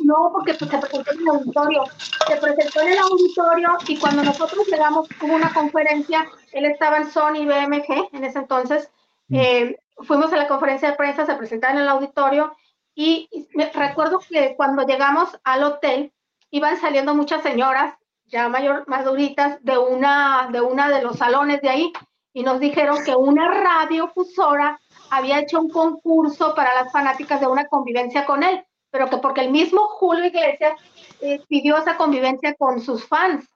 No, 0.04 0.32
porque 0.32 0.54
pues, 0.54 0.72
se 0.72 0.78
presentó 0.78 1.12
en 1.12 1.20
el 1.20 1.28
auditorio. 1.28 1.84
Se 2.28 2.38
presentó 2.38 2.82
en 2.82 2.88
el 2.94 2.98
auditorio 2.98 3.78
y 3.88 3.98
cuando 3.98 4.24
nosotros 4.24 4.66
llegamos 4.68 5.08
hubo 5.22 5.36
una 5.36 5.54
conferencia, 5.54 6.26
él 6.52 6.66
estaba 6.66 6.98
en 6.98 7.12
Sony 7.12 7.46
BMG 7.46 8.10
en 8.14 8.24
ese 8.24 8.40
entonces, 8.40 8.90
mm. 9.28 9.36
eh, 9.36 9.80
fuimos 10.00 10.32
a 10.34 10.38
la 10.38 10.48
conferencia 10.48 10.92
de 10.92 10.98
prensa, 10.98 11.26
se 11.26 11.36
presentaba 11.36 11.74
en 11.74 11.82
el 11.82 11.90
auditorio 11.90 12.56
y, 12.96 13.30
me, 13.54 13.70
recuerdo 13.72 14.20
que 14.20 14.56
cuando 14.56 14.86
llegamos 14.86 15.30
al 15.44 15.64
hotel, 15.64 16.14
iban 16.52 16.80
saliendo 16.80 17.14
muchas 17.14 17.44
señoras 17.44 17.96
ya 18.26 18.50
mayor, 18.50 18.86
maduritas 18.88 19.64
de 19.64 19.78
una, 19.78 20.50
de 20.52 20.62
una 20.62 20.90
de 20.90 21.02
los 21.02 21.18
salones 21.18 21.62
de 21.62 21.70
ahí 21.70 21.94
y 22.34 22.44
nos 22.44 22.60
dijeron 22.60 23.04
que 23.06 23.16
una 23.16 23.50
radiofusora 23.50 24.80
había 25.10 25.40
hecho 25.40 25.60
un 25.60 25.70
concurso 25.70 26.54
para 26.56 26.74
las 26.74 26.92
fanáticas 26.92 27.40
de 27.40 27.48
una 27.48 27.66
convivencia 27.68 28.26
con 28.26 28.44
él, 28.44 28.64
pero 28.92 29.10
que 29.10 29.18
porque 29.18 29.42
el 29.42 29.52
mismo 29.52 29.88
Julio 29.88 30.26
Iglesias 30.26 30.74
eh, 31.22 31.40
pidió 31.48 31.78
esa 31.78 31.96
convivencia 31.96 32.54
con 32.56 32.82
sus 32.82 33.08
fans, 33.08 33.48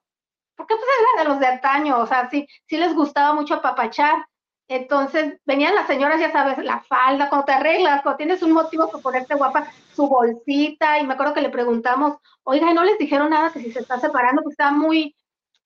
porque 0.55 0.75
pues 0.75 0.87
era 1.13 1.23
de 1.23 1.29
los 1.29 1.39
de 1.39 1.47
antaño, 1.47 1.99
o 1.99 2.05
sea, 2.05 2.29
sí, 2.29 2.47
sí 2.67 2.77
les 2.77 2.93
gustaba 2.93 3.33
mucho 3.33 3.55
apapachar, 3.55 4.25
entonces 4.69 5.39
venían 5.45 5.73
las 5.73 5.87
señoras, 5.87 6.19
ya 6.19 6.31
sabes, 6.31 6.63
la 6.63 6.81
falda, 6.81 7.27
cuando 7.27 7.45
te 7.45 7.53
arreglas, 7.53 8.03
cuando 8.03 8.17
tienes 8.17 8.43
un 8.43 8.51
motivo 8.51 8.87
para 8.87 9.01
ponerte 9.01 9.33
guapa, 9.33 9.67
su 9.95 10.07
bolsita, 10.07 10.99
y 10.99 11.07
me 11.07 11.15
acuerdo 11.15 11.33
que 11.33 11.41
le 11.41 11.49
preguntamos, 11.49 12.17
oiga, 12.43 12.69
¿y 12.69 12.75
no 12.75 12.83
les 12.83 12.99
dijeron 12.99 13.31
nada 13.31 13.51
que 13.51 13.61
si 13.61 13.71
se 13.71 13.79
está 13.79 13.99
separando? 13.99 14.43
Pues 14.43 14.53
estaba 14.53 14.71
muy, 14.71 15.15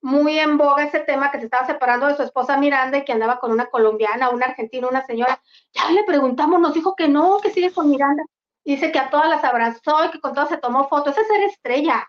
muy 0.02 0.40
en 0.40 0.58
boga 0.58 0.86
ese 0.86 1.02
tema 1.02 1.32
que 1.32 1.40
se 1.40 1.46
estaba 1.46 1.68
separando 1.68 2.08
de 2.08 2.16
su 2.16 2.24
esposa 2.24 2.56
Miranda 2.58 2.98
y 2.98 3.04
que 3.04 3.12
andaba 3.12 3.40
con 3.40 3.52
una 3.52 3.66
colombiana, 3.66 4.30
una 4.30 4.46
argentina, 4.46 4.88
una 4.88 5.06
señora. 5.06 5.42
Ya 5.74 5.92
le 5.92 6.06
preguntamos, 6.06 6.62
nos 6.62 6.74
dijo 6.74 6.96
que 6.96 7.10
no, 7.10 7.40
que 7.42 7.52
sigue 7.52 7.74
con 7.74 7.90
Miranda. 7.90 8.24
dice 8.64 8.94
que 8.94 9.00
a 9.00 9.10
todas 9.10 9.28
las 9.28 9.44
abrazó 9.44 10.06
y 10.06 10.12
que 10.12 10.22
con 10.22 10.34
todas 10.34 10.48
se 10.50 10.58
tomó 10.58 10.88
fotos. 10.88 11.12
Esa 11.14 11.22
es 11.24 11.28
ser 11.28 11.42
estrella. 11.44 12.08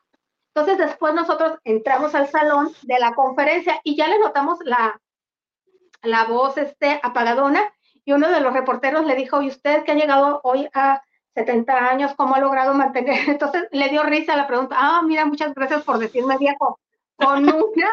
Entonces 0.55 0.79
después 0.79 1.13
nosotros 1.15 1.59
entramos 1.65 2.15
al 2.15 2.29
salón 2.29 2.73
de 2.83 3.01
la 3.01 3.15
conferencia 3.15 3.81
y 3.83 3.97
ya 3.97 4.07
le 4.07 4.21
notamos 4.21 4.59
la, 4.63 5.01
la 6.05 6.25
voz 6.25 6.57
este, 6.57 7.01
apagadona 7.03 7.73
y 8.05 8.13
uno 8.13 8.29
de 8.29 8.41
los 8.41 8.53
reporteros 8.53 9.07
le 9.07 9.15
dijo, 9.15 9.41
¿y 9.43 9.49
usted 9.49 9.85
que 9.85 9.93
ha 9.93 9.97
llegado 9.97 10.41
hoy 10.45 10.69
a 10.75 11.03
70 11.35 11.73
años, 11.73 12.15
cómo 12.17 12.35
ha 12.35 12.41
logrado 12.41 12.75
mantener? 12.75 13.29
Entonces 13.29 13.65
le 13.73 13.89
dio 13.89 14.03
risa 14.03 14.37
la 14.37 14.47
pregunta, 14.47 14.77
ah, 14.79 15.03
mira, 15.03 15.25
muchas 15.25 15.55
gracias 15.55 15.83
por 15.83 15.99
decirme 15.99 16.39
viejo, 16.39 16.79
con 17.17 17.49
una 17.55 17.91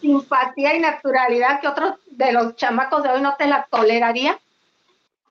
simpatía 0.00 0.74
y 0.74 0.80
naturalidad 0.80 1.60
que 1.60 1.68
otros 1.68 1.94
de 2.10 2.32
los 2.32 2.56
chamacos 2.56 3.02
de 3.02 3.10
hoy 3.10 3.20
no 3.20 3.36
te 3.36 3.46
la 3.46 3.66
toleraría. 3.70 4.38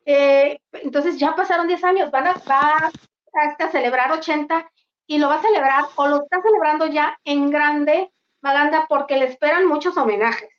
Eh, 0.05 0.59
entonces 0.73 1.17
ya 1.17 1.35
pasaron 1.35 1.67
10 1.67 1.83
años, 1.83 2.11
van 2.11 2.27
a, 2.27 2.33
va 2.49 2.91
a, 3.33 3.71
celebrar 3.71 4.11
80 4.11 4.69
y 5.07 5.17
lo 5.17 5.27
va 5.27 5.35
a 5.35 5.41
celebrar 5.41 5.85
o 5.95 6.07
lo 6.07 6.23
está 6.23 6.41
celebrando 6.41 6.87
ya 6.87 7.17
en 7.23 7.49
grande, 7.49 8.11
Maganda, 8.41 8.85
porque 8.87 9.17
le 9.17 9.25
esperan 9.25 9.65
muchos 9.65 9.97
homenajes. 9.97 10.54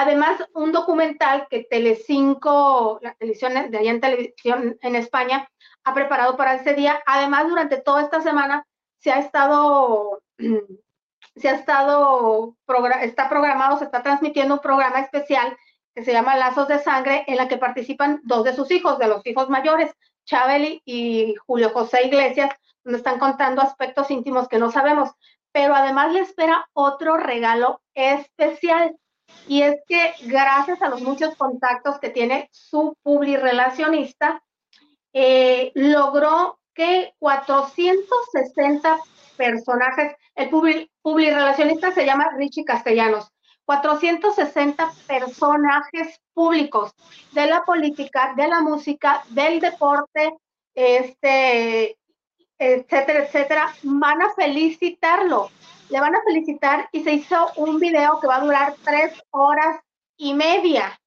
Además, 0.00 0.40
un 0.54 0.70
documental 0.70 1.48
que 1.50 1.64
Telecinco, 1.68 3.00
la 3.02 3.14
televisión 3.14 3.54
de 3.68 3.78
allá 3.78 3.90
en 3.90 4.00
televisión 4.00 4.78
en 4.80 4.94
España, 4.94 5.50
ha 5.82 5.92
preparado 5.92 6.36
para 6.36 6.54
ese 6.54 6.74
día. 6.74 7.02
Además, 7.04 7.48
durante 7.48 7.78
toda 7.78 8.02
esta 8.02 8.20
semana 8.20 8.64
se 9.00 9.10
ha 9.10 9.18
estado, 9.18 10.22
se 11.36 11.48
ha 11.48 11.54
estado, 11.56 12.54
está 13.02 13.28
programado, 13.28 13.76
se 13.76 13.86
está 13.86 14.00
transmitiendo 14.04 14.54
un 14.54 14.60
programa 14.60 15.00
especial 15.00 15.56
que 15.92 16.04
se 16.04 16.12
llama 16.12 16.36
Lazos 16.36 16.68
de 16.68 16.78
Sangre, 16.78 17.24
en 17.26 17.34
la 17.34 17.48
que 17.48 17.58
participan 17.58 18.20
dos 18.22 18.44
de 18.44 18.54
sus 18.54 18.70
hijos, 18.70 19.00
de 19.00 19.08
los 19.08 19.26
hijos 19.26 19.48
mayores, 19.48 19.90
Chabeli 20.24 20.80
y 20.84 21.34
Julio 21.44 21.70
José 21.70 22.06
Iglesias, 22.06 22.50
donde 22.84 22.98
están 22.98 23.18
contando 23.18 23.62
aspectos 23.62 24.12
íntimos 24.12 24.46
que 24.46 24.60
no 24.60 24.70
sabemos. 24.70 25.10
Pero 25.50 25.74
además 25.74 26.12
le 26.12 26.20
espera 26.20 26.68
otro 26.72 27.16
regalo 27.16 27.80
especial 27.94 28.96
y 29.46 29.62
es 29.62 29.76
que 29.86 30.14
gracias 30.22 30.80
a 30.82 30.88
los 30.88 31.00
muchos 31.00 31.34
contactos 31.36 31.98
que 31.98 32.10
tiene 32.10 32.48
su 32.52 32.96
publirelacionista, 33.02 34.42
eh, 35.12 35.72
logró 35.74 36.58
que 36.74 37.14
460 37.18 38.98
personajes, 39.36 40.14
el 40.34 40.48
publirelacionista 41.02 41.92
se 41.92 42.04
llama 42.04 42.30
Richie 42.36 42.64
Castellanos, 42.64 43.30
460 43.64 44.92
personajes 45.06 46.20
públicos 46.32 46.92
de 47.32 47.46
la 47.46 47.64
política, 47.64 48.34
de 48.36 48.48
la 48.48 48.60
música, 48.60 49.24
del 49.30 49.60
deporte, 49.60 50.34
este, 50.74 51.98
etcétera, 52.58 53.24
etcétera, 53.24 53.74
van 53.82 54.22
a 54.22 54.34
felicitarlo 54.34 55.50
le 55.90 56.00
van 56.00 56.14
a 56.14 56.22
felicitar 56.22 56.88
y 56.92 57.02
se 57.02 57.12
hizo 57.12 57.50
un 57.56 57.78
video 57.78 58.20
que 58.20 58.26
va 58.26 58.36
a 58.36 58.44
durar 58.44 58.74
tres 58.84 59.12
horas 59.30 59.80
y 60.16 60.34
media. 60.34 60.98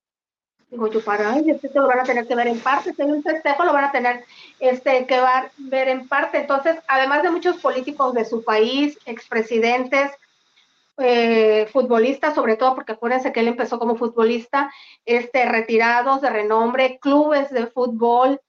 Digo 0.70 0.88
yo, 0.88 1.04
para, 1.04 1.34
ay, 1.34 1.46
lo 1.74 1.88
van 1.88 2.00
a 2.00 2.04
tener 2.04 2.26
que 2.26 2.36
ver 2.36 2.48
en 2.48 2.60
parte, 2.62 2.94
si 2.94 3.02
hay 3.02 3.12
un 3.12 3.22
festejo 3.22 3.66
lo 3.66 3.74
van 3.74 3.84
a 3.84 3.92
tener 3.92 4.24
este, 4.60 5.06
que 5.06 5.20
ver 5.58 5.90
en 5.90 6.08
parte. 6.08 6.38
Entonces, 6.38 6.78
además 6.88 7.24
de 7.24 7.30
muchos 7.30 7.58
políticos 7.58 8.14
de 8.14 8.24
su 8.24 8.44
país, 8.44 8.98
expresidentes, 9.06 10.12
eh, 10.98 11.68
futbolistas, 11.74 12.36
sobre 12.36 12.56
todo 12.56 12.76
porque 12.76 12.94
acuérdense 12.94 13.34
que 13.34 13.42
él 13.42 13.50
empezó 13.50 13.80
como 13.80 13.96
futbolista, 13.96 14.72
este, 15.06 15.46
retirados 15.46 16.22
de 16.22 16.30
renombre, 16.30 17.00
clubes 17.00 17.50
de 17.50 17.68
fútbol 17.68 18.40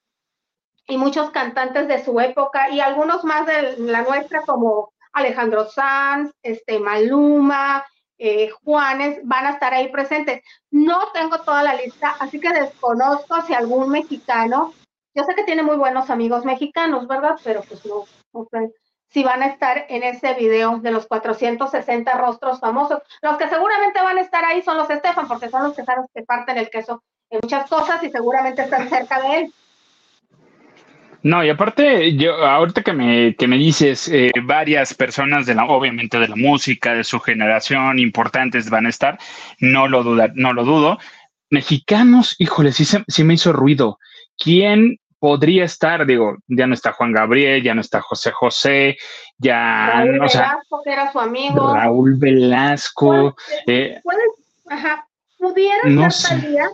y 0.87 0.99
muchos 0.99 1.30
cantantes 1.30 1.89
de 1.89 2.05
su 2.05 2.20
época 2.20 2.70
y 2.70 2.80
algunos 2.80 3.24
más 3.24 3.47
de 3.47 3.78
la 3.78 4.03
nuestra 4.03 4.43
como 4.43 4.91
Alejandro 5.12 5.68
Sanz, 5.68 6.32
este, 6.42 6.78
Maluma, 6.78 7.84
eh, 8.18 8.50
Juanes, 8.62 9.20
van 9.24 9.46
a 9.46 9.50
estar 9.50 9.74
ahí 9.74 9.88
presentes. 9.88 10.42
No 10.70 11.10
tengo 11.12 11.40
toda 11.40 11.62
la 11.62 11.74
lista, 11.74 12.14
así 12.20 12.40
que 12.40 12.52
desconozco 12.52 13.42
si 13.42 13.54
algún 13.54 13.90
mexicano, 13.90 14.72
yo 15.14 15.24
sé 15.24 15.34
que 15.34 15.44
tiene 15.44 15.62
muy 15.62 15.76
buenos 15.76 16.08
amigos 16.10 16.44
mexicanos, 16.44 17.06
¿verdad? 17.06 17.36
Pero 17.42 17.62
pues 17.62 17.84
no, 17.84 18.04
si 19.12 19.22
van 19.22 19.42
a 19.42 19.46
estar 19.46 19.86
en 19.88 20.02
ese 20.02 20.34
video 20.34 20.78
de 20.78 20.90
los 20.90 21.06
460 21.06 22.12
rostros 22.14 22.60
famosos. 22.60 23.00
Los 23.20 23.36
que 23.36 23.48
seguramente 23.48 24.00
van 24.00 24.18
a 24.18 24.22
estar 24.22 24.44
ahí 24.44 24.62
son 24.62 24.78
los 24.78 24.88
Estefan, 24.88 25.28
porque 25.28 25.50
son 25.50 25.64
los 25.64 25.74
que 25.74 25.84
saben 25.84 26.06
que 26.14 26.22
parten 26.22 26.56
el 26.56 26.70
queso 26.70 27.02
en 27.28 27.40
muchas 27.42 27.68
cosas 27.68 28.02
y 28.02 28.10
seguramente 28.10 28.62
están 28.62 28.88
cerca 28.88 29.20
de 29.20 29.40
él. 29.40 29.54
No, 31.22 31.44
y 31.44 31.50
aparte, 31.50 32.16
yo 32.16 32.34
ahorita 32.44 32.82
que 32.82 32.92
me, 32.92 33.36
que 33.36 33.46
me 33.46 33.56
dices, 33.56 34.08
eh, 34.08 34.32
varias 34.42 34.92
personas 34.92 35.46
de 35.46 35.54
la, 35.54 35.66
obviamente 35.66 36.18
de 36.18 36.28
la 36.28 36.36
música, 36.36 36.94
de 36.94 37.04
su 37.04 37.20
generación, 37.20 38.00
importantes 38.00 38.68
van 38.68 38.86
a 38.86 38.88
estar, 38.88 39.18
no 39.60 39.86
lo 39.86 40.02
duda, 40.02 40.32
no 40.34 40.52
lo 40.52 40.64
dudo. 40.64 40.98
Mexicanos, 41.50 42.34
híjole, 42.38 42.72
sí, 42.72 42.84
sí 42.84 43.24
me 43.24 43.34
hizo 43.34 43.52
ruido. 43.52 43.98
¿Quién 44.36 44.98
podría 45.20 45.64
estar? 45.64 46.04
Digo, 46.06 46.38
ya 46.48 46.66
no 46.66 46.74
está 46.74 46.92
Juan 46.92 47.12
Gabriel, 47.12 47.62
ya 47.62 47.74
no 47.74 47.80
está 47.80 48.00
José 48.00 48.32
José, 48.32 48.96
ya 49.38 49.86
Raúl 49.86 50.18
Velasco, 50.18 50.82
que 50.82 50.92
era 50.92 51.12
su 51.12 51.20
amigo. 51.20 51.72
Raúl 51.72 52.16
Velasco. 52.16 53.36
Eh, 53.68 54.00
ajá, 54.68 55.06
pudiera 55.38 56.10
ser 56.10 56.40
Talía, 56.40 56.70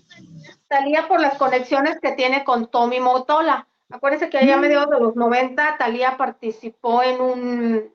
Talía 0.69 1.09
por 1.09 1.21
las 1.21 1.37
conexiones 1.37 1.99
que 2.01 2.13
tiene 2.13 2.45
con 2.45 2.71
Tommy 2.71 3.01
Motola 3.01 3.68
Acuérdense 3.91 4.29
que 4.29 4.39
allá 4.39 4.55
a 4.55 4.57
mm. 4.59 4.61
mediados 4.61 4.91
de 4.91 5.01
los 5.01 5.17
90 5.17 5.77
Talía 5.79 6.17
participó 6.17 7.03
en 7.03 7.21
un, 7.21 7.95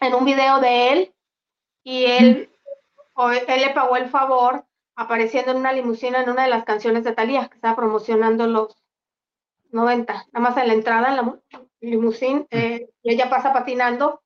en 0.00 0.14
un 0.14 0.24
video 0.24 0.60
de 0.60 0.92
él 0.92 1.14
y 1.84 2.04
él, 2.06 2.50
mm. 3.14 3.30
él 3.48 3.60
le 3.60 3.70
pagó 3.70 3.96
el 3.96 4.08
favor 4.08 4.64
apareciendo 4.96 5.52
en 5.52 5.58
una 5.58 5.72
limusina 5.72 6.22
en 6.22 6.30
una 6.30 6.42
de 6.42 6.50
las 6.50 6.64
canciones 6.64 7.04
de 7.04 7.12
Talía 7.12 7.48
que 7.48 7.54
estaba 7.54 7.76
promocionando 7.76 8.48
los 8.48 8.76
90. 9.70 10.12
Nada 10.32 10.48
más 10.48 10.56
en 10.56 10.68
la 10.68 10.74
entrada 10.74 11.08
en 11.08 11.16
la 11.16 11.40
limusina 11.80 12.44
eh, 12.50 12.90
y 13.02 13.14
ella 13.14 13.30
pasa 13.30 13.52
patinando. 13.52 14.22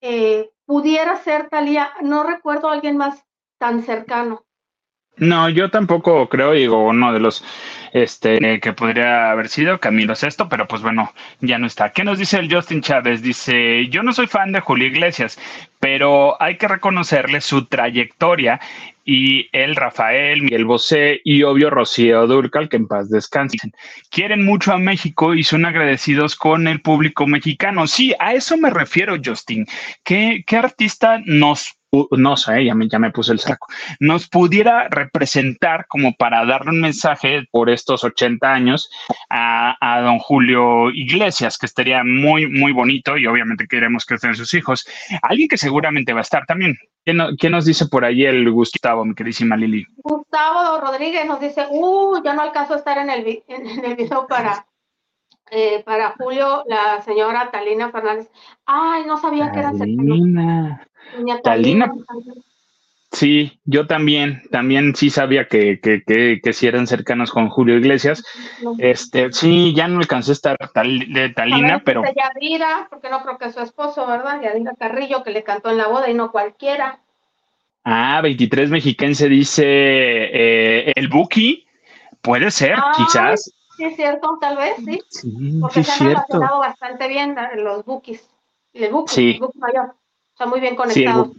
Eh, 0.00 0.50
pudiera 0.66 1.16
ser 1.22 1.48
Talía, 1.48 1.92
no 2.02 2.24
recuerdo 2.24 2.68
a 2.68 2.72
alguien 2.72 2.96
más 2.96 3.24
tan 3.58 3.84
cercano. 3.84 4.44
No, 5.16 5.48
yo 5.50 5.70
tampoco 5.70 6.28
creo, 6.28 6.52
digo, 6.52 6.88
uno 6.88 7.12
de 7.12 7.20
los 7.20 7.44
este 7.92 8.60
que 8.60 8.72
podría 8.72 9.30
haber 9.30 9.48
sido 9.48 9.78
Camilo 9.78 10.14
Sesto, 10.14 10.48
pero 10.48 10.66
pues 10.66 10.80
bueno, 10.82 11.12
ya 11.40 11.58
no 11.58 11.66
está. 11.66 11.92
¿Qué 11.92 12.02
nos 12.02 12.18
dice 12.18 12.38
el 12.38 12.52
Justin 12.52 12.80
Chávez? 12.80 13.22
Dice, 13.22 13.88
yo 13.88 14.02
no 14.02 14.14
soy 14.14 14.26
fan 14.26 14.52
de 14.52 14.60
Julio 14.60 14.86
Iglesias, 14.86 15.38
pero 15.78 16.40
hay 16.42 16.56
que 16.56 16.66
reconocerle 16.66 17.42
su 17.42 17.66
trayectoria 17.66 18.60
y 19.04 19.48
el 19.52 19.76
Rafael, 19.76 20.42
Miguel 20.42 20.64
Bosé 20.64 21.20
y 21.24 21.42
obvio 21.42 21.70
Rocío 21.70 22.26
Durcal, 22.26 22.68
que 22.68 22.76
en 22.76 22.86
paz 22.86 23.10
descansen. 23.10 23.72
Quieren 24.10 24.44
mucho 24.44 24.72
a 24.72 24.78
México 24.78 25.34
y 25.34 25.44
son 25.44 25.64
agradecidos 25.64 26.36
con 26.36 26.68
el 26.68 26.80
público 26.80 27.26
mexicano. 27.26 27.86
Sí, 27.86 28.14
a 28.18 28.34
eso 28.34 28.56
me 28.56 28.70
refiero, 28.70 29.16
Justin. 29.22 29.66
¿Qué, 30.04 30.44
artista 30.52 31.20
nos 31.24 31.76
no 32.12 32.36
sé, 32.38 32.64
ya 32.64 32.74
me, 32.74 32.88
ya 32.88 32.98
me 32.98 33.10
puse 33.10 33.32
el 33.32 33.38
saco, 33.38 33.66
nos 34.00 34.26
pudiera 34.26 34.88
representar 34.88 35.86
como 35.88 36.14
para 36.14 36.44
darle 36.46 36.70
un 36.70 36.80
mensaje 36.80 37.46
por 37.50 37.68
estos 37.68 38.02
80 38.02 38.50
años 38.50 38.88
a, 39.28 40.00
don 40.02 40.18
Julio 40.18 40.90
Iglesias, 40.90 41.58
que 41.58 41.66
estaría 41.66 42.02
muy, 42.02 42.48
muy 42.48 42.72
bonito 42.72 43.18
y 43.18 43.26
obviamente 43.26 43.66
queremos 43.68 44.06
que 44.06 44.14
estén 44.14 44.34
sus 44.34 44.54
hijos. 44.54 44.86
Alguien 45.20 45.48
que 45.48 45.58
seguramente 45.58 46.14
va 46.14 46.20
a 46.20 46.22
estar 46.22 46.46
también. 46.46 46.78
¿Qué, 47.04 47.50
nos 47.50 47.64
dice 47.64 47.86
por 47.86 48.04
ahí 48.04 48.24
el 48.24 48.48
Gustavo, 48.50 48.91
mi 49.04 49.14
queridísima 49.14 49.56
Lili? 49.56 49.86
Gustavo 49.96 50.80
Rodríguez 50.80 51.26
nos 51.26 51.40
dice, 51.40 51.66
uh, 51.70 52.22
ya 52.22 52.34
no 52.34 52.42
alcanzo 52.42 52.74
a 52.74 52.76
estar 52.76 52.98
en 52.98 53.10
el, 53.10 53.42
en, 53.48 53.84
el 53.84 53.96
video 53.96 54.26
para, 54.26 54.66
eh, 55.50 55.82
para 55.84 56.14
Julio, 56.18 56.64
la 56.66 57.02
señora 57.02 57.50
Talina 57.50 57.90
Fernández. 57.90 58.30
Ay, 58.66 59.04
no 59.06 59.18
sabía 59.18 59.50
que 59.50 59.58
era 59.58 59.72
Talina. 59.72 60.86
Talina. 61.42 61.92
Sí, 63.12 63.60
yo 63.66 63.86
también, 63.86 64.42
también 64.50 64.96
sí 64.96 65.10
sabía 65.10 65.46
que, 65.46 65.80
que, 65.80 66.02
que, 66.02 66.40
que 66.42 66.52
sí 66.54 66.66
eran 66.66 66.86
cercanos 66.86 67.30
con 67.30 67.50
Julio 67.50 67.76
Iglesias. 67.76 68.24
Este, 68.78 69.30
sí, 69.32 69.74
ya 69.74 69.86
no 69.86 69.98
alcancé 69.98 70.30
a 70.30 70.32
estar 70.32 70.56
de 70.58 71.28
Talina, 71.28 71.82
pero. 71.84 72.02
Yadira, 72.04 72.86
porque 72.88 73.10
no 73.10 73.22
creo 73.22 73.36
que 73.36 73.46
es 73.46 73.54
su 73.54 73.60
esposo, 73.60 74.06
¿verdad? 74.06 74.40
Yadira 74.40 74.72
Carrillo, 74.78 75.22
que 75.22 75.30
le 75.30 75.44
cantó 75.44 75.70
en 75.70 75.76
la 75.76 75.88
boda 75.88 76.08
y 76.08 76.14
no 76.14 76.32
cualquiera. 76.32 77.00
Ah, 77.84 78.20
23 78.22 78.70
mexiquense 78.70 79.28
dice 79.28 79.64
eh, 79.66 80.92
el 80.94 81.08
Buki. 81.08 81.66
Puede 82.20 82.50
ser, 82.50 82.76
quizás. 82.96 83.52
Sí, 83.76 83.84
es 83.84 83.96
cierto, 83.96 84.38
tal 84.40 84.56
vez, 84.56 84.76
sí. 84.84 85.00
sí 85.08 85.58
porque 85.60 85.82
se 85.82 85.92
han 85.92 86.10
relacionado 86.10 86.60
bastante 86.60 87.08
bien 87.08 87.34
los 87.56 87.84
Bukis. 87.84 88.28
El 88.72 88.92
Buki, 88.92 89.12
sí. 89.12 89.30
el 89.32 89.40
Buki 89.40 89.58
mayor. 89.58 89.94
Está 90.32 90.46
muy 90.46 90.60
bien 90.60 90.76
conectado. 90.76 91.32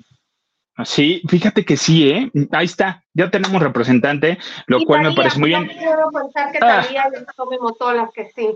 Sí, 0.84 1.22
fíjate 1.30 1.64
que 1.64 1.78
sí, 1.78 2.10
¿eh? 2.10 2.32
Ahí 2.52 2.66
está, 2.66 3.04
ya 3.14 3.30
tenemos 3.30 3.62
representante, 3.62 4.39
lo 4.66 4.84
cual 4.86 5.04
me 5.04 5.14
parece 5.14 5.39
muy 5.39 5.50
bien. 5.50 5.68
Quiero 5.68 6.10
pensar 6.12 6.52
que 6.52 6.58
ah. 6.62 6.82
Talía 6.82 7.10
y 7.10 8.12
que 8.14 8.32
sí. 8.36 8.50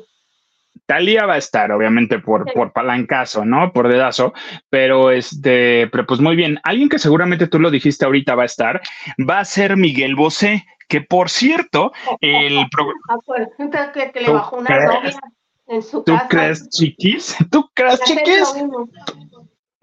Talía 0.87 1.25
va 1.25 1.33
a 1.33 1.37
estar, 1.37 1.71
obviamente, 1.71 2.19
por, 2.19 2.51
por 2.53 2.71
palancazo, 2.73 3.45
¿no? 3.45 3.71
Por 3.73 3.89
dedazo, 3.89 4.33
pero 4.69 5.11
este, 5.11 5.87
pero 5.91 6.05
pues 6.07 6.19
muy 6.19 6.35
bien. 6.35 6.59
Alguien 6.63 6.89
que 6.89 6.97
seguramente 6.97 7.47
tú 7.47 7.59
lo 7.59 7.69
dijiste 7.69 8.05
ahorita 8.05 8.35
va 8.35 8.43
a 8.43 8.47
estar, 8.47 8.81
va 9.29 9.39
a 9.39 9.45
ser 9.45 9.77
Miguel 9.77 10.15
Bosé, 10.15 10.65
que 10.87 11.01
por 11.01 11.29
cierto, 11.29 11.91
el 12.21 12.65
programa. 12.71 13.91
que, 13.93 14.11
que 14.11 14.21
le 14.21 14.31
bajó 14.31 14.57
una 14.57 14.85
novia 14.85 15.19
en 15.67 15.83
su 15.83 16.03
¿Tú 16.03 16.17
crees, 16.29 16.69
chiquis? 16.69 17.35
¿Tú 17.51 17.69
crees, 17.73 17.99
chiquis? 18.01 18.53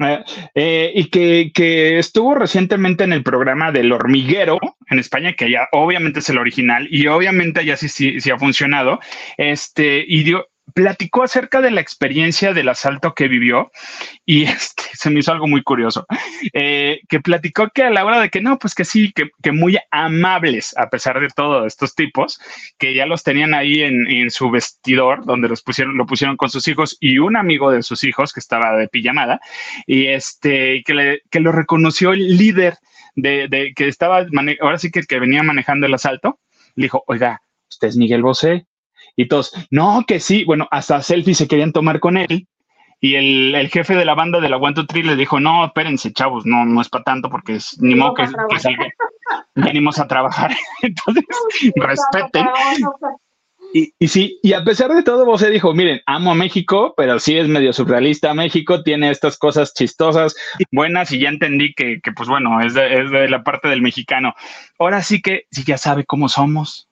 Eh, 0.00 0.24
eh, 0.54 0.92
y 0.94 1.08
que, 1.52 1.98
estuvo 1.98 2.34
recientemente 2.34 3.04
en 3.04 3.12
el 3.12 3.22
programa 3.22 3.70
del 3.70 3.92
hormiguero 3.92 4.58
en 4.90 4.98
España, 4.98 5.34
que 5.34 5.50
ya 5.50 5.68
obviamente 5.72 6.18
es 6.18 6.28
el 6.30 6.38
original 6.38 6.88
y 6.90 7.06
obviamente 7.06 7.64
ya 7.64 7.76
sí, 7.76 7.88
sí, 7.88 8.20
sí 8.20 8.30
ha 8.30 8.38
funcionado. 8.38 8.98
Este, 9.36 10.04
y 10.06 10.24
dio, 10.24 10.46
platicó 10.74 11.22
acerca 11.22 11.60
de 11.60 11.70
la 11.70 11.80
experiencia 11.80 12.52
del 12.52 12.68
asalto 12.68 13.14
que 13.14 13.28
vivió 13.28 13.70
y 14.26 14.42
este, 14.44 14.82
se 14.92 15.08
me 15.08 15.20
hizo 15.20 15.32
algo 15.32 15.46
muy 15.46 15.62
curioso, 15.62 16.06
eh, 16.52 17.00
que 17.08 17.20
platicó 17.20 17.70
que 17.72 17.84
a 17.84 17.90
la 17.90 18.04
hora 18.04 18.20
de 18.20 18.28
que 18.28 18.40
no, 18.40 18.58
pues 18.58 18.74
que 18.74 18.84
sí, 18.84 19.12
que, 19.12 19.52
muy 19.52 19.78
amables 19.90 20.76
a 20.76 20.90
pesar 20.90 21.20
de 21.20 21.28
todo 21.28 21.64
estos 21.64 21.94
tipos, 21.94 22.40
que 22.76 22.94
ya 22.94 23.06
los 23.06 23.22
tenían 23.22 23.54
ahí 23.54 23.82
en, 23.82 24.10
en, 24.10 24.30
su 24.30 24.50
vestidor 24.50 25.24
donde 25.24 25.48
los 25.48 25.62
pusieron, 25.62 25.96
lo 25.96 26.06
pusieron 26.06 26.36
con 26.36 26.50
sus 26.50 26.66
hijos 26.66 26.96
y 26.98 27.18
un 27.18 27.36
amigo 27.36 27.70
de 27.70 27.82
sus 27.82 28.02
hijos 28.02 28.32
que 28.32 28.40
estaba 28.40 28.76
de 28.76 28.88
pijamada 28.88 29.40
y 29.86 30.06
este, 30.08 30.82
que, 30.84 30.94
le, 30.94 31.22
que 31.30 31.40
lo 31.40 31.52
reconoció 31.52 32.12
el 32.12 32.36
líder 32.36 32.78
de, 33.14 33.46
de 33.48 33.72
que 33.76 33.86
estaba, 33.86 34.26
ahora 34.60 34.78
sí 34.78 34.90
que, 34.90 35.02
que 35.02 35.20
venía 35.20 35.44
manejando 35.44 35.86
el 35.86 35.94
asalto, 35.94 36.40
le 36.74 36.86
dijo, 36.86 37.04
oiga, 37.06 37.42
usted 37.68 37.88
es 37.88 37.96
Miguel 37.96 38.22
Bosé, 38.22 38.66
y 39.16 39.28
todos, 39.28 39.52
no, 39.70 40.04
que 40.06 40.20
sí, 40.20 40.44
bueno, 40.44 40.68
hasta 40.70 41.02
selfies 41.02 41.38
se 41.38 41.48
querían 41.48 41.72
tomar 41.72 42.00
con 42.00 42.16
él. 42.16 42.48
Y 43.00 43.16
el, 43.16 43.68
jefe 43.68 43.94
de 43.94 44.06
la 44.06 44.14
banda 44.14 44.40
de 44.40 44.48
la 44.48 44.56
One 44.56 44.74
Two 44.74 45.02
le 45.02 45.14
dijo, 45.14 45.38
no, 45.38 45.66
espérense, 45.66 46.12
chavos, 46.12 46.46
no, 46.46 46.64
no 46.64 46.80
es 46.80 46.88
para 46.88 47.04
tanto 47.04 47.28
porque 47.28 47.56
es, 47.56 47.76
ni 47.80 47.94
modo 47.94 48.14
que, 48.14 48.26
salga. 48.58 48.88
Venimos 49.54 49.98
a 49.98 50.08
trabajar. 50.08 50.52
Entonces, 50.82 51.24
respeten. 51.76 52.46
Y, 53.74 53.92
y, 53.98 54.08
sí, 54.08 54.38
y 54.42 54.54
a 54.54 54.64
pesar 54.64 54.94
de 54.94 55.02
todo, 55.02 55.26
José 55.26 55.50
dijo, 55.50 55.74
miren, 55.74 56.00
amo 56.06 56.30
a 56.30 56.34
México, 56.34 56.94
pero 56.96 57.18
sí 57.18 57.36
es 57.36 57.46
medio 57.46 57.74
surrealista. 57.74 58.32
México 58.32 58.82
tiene 58.82 59.10
estas 59.10 59.36
cosas 59.36 59.74
chistosas, 59.74 60.34
buenas, 60.72 61.12
y 61.12 61.18
ya 61.18 61.28
entendí 61.28 61.74
que, 61.74 62.00
que 62.00 62.12
pues 62.12 62.28
bueno, 62.28 62.60
es 62.62 62.72
de, 62.72 63.02
es 63.02 63.10
de, 63.10 63.28
la 63.28 63.42
parte 63.42 63.68
del 63.68 63.82
mexicano. 63.82 64.32
Ahora 64.78 65.02
sí 65.02 65.20
que, 65.20 65.46
sí 65.50 65.64
ya 65.66 65.76
sabe 65.76 66.06
cómo 66.06 66.30
somos, 66.30 66.88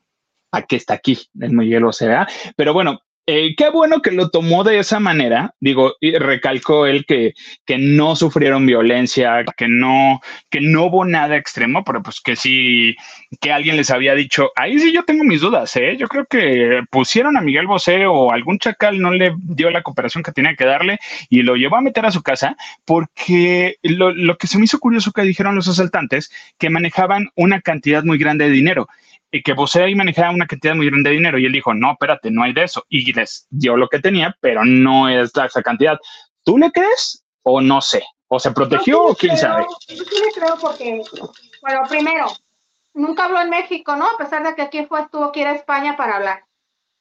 a 0.53 0.64
está 0.68 0.94
aquí 0.94 1.18
el 1.40 1.53
Miguel 1.53 1.84
Ocea. 1.84 2.28
Pero 2.57 2.72
bueno, 2.72 3.00
eh, 3.24 3.55
qué 3.57 3.70
bueno 3.70 4.03
que 4.03 4.11
lo 4.11 4.30
tomó 4.30 4.64
de 4.64 4.80
esa 4.80 4.98
manera. 4.98 5.55
Digo, 5.61 5.94
y 6.00 6.16
recalcó 6.18 6.86
él 6.86 7.07
que, 7.07 7.34
que 7.64 7.78
no 7.78 8.16
sufrieron 8.16 8.66
violencia, 8.66 9.44
que 9.57 9.68
no, 9.68 10.20
que 10.50 10.61
no 10.61 10.86
hubo 10.86 11.05
nada 11.05 11.36
extremo, 11.36 11.84
pero 11.84 12.03
pues 12.03 12.20
que 12.20 12.34
sí, 12.34 12.96
que 13.40 13.53
alguien 13.53 13.76
les 13.76 13.90
había 13.90 14.14
dicho, 14.14 14.50
ahí 14.57 14.78
sí 14.78 14.92
yo 14.92 15.05
tengo 15.05 15.22
mis 15.22 15.40
dudas, 15.40 15.74
¿eh? 15.76 15.96
Yo 15.96 16.09
creo 16.09 16.26
que 16.26 16.82
pusieron 16.90 17.36
a 17.36 17.40
Miguel 17.40 17.68
Bosé 17.68 18.07
o 18.07 18.32
algún 18.32 18.59
chacal 18.59 19.00
no 19.00 19.12
le 19.12 19.34
dio 19.38 19.70
la 19.70 19.82
cooperación 19.82 20.24
que 20.24 20.32
tenía 20.32 20.57
que 20.57 20.66
darle 20.66 20.98
y 21.30 21.42
lo 21.42 21.55
llevó 21.55 21.76
a 21.76 21.80
meter 21.80 22.05
a 22.05 22.11
su 22.11 22.22
casa 22.22 22.57
porque 22.84 23.76
lo, 23.82 24.12
lo 24.12 24.36
que 24.36 24.48
se 24.48 24.59
me 24.59 24.64
hizo 24.64 24.80
curioso 24.80 25.12
que 25.12 25.22
dijeron 25.22 25.55
los 25.55 25.68
asaltantes, 25.68 26.32
que 26.59 26.70
manejaban 26.70 27.28
una 27.36 27.61
cantidad 27.61 28.03
muy 28.03 28.18
grande 28.18 28.46
de 28.46 28.50
dinero 28.50 28.88
y 29.34 29.42
que 29.42 29.54
Bosé 29.54 29.82
ahí 29.82 29.94
manejaba 29.94 30.30
una 30.30 30.46
cantidad 30.46 30.74
muy 30.74 30.86
grande 30.86 31.08
de 31.08 31.16
dinero 31.16 31.38
y 31.38 31.46
él 31.46 31.52
dijo, 31.52 31.72
no, 31.72 31.92
espérate, 31.92 32.30
no 32.30 32.42
hay 32.42 32.52
de 32.52 32.64
eso. 32.64 32.84
Y 32.90 33.10
les 33.14 33.46
dio 33.48 33.78
lo 33.78 33.88
que 33.88 33.98
tenía, 33.98 34.36
pero 34.40 34.62
no 34.62 35.08
es 35.08 35.32
esa 35.34 35.62
cantidad. 35.62 35.98
¿Tú 36.44 36.58
le 36.58 36.70
crees 36.70 37.24
o 37.42 37.62
no 37.62 37.80
sé? 37.80 38.04
¿O 38.28 38.38
se 38.38 38.52
protegió 38.52 39.02
o 39.02 39.14
quién 39.14 39.36
sabe? 39.38 39.64
Yo 39.88 40.04
sí 40.04 40.22
le 40.22 40.32
creo 40.34 40.56
porque, 40.60 41.02
bueno, 41.62 41.80
primero, 41.88 42.26
nunca 42.92 43.24
habló 43.24 43.40
en 43.40 43.48
México, 43.48 43.96
¿no? 43.96 44.06
A 44.06 44.18
pesar 44.18 44.46
de 44.46 44.54
que 44.54 44.62
aquí 44.62 44.84
fue, 44.84 45.08
tuvo 45.10 45.32
que 45.32 45.40
ir 45.40 45.46
a 45.46 45.54
España 45.54 45.96
para 45.96 46.16
hablar, 46.16 46.44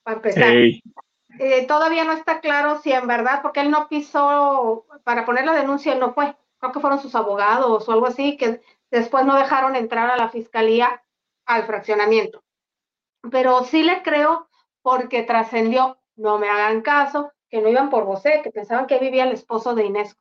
para 0.04 0.16
empezar. 0.16 0.54
eh, 0.54 1.66
todavía 1.68 2.06
no 2.06 2.14
está 2.14 2.40
claro 2.40 2.80
si 2.82 2.94
en 2.94 3.08
verdad, 3.08 3.42
porque 3.42 3.60
él 3.60 3.72
no 3.72 3.90
pisó, 3.90 4.86
para 5.04 5.26
poner 5.26 5.46
la 5.46 5.54
denuncia, 5.54 5.92
él 5.92 6.00
no 6.00 6.14
fue. 6.14 6.34
Creo 6.60 6.72
que 6.72 6.80
fueron 6.80 7.02
sus 7.02 7.14
abogados 7.14 7.90
o 7.90 7.92
algo 7.92 8.08
así, 8.08 8.38
que 8.38 8.62
después 8.90 9.26
no 9.26 9.36
dejaron 9.36 9.76
entrar 9.76 10.10
a 10.10 10.16
la 10.16 10.30
fiscalía 10.30 11.02
al 11.46 11.66
fraccionamiento. 11.66 12.44
Pero 13.30 13.64
sí 13.64 13.84
le 13.84 14.02
creo 14.02 14.50
porque 14.82 15.24
trascendió, 15.24 16.00
no 16.16 16.40
me 16.40 16.50
hagan 16.50 16.82
caso, 16.82 17.32
que 17.50 17.62
no 17.62 17.70
iban 17.70 17.90
por 17.90 18.06
José, 18.06 18.42
que 18.44 18.52
pensaban 18.52 18.88
que 18.88 19.00
vivía 19.00 19.26
el 19.26 19.34
esposo 19.34 19.76
de 19.76 19.86
Inés. 19.86 20.16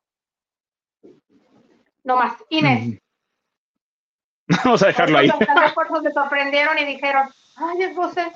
No 2.05 2.17
más, 2.17 2.37
Inés. 2.49 3.01
Vamos 4.65 4.83
a 4.83 4.89
dejarlo 4.89 5.19
ahí. 5.19 5.29
Los 5.29 5.39
se 6.03 6.13
sorprendieron 6.13 6.79
y 6.79 6.85
dijeron, 6.85 7.29
ay, 7.57 7.83
es 7.85 7.97
José. 7.97 8.33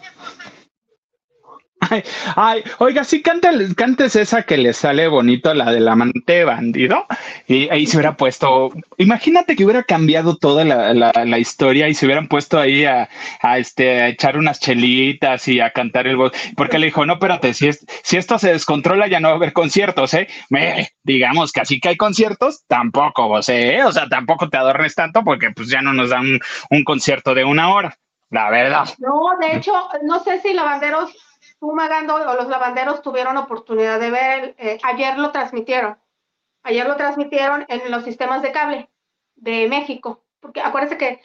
Ay, 1.90 2.02
ay, 2.36 2.64
oiga, 2.78 3.04
sí, 3.04 3.22
cantes 3.22 4.16
esa 4.16 4.42
que 4.42 4.56
le 4.56 4.72
sale 4.72 5.08
bonito, 5.08 5.52
la 5.54 5.72
del 5.72 5.88
amante 5.88 6.44
bandido. 6.44 7.06
Y 7.46 7.68
ahí 7.68 7.86
se 7.86 7.96
hubiera 7.96 8.16
puesto, 8.16 8.70
imagínate 8.96 9.56
que 9.56 9.64
hubiera 9.64 9.82
cambiado 9.82 10.36
toda 10.36 10.64
la, 10.64 11.38
historia 11.38 11.88
y 11.88 11.94
se 11.94 12.06
hubieran 12.06 12.28
puesto 12.28 12.58
ahí 12.58 12.84
a, 12.84 13.08
este, 13.58 14.08
echar 14.08 14.38
unas 14.38 14.60
chelitas 14.60 15.48
y 15.48 15.60
a 15.60 15.70
cantar 15.70 16.06
el 16.06 16.16
voz. 16.16 16.32
Porque 16.56 16.78
le 16.78 16.86
dijo, 16.86 17.04
no, 17.04 17.14
espérate, 17.14 17.54
si, 17.54 17.70
si 18.02 18.16
esto 18.16 18.38
se 18.38 18.52
descontrola 18.52 19.08
ya 19.08 19.20
no 19.20 19.28
va 19.28 19.34
a 19.34 19.36
haber 19.36 19.52
conciertos, 19.52 20.14
¿eh? 20.14 20.28
Me, 20.48 20.88
digamos 21.02 21.52
que 21.52 21.60
así 21.60 21.80
que 21.80 21.90
hay 21.90 21.96
conciertos, 21.96 22.64
tampoco 22.66 23.28
vos, 23.28 23.48
¿eh? 23.48 23.82
O 23.84 23.92
sea, 23.92 24.08
tampoco 24.08 24.48
te 24.48 24.56
adornes 24.56 24.94
tanto 24.94 25.22
porque 25.24 25.50
pues 25.50 25.68
ya 25.68 25.82
no 25.82 25.92
nos 25.92 26.10
dan 26.10 26.40
un, 26.70 26.84
concierto 26.84 27.34
de 27.34 27.44
una 27.44 27.74
hora. 27.74 27.96
La 28.30 28.50
verdad. 28.50 28.88
No, 28.98 29.36
de 29.40 29.56
hecho, 29.56 29.72
no 30.02 30.18
sé 30.24 30.40
si 30.40 30.54
Lavanderos 30.54 31.14
Magando 31.72 32.14
o 32.14 32.34
los 32.34 32.48
lavanderos 32.48 33.02
tuvieron 33.02 33.36
oportunidad 33.36 33.98
de 33.98 34.10
ver, 34.10 34.54
eh, 34.58 34.78
ayer 34.82 35.18
lo 35.18 35.32
transmitieron, 35.32 35.98
ayer 36.62 36.86
lo 36.86 36.96
transmitieron 36.96 37.64
en 37.68 37.90
los 37.90 38.04
sistemas 38.04 38.42
de 38.42 38.52
cable 38.52 38.90
de 39.36 39.68
México, 39.68 40.24
porque 40.40 40.60
acuérdense 40.60 40.98
que 40.98 41.20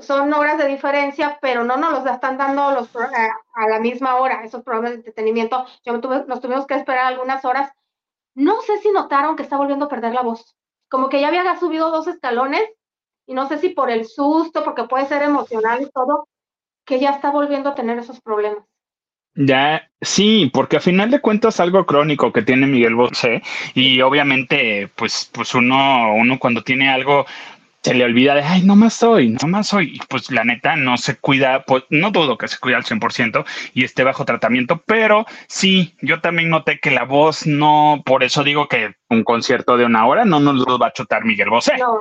son 0.00 0.32
horas 0.34 0.58
de 0.58 0.66
diferencia, 0.66 1.38
pero 1.40 1.64
no 1.64 1.76
nos 1.76 1.92
los 1.92 2.06
están 2.06 2.36
dando 2.36 2.72
los, 2.72 2.94
eh, 2.94 3.30
a 3.54 3.68
la 3.68 3.80
misma 3.80 4.16
hora, 4.16 4.44
esos 4.44 4.62
programas 4.62 4.90
de 4.90 4.96
entretenimiento. 4.96 5.64
Yo 5.84 5.92
nos 5.92 6.40
tuvimos 6.40 6.66
que 6.66 6.74
esperar 6.74 7.06
algunas 7.06 7.44
horas. 7.44 7.72
No 8.34 8.60
sé 8.62 8.78
si 8.78 8.90
notaron 8.90 9.36
que 9.36 9.42
está 9.42 9.56
volviendo 9.56 9.86
a 9.86 9.88
perder 9.88 10.14
la 10.14 10.22
voz, 10.22 10.56
como 10.88 11.08
que 11.08 11.20
ya 11.20 11.28
había 11.28 11.58
subido 11.58 11.90
dos 11.90 12.06
escalones 12.06 12.62
y 13.26 13.34
no 13.34 13.48
sé 13.48 13.58
si 13.58 13.70
por 13.70 13.90
el 13.90 14.06
susto, 14.06 14.64
porque 14.64 14.84
puede 14.84 15.06
ser 15.06 15.22
emocional 15.22 15.82
y 15.82 15.90
todo, 15.90 16.28
que 16.84 17.00
ya 17.00 17.10
está 17.10 17.30
volviendo 17.30 17.70
a 17.70 17.74
tener 17.74 17.98
esos 17.98 18.20
problemas. 18.20 18.64
Ya, 19.40 19.88
sí, 20.00 20.50
porque 20.52 20.78
a 20.78 20.80
final 20.80 21.12
de 21.12 21.20
cuentas 21.20 21.60
algo 21.60 21.86
crónico 21.86 22.32
que 22.32 22.42
tiene 22.42 22.66
Miguel 22.66 22.96
Bosé 22.96 23.40
y 23.72 24.00
obviamente 24.00 24.88
pues, 24.96 25.30
pues 25.32 25.54
uno, 25.54 26.12
uno 26.12 26.40
cuando 26.40 26.64
tiene 26.64 26.90
algo 26.90 27.24
se 27.80 27.94
le 27.94 28.04
olvida 28.04 28.34
de, 28.34 28.42
ay, 28.42 28.62
no 28.64 28.74
más 28.74 28.94
soy, 28.94 29.28
no 29.40 29.46
más 29.46 29.68
soy. 29.68 29.94
Y 29.94 30.00
pues 30.08 30.32
la 30.32 30.42
neta 30.42 30.74
no 30.74 30.96
se 30.96 31.18
cuida, 31.18 31.62
pues 31.64 31.84
no 31.88 32.10
dudo 32.10 32.36
que 32.36 32.48
se 32.48 32.58
cuida 32.58 32.78
al 32.78 32.84
100% 32.84 33.44
y 33.74 33.84
esté 33.84 34.02
bajo 34.02 34.24
tratamiento, 34.24 34.82
pero 34.84 35.24
sí, 35.46 35.94
yo 36.02 36.20
también 36.20 36.50
noté 36.50 36.80
que 36.80 36.90
la 36.90 37.04
voz 37.04 37.46
no, 37.46 38.02
por 38.04 38.24
eso 38.24 38.42
digo 38.42 38.66
que 38.66 38.96
un 39.08 39.22
concierto 39.22 39.76
de 39.76 39.84
una 39.84 40.04
hora 40.04 40.24
no 40.24 40.40
nos 40.40 40.66
lo 40.66 40.80
va 40.80 40.88
a 40.88 40.92
chutar 40.92 41.24
Miguel 41.24 41.50
Bosé. 41.50 41.76
No, 41.78 42.00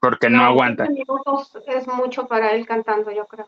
porque 0.00 0.30
no, 0.30 0.38
no 0.38 0.44
aguanta. 0.46 0.88
Es 1.66 1.86
mucho 1.86 2.26
para 2.26 2.52
él 2.52 2.66
cantando, 2.66 3.12
yo 3.12 3.26
creo. 3.26 3.46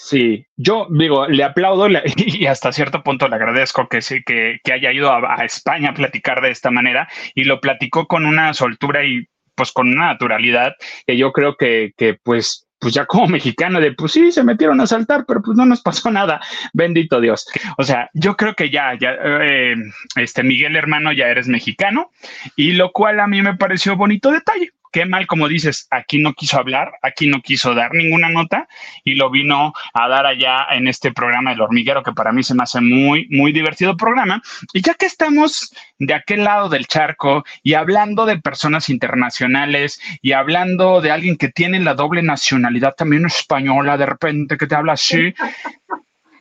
Sí, 0.00 0.46
yo 0.56 0.86
digo, 0.90 1.26
le 1.26 1.42
aplaudo 1.42 1.88
y 2.16 2.46
hasta 2.46 2.70
cierto 2.70 3.02
punto 3.02 3.28
le 3.28 3.34
agradezco 3.34 3.88
que, 3.88 4.00
sí, 4.00 4.22
que, 4.24 4.60
haya 4.72 4.92
ido 4.92 5.12
a, 5.12 5.44
España 5.44 5.90
a 5.90 5.94
platicar 5.94 6.40
de 6.40 6.52
esta 6.52 6.70
manera 6.70 7.08
y 7.34 7.42
lo 7.42 7.60
platicó 7.60 8.06
con 8.06 8.24
una 8.24 8.54
soltura 8.54 9.04
y 9.04 9.26
pues 9.56 9.72
con 9.72 9.88
una 9.88 10.06
naturalidad 10.06 10.74
que 11.04 11.16
yo 11.16 11.32
creo 11.32 11.56
que, 11.56 11.94
que 11.96 12.14
pues 12.22 12.68
pues 12.78 12.94
ya 12.94 13.06
como 13.06 13.26
mexicano 13.28 13.80
de, 13.80 13.92
pues 13.92 14.12
sí, 14.12 14.30
se 14.30 14.44
metieron 14.44 14.80
a 14.80 14.86
saltar, 14.86 15.24
pero 15.26 15.42
pues 15.42 15.56
no 15.56 15.66
nos 15.66 15.82
pasó 15.82 16.12
nada, 16.12 16.40
bendito 16.72 17.20
Dios. 17.20 17.44
O 17.76 17.82
sea, 17.82 18.08
yo 18.14 18.36
creo 18.36 18.54
que 18.54 18.70
ya, 18.70 18.96
ya, 19.00 19.16
eh, 19.20 19.74
este 20.14 20.44
Miguel 20.44 20.76
hermano, 20.76 21.12
ya 21.12 21.26
eres 21.26 21.48
mexicano, 21.48 22.12
y 22.54 22.74
lo 22.74 22.92
cual 22.92 23.18
a 23.18 23.26
mí 23.26 23.42
me 23.42 23.56
pareció 23.56 23.96
bonito 23.96 24.30
detalle, 24.30 24.70
qué 24.92 25.06
mal, 25.06 25.26
como 25.26 25.48
dices, 25.48 25.86
aquí 25.90 26.18
no 26.18 26.32
quiso 26.34 26.58
hablar, 26.58 26.92
aquí 27.02 27.26
no 27.26 27.40
quiso 27.40 27.74
dar 27.74 27.92
ninguna 27.92 28.28
nota 28.28 28.68
y 29.04 29.14
lo 29.14 29.30
vino 29.30 29.72
a 29.94 30.08
dar 30.08 30.26
allá 30.26 30.66
en 30.70 30.88
este 30.88 31.12
programa 31.12 31.50
del 31.50 31.60
hormiguero, 31.60 32.02
que 32.02 32.12
para 32.12 32.32
mí 32.32 32.42
se 32.42 32.54
me 32.54 32.62
hace 32.62 32.80
muy, 32.80 33.26
muy 33.30 33.52
divertido 33.52 33.96
programa. 33.96 34.42
Y 34.72 34.82
ya 34.82 34.94
que 34.94 35.06
estamos 35.06 35.72
de 35.98 36.14
aquel 36.14 36.44
lado 36.44 36.68
del 36.68 36.86
charco 36.86 37.44
y 37.62 37.74
hablando 37.74 38.26
de 38.26 38.40
personas 38.40 38.88
internacionales 38.88 40.00
y 40.22 40.32
hablando 40.32 41.00
de 41.00 41.10
alguien 41.10 41.36
que 41.36 41.48
tiene 41.48 41.80
la 41.80 41.94
doble 41.94 42.22
nacionalidad 42.22 42.94
también 42.94 43.26
española, 43.26 43.96
de 43.96 44.06
repente 44.06 44.56
que 44.56 44.66
te 44.66 44.74
habla 44.74 44.94
así. 44.94 45.34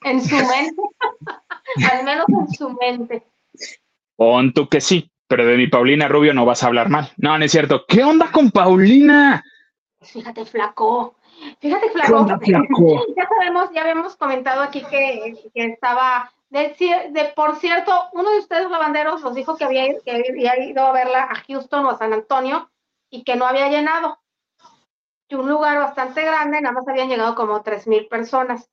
en 0.04 0.22
su 0.22 0.36
mente, 0.36 0.82
al 1.92 2.04
menos 2.04 2.26
en 2.30 2.54
su 2.54 2.70
mente. 2.80 3.24
Pon 4.16 4.52
tú 4.52 4.68
que 4.68 4.82
sí, 4.82 5.12
pero 5.28 5.46
de 5.46 5.58
mi 5.58 5.68
Paulina 5.68 6.08
Rubio 6.08 6.34
no 6.34 6.46
vas 6.46 6.64
a 6.64 6.68
hablar 6.68 6.90
mal. 6.90 7.12
No, 7.18 7.38
no 7.38 7.46
es 7.46 7.52
cierto. 7.52 7.86
¿Qué 7.88 8.04
onda 8.04 8.32
con 8.32 8.52
Paulina? 8.52 9.44
Fíjate, 10.02 10.46
flaco. 10.46 11.16
Fíjate, 11.60 11.90
flaco. 11.90 12.26
ya 13.18 13.28
sabemos, 13.28 13.70
ya 13.74 13.82
habíamos 13.82 14.16
comentado 14.16 14.62
aquí 14.62 14.84
que, 14.90 15.36
estaba. 15.54 16.32
De, 16.50 16.74
de, 17.12 17.26
por 17.36 17.58
cierto, 17.58 17.92
uno 18.14 18.32
de 18.32 18.40
ustedes, 18.40 18.70
lavanderos, 18.72 19.22
nos 19.22 19.36
dijo 19.36 19.58
que 19.58 19.66
había, 19.66 19.86
que 20.06 20.12
había 20.12 20.58
ido 20.64 20.86
a 20.86 20.94
verla 20.94 21.24
a 21.24 21.36
Houston 21.46 21.86
o 21.86 21.90
a 21.90 21.98
San 21.98 22.14
Antonio 22.14 22.70
y 23.10 23.24
que 23.24 23.36
no 23.36 23.46
había 23.46 23.70
llenado. 23.70 24.20
Y 25.28 25.36
un 25.36 25.50
lugar 25.50 25.78
bastante 25.78 26.24
grande, 26.24 26.62
nada 26.62 26.74
más 26.74 26.88
habían 26.88 27.10
llegado 27.10 27.36
como 27.36 27.62
tres 27.64 27.86
mil 27.86 28.08
personas. 28.08 28.70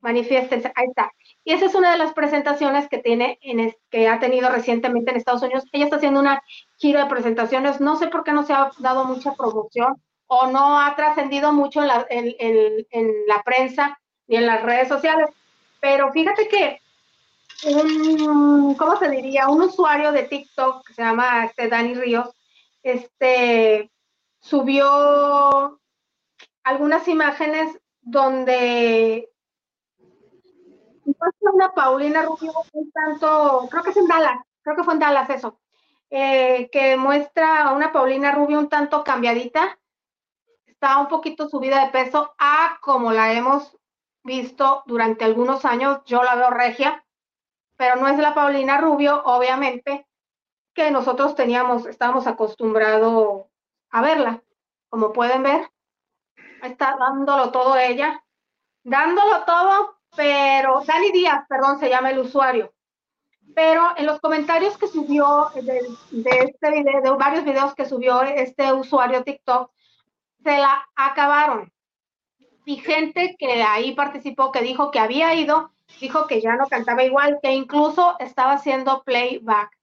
Manifiéstense, 0.00 0.70
ahí 0.74 0.88
está. 0.88 1.10
Y 1.44 1.52
esa 1.52 1.66
es 1.66 1.74
una 1.74 1.92
de 1.92 1.98
las 1.98 2.12
presentaciones 2.12 2.88
que 2.88 2.98
tiene, 2.98 3.38
en 3.42 3.74
que 3.90 4.08
ha 4.08 4.20
tenido 4.20 4.50
recientemente 4.50 5.10
en 5.10 5.16
Estados 5.16 5.42
Unidos. 5.42 5.64
Ella 5.72 5.84
está 5.84 5.96
haciendo 5.96 6.20
una 6.20 6.42
gira 6.76 7.04
de 7.04 7.10
presentaciones. 7.10 7.80
No 7.80 7.96
sé 7.96 8.08
por 8.08 8.24
qué 8.24 8.32
no 8.32 8.44
se 8.44 8.52
ha 8.52 8.70
dado 8.78 9.04
mucha 9.04 9.32
promoción 9.34 10.00
o 10.26 10.46
no 10.46 10.78
ha 10.78 10.94
trascendido 10.96 11.52
mucho 11.52 11.80
en 11.80 11.88
la, 11.88 12.06
en, 12.08 13.26
la 13.26 13.42
prensa 13.42 13.98
ni 14.28 14.36
en 14.36 14.46
las 14.46 14.62
redes 14.62 14.88
sociales. 14.88 15.30
Pero 15.80 16.12
fíjate 16.12 16.46
que 16.46 16.80
un, 17.74 18.74
¿cómo 18.74 18.96
se 18.96 19.08
diría? 19.10 19.48
Un 19.48 19.62
usuario 19.62 20.12
de 20.12 20.24
TikTok 20.24 20.86
que 20.86 20.94
se 20.94 21.02
llama 21.02 21.46
este 21.46 21.68
Dani 21.68 21.94
Ríos, 21.94 22.28
este, 22.82 23.90
subió 24.40 25.80
algunas 26.62 27.08
imágenes 27.08 27.78
donde 28.02 29.29
una 31.40 31.72
Paulina 31.72 32.22
Rubio 32.22 32.52
un 32.72 32.90
tanto, 32.90 33.68
creo 33.70 33.82
que 33.82 33.90
es 33.90 33.96
en 33.96 34.06
Dallas, 34.06 34.40
creo 34.62 34.76
que 34.76 34.84
fue 34.84 34.94
en 34.94 35.00
Dallas 35.00 35.30
eso, 35.30 35.58
eh, 36.10 36.68
que 36.70 36.96
muestra 36.96 37.64
a 37.64 37.72
una 37.72 37.92
Paulina 37.92 38.32
Rubio 38.32 38.58
un 38.58 38.68
tanto 38.68 39.04
cambiadita, 39.04 39.78
está 40.66 40.98
un 40.98 41.08
poquito 41.08 41.48
subida 41.48 41.84
de 41.84 41.90
peso 41.90 42.34
a 42.38 42.78
como 42.80 43.12
la 43.12 43.32
hemos 43.32 43.76
visto 44.22 44.82
durante 44.86 45.24
algunos 45.24 45.64
años, 45.64 46.00
yo 46.06 46.22
la 46.22 46.34
veo 46.34 46.50
regia, 46.50 47.04
pero 47.76 47.96
no 47.96 48.08
es 48.08 48.18
la 48.18 48.34
Paulina 48.34 48.78
Rubio, 48.78 49.22
obviamente, 49.24 50.06
que 50.74 50.90
nosotros 50.90 51.34
teníamos, 51.34 51.86
estábamos 51.86 52.26
acostumbrados 52.26 53.46
a 53.90 54.02
verla. 54.02 54.42
Como 54.88 55.12
pueden 55.12 55.42
ver, 55.42 55.70
está 56.62 56.96
dándolo 56.98 57.50
todo 57.50 57.76
ella, 57.76 58.24
dándolo 58.82 59.44
todo 59.44 59.99
pero 60.16 60.82
Dani 60.86 61.12
Díaz, 61.12 61.44
perdón, 61.48 61.78
se 61.78 61.88
llama 61.88 62.10
el 62.10 62.18
usuario. 62.18 62.72
Pero 63.54 63.94
en 63.96 64.06
los 64.06 64.20
comentarios 64.20 64.76
que 64.78 64.86
subió 64.86 65.50
de, 65.54 65.80
este 66.10 66.70
video, 66.70 67.02
de 67.02 67.10
varios 67.12 67.44
videos 67.44 67.74
que 67.74 67.84
subió 67.84 68.22
este 68.22 68.72
usuario 68.72 69.24
TikTok, 69.24 69.70
se 70.42 70.58
la 70.58 70.86
acabaron. 70.94 71.72
Y 72.64 72.76
gente 72.76 73.36
que 73.38 73.62
ahí 73.62 73.92
participó, 73.94 74.52
que 74.52 74.62
dijo 74.62 74.90
que 74.90 75.00
había 75.00 75.34
ido, 75.34 75.72
dijo 76.00 76.26
que 76.26 76.40
ya 76.40 76.56
no 76.56 76.68
cantaba 76.68 77.02
igual, 77.02 77.38
que 77.42 77.52
incluso 77.52 78.16
estaba 78.20 78.52
haciendo 78.52 79.02
playback. 79.02 79.76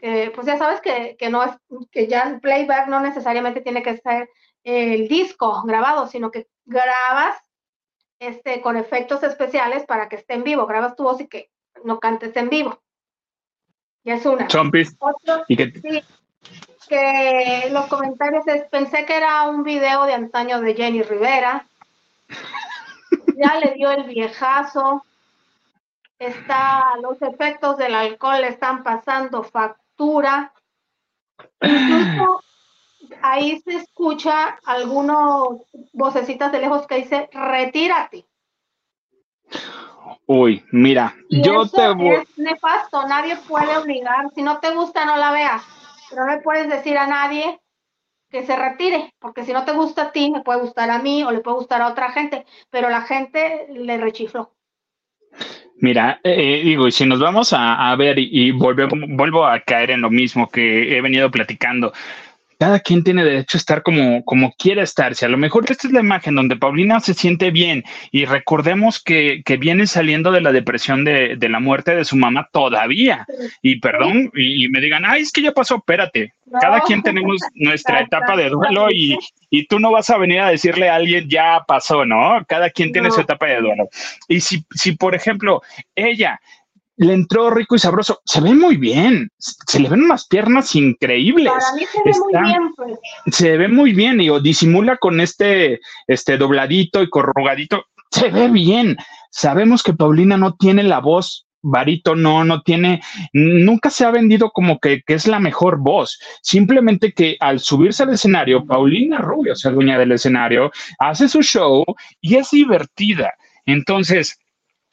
pues 0.00 0.46
ya 0.46 0.58
sabes 0.58 0.80
que, 0.80 1.16
que, 1.18 1.30
no 1.30 1.42
es, 1.44 1.52
que 1.90 2.06
ya 2.06 2.22
el 2.22 2.40
playback 2.40 2.88
no 2.88 3.00
necesariamente 3.00 3.62
tiene 3.62 3.82
que 3.82 3.96
ser 3.98 4.28
el 4.64 5.08
disco 5.08 5.62
grabado, 5.64 6.06
sino 6.06 6.30
que 6.30 6.48
grabas 6.66 7.36
este, 8.22 8.60
con 8.60 8.76
efectos 8.76 9.22
especiales 9.24 9.84
para 9.84 10.08
que 10.08 10.16
esté 10.16 10.34
en 10.34 10.44
vivo. 10.44 10.66
Grabas 10.66 10.94
tu 10.94 11.02
voz 11.02 11.20
y 11.20 11.26
que 11.26 11.50
no 11.84 11.98
cantes 11.98 12.36
en 12.36 12.48
vivo. 12.48 12.80
Ya 14.04 14.14
es 14.14 14.26
una. 14.26 14.46
Chompis. 14.46 14.96
¿Y 15.48 15.56
que... 15.56 15.72
Sí, 15.80 16.02
que 16.88 17.68
los 17.70 17.86
comentarios 17.86 18.44
pensé 18.70 19.06
que 19.06 19.16
era 19.16 19.48
un 19.48 19.62
video 19.62 20.04
de 20.04 20.14
antaño 20.14 20.60
de 20.60 20.74
Jenny 20.74 21.02
Rivera. 21.02 21.66
Ya 23.36 23.58
le 23.58 23.74
dio 23.74 23.90
el 23.90 24.04
viejazo. 24.04 25.04
está, 26.18 26.96
los 27.02 27.20
efectos 27.22 27.76
del 27.76 27.94
alcohol 27.94 28.40
le 28.40 28.48
están 28.48 28.84
pasando 28.84 29.42
factura. 29.42 30.52
Incluso 31.60 32.42
ahí 33.22 33.60
se 33.60 33.76
escucha 33.76 34.58
algunos 34.64 35.62
vocecitas 35.92 36.52
de 36.52 36.60
lejos 36.60 36.86
que 36.86 36.96
dice, 36.96 37.28
retírate. 37.32 38.26
Uy, 40.26 40.64
mira, 40.70 41.14
yo 41.28 41.66
te 41.68 41.88
voy. 41.92 42.16
Es 42.16 42.38
nefasto, 42.38 43.06
nadie 43.06 43.36
puede 43.48 43.76
obligar. 43.76 44.30
Si 44.34 44.42
no 44.42 44.58
te 44.58 44.74
gusta, 44.74 45.04
no 45.04 45.16
la 45.16 45.32
veas. 45.32 45.62
Pero 46.08 46.26
no 46.26 46.34
le 46.34 46.40
puedes 46.40 46.68
decir 46.68 46.96
a 46.96 47.06
nadie 47.06 47.60
que 48.30 48.46
se 48.46 48.56
retire, 48.56 49.12
porque 49.18 49.44
si 49.44 49.52
no 49.52 49.64
te 49.64 49.72
gusta 49.72 50.04
a 50.04 50.12
ti, 50.12 50.30
me 50.30 50.40
puede 50.40 50.60
gustar 50.60 50.90
a 50.90 50.98
mí 50.98 51.22
o 51.22 51.30
le 51.30 51.40
puede 51.40 51.58
gustar 51.58 51.82
a 51.82 51.88
otra 51.88 52.12
gente, 52.12 52.46
pero 52.70 52.88
la 52.88 53.02
gente 53.02 53.66
le 53.70 53.98
rechifló. 53.98 54.54
Mira, 55.76 56.20
eh, 56.22 56.60
eh, 56.60 56.62
digo, 56.64 56.88
y 56.88 56.92
si 56.92 57.04
nos 57.04 57.20
vamos 57.20 57.52
a, 57.52 57.94
ver 57.96 58.18
y, 58.18 58.28
y 58.30 58.50
vuelvo 58.52 59.44
a 59.44 59.60
caer 59.60 59.90
en 59.90 60.00
lo 60.00 60.10
mismo 60.10 60.48
que 60.48 60.96
he 60.96 61.00
venido 61.02 61.30
platicando, 61.30 61.92
cada 62.62 62.78
quien 62.78 63.02
tiene 63.02 63.24
derecho 63.24 63.56
a 63.56 63.58
estar 63.58 63.82
como, 63.82 64.24
como 64.24 64.52
quiera 64.52 64.84
estarse. 64.84 65.26
A 65.26 65.28
lo 65.28 65.36
mejor 65.36 65.64
esta 65.68 65.88
es 65.88 65.92
la 65.92 65.98
imagen 65.98 66.36
donde 66.36 66.54
Paulina 66.54 67.00
se 67.00 67.12
siente 67.12 67.50
bien 67.50 67.82
y 68.12 68.24
recordemos 68.24 69.02
que, 69.02 69.42
viene 69.58 69.88
saliendo 69.88 70.30
de 70.30 70.40
la 70.40 70.52
depresión 70.52 71.04
de, 71.04 71.36
la 71.40 71.58
muerte 71.58 71.96
de 71.96 72.04
su 72.04 72.14
mamá 72.14 72.48
todavía. 72.52 73.26
Y 73.62 73.80
perdón, 73.80 74.30
y, 74.36 74.68
me 74.68 74.80
digan, 74.80 75.02
ay, 75.04 75.22
es 75.22 75.32
que 75.32 75.42
ya 75.42 75.50
pasó, 75.50 75.78
espérate. 75.78 76.34
Cada 76.60 76.80
quien 76.82 77.02
tenemos 77.02 77.38
nuestra 77.54 78.02
etapa 78.02 78.36
de 78.36 78.50
duelo 78.50 78.92
y, 78.92 79.18
tú 79.68 79.80
no 79.80 79.90
vas 79.90 80.08
a 80.10 80.18
venir 80.18 80.38
a 80.38 80.50
decirle 80.50 80.88
a 80.88 80.94
alguien, 80.94 81.28
ya 81.28 81.64
pasó, 81.66 82.04
¿no? 82.04 82.44
Cada 82.46 82.70
quien 82.70 82.92
tiene 82.92 83.10
su 83.10 83.22
etapa 83.22 83.46
de 83.46 83.60
duelo. 83.60 83.88
Y 84.28 84.40
si, 84.40 84.64
si, 84.72 84.92
por 84.92 85.16
ejemplo, 85.16 85.62
ella 85.96 86.40
le 86.96 87.14
entró 87.14 87.50
rico 87.50 87.74
y 87.74 87.78
sabroso. 87.78 88.20
Se 88.24 88.40
ve 88.40 88.54
muy 88.54 88.76
bien. 88.76 89.30
Se 89.38 89.80
le 89.80 89.88
ven 89.88 90.02
unas 90.02 90.26
piernas 90.26 90.74
increíbles. 90.74 91.52
Para 91.52 91.74
mí 91.74 91.84
se 91.86 92.02
ve 92.04 92.18
muy 92.18 92.42
bien, 92.42 92.72
pues. 92.76 92.98
Se 93.36 93.56
ve 93.56 93.68
muy 93.68 93.92
bien 93.92 94.20
y 94.20 94.40
disimula 94.40 94.96
con 94.96 95.20
este, 95.20 95.80
este 96.06 96.36
dobladito 96.36 97.02
y 97.02 97.08
corrugadito. 97.08 97.84
Se 98.10 98.30
ve 98.30 98.48
bien. 98.48 98.96
Sabemos 99.30 99.82
que 99.82 99.94
Paulina 99.94 100.36
no 100.36 100.54
tiene 100.54 100.82
la 100.82 101.00
voz 101.00 101.46
varito, 101.62 102.16
no, 102.16 102.44
no 102.44 102.62
tiene, 102.62 103.00
nunca 103.32 103.88
se 103.88 104.04
ha 104.04 104.10
vendido 104.10 104.50
como 104.50 104.80
que, 104.80 105.00
que, 105.06 105.14
es 105.14 105.26
la 105.26 105.38
mejor 105.38 105.78
voz. 105.78 106.18
Simplemente 106.42 107.12
que 107.12 107.36
al 107.40 107.60
subirse 107.60 108.02
al 108.02 108.12
escenario, 108.12 108.66
Paulina 108.66 109.18
Rubio 109.18 109.54
se 109.54 109.70
dueña 109.70 109.98
del 109.98 110.12
escenario, 110.12 110.72
hace 110.98 111.28
su 111.28 111.40
show 111.40 111.84
y 112.20 112.34
es 112.34 112.50
divertida. 112.50 113.32
Entonces, 113.64 114.36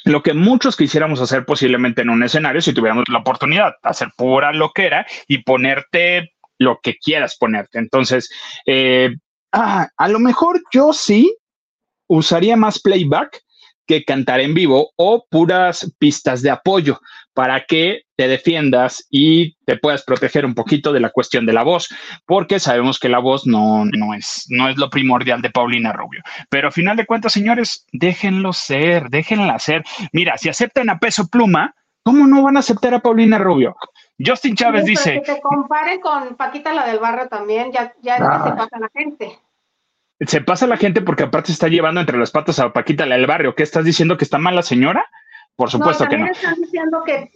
lo 0.06 0.24
que 0.24 0.34
muchos 0.34 0.76
quisiéramos 0.76 1.22
hacer 1.22 1.46
posiblemente 1.46 2.02
en 2.02 2.10
un 2.10 2.24
escenario 2.24 2.62
si 2.62 2.74
tuviéramos 2.74 3.06
la 3.10 3.20
oportunidad, 3.20 3.74
hacer 3.84 4.10
pura 4.16 4.54
loquera 4.54 5.06
y 5.28 5.44
ponerte 5.44 6.34
lo 6.58 6.80
que 6.82 6.96
quieras 6.98 7.38
ponerte. 7.38 7.80
Entonces, 7.80 8.30
eh, 8.66 9.16
ah, 9.52 9.90
a 9.98 10.08
lo 10.08 10.20
mejor 10.20 10.62
yo 10.72 10.94
sí 10.94 11.36
usaría 12.08 12.56
más 12.56 12.80
playback 12.80 13.42
que 13.86 14.04
cantar 14.04 14.40
en 14.40 14.54
vivo 14.54 14.92
o 14.98 15.26
puras 15.30 15.92
pistas 15.98 16.42
de 16.42 16.52
apoyo 16.52 17.00
para 17.40 17.64
que 17.64 18.02
te 18.18 18.28
defiendas 18.28 19.08
y 19.10 19.56
te 19.64 19.78
puedas 19.78 20.04
proteger 20.04 20.46
un 20.46 20.56
poquito 20.56 20.92
de 20.92 21.00
la 21.00 21.10
cuestión 21.10 21.46
de 21.46 21.54
la 21.54 21.64
voz, 21.64 21.88
porque 22.26 22.60
sabemos 22.60 23.00
que 23.00 23.08
la 23.08 23.20
voz 23.20 23.48
no, 23.48 23.86
no, 23.86 24.14
es, 24.14 24.46
no 24.50 24.68
es 24.68 24.76
lo 24.76 24.90
primordial 24.90 25.42
de 25.42 25.50
Paulina 25.50 25.94
Rubio. 25.94 26.22
Pero 26.50 26.68
a 26.68 26.72
final 26.72 26.98
de 26.98 27.06
cuentas, 27.06 27.32
señores, 27.32 27.86
déjenlo 27.94 28.52
ser, 28.52 29.10
déjenla 29.10 29.58
ser. 29.58 29.86
Mira, 30.12 30.38
si 30.38 30.50
aceptan 30.50 30.90
a 30.90 31.00
peso 31.00 31.30
pluma, 31.30 31.76
¿cómo 32.04 32.28
no 32.28 32.44
van 32.44 32.58
a 32.58 32.60
aceptar 32.60 32.94
a 32.94 33.00
Paulina 33.00 33.38
Rubio? 33.38 33.74
Justin 34.20 34.58
Chávez 34.58 34.84
dice. 34.84 35.22
Que 35.26 35.36
te 35.36 35.42
compare 35.42 36.02
con 36.02 36.36
Paquita 36.36 36.74
la 36.74 36.88
del 36.88 37.00
barrio 37.00 37.30
también, 37.30 37.72
ya, 37.72 37.94
ya 38.02 38.18
es 38.18 38.22
que 38.22 38.50
se 38.50 38.56
pasa 38.58 38.80
la 38.80 38.90
gente 38.94 39.40
se 40.28 40.42
pasa 40.42 40.68
la 40.68 40.76
gente 40.76 41.00
porque 41.02 41.24
aparte 41.24 41.54
está 41.54 41.70
llevando 41.70 42.02
entre 42.02 42.18
las 42.18 42.32
patas 42.32 42.60
a 42.60 42.74
Paquita 42.74 43.06
el 43.06 43.26
barrio. 43.26 43.56
¿Qué 43.56 43.64
estás 43.64 43.86
diciendo 43.86 44.18
que 44.18 44.26
está 44.26 44.38
mal 44.38 44.54
la 44.54 44.64
señora? 44.64 45.10
Por 45.60 45.70
supuesto 45.70 46.08
que 46.08 46.18
no. 46.18 46.26
están 46.26 46.56
diciendo 46.56 47.04
que, 47.06 47.30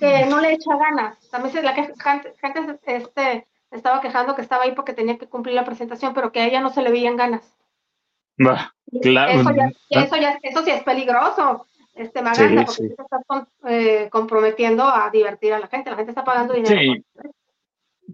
que, 0.00 0.24
no 0.30 0.40
le 0.40 0.54
echa 0.54 0.74
ganas. 0.78 1.28
También 1.28 1.62
la 1.62 1.74
que 1.74 1.92
gente 2.40 2.80
este, 2.86 3.46
estaba 3.70 4.00
quejando 4.00 4.34
que 4.34 4.40
estaba 4.40 4.64
ahí 4.64 4.72
porque 4.72 4.94
tenía 4.94 5.18
que 5.18 5.26
cumplir 5.26 5.54
la 5.54 5.66
presentación, 5.66 6.14
pero 6.14 6.32
que 6.32 6.40
a 6.40 6.46
ella 6.46 6.62
no 6.62 6.70
se 6.70 6.80
le 6.80 6.90
veían 6.90 7.18
ganas. 7.18 7.54
claro. 9.02 9.30
Eso, 9.30 9.50
ya, 9.54 10.00
eso, 10.00 10.16
ya, 10.16 10.38
eso 10.42 10.64
sí 10.64 10.70
es 10.70 10.84
peligroso, 10.84 11.66
este 11.94 12.22
Maganda, 12.22 12.64
porque 12.64 12.82
sí. 12.82 12.94
estás 12.98 13.46
eh, 13.68 14.08
comprometiendo 14.10 14.82
a 14.82 15.10
divertir 15.10 15.52
a 15.52 15.58
la 15.58 15.66
gente. 15.66 15.90
La 15.90 15.96
gente 15.96 16.12
está 16.12 16.24
pagando 16.24 16.54
dinero. 16.54 16.80
Sí. 16.80 17.04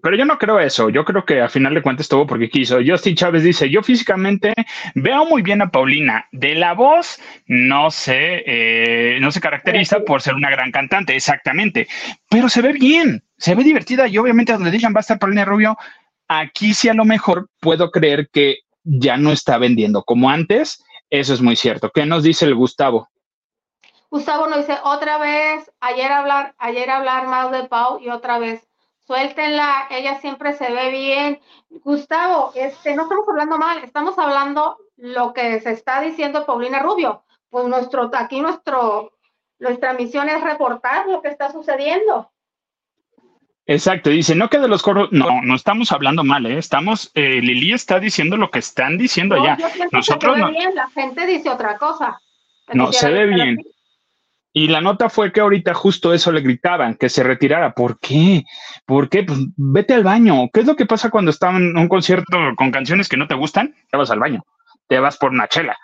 Pero 0.00 0.16
yo 0.16 0.24
no 0.24 0.38
creo 0.38 0.58
eso. 0.58 0.88
Yo 0.88 1.04
creo 1.04 1.24
que 1.24 1.40
a 1.42 1.48
final 1.48 1.74
de 1.74 1.82
cuentas 1.82 2.04
estuvo 2.04 2.26
porque 2.26 2.48
quiso. 2.48 2.78
Justin 2.84 3.14
Chávez 3.14 3.42
dice: 3.42 3.68
Yo 3.68 3.82
físicamente 3.82 4.54
veo 4.94 5.26
muy 5.26 5.42
bien 5.42 5.60
a 5.60 5.70
Paulina. 5.70 6.26
De 6.32 6.54
la 6.54 6.72
voz 6.72 7.20
no 7.46 7.90
se, 7.90 8.42
eh, 8.46 9.18
no 9.20 9.30
se 9.30 9.40
caracteriza 9.40 10.00
por 10.00 10.22
ser 10.22 10.34
una 10.34 10.50
gran 10.50 10.72
cantante, 10.72 11.14
exactamente. 11.14 11.88
Pero 12.30 12.48
se 12.48 12.62
ve 12.62 12.72
bien, 12.72 13.22
se 13.36 13.54
ve 13.54 13.64
divertida 13.64 14.08
y 14.08 14.16
obviamente 14.16 14.52
donde 14.52 14.70
digan 14.70 14.94
va 14.94 14.98
a 14.98 15.02
estar 15.02 15.18
Paulina 15.18 15.44
Rubio, 15.44 15.76
aquí 16.26 16.72
sí 16.72 16.88
a 16.88 16.94
lo 16.94 17.04
mejor 17.04 17.48
puedo 17.60 17.90
creer 17.90 18.28
que 18.32 18.60
ya 18.84 19.16
no 19.16 19.30
está 19.30 19.58
vendiendo 19.58 20.04
como 20.04 20.30
antes. 20.30 20.82
Eso 21.10 21.34
es 21.34 21.42
muy 21.42 21.56
cierto. 21.56 21.90
¿Qué 21.92 22.06
nos 22.06 22.22
dice 22.22 22.46
el 22.46 22.54
Gustavo? 22.54 23.08
Gustavo 24.10 24.46
nos 24.46 24.58
dice 24.66 24.78
otra 24.84 25.18
vez, 25.18 25.70
ayer 25.80 26.10
hablar, 26.10 26.54
ayer 26.58 26.88
hablar 26.90 27.26
más 27.28 27.50
de 27.50 27.64
Pau 27.68 27.98
y 27.98 28.08
otra 28.08 28.38
vez 28.38 28.66
suéltenla, 29.12 29.88
ella 29.90 30.18
siempre 30.20 30.54
se 30.54 30.72
ve 30.72 30.90
bien. 30.90 31.40
Gustavo, 31.68 32.52
este, 32.54 32.94
no 32.96 33.02
estamos 33.02 33.28
hablando 33.28 33.58
mal, 33.58 33.84
estamos 33.84 34.18
hablando 34.18 34.78
lo 34.96 35.34
que 35.34 35.60
se 35.60 35.72
está 35.72 36.00
diciendo 36.00 36.46
Paulina 36.46 36.78
Rubio. 36.78 37.22
Pues 37.50 37.66
nuestro, 37.66 38.10
aquí 38.14 38.40
nuestro, 38.40 39.12
nuestra 39.58 39.92
misión 39.92 40.30
es 40.30 40.42
reportar 40.42 41.06
lo 41.08 41.20
que 41.20 41.28
está 41.28 41.52
sucediendo. 41.52 42.30
Exacto, 43.66 44.08
dice, 44.08 44.34
no 44.34 44.48
que 44.48 44.58
de 44.58 44.66
los 44.66 44.82
coros, 44.82 45.08
no, 45.12 45.42
no 45.42 45.54
estamos 45.54 45.92
hablando 45.92 46.24
mal, 46.24 46.46
¿eh? 46.46 46.58
estamos, 46.58 47.10
eh, 47.14 47.40
Lili 47.40 47.72
está 47.72 48.00
diciendo 48.00 48.36
lo 48.36 48.50
que 48.50 48.58
están 48.60 48.96
diciendo 48.96 49.36
allá. 49.36 49.58
Nosotros 49.92 50.36
se 50.36 50.44
ve 50.44 50.50
bien, 50.50 50.74
la 50.74 50.88
gente 50.88 51.26
dice 51.26 51.50
otra 51.50 51.76
cosa. 51.76 52.18
No, 52.72 52.90
se 52.92 53.10
ve 53.10 53.26
bien. 53.26 53.58
Y 54.52 54.68
la 54.68 54.80
nota 54.80 55.08
fue 55.08 55.32
que 55.32 55.40
ahorita 55.40 55.72
justo 55.72 56.12
eso 56.12 56.30
le 56.30 56.42
gritaban, 56.42 56.94
que 56.94 57.08
se 57.08 57.22
retirara. 57.22 57.72
¿Por 57.72 57.98
qué? 57.98 58.44
¿Por 58.84 59.08
qué? 59.08 59.22
Pues 59.22 59.38
vete 59.56 59.94
al 59.94 60.04
baño. 60.04 60.50
¿Qué 60.52 60.60
es 60.60 60.66
lo 60.66 60.76
que 60.76 60.86
pasa 60.86 61.10
cuando 61.10 61.30
estás 61.30 61.54
en 61.54 61.76
un 61.76 61.88
concierto 61.88 62.38
con 62.56 62.70
canciones 62.70 63.08
que 63.08 63.16
no 63.16 63.26
te 63.26 63.34
gustan? 63.34 63.74
Te 63.90 63.96
vas 63.96 64.10
al 64.10 64.20
baño, 64.20 64.44
te 64.88 64.98
vas 64.98 65.16
por 65.16 65.30
una 65.30 65.48
chela, 65.48 65.78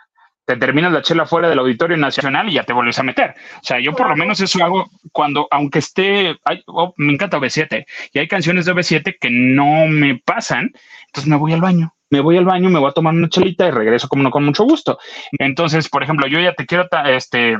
te 0.45 0.57
terminas 0.57 0.93
la 0.93 1.01
chela 1.01 1.25
fuera 1.25 1.49
del 1.49 1.59
Auditorio 1.59 1.97
Nacional 1.97 2.49
y 2.51 2.55
ya 2.55 2.65
te 2.65 2.75
vuelves 2.75 2.99
a 2.99 3.03
meter. 3.03 3.35
O 3.57 3.65
sea, 3.65 3.81
yo 3.81 3.95
por 3.95 4.09
lo 4.09 4.17
menos 4.17 4.39
eso 4.41 4.63
hago 4.63 4.91
cuando, 5.13 5.49
aunque 5.51 5.79
esté, 5.79 6.37
oh, 6.67 6.93
me 6.99 7.15
encanta 7.15 7.39
OV7 7.39 7.87
y 8.13 8.19
hay 8.19 8.29
canciones 8.29 8.67
de 8.67 8.75
OV7 8.75 9.17
que 9.19 9.31
no 9.31 9.87
me 9.87 10.21
pasan, 10.23 10.73
entonces 11.07 11.29
me 11.29 11.37
voy 11.37 11.53
al 11.53 11.61
baño 11.61 11.95
me 12.11 12.21
voy 12.21 12.39
al 12.39 12.47
baño, 12.47 12.71
me 12.71 12.79
voy 12.79 12.89
a 12.89 12.95
tomar 12.95 13.13
una 13.13 13.29
chelita 13.29 13.69
y 13.69 13.71
regreso 13.71 14.09
como 14.09 14.23
no 14.23 14.31
con 14.31 14.43
mucho 14.43 14.65
gusto. 14.65 14.99
Entonces, 15.33 15.91
por 15.91 16.03
ejemplo, 16.03 16.27
yo 16.27 16.41
ya 16.41 16.55
te 16.55 16.65
quiero 16.65 16.89
este 17.05 17.59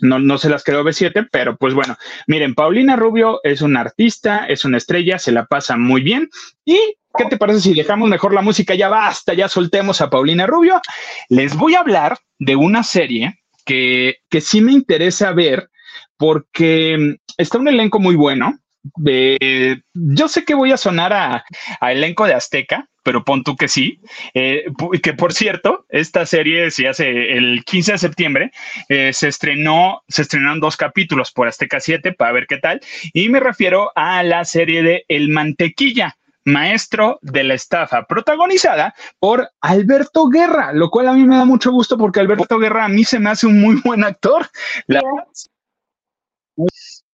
no, 0.00 0.18
no 0.18 0.38
se 0.38 0.48
las 0.48 0.64
quedó 0.64 0.82
B7, 0.84 1.28
pero 1.30 1.56
pues 1.56 1.74
bueno, 1.74 1.96
miren, 2.26 2.54
Paulina 2.54 2.96
Rubio 2.96 3.40
es 3.42 3.62
una 3.62 3.80
artista, 3.80 4.46
es 4.46 4.64
una 4.64 4.78
estrella, 4.78 5.18
se 5.18 5.32
la 5.32 5.46
pasa 5.46 5.76
muy 5.76 6.02
bien. 6.02 6.28
¿Y 6.64 6.78
qué 7.16 7.24
te 7.28 7.36
parece 7.36 7.60
si 7.60 7.74
dejamos 7.74 8.08
mejor 8.08 8.34
la 8.34 8.42
música? 8.42 8.74
Ya 8.74 8.88
basta, 8.88 9.34
ya 9.34 9.48
soltemos 9.48 10.00
a 10.00 10.10
Paulina 10.10 10.46
Rubio. 10.46 10.80
Les 11.28 11.56
voy 11.56 11.74
a 11.74 11.80
hablar 11.80 12.18
de 12.38 12.56
una 12.56 12.82
serie 12.82 13.40
que, 13.64 14.18
que 14.28 14.40
sí 14.40 14.60
me 14.60 14.72
interesa 14.72 15.32
ver 15.32 15.70
porque 16.16 17.16
está 17.36 17.58
un 17.58 17.68
elenco 17.68 17.98
muy 17.98 18.16
bueno. 18.16 18.58
Eh, 19.06 19.80
yo 19.94 20.28
sé 20.28 20.44
que 20.44 20.54
voy 20.54 20.72
a 20.72 20.76
sonar 20.76 21.12
a, 21.12 21.44
elenco 21.90 22.26
de 22.26 22.34
Azteca, 22.34 22.88
pero 23.02 23.24
pon 23.24 23.42
tú 23.42 23.56
que 23.56 23.68
sí. 23.68 24.00
Eh, 24.34 24.64
que 25.02 25.14
por 25.14 25.32
cierto, 25.32 25.86
esta 25.88 26.26
serie 26.26 26.70
se 26.70 26.88
hace 26.88 27.36
el 27.36 27.64
15 27.64 27.92
de 27.92 27.98
septiembre, 27.98 28.50
eh, 28.88 29.12
se 29.12 29.28
estrenó, 29.28 30.02
se 30.08 30.22
estrenaron 30.22 30.60
dos 30.60 30.76
capítulos 30.76 31.32
por 31.32 31.48
Azteca 31.48 31.80
7 31.80 32.12
para 32.12 32.32
ver 32.32 32.46
qué 32.46 32.58
tal. 32.58 32.80
Y 33.12 33.28
me 33.28 33.40
refiero 33.40 33.92
a 33.94 34.22
la 34.22 34.44
serie 34.44 34.82
de 34.82 35.04
El 35.08 35.28
Mantequilla 35.28 36.16
maestro 36.46 37.18
de 37.22 37.42
la 37.42 37.54
estafa, 37.54 38.06
protagonizada 38.06 38.94
por 39.18 39.50
Alberto 39.60 40.28
Guerra, 40.28 40.72
lo 40.72 40.90
cual 40.90 41.08
a 41.08 41.12
mí 41.12 41.24
me 41.24 41.36
da 41.36 41.44
mucho 41.44 41.72
gusto 41.72 41.98
porque 41.98 42.20
Alberto 42.20 42.58
Guerra 42.58 42.84
a 42.84 42.88
mí 42.88 43.04
se 43.04 43.18
me 43.18 43.30
hace 43.30 43.46
un 43.46 43.60
muy 43.60 43.80
buen 43.84 44.04
actor. 44.04 44.48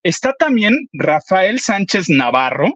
Está 0.02 0.32
también 0.38 0.88
Rafael 0.92 1.60
Sánchez 1.60 2.08
Navarro, 2.08 2.74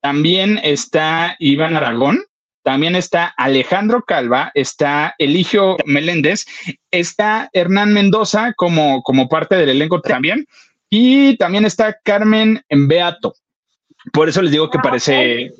también 0.00 0.60
está 0.62 1.36
Iván 1.38 1.76
Aragón, 1.76 2.22
también 2.62 2.96
está 2.96 3.32
Alejandro 3.38 4.04
Calva, 4.04 4.50
está 4.54 5.14
Eligio 5.18 5.78
Meléndez, 5.86 6.44
está 6.90 7.48
Hernán 7.52 7.94
Mendoza 7.94 8.52
como, 8.56 9.02
como 9.02 9.28
parte 9.28 9.56
del 9.56 9.70
elenco 9.70 10.00
también, 10.02 10.46
y 10.90 11.36
también 11.38 11.64
está 11.64 11.96
Carmen 12.04 12.62
Beato. 12.68 13.34
Por 14.12 14.28
eso 14.28 14.42
les 14.42 14.52
digo 14.52 14.70
que 14.70 14.78
ah, 14.78 14.82
parece, 14.82 15.52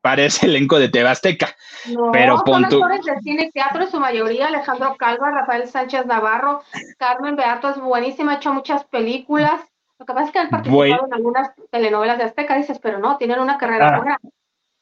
parece 0.00 0.46
elenco 0.46 0.78
de 0.78 0.88
Tebasteca. 0.88 1.54
No, 1.86 2.10
pero 2.12 2.42
son 2.46 2.64
actores 2.64 3.04
de 3.04 3.20
cine 3.22 3.44
y 3.44 3.50
teatro 3.50 3.82
en 3.82 3.90
su 3.90 3.98
mayoría, 4.00 4.46
Alejandro 4.46 4.96
Calva, 4.96 5.30
Rafael 5.30 5.68
Sánchez 5.68 6.06
Navarro, 6.06 6.62
Carmen 6.98 7.36
Beato 7.36 7.70
es 7.70 7.80
buenísima, 7.80 8.32
ha 8.32 8.36
hecho 8.36 8.52
muchas 8.52 8.84
películas. 8.84 9.60
Lo 9.98 10.06
que 10.06 10.12
pasa 10.12 10.26
es 10.26 10.32
que 10.32 10.38
han 10.38 10.50
participado 10.50 11.06
en 11.06 11.14
algunas 11.14 11.50
telenovelas 11.70 12.18
de 12.18 12.24
Azteca, 12.24 12.56
dices, 12.56 12.78
pero 12.78 12.98
no, 12.98 13.16
tienen 13.16 13.40
una 13.40 13.58
carrera 13.58 14.00
ah. 14.06 14.18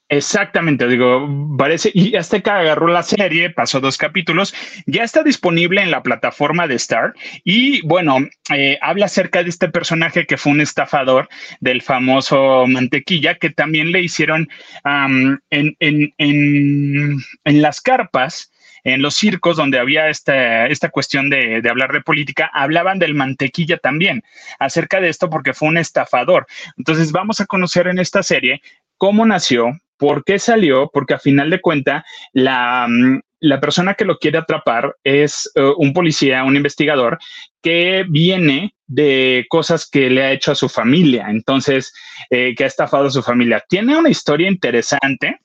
Exactamente, 0.08 0.86
digo, 0.86 1.28
parece, 1.58 1.90
y 1.92 2.14
Azteca 2.14 2.60
agarró 2.60 2.86
la 2.86 3.02
serie, 3.02 3.50
pasó 3.50 3.80
dos 3.80 3.98
capítulos, 3.98 4.54
ya 4.86 5.02
está 5.02 5.24
disponible 5.24 5.82
en 5.82 5.90
la 5.90 6.04
plataforma 6.04 6.68
de 6.68 6.76
Star 6.76 7.12
y 7.42 7.84
bueno, 7.84 8.18
eh, 8.54 8.78
habla 8.82 9.06
acerca 9.06 9.42
de 9.42 9.48
este 9.48 9.68
personaje 9.68 10.24
que 10.24 10.36
fue 10.36 10.52
un 10.52 10.60
estafador 10.60 11.28
del 11.58 11.82
famoso 11.82 12.66
Mantequilla, 12.68 13.34
que 13.34 13.50
también 13.50 13.90
le 13.90 14.00
hicieron 14.00 14.48
en, 14.84 15.40
en, 15.80 16.14
en, 16.18 17.18
en 17.44 17.62
las 17.62 17.80
carpas 17.80 18.52
en 18.86 19.02
los 19.02 19.16
circos 19.16 19.56
donde 19.56 19.80
había 19.80 20.08
esta, 20.08 20.68
esta 20.68 20.90
cuestión 20.90 21.28
de, 21.28 21.60
de, 21.60 21.68
hablar 21.68 21.92
de 21.92 22.02
política, 22.02 22.48
hablaban 22.54 23.00
del 23.00 23.14
mantequilla 23.14 23.78
también, 23.78 24.22
acerca 24.60 25.00
de 25.00 25.08
esto 25.08 25.28
porque 25.28 25.54
fue 25.54 25.68
un 25.68 25.76
estafador. 25.76 26.46
Entonces 26.78 27.10
vamos 27.10 27.40
a 27.40 27.46
conocer 27.46 27.88
en 27.88 27.98
esta 27.98 28.22
serie 28.22 28.62
cómo 28.96 29.26
nació, 29.26 29.72
por 29.96 30.22
qué 30.22 30.38
salió, 30.38 30.88
porque 30.92 31.14
a 31.14 31.18
final 31.18 31.50
de 31.50 31.60
cuenta 31.60 32.04
la, 32.32 32.86
mm, 32.88 33.20
la 33.40 33.60
persona 33.60 33.94
que 33.94 34.04
lo 34.04 34.18
quiere 34.18 34.38
atrapar 34.38 34.94
es 35.02 35.50
eh, 35.56 35.72
un 35.78 35.92
policía, 35.92 36.44
un 36.44 36.54
investigador 36.54 37.18
que 37.60 38.04
viene 38.08 38.76
de 38.86 39.46
cosas 39.48 39.90
que 39.90 40.10
le 40.10 40.22
ha 40.22 40.30
hecho 40.30 40.52
a 40.52 40.54
su 40.54 40.68
familia, 40.68 41.26
entonces, 41.28 41.92
eh, 42.30 42.54
que 42.56 42.62
ha 42.62 42.68
estafado 42.68 43.06
a 43.06 43.10
su 43.10 43.20
familia. 43.20 43.64
Tiene 43.68 43.96
una 43.96 44.10
historia 44.10 44.46
interesante 44.46 45.40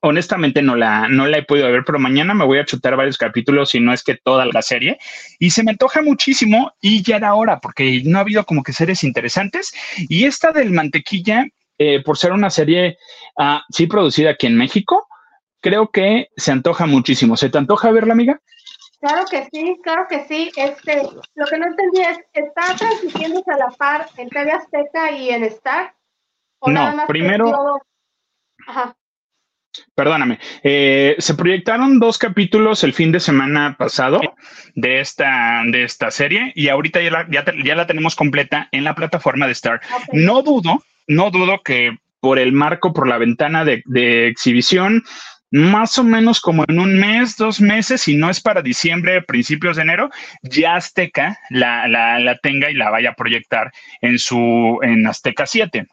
honestamente 0.00 0.62
no 0.62 0.76
la, 0.76 1.08
no 1.08 1.26
la 1.26 1.38
he 1.38 1.42
podido 1.42 1.70
ver, 1.70 1.84
pero 1.84 1.98
mañana 1.98 2.34
me 2.34 2.44
voy 2.44 2.58
a 2.58 2.64
chutar 2.64 2.96
varios 2.96 3.18
capítulos, 3.18 3.70
si 3.70 3.80
no 3.80 3.92
es 3.92 4.02
que 4.02 4.16
toda 4.16 4.46
la 4.46 4.62
serie, 4.62 4.98
y 5.38 5.50
se 5.50 5.62
me 5.62 5.72
antoja 5.72 6.02
muchísimo 6.02 6.72
y 6.80 7.02
ya 7.02 7.16
era 7.16 7.34
hora, 7.34 7.60
porque 7.60 8.02
no 8.04 8.18
ha 8.18 8.22
habido 8.22 8.44
como 8.44 8.62
que 8.62 8.72
series 8.72 9.04
interesantes. 9.04 9.72
Y 10.08 10.24
esta 10.24 10.52
del 10.52 10.70
mantequilla, 10.70 11.46
eh, 11.78 12.02
por 12.02 12.16
ser 12.16 12.32
una 12.32 12.50
serie, 12.50 12.96
uh, 13.36 13.58
sí 13.70 13.86
producida 13.86 14.30
aquí 14.30 14.46
en 14.46 14.56
México, 14.56 15.06
creo 15.60 15.90
que 15.90 16.28
se 16.36 16.52
antoja 16.52 16.86
muchísimo. 16.86 17.36
¿Se 17.36 17.50
te 17.50 17.58
antoja 17.58 17.90
verla, 17.90 18.12
amiga? 18.12 18.40
Claro 19.00 19.24
que 19.30 19.46
sí, 19.52 19.76
claro 19.82 20.06
que 20.08 20.24
sí. 20.26 20.50
Este, 20.56 21.02
lo 21.34 21.46
que 21.46 21.58
no 21.58 21.66
entendí 21.66 22.00
es, 22.00 22.18
¿está 22.32 22.74
transmitiéndose 22.76 23.50
a 23.52 23.58
la 23.58 23.70
par 23.76 24.08
en 24.16 24.28
TV 24.28 24.52
Azteca 24.52 25.10
y 25.12 25.30
en 25.30 25.44
Star? 25.44 25.94
no, 26.66 27.06
primero... 27.06 27.80
Ajá. 28.66 28.96
Perdóname, 29.94 30.38
eh, 30.62 31.16
se 31.18 31.34
proyectaron 31.34 31.98
dos 31.98 32.18
capítulos 32.18 32.84
el 32.84 32.92
fin 32.92 33.12
de 33.12 33.20
semana 33.20 33.76
pasado 33.78 34.20
de 34.74 35.00
esta, 35.00 35.62
de 35.66 35.84
esta 35.84 36.10
serie 36.10 36.52
y 36.54 36.68
ahorita 36.68 37.00
ya 37.02 37.10
la, 37.10 37.26
ya, 37.30 37.74
la 37.74 37.86
tenemos 37.86 38.14
completa 38.14 38.68
en 38.72 38.84
la 38.84 38.94
plataforma 38.94 39.46
de 39.46 39.52
Star. 39.52 39.80
No 40.12 40.42
dudo, 40.42 40.82
no 41.06 41.30
dudo 41.30 41.62
que 41.64 41.96
por 42.20 42.38
el 42.38 42.52
marco, 42.52 42.92
por 42.92 43.06
la 43.06 43.18
ventana 43.18 43.64
de, 43.64 43.82
de, 43.86 44.28
exhibición, 44.28 45.04
más 45.50 45.96
o 45.98 46.04
menos 46.04 46.40
como 46.40 46.64
en 46.66 46.80
un 46.80 46.98
mes, 46.98 47.36
dos 47.36 47.60
meses, 47.60 48.00
si 48.00 48.16
no 48.16 48.30
es 48.30 48.40
para 48.40 48.62
diciembre, 48.62 49.22
principios 49.22 49.76
de 49.76 49.82
enero, 49.82 50.10
ya 50.42 50.76
Azteca 50.76 51.38
la, 51.50 51.86
la, 51.86 52.18
la 52.18 52.36
tenga 52.38 52.70
y 52.70 52.74
la 52.74 52.90
vaya 52.90 53.10
a 53.10 53.14
proyectar 53.14 53.70
en 54.00 54.18
su, 54.18 54.78
en 54.82 55.06
Azteca 55.06 55.46
7 55.46 55.86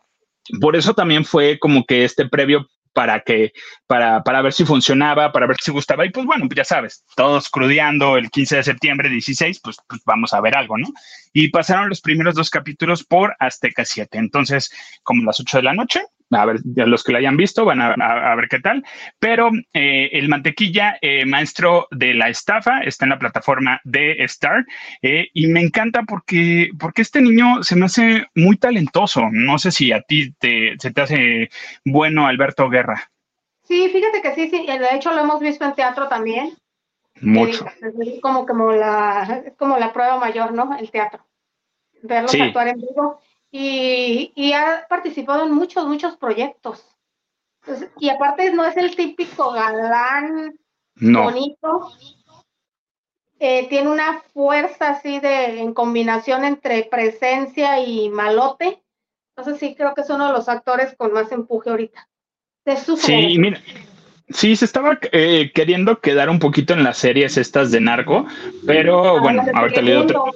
por 0.60 0.76
eso 0.76 0.94
también 0.94 1.26
fue 1.26 1.60
como 1.60 1.86
que 1.86 2.04
este 2.04 2.28
previo 2.28 2.68
para 2.94 3.22
que, 3.22 3.52
para, 3.88 4.24
para 4.24 4.42
ver 4.42 4.54
si 4.54 4.66
funcionaba, 4.66 5.32
para 5.32 5.48
ver 5.48 5.58
si 5.62 5.72
gustaba. 5.72 6.06
Y 6.06 6.12
pues 6.12 6.26
bueno, 6.26 6.48
pues 6.48 6.58
ya 6.58 6.64
sabes, 6.64 7.04
todos 7.16 7.50
crudeando 7.50 8.18
el 8.18 8.30
15 8.30 8.58
de 8.58 8.64
septiembre 8.64 9.10
16, 9.10 9.60
pues, 9.62 9.78
pues 9.88 10.02
vamos 10.06 10.34
a 10.34 10.42
ver 10.42 10.56
algo, 10.56 10.78
¿no? 10.78 10.88
Y 11.34 11.50
pasaron 11.50 11.90
los 11.90 12.02
primeros 12.02 12.36
dos 12.36 12.50
capítulos 12.50 13.04
por 13.04 13.36
Azteca 13.40 13.84
7. 13.84 14.18
Entonces, 14.18 14.72
como 15.02 15.24
las 15.24 15.40
8 15.40 15.58
de 15.58 15.64
la 15.64 15.74
noche, 15.74 16.02
a 16.32 16.46
ver, 16.46 16.60
los 16.64 17.04
que 17.04 17.12
lo 17.12 17.18
hayan 17.18 17.38
visto 17.38 17.66
van 17.66 17.82
a, 17.82 18.36
ver 18.36 18.48
qué 18.50 18.60
tal. 18.60 18.84
Pero 19.20 19.50
eh, 19.74 20.10
el 20.14 20.30
mantequilla, 20.30 20.98
eh, 21.02 21.26
maestro 21.26 21.88
de 21.92 22.14
la 22.14 22.30
estafa, 22.30 22.80
está 22.80 23.06
en 23.06 23.10
la 23.10 23.20
plataforma 23.20 23.82
de 23.84 24.24
Star 24.24 24.66
eh, 25.02 25.28
y 25.34 25.48
me 25.48 25.62
encanta 25.62 26.04
porque, 26.04 26.70
porque 26.80 27.02
este 27.02 27.22
niño 27.22 27.64
se 27.64 27.76
me 27.76 27.86
hace 27.86 28.26
muy 28.36 28.58
talentoso. 28.58 29.30
No 29.32 29.58
sé 29.60 29.72
si 29.72 29.92
a 29.92 30.02
ti 30.02 30.34
te, 30.34 30.76
se 30.80 30.92
te 30.92 31.02
hace 31.02 31.50
bueno 31.86 32.28
Alberto 32.28 32.70
Guerra. 32.70 33.10
Sí, 33.64 33.90
fíjate 33.90 34.22
que 34.22 34.36
sí, 34.36 34.50
sí. 34.50 34.66
De 34.66 34.96
hecho, 34.96 35.14
lo 35.14 35.22
hemos 35.22 35.40
visto 35.40 35.66
en 35.66 35.74
teatro 35.74 36.08
también. 36.08 36.54
Mucho. 37.22 37.66
Es 37.82 38.20
como, 38.22 38.46
como, 38.46 38.72
la, 38.72 39.44
como 39.58 39.78
la 39.78 39.94
prueba 39.94 40.18
mayor, 40.20 40.54
¿no? 40.54 40.76
El 40.78 40.92
teatro. 40.92 41.26
Verlos 42.02 42.36
actuar 42.36 42.68
en 42.68 42.82
vivo 42.82 43.22
y, 43.56 44.54
ha 44.54 44.88
participado 44.90 45.46
en 45.46 45.52
muchos, 45.52 45.86
muchos 45.86 46.18
proyectos. 46.18 46.84
y 48.00 48.10
aparte 48.10 48.52
no 48.52 48.66
es 48.66 48.76
el 48.78 48.96
típico 48.96 49.52
galán 49.52 50.58
bonito. 50.96 51.92
Eh, 53.40 53.68
tiene 53.70 53.90
una 53.90 54.22
fuerza 54.34 54.90
así 54.90 55.20
de 55.20 55.60
en 55.60 55.74
combinación 55.74 56.46
entre 56.46 56.84
presencia 56.86 57.80
y 57.80 58.10
malote. 58.10 58.82
Entonces 59.36 59.60
sí 59.60 59.76
creo 59.76 59.94
que 59.94 60.02
es 60.02 60.10
uno 60.10 60.28
de 60.28 60.34
los 60.34 60.50
actores 60.50 60.96
con 60.98 61.14
más 61.14 61.32
empuje 61.32 61.70
ahorita. 61.70 62.08
De 62.66 62.78
su 62.78 62.98
sí, 62.98 63.38
mira, 63.38 63.62
sí, 64.30 64.56
se 64.56 64.66
estaba 64.66 64.98
eh, 65.12 65.52
queriendo 65.54 66.00
quedar 66.00 66.30
un 66.30 66.40
poquito 66.40 66.74
en 66.74 66.84
las 66.84 66.98
series 66.98 67.38
estas 67.38 67.72
de 67.72 67.82
narco, 67.82 68.26
pero 68.66 69.18
ah, 69.18 69.22
bueno, 69.22 69.44
ahorita 69.54 69.82
le 69.82 69.94
doy 69.94 70.04
otro. 70.04 70.34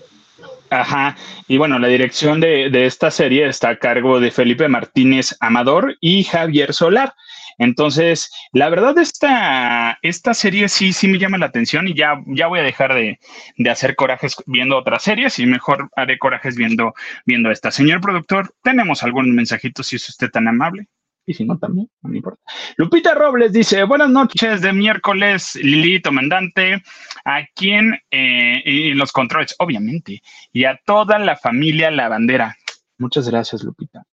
Ajá, 0.70 1.16
y 1.48 1.58
bueno, 1.58 1.80
la 1.80 1.88
dirección 1.88 2.42
de, 2.42 2.70
de, 2.70 2.86
esta 2.86 3.10
serie 3.10 3.48
está 3.48 3.70
a 3.70 3.78
cargo 3.78 4.20
de 4.20 4.32
Felipe 4.32 4.68
Martínez 4.68 5.36
Amador 5.40 5.96
y 6.02 6.26
Javier 6.26 6.74
Solar. 6.74 7.14
Entonces, 7.58 8.32
la 8.52 8.70
verdad, 8.70 8.98
esta, 8.98 9.98
esta 10.02 10.34
serie 10.34 10.70
sí, 10.70 10.94
sí 10.94 11.08
me 11.08 11.18
llama 11.18 11.38
la 11.38 11.48
atención 11.48 11.88
y 11.88 11.96
ya, 11.96 12.22
ya 12.28 12.48
voy 12.48 12.60
a 12.60 12.64
dejar 12.64 12.94
de, 12.94 13.20
de 13.58 13.70
hacer 13.70 13.96
corajes 13.96 14.36
viendo 14.46 14.78
otras 14.78 15.04
series 15.04 15.40
y 15.40 15.46
mejor 15.46 15.90
haré 15.96 16.20
corajes 16.20 16.56
viendo, 16.56 16.94
viendo 17.26 17.50
esta. 17.50 17.72
Señor 17.72 18.02
productor, 18.02 18.54
¿tenemos 18.62 19.04
algún 19.04 19.34
mensajito 19.34 19.84
si 19.84 19.96
es 19.96 20.10
usted 20.10 20.30
tan 20.30 20.48
amable? 20.48 20.88
Y 21.28 21.34
si 21.34 21.44
no, 21.44 21.60
también, 21.60 21.90
no 22.02 22.10
me 22.10 22.18
importa. 22.18 22.42
Lupita 22.78 23.14
Robles 23.14 23.52
dice, 23.52 23.84
buenas 23.84 24.10
noches 24.10 24.62
de 24.62 24.72
miércoles, 24.72 25.56
Lilito 25.56 26.10
Mandante, 26.10 26.82
a 27.26 27.46
quien 27.54 28.00
eh, 28.10 28.64
y 28.66 28.94
los 28.94 29.12
controles, 29.12 29.54
obviamente, 29.60 30.22
y 30.54 30.64
a 30.64 30.80
toda 30.86 31.20
la 31.20 31.36
familia 31.36 31.92
La 31.92 32.08
Bandera. 32.08 32.56
Muchas 32.98 33.30
gracias, 33.30 33.62
Lupita. 33.62 34.06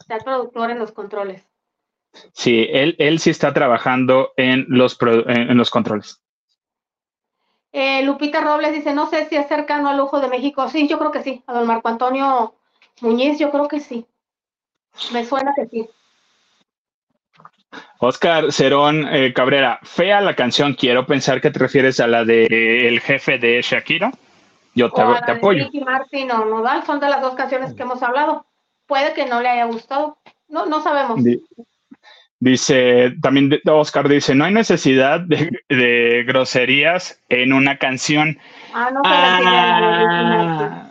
Está 0.00 0.16
el 0.16 0.24
productor 0.24 0.70
en 0.70 0.78
los 0.78 0.92
controles. 0.92 1.46
Sí, 2.32 2.66
él, 2.70 2.96
él 2.98 3.18
sí 3.18 3.28
está 3.28 3.52
trabajando 3.52 4.32
en 4.38 4.64
los, 4.68 4.96
en, 5.02 5.58
los 5.58 5.68
controles. 5.68 6.22
Eh, 7.72 8.02
Lupita 8.02 8.40
Robles 8.40 8.72
dice, 8.72 8.94
no 8.94 9.10
sé 9.10 9.26
si 9.26 9.36
es 9.36 9.46
cercano 9.46 9.90
al 9.90 9.98
lujo 9.98 10.20
de 10.20 10.28
México. 10.28 10.66
Sí, 10.70 10.88
yo 10.88 10.98
creo 10.98 11.10
que 11.10 11.22
sí. 11.22 11.44
A 11.46 11.52
don 11.52 11.66
Marco 11.66 11.88
Antonio 11.88 12.54
Muñiz, 13.02 13.38
yo 13.38 13.50
creo 13.50 13.68
que 13.68 13.80
sí. 13.80 14.06
Me 15.12 15.24
suena 15.24 15.52
que 15.54 15.66
sí. 15.66 15.88
Oscar 17.98 18.52
Cerón 18.52 19.08
eh, 19.08 19.32
Cabrera, 19.32 19.80
fea 19.82 20.20
la 20.20 20.34
canción, 20.36 20.74
quiero 20.74 21.06
pensar 21.06 21.40
que 21.40 21.50
te 21.50 21.58
refieres 21.58 22.00
a 22.00 22.06
la 22.06 22.24
de 22.24 22.88
El 22.88 23.00
jefe 23.00 23.38
de 23.38 23.60
Shakira. 23.62 24.12
Yo 24.74 24.90
te, 24.90 25.02
te 25.26 25.32
apoyo. 25.32 25.64
Ricky 25.64 25.80
Martin 25.80 26.30
o 26.30 26.44
Nodal 26.44 26.84
son 26.84 27.00
de 27.00 27.08
las 27.08 27.20
dos 27.20 27.34
canciones 27.34 27.74
que 27.74 27.82
hemos 27.82 28.02
hablado. 28.02 28.46
Puede 28.86 29.12
que 29.12 29.26
no 29.26 29.40
le 29.40 29.48
haya 29.48 29.64
gustado. 29.64 30.18
No, 30.48 30.66
no 30.66 30.82
sabemos. 30.82 31.20
Dice, 32.40 33.14
también 33.20 33.60
Oscar 33.66 34.08
dice, 34.08 34.36
no 34.36 34.44
hay 34.44 34.52
necesidad 34.52 35.20
de, 35.20 36.24
groserías 36.24 37.20
en 37.28 37.52
una 37.52 37.78
canción. 37.78 38.38
Ah, 38.72 38.90
no 38.92 39.02
ah, 39.04 40.88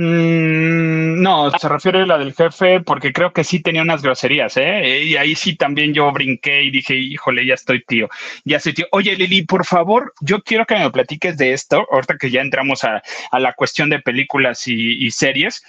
Mm, 0.00 1.07
no, 1.18 1.50
se 1.50 1.68
refiere 1.68 2.02
a 2.02 2.06
la 2.06 2.18
del 2.18 2.34
jefe 2.34 2.80
porque 2.80 3.12
creo 3.12 3.32
que 3.32 3.44
sí 3.44 3.60
tenía 3.60 3.82
unas 3.82 4.02
groserías, 4.02 4.56
¿eh? 4.56 5.02
Y 5.04 5.16
ahí 5.16 5.34
sí 5.34 5.56
también 5.56 5.92
yo 5.92 6.10
brinqué 6.12 6.62
y 6.62 6.70
dije, 6.70 6.94
híjole, 6.96 7.44
ya 7.44 7.54
estoy 7.54 7.84
tío, 7.84 8.08
ya 8.44 8.58
estoy 8.58 8.74
tío. 8.74 8.86
Oye, 8.92 9.16
Lili, 9.16 9.42
por 9.42 9.64
favor, 9.64 10.14
yo 10.20 10.42
quiero 10.42 10.66
que 10.66 10.76
me 10.76 10.90
platiques 10.90 11.36
de 11.36 11.52
esto, 11.52 11.86
ahorita 11.90 12.16
que 12.16 12.30
ya 12.30 12.40
entramos 12.40 12.84
a, 12.84 13.02
la 13.32 13.52
cuestión 13.54 13.90
de 13.90 14.00
películas 14.00 14.66
y, 14.66 15.10
series. 15.10 15.62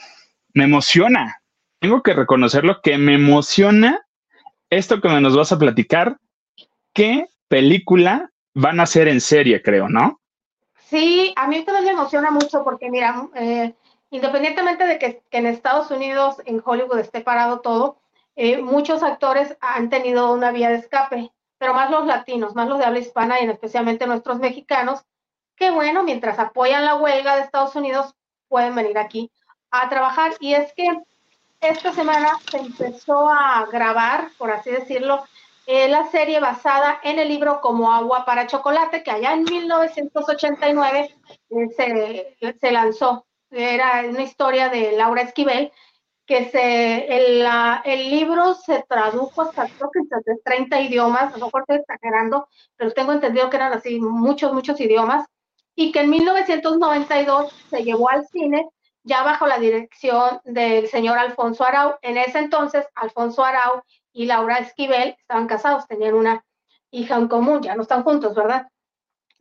Me 0.54 0.66
emociona, 0.66 1.42
tengo 1.80 2.02
que 2.04 2.14
reconocerlo 2.14 2.82
que 2.82 2.98
me 2.98 3.16
emociona 3.16 4.00
esto 4.70 5.02
que 5.02 5.10
nos 5.10 5.36
vas 5.36 5.52
a 5.52 5.60
platicar, 5.60 6.18
¿qué 6.94 7.26
película 7.48 8.30
van 8.54 8.80
a 8.80 8.84
hacer 8.84 9.08
en 9.08 9.22
serie, 9.22 9.62
creo, 9.62 9.90
no? 9.90 10.20
Sí, 10.90 11.34
a 11.36 11.48
mí 11.48 11.64
también 11.64 11.86
me 11.86 11.92
emociona 11.92 12.32
mucho 12.32 12.64
porque, 12.64 12.90
mira, 12.90 13.28
eh, 13.36 13.74
independientemente 14.10 14.86
de 14.86 15.00
que, 15.00 15.24
en 15.32 15.46
Estados 15.46 15.92
Unidos, 15.92 16.38
en 16.46 16.62
Hollywood 16.64 17.00
esté 17.00 17.22
parado 17.22 17.62
todo, 17.62 18.02
eh, 18.36 18.62
muchos 18.62 19.04
actores 19.04 19.58
han 19.62 19.90
tenido 19.90 20.32
una 20.34 20.52
vía 20.52 20.70
de 20.70 20.78
escape, 20.78 21.32
pero 21.58 21.74
más 21.74 21.92
los 21.92 22.06
latinos, 22.06 22.56
más 22.56 22.68
los 22.70 22.80
de 22.80 22.86
habla 22.86 23.00
hispana 23.00 23.42
y 23.42 23.50
especialmente 23.50 24.08
nuestros 24.08 24.40
mexicanos, 24.40 25.06
que 25.56 25.72
bueno, 25.72 26.04
mientras 26.04 26.40
apoyan 26.40 26.86
la 26.86 26.96
huelga 26.96 27.36
de 27.36 27.42
Estados 27.42 27.76
Unidos, 27.76 28.16
pueden 28.48 28.76
venir 28.76 28.98
aquí 28.98 29.32
a 29.72 29.90
trabajar. 29.90 30.34
Y 30.40 30.54
es 30.54 30.74
que 30.74 30.88
esta 31.62 31.92
semana 31.92 32.32
se 32.50 32.58
empezó 32.58 33.30
a 33.30 33.68
grabar, 33.72 34.30
por 34.38 34.52
así 34.52 34.72
decirlo, 34.72 35.24
eh, 35.66 35.88
la 35.88 36.10
serie 36.10 36.40
basada 36.40 37.00
en 37.04 37.20
el 37.20 37.28
libro 37.28 37.62
Como 37.62 37.92
agua 37.92 38.26
para 38.26 38.48
chocolate, 38.48 39.04
que 39.04 39.12
allá 39.12 39.34
en 39.34 39.44
1989 39.44 41.16
eh, 41.50 41.68
se, 41.76 42.56
se, 42.60 42.72
lanzó. 42.72 43.26
Era 43.52 44.06
una 44.08 44.24
historia 44.24 44.70
de 44.70 44.92
Laura 44.94 45.22
Esquivel, 45.22 45.72
que 46.26 46.46
se, 46.52 47.08
el, 47.08 47.48
el 47.86 48.10
libro 48.12 48.54
se 48.54 48.84
tradujo 48.88 49.42
hasta 49.42 49.68
creo 49.68 49.90
que 49.92 50.02
30 50.44 50.82
idiomas, 50.82 51.36
no 51.38 51.48
estoy 51.48 51.78
exagerando, 51.78 52.48
pero 52.76 52.92
tengo 52.92 53.14
entendido 53.14 53.50
que 53.50 53.58
eran 53.58 53.74
así 53.74 54.00
muchos, 54.00 54.54
muchos 54.54 54.80
idiomas, 54.80 55.26
y 55.76 55.92
que 55.92 56.02
en 56.02 56.12
1992 56.12 57.52
se 57.70 57.84
llevó 57.84 58.10
al 58.10 58.28
cine 58.28 58.68
ya 59.04 59.24
bajo 59.24 59.48
la 59.48 59.58
dirección 59.58 60.40
del 60.44 60.88
señor 60.88 61.18
Alfonso 61.18 61.64
Arau. 61.64 61.96
En 62.02 62.18
ese 62.18 62.40
entonces, 62.40 62.86
Alfonso 62.94 63.44
Arau 63.44 63.82
y 64.14 64.26
Laura 64.26 64.58
Esquivel 64.58 65.16
estaban 65.20 65.48
casados, 65.48 65.88
tenían 65.88 66.14
una 66.14 66.46
hija 66.92 67.16
en 67.16 67.28
común, 67.28 67.62
ya 67.62 67.76
no 67.76 67.84
están 67.84 68.04
juntos, 68.04 68.36
¿verdad? 68.36 68.68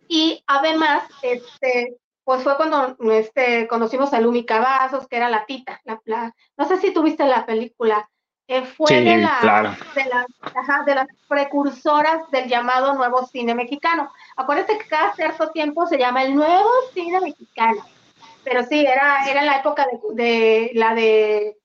Y 0.08 0.42
además, 0.46 1.02
este, 1.22 1.96
pues 2.28 2.42
fue 2.42 2.58
cuando 2.58 2.94
este, 3.10 3.66
conocimos 3.68 4.12
a 4.12 4.20
Lumi 4.20 4.44
Cavazos, 4.44 5.08
que 5.08 5.16
era 5.16 5.30
la 5.30 5.46
tita. 5.46 5.80
La, 6.04 6.34
no 6.58 6.68
sé 6.68 6.76
si 6.76 6.92
tuviste 6.92 7.24
la 7.24 7.46
película. 7.46 8.06
Eh, 8.46 8.64
fue 8.64 9.00
de, 9.00 9.16
la, 9.16 9.74
de, 10.84 10.94
las 10.94 11.06
precursoras 11.26 12.30
del 12.30 12.46
llamado 12.46 12.92
nuevo 12.92 13.24
cine 13.24 13.54
mexicano. 13.54 14.12
Acuérdate 14.36 14.76
que 14.76 14.88
cada 14.88 15.14
cierto 15.14 15.52
tiempo 15.52 15.86
se 15.86 15.96
llama 15.96 16.22
el 16.22 16.34
nuevo 16.34 16.68
cine 16.92 17.18
mexicano 17.18 17.82
pero 18.44 18.62
sí, 18.64 18.84
era, 18.84 19.26
era 19.26 19.42
la 19.42 19.60
época 19.60 19.86
de, 20.12 20.70
la 20.74 20.94
de 20.94 21.56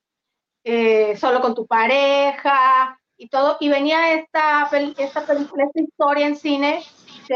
eh, 0.64 1.18
solo 1.18 1.42
con 1.42 1.56
tu 1.56 1.66
pareja 1.66 2.98
y 3.18 3.28
todo, 3.28 3.58
y 3.60 3.68
venía 3.68 4.14
esta, 4.14 4.70
esta 4.98 5.26
película, 5.26 5.66
esta 5.66 5.82
historia 5.82 6.28
en 6.28 6.38
cine, 6.38 6.84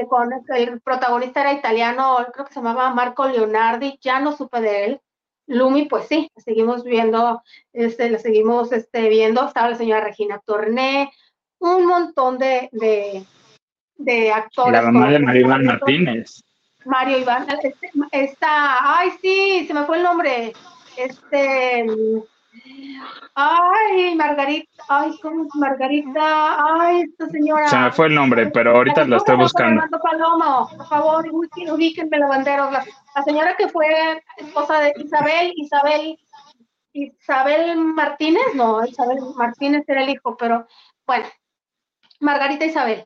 con 0.09 0.29
el 0.55 0.81
protagonista 0.81 1.41
era 1.41 1.53
italiano, 1.53 2.17
creo 2.33 2.45
que 2.45 2.53
se 2.53 2.59
llamaba 2.59 2.93
Marco 2.93 3.27
Leonardi, 3.27 3.97
ya 4.01 4.19
no 4.19 4.35
supe 4.35 4.61
de 4.61 4.85
él. 4.85 5.01
Lumi, 5.47 5.85
pues 5.85 6.07
sí, 6.07 6.29
la 6.35 6.41
seguimos 6.41 6.83
viendo, 6.83 7.41
este, 7.71 8.09
la 8.09 8.19
seguimos 8.19 8.71
este, 8.73 9.07
viendo, 9.07 9.45
estaba 9.45 9.69
la 9.69 9.77
señora 9.77 10.01
Regina 10.01 10.41
Torné, 10.45 11.11
un 11.59 11.85
montón 11.85 12.37
de, 12.37 12.69
de, 13.97 14.31
actores. 14.31 14.73
La 14.73 14.91
mamá 14.91 15.09
de 15.09 15.19
Maribel 15.19 15.63
Martínez. 15.63 16.43
Mario 16.85 17.19
Iván, 17.19 17.47
este, 17.49 17.75
está, 18.11 18.97
ay, 18.97 19.11
sí, 19.21 19.65
se 19.67 19.73
me 19.73 19.85
fue 19.85 19.97
el 19.97 20.03
nombre. 20.03 20.53
Este, 20.97 21.85
ay, 23.35 24.15
Margarita, 24.15 24.83
ay, 24.89 25.17
¿cómo 25.21 25.43
es 25.43 25.55
Margarita? 25.55 26.57
Ay, 26.79 27.01
esta 27.01 27.27
señora. 27.29 27.67
Se 27.67 27.77
me 27.77 27.91
fue 27.91 28.07
el 28.07 28.15
nombre, 28.15 28.47
pero 28.47 28.75
ahorita 28.75 29.05
la 29.05 29.17
estoy 29.17 29.37
buscando. 29.37 29.81
Por 29.89 30.87
favor, 30.87 31.25
ubíquenme 31.27 32.17
la 32.17 32.27
bandera. 32.27 32.71
La, 32.71 32.85
la 33.15 33.23
señora 33.23 33.55
que 33.55 33.67
fue 33.69 33.87
esposa 34.37 34.79
de 34.81 34.93
Isabel, 34.97 35.53
Isabel, 35.55 36.19
Isabel 36.93 37.77
Martínez, 37.77 38.43
no, 38.55 38.85
Isabel 38.85 39.19
Martínez 39.35 39.83
era 39.87 40.03
el 40.03 40.09
hijo, 40.09 40.35
pero 40.37 40.67
bueno, 41.05 41.25
Margarita 42.19 42.65
Isabel. 42.65 43.05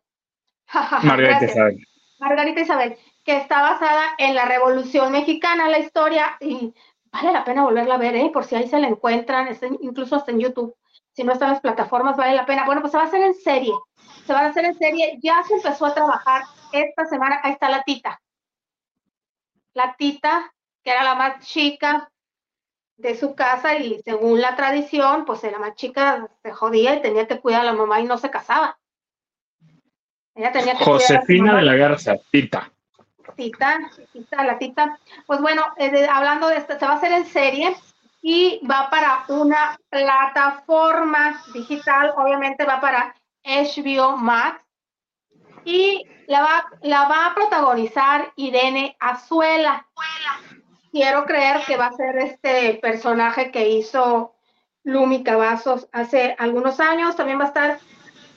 Margarita 1.03 1.45
Isabel. 1.45 1.77
Margarita 2.19 2.61
Isabel 2.61 2.97
que 3.23 3.37
está 3.37 3.61
basada 3.61 4.03
en 4.17 4.35
la 4.35 4.45
Revolución 4.45 5.11
Mexicana, 5.11 5.69
la 5.69 5.79
historia, 5.79 6.37
y 6.39 6.73
vale 7.11 7.31
la 7.31 7.43
pena 7.43 7.63
volverla 7.63 7.95
a 7.95 7.97
ver, 7.97 8.15
¿eh? 8.15 8.29
por 8.33 8.45
si 8.45 8.55
ahí 8.55 8.67
se 8.67 8.79
la 8.79 8.87
encuentran, 8.87 9.57
incluso 9.81 10.15
hasta 10.15 10.31
en 10.31 10.39
YouTube. 10.39 10.75
Si 11.13 11.23
no 11.23 11.33
están 11.33 11.49
en 11.49 11.53
las 11.53 11.61
plataformas, 11.61 12.15
vale 12.15 12.35
la 12.35 12.45
pena. 12.45 12.65
Bueno, 12.65 12.81
pues 12.81 12.91
se 12.91 12.97
va 12.97 13.03
a 13.03 13.07
hacer 13.07 13.21
en 13.21 13.33
serie. 13.33 13.73
Se 14.25 14.31
van 14.31 14.45
a 14.45 14.49
hacer 14.49 14.63
en 14.63 14.77
serie. 14.77 15.19
Ya 15.21 15.43
se 15.43 15.55
empezó 15.55 15.85
a 15.85 15.93
trabajar 15.93 16.43
esta 16.71 17.05
semana. 17.05 17.41
Ahí 17.43 17.51
está 17.51 17.69
la 17.69 17.83
tita. 17.83 18.21
La 19.73 19.95
tita, 19.97 20.53
que 20.81 20.91
era 20.91 21.03
la 21.03 21.15
más 21.15 21.45
chica 21.45 22.09
de 22.95 23.15
su 23.17 23.35
casa 23.35 23.75
y 23.75 23.99
según 24.03 24.39
la 24.39 24.55
tradición, 24.55 25.25
pues 25.25 25.43
la 25.43 25.59
más 25.59 25.75
chica 25.75 26.29
se 26.41 26.51
jodía 26.53 26.95
y 26.95 27.01
tenía 27.01 27.27
que 27.27 27.39
cuidar 27.39 27.61
a 27.61 27.65
la 27.65 27.73
mamá 27.73 27.99
y 27.99 28.05
no 28.05 28.17
se 28.17 28.29
casaba. 28.29 28.79
Ella 30.33 30.51
tenía 30.53 30.77
que 30.77 30.85
Josefina 30.85 31.57
de 31.57 31.63
la 31.63 31.75
Garza, 31.75 32.15
tita 32.31 32.71
la 34.43 34.57
tita. 34.57 34.97
Pues 35.25 35.41
bueno, 35.41 35.63
eh, 35.77 36.07
hablando 36.11 36.47
de 36.47 36.57
esto, 36.57 36.77
se 36.77 36.85
va 36.85 36.93
a 36.93 36.95
hacer 36.95 37.11
en 37.11 37.25
serie 37.25 37.75
y 38.21 38.61
va 38.65 38.89
para 38.89 39.25
una 39.29 39.77
plataforma 39.89 41.43
digital, 41.53 42.13
obviamente 42.17 42.65
va 42.65 42.79
para 42.79 43.15
HBO 43.43 44.17
Max 44.17 44.63
y 45.65 46.03
la 46.27 46.41
va, 46.41 46.65
la 46.81 47.07
va 47.07 47.27
a 47.27 47.35
protagonizar 47.35 48.31
Irene 48.35 48.95
Azuela. 48.99 49.85
Quiero 50.91 51.25
creer 51.25 51.61
que 51.65 51.77
va 51.77 51.87
a 51.87 51.93
ser 51.93 52.17
este 52.17 52.75
personaje 52.75 53.51
que 53.51 53.69
hizo 53.69 54.35
Lumi 54.83 55.23
Cavazos 55.23 55.87
hace 55.91 56.35
algunos 56.37 56.79
años. 56.79 57.15
También 57.15 57.39
va 57.39 57.45
a 57.45 57.47
estar 57.47 57.79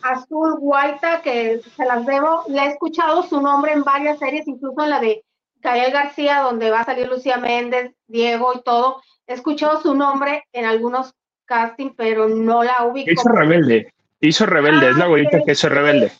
Azul 0.04 0.58
Guaita, 0.60 1.22
que 1.22 1.62
se 1.76 1.84
las 1.86 2.04
debo, 2.04 2.44
le 2.48 2.60
he 2.60 2.66
escuchado 2.68 3.22
su 3.22 3.40
nombre 3.40 3.72
en 3.72 3.84
varias 3.84 4.18
series, 4.18 4.46
incluso 4.46 4.82
en 4.82 4.90
la 4.90 5.00
de 5.00 5.24
Gael 5.62 5.92
García, 5.92 6.40
donde 6.40 6.70
va 6.70 6.80
a 6.80 6.84
salir 6.84 7.08
Lucía 7.08 7.38
Méndez, 7.38 7.94
Diego 8.06 8.52
y 8.54 8.62
todo. 8.62 9.02
He 9.26 9.32
escuchado 9.32 9.80
su 9.80 9.94
nombre 9.94 10.44
en 10.52 10.66
algunos 10.66 11.14
castings, 11.46 11.94
pero 11.96 12.28
no 12.28 12.62
la 12.62 12.84
ubico. 12.84 13.10
Hizo 13.10 13.30
Rebelde, 13.30 13.94
hizo 14.20 14.44
Rebelde, 14.44 14.90
es 14.90 14.96
la 14.98 15.06
abuelita 15.06 15.40
que 15.42 15.52
hizo 15.52 15.70
Rebelde. 15.70 16.12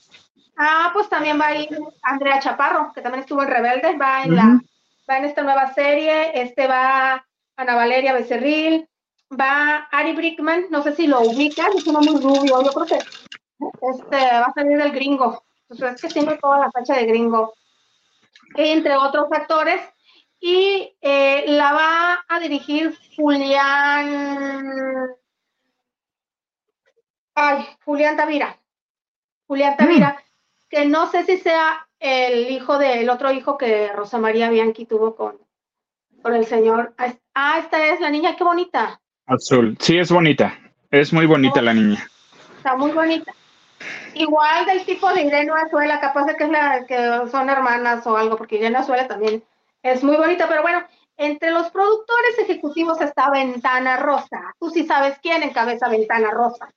Ah, 0.56 0.90
pues 0.94 1.10
también 1.10 1.38
va 1.38 1.48
a 1.48 1.56
ir 1.56 1.68
Andrea 2.02 2.40
Chaparro, 2.40 2.90
que 2.94 3.02
también 3.02 3.20
estuvo 3.20 3.42
en 3.42 3.48
Rebelde, 3.48 3.98
va 3.98 4.22
en 4.22 4.34
la, 4.34 4.60
va 5.08 5.18
en 5.18 5.26
esta 5.26 5.42
nueva 5.42 5.74
serie, 5.74 6.40
este 6.40 6.66
va 6.66 7.26
Ana 7.56 7.74
Valeria 7.74 8.14
Becerril, 8.14 8.88
va 9.38 9.88
Ari 9.92 10.14
Brickman, 10.14 10.66
no 10.70 10.82
sé 10.82 10.94
si 10.94 11.06
lo 11.06 11.20
ubican, 11.20 11.70
es 11.76 11.86
uno 11.86 12.00
muy 12.00 12.18
rubio, 12.18 12.62
yo 12.62 12.72
creo 12.72 12.86
que 12.86 12.98
este, 13.58 14.16
va 14.16 14.46
a 14.46 14.52
salir 14.52 14.78
del 14.78 14.92
gringo. 14.92 15.44
Entonces, 15.68 16.04
es 16.04 16.14
que 16.14 16.20
tiene 16.20 16.36
toda 16.38 16.58
la 16.58 16.70
fecha 16.70 16.94
de 16.94 17.06
gringo. 17.06 17.54
Entre 18.56 18.96
otros 18.96 19.26
actores. 19.32 19.80
Y 20.40 20.94
eh, 21.00 21.44
la 21.48 21.72
va 21.72 22.24
a 22.28 22.38
dirigir 22.40 22.94
Julián. 23.16 24.62
Ay, 27.34 27.66
Julián 27.84 28.16
Tavira. 28.16 28.58
Julián 29.46 29.76
Tavira, 29.76 30.10
mm. 30.10 30.68
que 30.68 30.84
no 30.86 31.10
sé 31.10 31.24
si 31.24 31.38
sea 31.38 31.86
el 31.98 32.50
hijo 32.50 32.78
del 32.78 33.08
otro 33.08 33.32
hijo 33.32 33.56
que 33.56 33.90
Rosa 33.92 34.18
María 34.18 34.50
Bianchi 34.50 34.84
tuvo 34.84 35.16
con, 35.16 35.38
con 36.22 36.34
el 36.34 36.44
señor. 36.44 36.94
Ah, 37.34 37.58
esta 37.58 37.86
es 37.86 38.00
la 38.00 38.10
niña, 38.10 38.36
qué 38.36 38.44
bonita. 38.44 39.00
Azul, 39.26 39.76
sí, 39.80 39.98
es 39.98 40.10
bonita. 40.10 40.58
Es 40.90 41.12
muy 41.12 41.26
bonita 41.26 41.62
la 41.62 41.72
niña. 41.72 42.06
Está 42.58 42.76
muy 42.76 42.92
bonita. 42.92 43.32
Igual 44.14 44.66
del 44.66 44.84
tipo 44.84 45.12
de 45.12 45.22
Irene 45.22 45.50
Azuela, 45.66 46.00
capaz 46.00 46.26
de 46.26 46.36
que, 46.36 46.44
es 46.44 46.50
la, 46.50 46.84
que 46.86 47.30
son 47.30 47.50
hermanas 47.50 48.06
o 48.06 48.16
algo, 48.16 48.36
porque 48.36 48.56
Irene 48.56 48.78
Azuela 48.78 49.08
también 49.08 49.42
es 49.82 50.02
muy 50.02 50.16
bonita, 50.16 50.46
pero 50.48 50.62
bueno, 50.62 50.82
entre 51.16 51.50
los 51.50 51.70
productores 51.70 52.38
ejecutivos 52.38 53.00
está 53.00 53.30
Ventana 53.30 53.96
Rosa. 53.98 54.54
Tú 54.58 54.70
sí 54.70 54.84
sabes 54.84 55.18
quién 55.22 55.42
encabeza 55.42 55.88
Ventana 55.88 56.30
Rosa. 56.30 56.70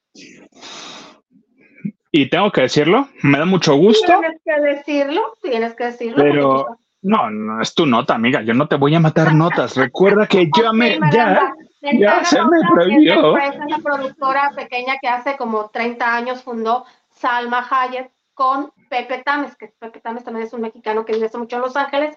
Y 2.12 2.30
tengo 2.30 2.51
que 2.51 2.62
decirlo, 2.62 3.10
me 3.22 3.38
da 3.38 3.45
mucho 3.45 3.76
gusto. 3.76 4.08
Tienes 4.08 4.41
que 4.43 4.62
decirlo, 4.62 5.38
tienes 5.41 5.76
que 5.76 5.84
decirlo. 5.86 6.24
Pero 6.24 6.78
no, 7.01 7.30
no 7.30 7.62
es 7.62 7.74
tu 7.74 7.86
nota, 7.86 8.16
amiga. 8.16 8.41
Yo 8.41 8.53
no 8.53 8.68
te 8.68 8.76
voy 8.76 8.95
a 8.95 8.99
matar 8.99 9.34
notas. 9.34 9.76
Recuerda 9.76 10.28
que 10.28 10.49
yo 10.55 10.74
me, 10.74 10.99
ya, 11.12 11.53
ya 11.82 12.24
se 12.26 12.44
me 12.44 12.60
prohibió. 12.72 13.38
Es 13.38 13.56
una 13.56 13.78
productora 13.80 14.52
pequeña 14.56 14.96
que 15.02 15.08
hace 15.08 15.38
como 15.38 15.70
30 15.70 16.16
años 16.16 16.44
fundó 16.44 16.86
Salma 17.10 17.68
Hayek 17.70 18.12
con 18.34 18.72
Pepe 18.90 19.24
Tames, 19.24 19.56
que 19.56 19.74
Pepe 19.80 20.00
Tames 20.00 20.24
también 20.24 20.46
es 20.46 20.54
un 20.54 20.62
mexicano 20.62 21.06
que 21.06 21.14
vive 21.14 21.30
mucho 21.34 21.56
en 21.56 21.62
Los 21.62 21.76
Ángeles, 21.76 22.16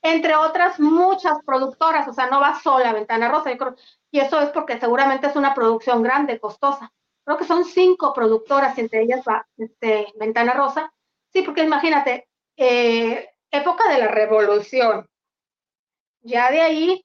entre 0.00 0.34
otras 0.34 0.80
muchas 0.80 1.38
productoras, 1.44 2.08
o 2.08 2.12
sea, 2.12 2.28
no 2.28 2.40
va 2.40 2.58
sola 2.58 2.92
Ventana 2.92 3.28
Rosa, 3.28 3.50
y 4.10 4.18
eso 4.18 4.40
es 4.40 4.48
porque 4.50 4.78
seguramente 4.78 5.26
es 5.26 5.36
una 5.36 5.54
producción 5.54 6.02
grande, 6.02 6.40
costosa, 6.40 6.90
creo 7.28 7.36
que 7.36 7.44
son 7.44 7.66
cinco 7.66 8.14
productoras, 8.14 8.78
entre 8.78 9.02
ellas 9.02 9.22
va 9.28 9.46
este, 9.58 10.06
Ventana 10.18 10.54
Rosa. 10.54 10.90
Sí, 11.30 11.42
porque 11.42 11.62
imagínate, 11.62 12.26
eh, 12.56 13.28
época 13.50 13.86
de 13.92 13.98
la 13.98 14.08
revolución. 14.08 15.06
Ya 16.22 16.50
de 16.50 16.62
ahí 16.62 17.04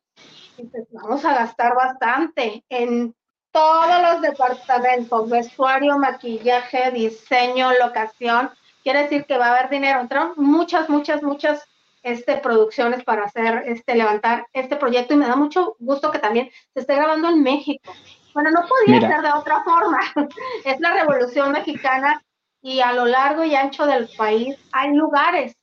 vamos 0.92 1.26
a 1.26 1.34
gastar 1.34 1.76
bastante 1.76 2.64
en 2.70 3.16
todos 3.52 4.02
los 4.02 4.22
departamentos, 4.22 5.30
vestuario, 5.30 5.98
maquillaje, 5.98 6.92
diseño, 6.92 7.72
locación. 7.74 8.50
Quiere 8.84 9.04
decir 9.04 9.26
que 9.26 9.38
va 9.38 9.48
a 9.48 9.58
haber 9.58 9.70
dinero. 9.70 10.02
Entraron 10.02 10.34
muchas, 10.38 10.90
muchas, 10.90 11.22
muchas 11.22 11.64
este, 12.02 12.38
producciones 12.38 13.04
para 13.04 13.26
hacer, 13.26 13.64
este, 13.68 13.96
levantar 13.96 14.48
este 14.54 14.76
proyecto 14.76 15.14
y 15.14 15.18
me 15.18 15.28
da 15.28 15.36
mucho 15.36 15.76
gusto 15.80 16.12
que 16.12 16.20
también 16.20 16.50
se 16.74 16.82
esté 16.82 16.96
grabando 16.96 17.30
en 17.30 17.44
México. 17.44 17.94
Bueno, 18.34 18.50
no 18.50 18.68
podía 18.68 19.00
ser 19.00 19.22
de 19.22 19.32
otra 19.32 19.64
forma. 19.64 20.00
es 20.66 20.80
la 20.80 20.94
revolución 20.94 21.52
mexicana 21.52 22.24
y 22.62 22.80
a 22.80 22.92
lo 22.94 23.06
largo 23.06 23.44
y 23.44 23.56
ancho 23.56 23.86
del 23.86 24.10
país 24.18 24.58
hay 24.72 24.94
lugares 24.94 25.56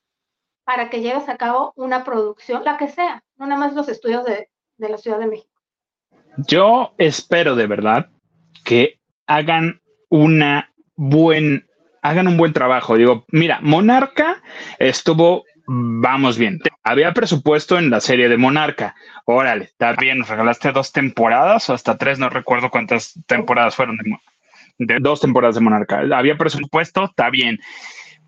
para 0.64 0.88
que 0.88 1.01
lleves 1.01 1.28
a 1.28 1.36
cabo 1.36 1.72
una 1.74 2.05
producción, 2.05 2.62
la 2.64 2.76
que 2.76 2.86
sea, 2.86 3.24
no 3.36 3.47
nada 3.47 3.61
más 3.61 3.74
los 3.74 3.88
estudios 3.88 4.24
de, 4.24 4.49
de 4.80 4.88
la 4.88 4.98
Ciudad 4.98 5.18
de 5.18 5.26
México. 5.26 5.48
Yo 6.46 6.94
espero 6.98 7.54
de 7.54 7.66
verdad 7.66 8.10
que 8.64 8.98
hagan 9.26 9.80
una 10.08 10.72
buen, 10.96 11.66
hagan 12.02 12.28
un 12.28 12.36
buen 12.36 12.52
trabajo. 12.52 12.96
Digo, 12.96 13.24
mira, 13.28 13.60
Monarca 13.62 14.42
estuvo, 14.78 15.44
vamos 15.66 16.38
bien. 16.38 16.60
Había 16.82 17.12
presupuesto 17.12 17.78
en 17.78 17.90
la 17.90 18.00
serie 18.00 18.28
de 18.28 18.36
Monarca. 18.36 18.94
Órale, 19.24 19.66
está 19.66 19.92
bien, 19.92 20.18
nos 20.18 20.28
regalaste 20.28 20.72
dos 20.72 20.92
temporadas 20.92 21.68
o 21.68 21.74
hasta 21.74 21.98
tres, 21.98 22.18
no 22.18 22.30
recuerdo 22.30 22.70
cuántas 22.70 23.14
temporadas 23.26 23.74
fueron 23.74 23.98
de 24.78 24.98
dos 25.00 25.20
temporadas 25.20 25.56
de 25.56 25.60
Monarca. 25.60 26.02
Había 26.14 26.36
presupuesto, 26.36 27.04
está 27.04 27.28
bien. 27.30 27.60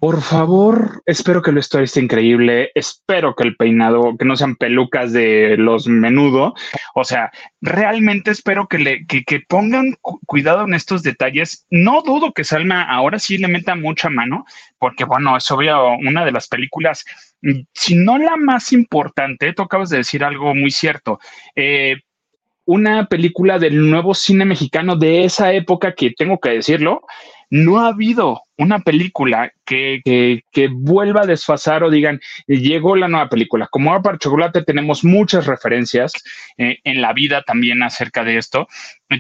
Por 0.03 0.21
favor, 0.21 1.01
espero 1.07 1.43
que 1.43 1.51
el 1.51 1.55
vestuario 1.55 1.85
esté 1.85 2.01
increíble. 2.01 2.73
Espero 2.75 3.37
que 3.37 3.45
el 3.45 3.55
peinado, 3.55 4.17
que 4.19 4.25
no 4.25 4.35
sean 4.35 4.57
pelucas 4.57 5.13
de 5.13 5.57
los 5.57 5.87
menudo. 5.87 6.55
O 6.97 7.05
sea, 7.05 7.31
realmente 7.61 8.33
espero 8.33 8.67
que 8.67 8.79
le 8.79 9.07
que, 9.07 9.45
pongan 9.49 9.95
cuidado 10.27 10.65
en 10.65 10.75
estos 10.75 11.05
detalles. 11.05 11.67
No 11.71 12.03
dudo 12.03 12.33
que 12.33 12.43
Salma 12.43 12.83
ahora 12.83 13.21
sí 13.21 13.39
le 13.39 13.47
meta 13.47 13.77
mucha 13.77 14.11
mano, 14.11 14.45
porque 14.77 15.05
bueno, 15.05 15.37
es 15.37 15.49
obvio, 15.53 15.93
una 15.93 16.25
de 16.25 16.33
las 16.33 16.49
películas, 16.49 17.05
si 17.73 17.95
no 17.95 18.19
la 18.19 18.37
más 18.37 18.73
importante, 18.73 19.53
tú 19.53 19.63
acabas 19.63 19.91
de 19.91 19.99
decir 19.99 20.25
algo 20.25 20.53
muy 20.53 20.73
cierto. 20.73 21.21
Eh, 21.55 21.95
una 22.65 23.07
película 23.07 23.61
del 23.61 23.89
nuevo 23.89 24.15
cine 24.15 24.45
mexicano 24.47 24.97
de 24.97 25.23
esa 25.23 25.53
época 25.53 25.95
que 25.95 26.11
tengo 26.11 26.41
que 26.41 26.51
decirlo, 26.51 27.03
no 27.53 27.81
ha 27.81 27.89
habido 27.89 28.45
una 28.57 28.79
película 28.79 29.53
que, 29.67 30.01
que, 30.05 30.69
vuelva 30.73 31.23
a 31.23 31.27
desfasar 31.27 31.85
o 31.85 31.91
digan, 31.91 32.19
llegó 32.47 32.97
la 32.97 33.09
nueva 33.09 33.29
película. 33.29 33.69
Como 33.71 34.01
para 34.01 34.17
Chocolate 34.17 34.63
tenemos 34.63 35.05
muchas 35.05 35.45
referencias 35.45 36.13
eh, 36.57 36.79
en 36.83 37.03
la 37.03 37.13
vida 37.13 37.43
también 37.43 37.83
acerca 37.83 38.25
de 38.25 38.39
esto. 38.39 38.69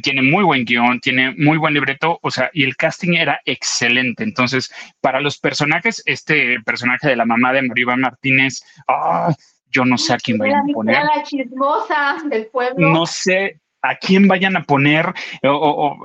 Tiene 0.02 0.22
muy 0.22 0.44
buen 0.44 0.64
guion, 0.64 0.98
tiene 1.00 1.34
muy 1.36 1.58
buen 1.58 1.74
libreto, 1.74 2.18
o 2.22 2.30
sea, 2.30 2.48
y 2.54 2.64
el 2.64 2.74
casting 2.74 3.16
era 3.16 3.38
excelente. 3.44 4.24
Entonces, 4.24 4.72
para 5.02 5.20
los 5.20 5.38
personajes, 5.38 6.02
este 6.06 6.58
personaje 6.64 7.08
de 7.08 7.16
la 7.16 7.26
mamá 7.26 7.52
de 7.52 7.60
Maribel 7.60 7.98
Martínez, 7.98 8.62
ah, 8.88 9.34
yo 9.68 9.84
no 9.84 9.98
sé 9.98 10.14
a 10.14 10.16
quién 10.16 10.38
vayan 10.38 10.70
a 10.70 10.72
poner. 10.72 11.04
La 11.04 11.22
chismosa 11.22 12.16
del 12.30 12.46
pueblo. 12.46 12.88
No 12.88 13.04
sé 13.04 13.60
a 13.82 13.94
quién 13.96 14.26
vayan 14.26 14.56
a 14.56 14.62
poner 14.62 15.12
o 15.42 15.98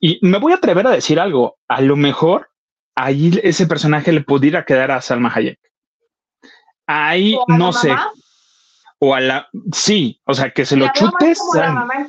y 0.00 0.18
me 0.22 0.38
voy 0.38 0.52
a 0.52 0.56
atrever 0.56 0.86
a 0.86 0.90
decir 0.90 1.18
algo. 1.18 1.56
A 1.68 1.80
lo 1.80 1.96
mejor 1.96 2.50
ahí 2.94 3.38
ese 3.42 3.66
personaje 3.66 4.12
le 4.12 4.22
pudiera 4.22 4.64
quedar 4.64 4.90
a 4.90 5.00
Salma 5.00 5.32
Hayek. 5.34 5.58
Ahí 6.86 7.38
no 7.48 7.72
sé. 7.72 7.94
O 8.98 9.14
a 9.14 9.20
la. 9.20 9.48
Sí, 9.72 10.20
o 10.24 10.34
sea, 10.34 10.50
que 10.50 10.64
se 10.64 10.76
lo 10.76 10.88
chutes. 10.92 11.40
la 11.54 11.72
mamá 11.72 11.94
en 11.96 12.08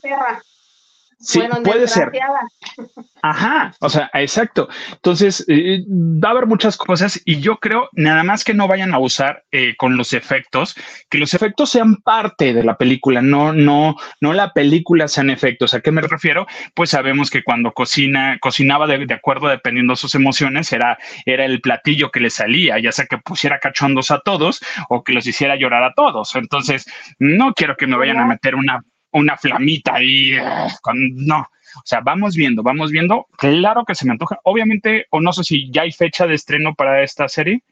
Sí, 1.26 1.42
puede 1.64 1.88
ser. 1.88 2.12
Ajá, 3.24 3.74
o 3.80 3.90
sea, 3.90 4.12
exacto. 4.14 4.70
Entonces, 4.92 5.44
eh, 5.48 5.84
va 5.90 6.30
a 6.30 6.32
haber 6.34 6.46
muchas 6.46 6.78
cosas 6.78 7.20
y 7.26 7.40
yo 7.40 7.58
creo 7.58 7.90
nada 7.94 8.24
más 8.24 8.44
que 8.44 8.54
no 8.54 8.68
vayan 8.68 8.94
a 8.94 9.00
usar 9.00 9.44
eh, 9.52 9.76
con 9.78 9.98
los 9.98 10.14
efectos, 10.14 10.76
que 11.10 11.18
los 11.18 11.34
efectos 11.34 11.72
sean 11.72 11.96
parte 12.04 12.54
de 12.54 12.64
la 12.64 12.78
película, 12.78 13.24
no, 13.24 13.52
no, 13.52 13.96
no 14.22 14.34
la 14.34 14.54
película 14.54 15.08
sean 15.08 15.32
efectos. 15.32 15.74
¿A 15.74 15.82
qué 15.82 15.92
me 15.92 16.02
refiero? 16.04 16.46
Pues 16.76 16.92
sabemos 16.92 17.32
que 17.32 17.44
cuando 17.44 17.72
cocina, 17.72 18.38
cocinaba 18.40 18.86
de, 18.86 19.12
acuerdo 19.12 19.48
dependiendo 19.48 19.94
de 19.94 19.98
sus 19.98 20.14
emociones, 20.14 20.72
era, 20.72 21.00
era 21.26 21.46
el 21.46 21.62
platillo 21.62 22.12
que 22.12 22.20
le 22.20 22.30
salía, 22.30 22.78
ya 22.78 22.92
sea 22.92 23.08
que 23.08 23.18
pusiera 23.18 23.58
cachondos 23.58 24.12
a 24.12 24.20
todos 24.20 24.62
o 24.90 25.04
que 25.04 25.14
los 25.14 25.26
hiciera 25.26 25.56
llorar 25.56 25.84
a 25.84 25.94
todos. 25.96 26.36
Entonces, 26.36 26.86
no 27.18 27.54
quiero 27.56 27.76
que 27.76 27.88
me 27.88 27.98
vayan 27.98 28.20
a 28.20 28.26
meter 28.28 28.54
una 28.54 28.82
una 29.16 29.38
flamita 29.38 29.96
ahí, 29.96 30.34
eh, 30.34 30.68
no. 30.94 31.40
O 31.40 31.82
sea, 31.84 32.02
vamos 32.02 32.36
viendo, 32.36 32.64
vamos 32.64 32.92
viendo. 32.92 33.28
Claro 33.38 33.84
que 33.84 33.96
se 33.96 34.06
me 34.06 34.12
antoja. 34.12 34.40
Obviamente, 34.44 35.08
o 35.10 35.20
no 35.20 35.34
sé 35.34 35.44
si 35.44 35.72
ya 35.72 35.82
hay 35.82 35.92
fecha 35.92 36.26
de 36.26 36.36
estreno 36.36 36.74
para 36.74 37.04
esta 37.04 37.28
serie. 37.28 37.64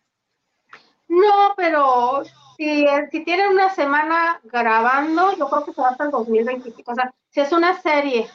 No, 1.08 1.54
pero 1.56 2.24
si, 2.58 2.86
si 3.12 3.24
tienen 3.24 3.48
una 3.48 3.70
semana 3.70 4.40
grabando, 4.44 5.38
yo 5.38 5.50
creo 5.50 5.66
que 5.66 5.74
se 5.74 5.82
va 5.82 5.90
hasta 5.90 6.06
el 6.06 6.12
2025. 6.12 6.92
O 6.92 6.96
sea, 6.96 7.14
si 7.30 7.40
es 7.40 7.52
una 7.52 7.80
serie, 7.82 8.28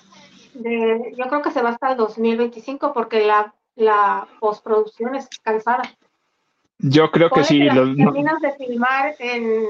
de, 0.55 1.15
yo 1.17 1.27
creo 1.27 1.43
que 1.43 1.51
se 1.51 1.63
va 1.63 1.71
hasta 1.71 1.93
el 1.93 1.97
2025 1.97 2.93
porque 2.93 3.27
la, 3.27 3.53
la 3.77 4.27
postproducción 4.41 5.15
es 5.15 5.29
cansada. 5.43 5.83
Yo 6.79 7.11
creo 7.11 7.31
que 7.31 7.45
sí. 7.45 7.59
terminas 7.59 8.41
de 8.41 8.53
filmar 8.53 9.15
en 9.19 9.67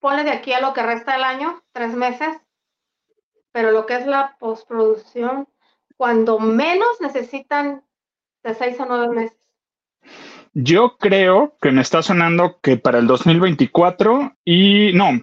ponle 0.00 0.24
de 0.24 0.30
aquí 0.30 0.52
a 0.52 0.60
lo 0.60 0.72
que 0.72 0.82
resta 0.82 1.12
del 1.12 1.24
año, 1.24 1.62
tres 1.72 1.94
meses, 1.94 2.36
pero 3.52 3.70
lo 3.70 3.86
que 3.86 3.96
es 3.96 4.06
la 4.06 4.36
postproducción, 4.38 5.48
cuando 5.96 6.38
menos 6.38 7.00
necesitan 7.00 7.82
de 8.42 8.54
seis 8.54 8.78
a 8.80 8.86
nueve 8.86 9.08
meses. 9.08 9.46
Yo 10.58 10.96
creo 10.96 11.54
que 11.60 11.70
me 11.70 11.82
está 11.82 12.00
sonando 12.00 12.60
que 12.62 12.78
para 12.78 12.98
el 12.98 13.06
2024 13.06 14.32
y 14.42 14.90
no, 14.94 15.20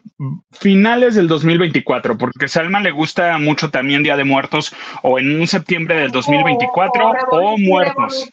finales 0.51 1.15
del 1.15 1.27
2024, 1.27 2.19
porque 2.19 2.47
Salma 2.47 2.79
le 2.81 2.91
gusta 2.91 3.35
mucho 3.39 3.71
también 3.71 4.03
Día 4.03 4.15
de 4.15 4.25
Muertos 4.25 4.75
o 5.01 5.17
en 5.17 5.39
un 5.39 5.47
septiembre 5.47 5.95
del 5.95 6.11
2024 6.11 7.13
o, 7.31 7.57
muertos. 7.57 8.29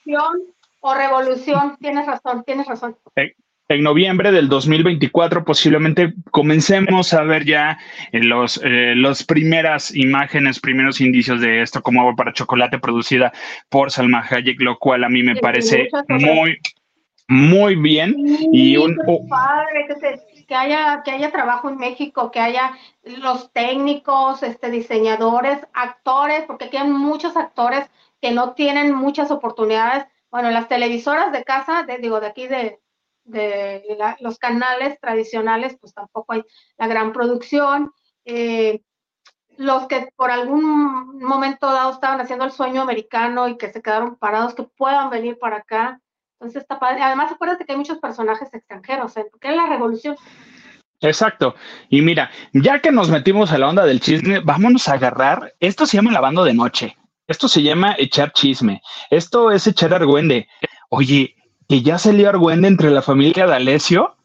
o 0.81 0.95
revolución, 0.95 1.79
tienes 1.81 2.07
razón, 2.07 2.45
tienes 2.45 2.67
razón. 2.67 2.95
Eh, 3.17 3.35
en 3.71 3.85
noviembre 3.85 4.33
del 4.33 4.49
2024 4.49 5.45
posiblemente 5.45 6.15
comencemos 6.33 7.15
a 7.15 7.23
ver 7.23 7.45
ya 7.45 7.79
eh, 8.11 8.21
los 8.21 8.61
eh, 8.65 8.95
las 8.97 9.23
primeras 9.23 9.95
imágenes, 9.95 10.59
primeros 10.59 11.01
indicios 11.01 11.41
de 11.41 11.63
esto 11.63 11.81
como 11.81 12.01
agua 12.01 12.17
para 12.17 12.33
chocolate 12.33 12.81
producida 12.81 13.33
por 13.69 13.93
Salma 13.93 14.27
Hayek, 14.29 14.61
lo 14.61 14.79
cual 14.79 15.05
a 15.05 15.09
mí 15.09 15.23
me 15.23 15.37
parece 15.37 15.89
muy 16.09 16.59
muy 17.29 17.77
bien 17.77 18.17
y 18.53 18.77
un 18.77 18.97
padre 19.29 19.87
que, 20.49 20.55
haya 20.57 21.03
que 21.05 21.13
haya 21.13 21.31
trabajo 21.31 21.69
en 21.69 21.77
México, 21.77 22.33
que 22.33 22.41
haya 22.41 22.73
los 23.05 23.53
técnicos, 23.53 24.43
este 24.43 24.69
diseñadores, 24.71 25.59
actores, 25.73 26.43
porque 26.49 26.65
aquí 26.65 26.77
hay 26.77 26.89
muchos 26.89 27.37
actores 27.37 27.89
que 28.21 28.33
no 28.33 28.55
tienen 28.55 28.93
muchas 28.93 29.31
oportunidades. 29.31 30.07
Bueno, 30.33 30.51
las 30.51 30.67
televisoras 30.67 31.31
de 31.31 31.45
casa, 31.45 31.87
digo, 32.01 32.21
de 32.21 32.27
aquí 32.27 32.49
de, 32.49 32.81
de 33.25 33.83
los 34.21 34.39
canales 34.39 34.99
tradicionales, 35.01 35.77
pues 35.81 35.95
tampoco 35.95 36.33
hay 36.33 36.43
la 36.79 36.87
gran 36.87 37.13
producción. 37.13 37.93
Eh, 38.25 38.83
los 39.57 39.87
que 39.87 40.09
por 40.17 40.31
algún 40.31 41.19
momento 41.19 41.71
dado 41.71 41.93
estaban 41.93 42.21
haciendo 42.21 42.47
el 42.47 42.53
sueño 42.53 42.81
americano 42.81 43.47
y 43.49 43.59
que 43.59 43.71
se 43.71 43.83
quedaron 43.83 44.17
parados, 44.17 44.55
que 44.55 44.63
puedan 44.63 45.11
venir 45.11 45.39
para 45.39 45.59
acá. 45.59 46.01
Entonces 46.39 46.63
está 46.63 46.79
padre. 46.79 47.03
Además, 47.03 47.31
acuérdate 47.31 47.67
que 47.67 47.73
hay 47.73 47.79
muchos 47.79 47.99
personajes 47.99 48.49
extranjeros, 48.55 49.17
¿eh? 49.19 49.27
porque 49.31 49.49
es 49.49 49.57
la 49.57 49.67
revolución. 49.67 50.17
Exacto. 51.01 51.55
Y 51.89 52.01
mira, 52.01 52.31
ya 52.53 52.81
que 52.81 52.91
nos 52.91 53.11
metimos 53.11 53.53
a 53.53 53.59
la 53.59 53.69
onda 53.69 53.85
del 53.85 54.01
chisme, 54.01 54.41
vámonos 54.41 54.89
a 54.89 54.95
agarrar. 54.95 55.55
Esto 55.61 55.85
se 55.85 55.97
llama 55.97 56.13
lavando 56.13 56.45
de 56.45 56.55
noche. 56.55 56.97
Esto 57.27 57.47
se 57.47 57.63
llama 57.63 57.95
echar 57.99 58.33
chisme. 58.33 58.81
Esto 59.11 59.51
es 59.51 59.67
echar 59.67 59.95
argüende. 59.95 60.49
Oye, 60.89 61.37
que 61.71 61.83
ya 61.83 61.99
salió 61.99 62.29
Argüende 62.29 62.67
entre 62.67 62.91
la 62.91 63.01
familia 63.01 63.47
de 63.47 63.55
Alessio. 63.55 64.17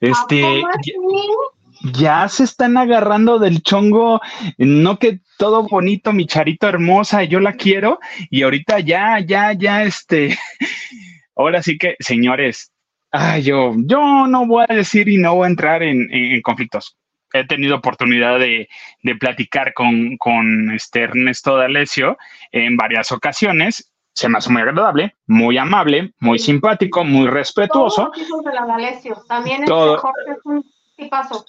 Este, 0.00 0.42
ya, 1.92 2.28
se 2.28 2.42
están 2.42 2.76
agarrando 2.76 3.38
del 3.38 3.62
chongo, 3.62 4.20
no 4.58 4.98
que 4.98 5.20
todo 5.38 5.62
bonito, 5.62 6.12
mi 6.12 6.26
charito 6.26 6.68
hermosa, 6.68 7.22
yo 7.22 7.38
la 7.38 7.52
quiero, 7.52 8.00
y 8.30 8.42
ahorita 8.42 8.80
ya, 8.80 9.20
ya, 9.20 9.52
ya, 9.52 9.84
este, 9.84 10.36
ahora 11.36 11.62
sí 11.62 11.78
que, 11.78 11.94
señores, 12.00 12.72
ay, 13.12 13.44
yo, 13.44 13.74
yo 13.76 14.26
no 14.26 14.44
voy 14.48 14.64
a 14.68 14.74
decir 14.74 15.08
y 15.08 15.18
no 15.18 15.36
voy 15.36 15.44
a 15.44 15.50
entrar 15.50 15.84
en, 15.84 16.08
conflictos. 16.42 16.96
he 17.32 17.46
tenido 17.46 17.76
oportunidad 17.76 18.40
de, 18.40 18.68
platicar 19.20 19.72
con, 19.72 20.16
con 20.16 20.72
este 20.72 21.02
Ernesto 21.02 21.56
D'Alessio 21.56 22.18
en 22.50 22.76
varias 22.76 23.12
ocasiones. 23.12 23.91
Se 24.14 24.28
me 24.28 24.38
hace 24.38 24.50
muy 24.50 24.62
agradable, 24.62 25.16
muy 25.26 25.56
amable, 25.58 26.12
muy 26.20 26.38
simpático, 26.38 27.04
muy 27.04 27.26
respetuoso. 27.26 28.10
También 29.26 29.66
Jorge 29.66 30.08
es 30.28 30.44
un 30.44 30.64
tipazo. 30.96 31.44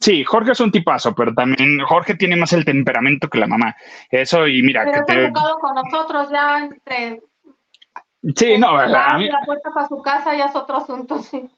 Sí, 0.00 0.22
Jorge 0.22 0.52
es 0.52 0.60
un 0.60 0.70
tipazo, 0.70 1.12
pero 1.14 1.34
también 1.34 1.80
Jorge 1.80 2.14
tiene 2.14 2.36
más 2.36 2.52
el 2.52 2.64
temperamento 2.64 3.28
que 3.28 3.38
la 3.38 3.48
mamá. 3.48 3.74
Eso 4.10 4.46
y 4.46 4.62
mira 4.62 4.84
que 4.84 5.02
te... 5.02 5.32
con 5.32 5.74
nosotros 5.74 6.30
ya 6.30 6.58
entre 6.58 7.20
Sí, 8.34 8.58
no, 8.58 8.76
la, 8.76 9.18
la 9.18 9.40
puerta 9.46 9.70
para 9.72 9.86
su 9.86 10.02
casa 10.02 10.36
ya 10.36 10.46
es 10.46 10.56
otro 10.56 10.78
asunto, 10.78 11.22
sí. 11.22 11.48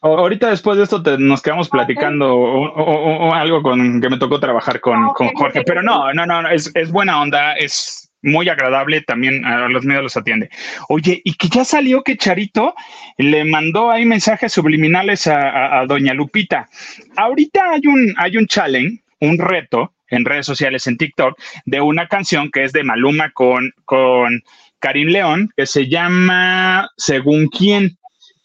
Ahorita 0.00 0.50
después 0.50 0.76
de 0.76 0.84
esto 0.84 1.02
nos 1.18 1.42
quedamos 1.42 1.68
platicando 1.68 2.34
o, 2.34 3.34
algo 3.34 3.62
con 3.62 4.00
que 4.00 4.08
me 4.08 4.18
tocó 4.18 4.38
trabajar 4.38 4.80
con, 4.80 5.04
ah, 5.04 5.12
Jorge, 5.34 5.62
pero 5.64 5.82
no, 5.82 6.12
no, 6.12 6.26
no, 6.26 6.48
es, 6.48 6.70
es, 6.74 6.92
buena 6.92 7.20
onda, 7.20 7.54
es 7.54 8.05
muy 8.22 8.48
agradable, 8.48 9.02
también 9.02 9.44
a 9.44 9.68
los 9.68 9.84
medios 9.84 10.02
los 10.02 10.16
atiende. 10.16 10.50
Oye, 10.88 11.20
y 11.24 11.34
que 11.34 11.48
ya 11.48 11.64
salió 11.64 12.02
que 12.02 12.16
Charito 12.16 12.74
le 13.18 13.44
mandó 13.44 13.90
ahí 13.90 14.04
mensajes 14.04 14.52
subliminales 14.52 15.26
a, 15.26 15.84
Doña 15.86 16.14
Lupita. 16.14 16.68
Ahorita 17.16 17.70
hay 17.72 17.86
un, 17.86 18.14
hay 18.16 18.36
un 18.36 18.46
challenge, 18.46 19.02
un 19.20 19.38
reto 19.38 19.92
en 20.08 20.24
redes 20.24 20.46
sociales, 20.46 20.86
en 20.86 20.96
TikTok, 20.96 21.38
de 21.64 21.80
una 21.80 22.08
canción 22.08 22.50
que 22.50 22.64
es 22.64 22.72
de 22.72 22.84
Maluma 22.84 23.30
con, 23.32 23.72
con 23.84 24.42
Karim 24.78 25.08
León, 25.08 25.50
que 25.56 25.66
se 25.66 25.88
llama 25.88 26.90
Según 26.96 27.48
quién. 27.48 27.98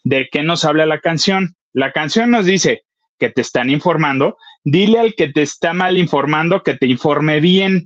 ¿De 0.04 0.28
qué 0.30 0.42
nos 0.42 0.64
habla 0.64 0.86
la 0.86 0.98
canción? 0.98 1.54
La 1.72 1.92
canción 1.92 2.30
nos 2.30 2.46
dice 2.46 2.82
que 3.18 3.30
te 3.30 3.40
están 3.40 3.70
informando, 3.70 4.36
dile 4.64 4.98
al 4.98 5.14
que 5.14 5.28
te 5.28 5.42
está 5.42 5.72
mal 5.72 5.96
informando 5.96 6.62
que 6.62 6.74
te 6.74 6.86
informe 6.86 7.38
bien. 7.38 7.84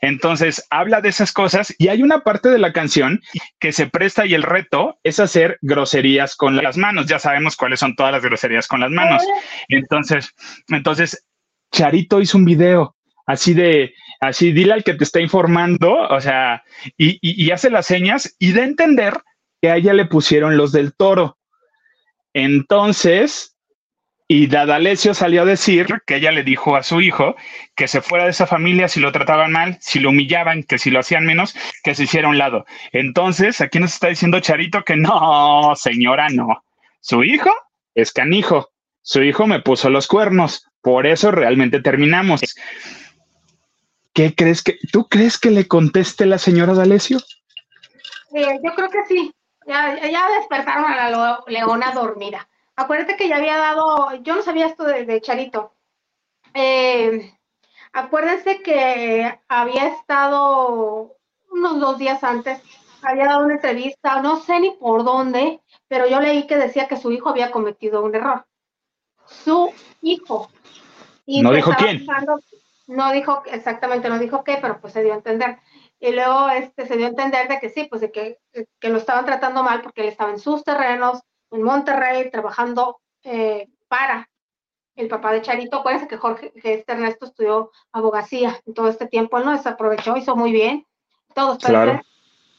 Entonces, 0.00 0.66
habla 0.70 1.00
de 1.00 1.08
esas 1.08 1.32
cosas 1.32 1.74
y 1.78 1.88
hay 1.88 2.02
una 2.02 2.20
parte 2.20 2.48
de 2.48 2.58
la 2.58 2.72
canción 2.72 3.20
que 3.58 3.72
se 3.72 3.86
presta 3.86 4.26
y 4.26 4.34
el 4.34 4.42
reto 4.42 4.98
es 5.02 5.20
hacer 5.20 5.58
groserías 5.62 6.36
con 6.36 6.56
las 6.56 6.76
manos. 6.76 7.06
Ya 7.06 7.18
sabemos 7.18 7.56
cuáles 7.56 7.80
son 7.80 7.94
todas 7.94 8.12
las 8.12 8.22
groserías 8.22 8.68
con 8.68 8.80
las 8.80 8.90
manos. 8.90 9.22
Entonces, 9.68 10.34
entonces 10.68 11.26
Charito 11.72 12.20
hizo 12.20 12.38
un 12.38 12.44
video 12.44 12.96
así 13.26 13.54
de, 13.54 13.94
así, 14.20 14.52
dile 14.52 14.72
al 14.72 14.84
que 14.84 14.94
te 14.94 15.04
está 15.04 15.20
informando, 15.20 15.92
o 15.92 16.20
sea, 16.20 16.62
y, 16.96 17.18
y 17.20 17.50
hace 17.50 17.70
las 17.70 17.86
señas 17.86 18.34
y 18.38 18.56
a 18.56 18.64
entender 18.64 19.14
que 19.60 19.70
a 19.70 19.76
ella 19.76 19.92
le 19.92 20.06
pusieron 20.06 20.56
los 20.56 20.72
del 20.72 20.94
toro. 20.94 21.38
Entonces, 22.32 23.55
y 24.28 24.48
Dadalesio 24.48 25.14
salió 25.14 25.42
a 25.42 25.44
decir 25.44 26.02
que 26.04 26.16
ella 26.16 26.32
le 26.32 26.42
dijo 26.42 26.74
a 26.74 26.82
su 26.82 27.00
hijo 27.00 27.36
que 27.76 27.86
se 27.86 28.00
fuera 28.00 28.24
de 28.24 28.30
esa 28.30 28.46
familia 28.46 28.88
si 28.88 28.98
lo 28.98 29.12
trataban 29.12 29.52
mal, 29.52 29.78
si 29.80 30.00
lo 30.00 30.10
humillaban, 30.10 30.64
que 30.64 30.78
si 30.78 30.90
lo 30.90 30.98
hacían 30.98 31.24
menos, 31.24 31.54
que 31.84 31.94
se 31.94 32.04
hiciera 32.04 32.28
un 32.28 32.38
lado. 32.38 32.66
Entonces, 32.90 33.60
aquí 33.60 33.78
nos 33.78 33.94
está 33.94 34.08
diciendo 34.08 34.40
Charito 34.40 34.82
que 34.82 34.96
no, 34.96 35.74
señora, 35.76 36.28
no. 36.28 36.64
Su 37.00 37.22
hijo 37.22 37.50
es 37.94 38.12
canijo. 38.12 38.70
Su 39.00 39.22
hijo 39.22 39.46
me 39.46 39.60
puso 39.60 39.90
los 39.90 40.08
cuernos. 40.08 40.66
Por 40.82 41.06
eso 41.06 41.30
realmente 41.30 41.80
terminamos. 41.80 42.40
¿Qué 44.12 44.34
crees 44.34 44.62
que, 44.62 44.78
tú 44.90 45.08
crees 45.08 45.38
que 45.38 45.52
le 45.52 45.68
conteste 45.68 46.26
la 46.26 46.38
señora 46.38 46.74
D'Alessio? 46.74 47.18
Eh, 48.34 48.58
yo 48.64 48.74
creo 48.74 48.90
que 48.90 49.04
sí. 49.06 49.32
Ya 49.68 50.28
despertaron 50.38 50.84
a 50.84 51.10
la 51.10 51.40
leona 51.46 51.92
dormida. 51.92 52.48
Acuérdate 52.76 53.16
que 53.16 53.28
ya 53.28 53.36
había 53.36 53.56
dado, 53.56 54.14
yo 54.22 54.36
no 54.36 54.42
sabía 54.42 54.66
esto 54.66 54.84
de, 54.84 55.20
Charito. 55.22 55.72
Eh, 56.52 57.32
acuérdense 57.92 58.62
que 58.62 59.40
había 59.48 59.88
estado 59.88 61.16
unos 61.50 61.80
dos 61.80 61.98
días 61.98 62.22
antes, 62.22 62.60
había 63.02 63.26
dado 63.26 63.44
una 63.44 63.54
entrevista, 63.54 64.20
no 64.20 64.40
sé 64.40 64.60
ni 64.60 64.72
por 64.72 65.04
dónde, 65.04 65.62
pero 65.88 66.06
yo 66.06 66.20
leí 66.20 66.46
que 66.46 66.56
decía 66.56 66.86
que 66.86 66.98
su 66.98 67.12
hijo 67.12 67.30
había 67.30 67.50
cometido 67.50 68.04
un 68.04 68.14
error. 68.14 68.46
Su 69.24 69.72
hijo. 70.02 70.50
¿No 71.26 71.52
dijo 71.52 71.72
quién? 71.78 72.06
no 72.88 73.10
dijo 73.12 73.42
exactamente, 73.46 74.08
no 74.08 74.18
dijo 74.18 74.44
qué, 74.44 74.58
pero 74.60 74.80
pues 74.80 74.92
se 74.92 75.02
dio 75.02 75.12
a 75.12 75.16
entender. 75.16 75.58
Y 75.98 76.12
luego 76.12 76.50
este, 76.50 76.86
se 76.86 76.96
dio 76.96 77.06
a 77.06 77.10
entender 77.10 77.48
de 77.48 77.58
que 77.58 77.70
sí, 77.70 77.84
pues 77.88 78.02
de 78.02 78.12
que, 78.12 78.38
que 78.78 78.88
lo 78.90 78.98
estaban 78.98 79.24
tratando 79.24 79.62
mal 79.62 79.80
porque 79.82 80.02
él 80.02 80.08
estaba 80.08 80.30
en 80.30 80.38
sus 80.38 80.62
terrenos, 80.62 81.22
en 81.56 81.62
Monterrey, 81.62 82.30
trabajando 82.30 83.00
eh, 83.24 83.68
para 83.88 84.28
el 84.94 85.08
papá 85.08 85.32
de 85.32 85.42
Charito. 85.42 85.78
Acuérdense 85.78 86.08
que 86.08 86.16
Jorge, 86.16 86.52
que 86.52 86.74
este 86.74 86.92
Ernesto 86.92 87.26
estudió 87.26 87.70
abogacía 87.92 88.60
en 88.66 88.74
todo 88.74 88.88
este 88.88 89.06
tiempo, 89.06 89.38
él 89.38 89.44
no 89.44 89.52
desaprovechó, 89.52 90.16
hizo 90.16 90.36
muy 90.36 90.52
bien, 90.52 90.86
todos 91.34 91.58
claro. 91.58 92.00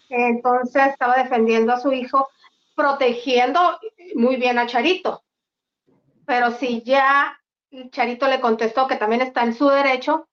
Entonces 0.10 0.88
estaba 0.88 1.16
defendiendo 1.16 1.74
a 1.74 1.80
su 1.80 1.92
hijo, 1.92 2.30
protegiendo 2.76 3.60
muy 4.16 4.38
bien 4.38 4.58
a 4.58 4.68
Charito. 4.68 5.24
Pero 6.26 6.52
si 6.52 6.82
ya 6.84 7.40
Charito 7.92 8.28
le 8.28 8.40
contestó 8.40 8.88
que 8.88 8.96
también 8.96 9.22
está 9.22 9.44
en 9.44 9.54
su 9.54 9.68
derecho, 9.70 10.28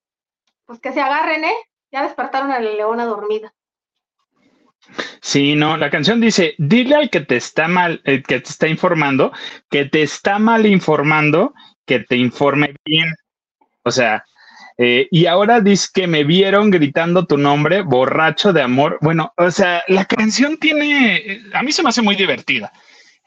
pues 0.65 0.81
que 0.81 0.93
se 0.93 1.01
agarren, 1.01 1.45
¿eh? 1.45 1.55
Ya 1.91 2.03
despertaron 2.03 2.51
a 2.51 2.61
la 2.61 2.71
leona 2.71 3.05
dormida. 3.05 3.53
Sí, 5.21 5.55
no, 5.55 5.77
la 5.77 5.91
canción 5.91 6.21
dice, 6.21 6.55
dile 6.59 6.97
al 6.97 7.11
que 7.11 7.21
te 7.21 7.37
está 7.37 7.69
mal, 7.69 8.01
el 8.05 8.23
que 8.23 8.41
te 8.41 8.51
está 8.51 8.69
informando, 8.69 9.33
que 9.71 9.87
te 9.87 10.03
está 10.03 10.39
mal 10.39 10.67
informando, 10.67 11.55
que 11.87 12.01
te 12.01 12.17
informe 12.17 12.75
bien. 12.85 13.13
O 13.83 13.91
sea, 13.91 14.25
eh, 14.77 15.09
y 15.11 15.27
ahora 15.27 15.61
dice 15.61 15.89
que 15.95 16.07
me 16.07 16.25
vieron 16.25 16.71
gritando 16.71 17.27
tu 17.27 17.39
nombre, 17.39 17.83
borracho 17.83 18.53
de 18.53 18.63
amor. 18.63 18.99
Bueno, 19.01 19.33
o 19.37 19.51
sea, 19.51 19.83
la 19.89 20.05
canción 20.05 20.59
tiene, 20.59 21.43
a 21.53 21.63
mí 21.63 21.73
se 21.73 21.83
me 21.83 21.91
hace 21.91 22.03
muy 22.03 22.17
divertida. 22.17 22.73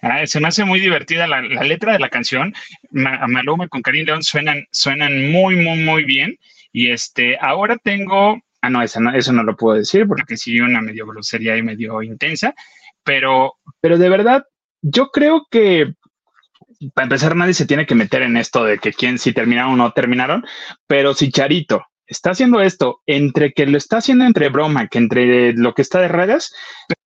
Ah, 0.02 0.26
se 0.28 0.40
me 0.40 0.48
hace 0.50 0.64
muy 0.64 0.80
divertida 0.80 1.26
la, 1.26 1.42
letra 1.42 1.94
de 1.94 2.00
la 2.00 2.10
canción. 2.10 2.54
Maluma 2.92 3.68
con 3.68 3.82
Karim 3.82 4.06
León 4.06 4.24
suenan, 4.24 4.66
suenan 4.72 5.32
muy, 5.32 5.56
muy, 5.56 5.80
muy 5.80 6.04
bien. 6.04 6.38
Y 6.72 6.92
este, 6.92 7.38
ahora 7.40 7.78
tengo 7.78 8.40
Ah, 8.62 8.70
no, 8.70 8.82
eso 8.82 9.00
no, 9.00 9.14
eso 9.14 9.32
no 9.34 9.44
lo 9.44 9.56
puedo 9.56 9.78
decir 9.78 10.08
porque 10.08 10.38
sí 10.38 10.60
una 10.60 10.82
medio 10.82 11.06
grosería 11.06 11.56
y 11.58 11.64
medio 11.64 12.02
intensa, 12.02 12.54
pero, 13.04 13.56
pero 13.80 13.98
de 13.98 14.10
verdad, 14.10 14.46
yo 14.82 15.10
creo 15.10 15.48
que 15.50 15.94
para 16.94 17.06
empezar 17.06 17.36
nadie 17.36 17.54
se 17.54 17.66
tiene 17.66 17.86
que 17.86 17.96
meter 17.96 18.22
en 18.22 18.38
esto 18.38 18.64
de 18.64 18.80
que 18.80 18.94
quién 18.94 19.18
si 19.20 19.34
terminaron 19.34 19.74
o 19.74 19.78
no 19.78 19.94
terminaron, 19.94 20.46
pero 20.88 21.14
si 21.14 21.32
Charito 21.32 21.86
está 22.06 22.32
haciendo 22.32 22.62
esto 22.62 23.02
entre 23.06 23.54
que 23.54 23.66
lo 23.66 23.78
está 23.78 23.98
haciendo 23.98 24.26
entre 24.26 24.50
broma, 24.50 24.88
que 24.88 24.98
entre 24.98 25.54
lo 25.54 25.74
que 25.74 25.82
está 25.82 26.00
de 26.00 26.08
redes, 26.08 26.54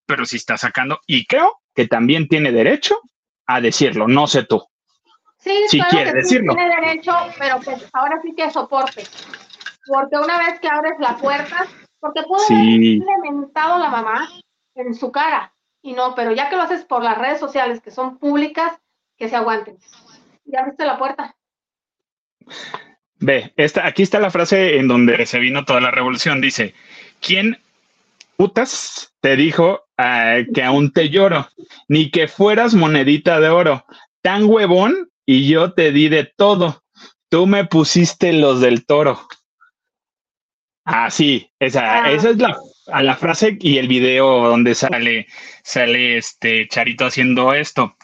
pero 0.06 0.26
si 0.26 0.38
está 0.38 0.58
sacando, 0.58 1.00
y 1.08 1.26
creo 1.26 1.60
que 1.76 1.88
también 1.88 2.28
tiene 2.28 2.52
derecho 2.52 3.00
a 3.48 3.62
decirlo, 3.62 4.08
no 4.08 4.28
sé 4.28 4.44
tú. 4.44 4.64
Sí, 5.40 5.52
si 5.70 5.82
quiere 5.82 6.14
decirlo. 6.14 6.54
Tiene 6.54 6.76
derecho, 6.76 7.14
pero 7.40 7.60
pues 7.62 7.90
ahora 7.94 8.20
sí 8.22 8.34
que 8.36 8.52
soporte 8.52 9.04
porque 9.92 10.16
una 10.16 10.38
vez 10.38 10.60
que 10.62 10.70
abres 10.70 10.94
la 11.00 11.18
puerta, 11.18 11.68
porque 12.00 12.24
puede 12.24 12.46
haber 12.46 12.82
implementado 12.82 13.78
la 13.78 13.90
mamá 13.90 14.30
en 14.76 14.96
su 14.96 15.12
cara, 15.12 15.54
y 15.82 15.94
no, 15.94 16.16
pero 16.16 16.32
ya 16.32 16.50
que 16.50 16.56
lo 16.56 16.62
haces 16.62 16.86
por 16.86 17.04
las 17.04 17.18
redes 17.18 17.40
sociales 17.40 17.82
que 17.82 17.92
son 17.92 18.18
públicas, 18.18 18.80
que 19.18 19.28
se 19.28 19.36
aguanten. 19.36 19.78
Ya 20.46 20.62
abriste 20.62 20.86
la 20.86 20.98
puerta. 20.98 21.36
Ve, 23.20 23.54
esta, 23.58 23.86
aquí 23.86 24.04
está 24.04 24.20
la 24.20 24.32
frase 24.32 24.78
en 24.78 24.88
donde 24.88 25.26
se 25.26 25.40
vino 25.40 25.66
toda 25.66 25.82
la 25.82 25.92
revolución. 25.92 26.40
Dice, 26.40 26.74
¿quién 27.20 27.60
putas 28.38 29.14
te 29.20 29.36
dijo 29.36 29.84
ah, 29.98 30.38
que 30.54 30.64
aún 30.64 30.92
te 30.92 31.10
lloro? 31.10 31.50
Ni 31.90 32.12
que 32.12 32.28
fueras 32.28 32.74
monedita 32.74 33.40
de 33.40 33.50
oro. 33.50 33.86
Tan 34.22 34.46
huevón 34.46 35.12
y 35.26 35.48
yo 35.48 35.74
te 35.74 35.92
di 35.92 36.08
de 36.08 36.24
todo. 36.24 36.82
Tú 37.30 37.46
me 37.46 37.66
pusiste 37.66 38.34
los 38.34 38.62
del 38.62 38.86
toro. 38.86 39.28
Ah, 40.86 41.10
sí, 41.10 41.52
esa, 41.60 42.04
ah. 42.04 42.12
esa 42.12 42.30
es 42.32 42.38
la, 42.38 42.58
la, 42.88 43.16
frase 43.16 43.58
y 43.60 43.78
el 43.78 43.88
video 43.88 44.50
donde 44.50 44.74
sale, 44.74 45.28
sale 45.64 46.18
este 46.18 46.68
Charito 46.68 47.06
haciendo 47.06 47.54
esto. 47.54 47.96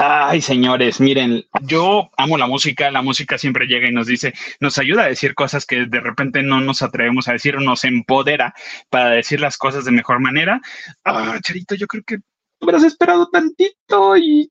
Ay, 0.00 0.40
señores, 0.40 1.00
miren, 1.00 1.44
yo 1.62 2.10
amo 2.16 2.38
la 2.38 2.46
música, 2.46 2.90
la 2.90 3.02
música 3.02 3.36
siempre 3.36 3.66
llega 3.66 3.88
y 3.88 3.92
nos 3.92 4.06
dice, 4.06 4.32
nos 4.60 4.78
ayuda 4.78 5.02
a 5.02 5.08
decir 5.08 5.34
cosas 5.34 5.66
que 5.66 5.86
de 5.86 6.00
repente 6.00 6.42
no 6.42 6.60
nos 6.60 6.82
atrevemos 6.82 7.26
a 7.26 7.32
decir, 7.32 7.56
nos 7.60 7.82
empodera 7.84 8.54
para 8.90 9.10
decir 9.10 9.40
las 9.40 9.56
cosas 9.56 9.84
de 9.84 9.90
mejor 9.90 10.20
manera. 10.20 10.60
Ah, 11.04 11.38
Charito, 11.42 11.74
yo 11.74 11.88
creo 11.88 12.04
que 12.06 12.18
hubieras 12.60 12.84
esperado 12.84 13.28
tantito 13.28 14.16
y 14.16 14.50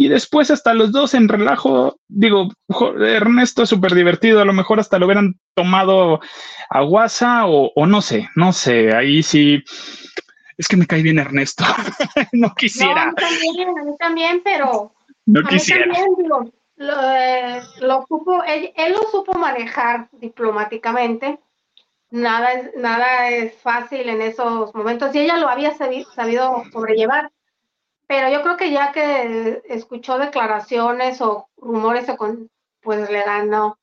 y 0.00 0.06
después 0.06 0.48
hasta 0.52 0.74
los 0.74 0.92
dos 0.92 1.12
en 1.14 1.28
relajo, 1.28 1.98
digo, 2.06 2.48
Ernesto 3.00 3.64
es 3.64 3.68
súper 3.68 3.96
divertido, 3.96 4.40
a 4.40 4.44
lo 4.44 4.52
mejor 4.52 4.78
hasta 4.78 4.96
lo 4.96 5.06
hubieran 5.06 5.40
tomado 5.54 6.20
a 6.70 6.82
guasa 6.82 7.46
o, 7.46 7.84
no 7.84 8.00
sé, 8.00 8.28
no 8.36 8.52
sé, 8.52 8.94
ahí 8.94 9.24
sí, 9.24 9.60
es 10.56 10.68
que 10.68 10.76
me 10.76 10.86
cae 10.86 11.02
bien 11.02 11.18
Ernesto, 11.18 11.64
no 12.32 12.54
quisiera. 12.54 13.06
No, 13.06 13.10
a 13.10 13.10
mí 13.10 13.14
también, 13.16 13.68
a 13.76 13.84
mí 13.84 13.92
también, 13.98 14.40
pero... 14.44 14.94
No 15.26 15.42
quisiera. 15.42 15.84
También, 15.92 16.14
digo, 16.16 16.52
lo, 16.76 16.94
lo 17.80 18.06
supo, 18.06 18.44
él, 18.44 18.72
lo 18.92 19.10
supo 19.10 19.36
manejar 19.36 20.08
diplomáticamente. 20.12 21.40
Nada 22.10 22.52
es, 22.52 22.70
nada 22.76 23.30
es 23.30 23.52
fácil 23.56 24.08
en 24.08 24.22
esos 24.22 24.72
momentos 24.76 25.12
y 25.12 25.18
ella 25.18 25.38
lo 25.38 25.48
había 25.48 25.74
sabido 25.74 26.62
sobrellevar. 26.72 27.32
Pero 28.08 28.30
yo 28.30 28.42
creo 28.42 28.56
que 28.56 28.72
ya 28.72 28.90
que 28.90 29.62
escuchó 29.68 30.18
declaraciones 30.18 31.20
o 31.20 31.46
rumores, 31.58 32.06
pues 32.80 33.10
le 33.10 33.22
ganó. 33.22 33.78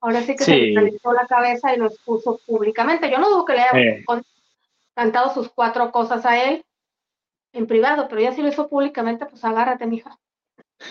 Ahora 0.00 0.20
sí 0.20 0.36
que 0.36 0.44
se 0.44 0.56
le 0.56 0.74
calentó 0.74 1.12
la 1.12 1.26
cabeza 1.26 1.72
y 1.72 1.78
lo 1.78 1.86
expuso 1.86 2.38
públicamente. 2.46 3.10
Yo 3.10 3.18
no 3.18 3.30
dudo 3.30 3.46
que 3.46 3.54
le 3.54 3.62
haya 3.62 3.78
eh. 3.78 4.04
cantado 4.94 5.32
sus 5.32 5.48
cuatro 5.48 5.90
cosas 5.90 6.26
a 6.26 6.42
él 6.44 6.62
en 7.54 7.66
privado, 7.66 8.08
pero 8.08 8.20
ya 8.20 8.32
si 8.32 8.42
lo 8.42 8.48
hizo 8.48 8.68
públicamente, 8.68 9.24
pues 9.24 9.42
agárrate, 9.42 9.86
mija. 9.86 10.18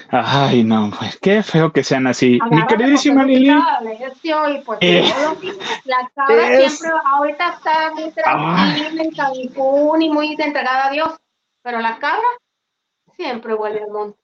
Ay, 0.10 0.64
no, 0.64 0.92
pues 0.98 1.20
qué 1.20 1.44
feo 1.44 1.72
que 1.72 1.84
sean 1.84 2.08
así. 2.08 2.40
Mi 2.50 2.66
queridísima 2.66 3.26
Lili. 3.26 3.54
Pues, 4.66 4.80
eh, 4.82 5.14
la 5.86 6.10
cabra 6.16 6.58
siempre, 6.58 6.90
ahorita 7.06 7.54
está 7.58 7.92
muy 7.94 8.12
tranquila 8.12 9.04
en 9.04 9.12
Cancún 9.12 10.02
y 10.02 10.10
muy 10.10 10.36
entregada 10.40 10.88
a 10.88 10.92
Dios, 10.92 11.10
pero 11.62 11.80
la 11.80 12.00
cabra 12.00 12.28
siempre 13.22 13.54
vuelve 13.54 13.84
al 13.84 13.92
monte. 13.92 14.20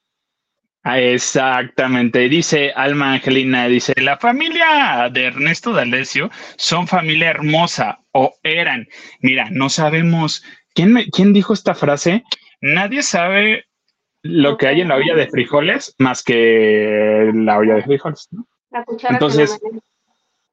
Ah, 0.83 0.99
exactamente, 0.99 2.29
dice 2.29 2.71
Alma 2.73 3.13
Angelina, 3.13 3.67
dice, 3.67 3.93
la 3.97 4.17
familia 4.17 5.09
de 5.11 5.25
Ernesto 5.25 5.73
D'Alessio 5.73 6.29
son 6.55 6.87
familia 6.87 7.29
hermosa, 7.29 7.99
o 8.13 8.33
eran. 8.41 8.87
Mira, 9.19 9.49
no 9.51 9.69
sabemos, 9.69 10.43
¿quién, 10.73 10.95
¿quién 11.11 11.33
dijo 11.33 11.53
esta 11.53 11.75
frase? 11.75 12.23
Nadie 12.61 13.03
sabe 13.03 13.65
lo 14.21 14.57
que 14.57 14.67
hay 14.67 14.81
en 14.81 14.87
la 14.87 14.95
olla 14.95 15.13
de 15.15 15.27
frijoles 15.27 15.93
más 15.97 16.23
que 16.23 17.31
la 17.33 17.57
olla 17.57 17.75
de 17.75 17.83
frijoles, 17.83 18.29
¿no? 18.31 18.47
La 18.71 18.85
cuchara 18.85 19.15
Entonces, 19.15 19.59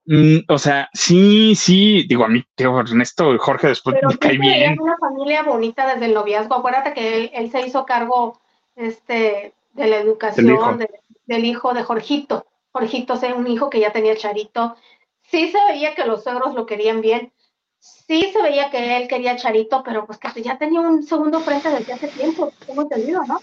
mm, 0.07 0.39
o 0.49 0.59
sea, 0.59 0.89
sí, 0.93 1.55
sí, 1.55 2.07
digo 2.09 2.25
a 2.25 2.29
mí, 2.29 2.45
tío 2.55 2.79
Ernesto, 2.81 3.37
Jorge 3.39 3.69
después 3.69 3.97
me 4.03 4.17
cae 4.19 4.39
bien. 4.39 4.81
Una 4.81 4.97
familia 4.99 5.43
bonita 5.43 5.93
desde 5.93 6.07
el 6.07 6.15
noviazgo. 6.15 6.55
Acuérdate 6.55 6.95
que 6.95 7.27
él, 7.35 7.51
se 7.51 7.67
hizo 7.67 7.87
cargo 7.87 8.41
este, 8.77 9.55
de 9.73 9.87
la 9.87 9.99
educación 9.99 10.79
del 11.27 11.45
hijo 11.45 11.75
de, 11.75 11.83
Jorgito. 11.83 12.47
Jorgito 12.73 13.15
es 13.15 13.23
un 13.35 13.47
hijo 13.47 13.71
que 13.71 13.81
ya 13.81 13.93
tenía 13.93 14.17
Charito. 14.17 14.77
Sí 15.23 15.51
se 15.51 15.59
veía 15.69 15.95
que 15.95 16.05
los 16.05 16.23
suegros 16.23 16.55
lo 16.55 16.67
querían 16.67 17.01
bien. 17.01 17.33
Sí 17.79 18.31
se 18.33 18.43
veía 18.43 18.71
que 18.71 18.97
él 18.97 19.09
quería 19.09 19.37
Charito, 19.37 19.83
pero 19.85 20.07
pues 20.07 20.19
que 20.19 20.43
ya 20.43 20.59
tenía 20.59 20.81
un 20.81 21.03
segundo 21.03 21.41
frente 21.41 21.71
desde 21.71 21.93
hace 21.93 22.09
tiempo, 22.09 22.53
tengo 22.67 22.83
entendido, 22.83 23.23
¿no? 23.27 23.41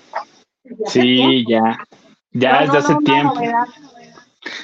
Sí, 0.87 1.45
ya. 1.47 1.77
Ya 2.31 2.61
desde 2.61 2.77
hace 2.77 2.95
tiempo. 3.03 3.33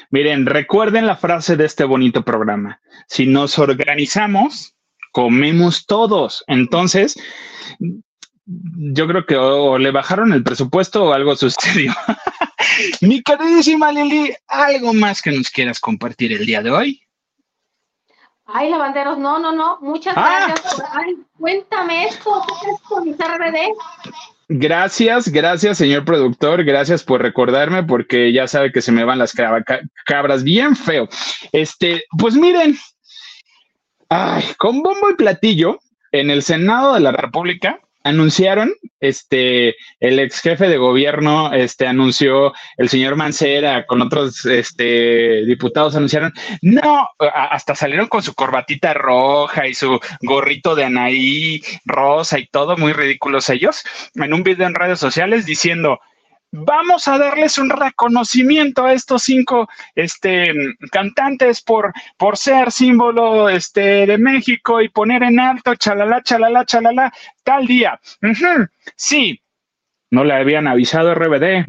Miren, 0.09 0.45
recuerden 0.45 1.07
la 1.07 1.15
frase 1.15 1.55
de 1.55 1.65
este 1.65 1.83
bonito 1.83 2.23
programa. 2.23 2.81
Si 3.07 3.25
nos 3.25 3.59
organizamos, 3.59 4.75
comemos 5.11 5.85
todos. 5.85 6.43
Entonces, 6.47 7.17
yo 8.45 9.07
creo 9.07 9.25
que 9.25 9.35
o, 9.35 9.77
le 9.77 9.91
bajaron 9.91 10.33
el 10.33 10.43
presupuesto 10.43 11.05
o 11.05 11.13
algo 11.13 11.35
sucedió. 11.35 11.93
Mi 13.01 13.21
queridísima 13.21 13.91
Lili, 13.91 14.33
¿algo 14.47 14.93
más 14.93 15.21
que 15.21 15.31
nos 15.31 15.49
quieras 15.49 15.79
compartir 15.79 16.33
el 16.33 16.45
día 16.45 16.61
de 16.61 16.71
hoy? 16.71 17.01
Ay, 18.45 18.69
lavanderos, 18.69 19.17
no, 19.17 19.39
no, 19.39 19.51
no. 19.51 19.77
Muchas 19.81 20.13
ah. 20.15 20.47
gracias. 20.47 20.83
Ay, 20.93 21.17
cuéntame 21.37 22.05
esto. 22.07 22.45
¿Qué 22.61 22.71
es 22.71 22.81
con 22.81 23.03
mi 23.03 23.11
RBD? 23.11 23.75
Gracias, 24.49 25.29
gracias, 25.29 25.77
señor 25.77 26.05
productor. 26.05 26.63
Gracias 26.63 27.03
por 27.03 27.21
recordarme, 27.21 27.83
porque 27.83 28.31
ya 28.31 28.47
sabe 28.47 28.71
que 28.71 28.81
se 28.81 28.93
me 28.93 29.03
van 29.03 29.19
las 29.19 29.35
cabras 30.05 30.43
bien 30.43 30.75
feo. 30.75 31.09
Este, 31.51 32.05
pues 32.17 32.35
miren, 32.35 32.77
ay, 34.09 34.43
con 34.57 34.81
bombo 34.81 35.09
y 35.09 35.15
platillo, 35.15 35.79
en 36.11 36.29
el 36.29 36.43
Senado 36.43 36.93
de 36.93 37.01
la 37.01 37.11
República 37.11 37.79
anunciaron, 38.07 38.73
este, 38.99 39.75
el 39.99 40.19
ex 40.19 40.41
jefe 40.41 40.67
de 40.67 40.77
gobierno, 40.77 41.53
este, 41.53 41.87
anunció, 41.87 42.53
el 42.77 42.89
señor 42.89 43.15
Mancera 43.15 43.85
con 43.85 44.01
otros, 44.01 44.45
este, 44.45 45.45
diputados 45.45 45.95
anunciaron, 45.95 46.33
no, 46.61 47.07
hasta 47.19 47.75
salieron 47.75 48.07
con 48.07 48.23
su 48.23 48.33
corbatita 48.33 48.93
roja 48.93 49.67
y 49.67 49.73
su 49.73 49.99
gorrito 50.21 50.75
de 50.75 50.85
Anaí 50.85 51.61
rosa 51.85 52.39
y 52.39 52.47
todo, 52.47 52.77
muy 52.77 52.93
ridículos 52.93 53.49
ellos, 53.49 53.83
en 54.15 54.33
un 54.33 54.43
video 54.43 54.67
en 54.67 54.75
redes 54.75 54.99
sociales 54.99 55.45
diciendo, 55.45 55.99
vamos 56.51 57.07
a 57.07 57.17
darles 57.17 57.57
un 57.57 57.69
reconocimiento 57.69 58.85
a 58.85 58.93
estos 58.93 59.23
cinco 59.23 59.67
este, 59.95 60.53
cantantes 60.91 61.61
por, 61.61 61.93
por 62.17 62.37
ser 62.37 62.71
símbolo 62.71 63.49
este, 63.49 64.05
de 64.05 64.17
México 64.17 64.81
y 64.81 64.89
poner 64.89 65.23
en 65.23 65.39
alto, 65.39 65.75
chalala, 65.75 66.21
chalala, 66.23 66.65
chalala, 66.65 67.13
tal 67.43 67.67
día. 67.67 67.99
Sí, 68.95 69.41
no 70.09 70.23
le 70.23 70.33
habían 70.33 70.67
avisado 70.67 71.13
RBD. 71.13 71.65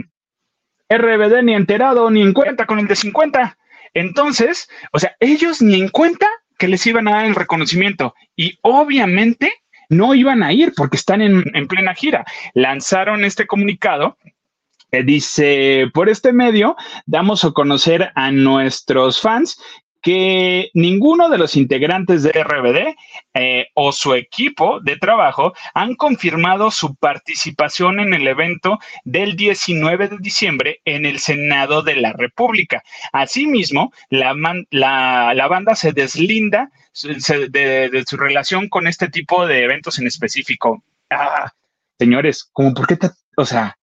RBD 0.91 1.43
ni 1.43 1.55
enterado, 1.55 2.11
ni 2.11 2.23
en 2.23 2.33
cuenta 2.33 2.67
con 2.67 2.79
el 2.79 2.87
de 2.87 2.97
50. 2.97 3.59
Entonces, 3.95 4.71
o 4.93 4.99
sea, 4.99 5.17
ellos 5.21 5.61
ni 5.61 5.81
en 5.81 5.89
cuenta 5.89 6.27
que 6.57 6.69
les 6.69 6.87
iban 6.87 7.09
a 7.09 7.13
dar 7.13 7.27
el 7.27 7.35
reconocimiento 7.35 8.15
y 8.37 8.59
obviamente 8.63 9.53
no 9.91 10.15
iban 10.15 10.43
a 10.43 10.53
ir 10.53 10.73
porque 10.77 10.97
están 10.97 11.21
en, 11.23 11.45
en 11.55 11.67
plena 11.67 11.95
gira. 11.95 12.25
Lanzaron 12.55 13.25
este 13.25 13.47
comunicado 13.47 14.19
dice, 15.05 15.91
por 15.93 16.09
este 16.09 16.33
medio 16.33 16.77
damos 17.07 17.45
a 17.45 17.53
conocer 17.53 18.11
a 18.15 18.31
nuestros 18.31 19.21
fans 19.21 19.59
que 20.03 20.71
ninguno 20.75 21.29
de 21.29 21.39
los 21.39 21.57
integrantes 21.57 22.23
de 22.23 22.31
RBD 22.31 22.97
eh, 23.35 23.67
o 23.75 23.93
su 23.93 24.15
equipo 24.15 24.81
de 24.81 24.97
trabajo 24.97 25.53
han 25.75 25.97
confirmado 25.97 26.71
su 26.71 26.95
participación 26.95 28.01
en 28.01 28.15
el 28.15 28.27
evento 28.29 28.79
del 29.05 29.37
19 29.37 30.09
de 30.09 30.19
diciembre 30.19 30.81
en 30.85 31.05
el 31.05 31.19
Senado 31.19 31.83
de 31.83 31.97
la 31.97 32.13
República. 32.13 32.83
Asimismo, 33.13 33.93
la, 34.09 34.33
banda 35.49 35.75
se 35.75 35.93
deslinda 35.93 36.71
de, 37.03 38.05
su 38.07 38.17
relación 38.17 38.69
con 38.69 38.87
este 38.87 39.09
tipo 39.09 39.47
de 39.47 39.65
eventos 39.65 39.99
en 39.99 40.07
específico. 40.07 40.83
Ah, 41.11 41.53
señores, 41.99 42.49
¿cómo 42.53 42.73
por 42.75 42.87
qué 42.87 42.97
te, 42.97 43.11
o 43.37 43.45
sea, 43.45 43.77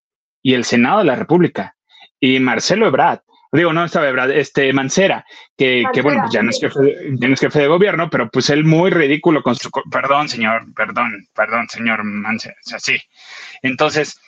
y 0.46 0.54
el 0.54 0.64
Senado 0.64 0.98
de 0.98 1.06
la 1.06 1.16
República. 1.16 1.74
Y 2.20 2.38
Marcelo 2.38 2.86
Ebrard, 2.86 3.18
digo, 3.50 3.72
no 3.72 3.84
estaba 3.84 4.08
Ebrard, 4.08 4.30
este 4.30 4.72
Mancera, 4.72 5.26
que, 5.56 5.82
que 5.92 6.02
bueno, 6.02 6.20
pues 6.22 6.34
ya 6.34 6.42
no, 6.44 6.50
es 6.50 7.40
jefe, 7.40 7.58
de 7.58 7.66
gobierno, 7.66 8.08
pero 8.08 8.30
pues 8.30 8.48
él 8.50 8.62
muy 8.62 8.90
ridículo 8.90 9.42
con 9.42 9.56
su, 9.56 9.72
perdón, 9.90 10.28
señor, 10.28 10.72
perdón, 10.72 11.26
perdón, 11.34 11.68
señor 11.68 12.04
Mancera, 12.04 12.54
o 12.64 12.68
sea, 12.68 12.78
sí. 12.78 12.96
Entonces, 13.60 14.20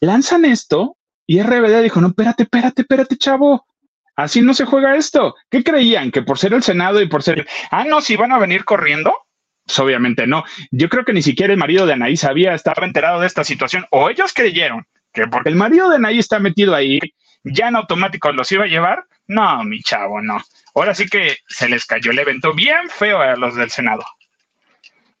lanzan 0.00 0.44
esto 0.44 0.98
y 1.26 1.40
RBD 1.40 1.82
dijo, 1.82 2.02
no, 2.02 2.08
espérate, 2.08 2.42
espérate, 2.42 2.82
espérate, 2.82 3.16
chavo. 3.16 3.66
Así 4.14 4.42
no 4.42 4.52
se 4.52 4.66
juega 4.66 4.96
esto. 4.96 5.36
¿Qué 5.48 5.64
creían? 5.64 6.10
Que 6.10 6.20
por 6.20 6.38
ser 6.38 6.52
el 6.52 6.62
Senado 6.62 7.00
y 7.00 7.08
por 7.08 7.22
ser... 7.22 7.48
Ah, 7.70 7.84
no, 7.84 8.02
si 8.02 8.14
van 8.14 8.32
a 8.32 8.38
venir 8.38 8.66
corriendo. 8.66 9.16
Pues 9.64 9.78
obviamente 9.78 10.26
no. 10.26 10.44
Yo 10.70 10.90
creo 10.90 11.06
que 11.06 11.14
ni 11.14 11.22
siquiera 11.22 11.54
el 11.54 11.58
marido 11.58 11.86
de 11.86 11.94
Anaí 11.94 12.18
sabía, 12.18 12.52
estaba 12.52 12.84
enterado 12.84 13.20
de 13.20 13.26
esta 13.26 13.42
situación, 13.42 13.86
o 13.90 14.10
ellos 14.10 14.34
creyeron 14.34 14.86
que 15.12 15.26
porque 15.26 15.50
el 15.50 15.56
marido 15.56 15.90
de 15.90 15.98
Nay 15.98 16.18
está 16.18 16.38
metido 16.38 16.74
ahí, 16.74 16.98
ya 17.44 17.68
en 17.68 17.76
automático 17.76 18.32
los 18.32 18.50
iba 18.52 18.64
a 18.64 18.68
llevar. 18.68 19.04
No, 19.26 19.64
mi 19.64 19.82
chavo, 19.82 20.20
no. 20.20 20.38
Ahora 20.74 20.94
sí 20.94 21.08
que 21.08 21.36
se 21.48 21.68
les 21.68 21.86
cayó 21.86 22.10
el 22.10 22.18
evento 22.18 22.54
bien 22.54 22.88
feo 22.88 23.20
a 23.20 23.36
los 23.36 23.54
del 23.54 23.70
Senado. 23.70 24.04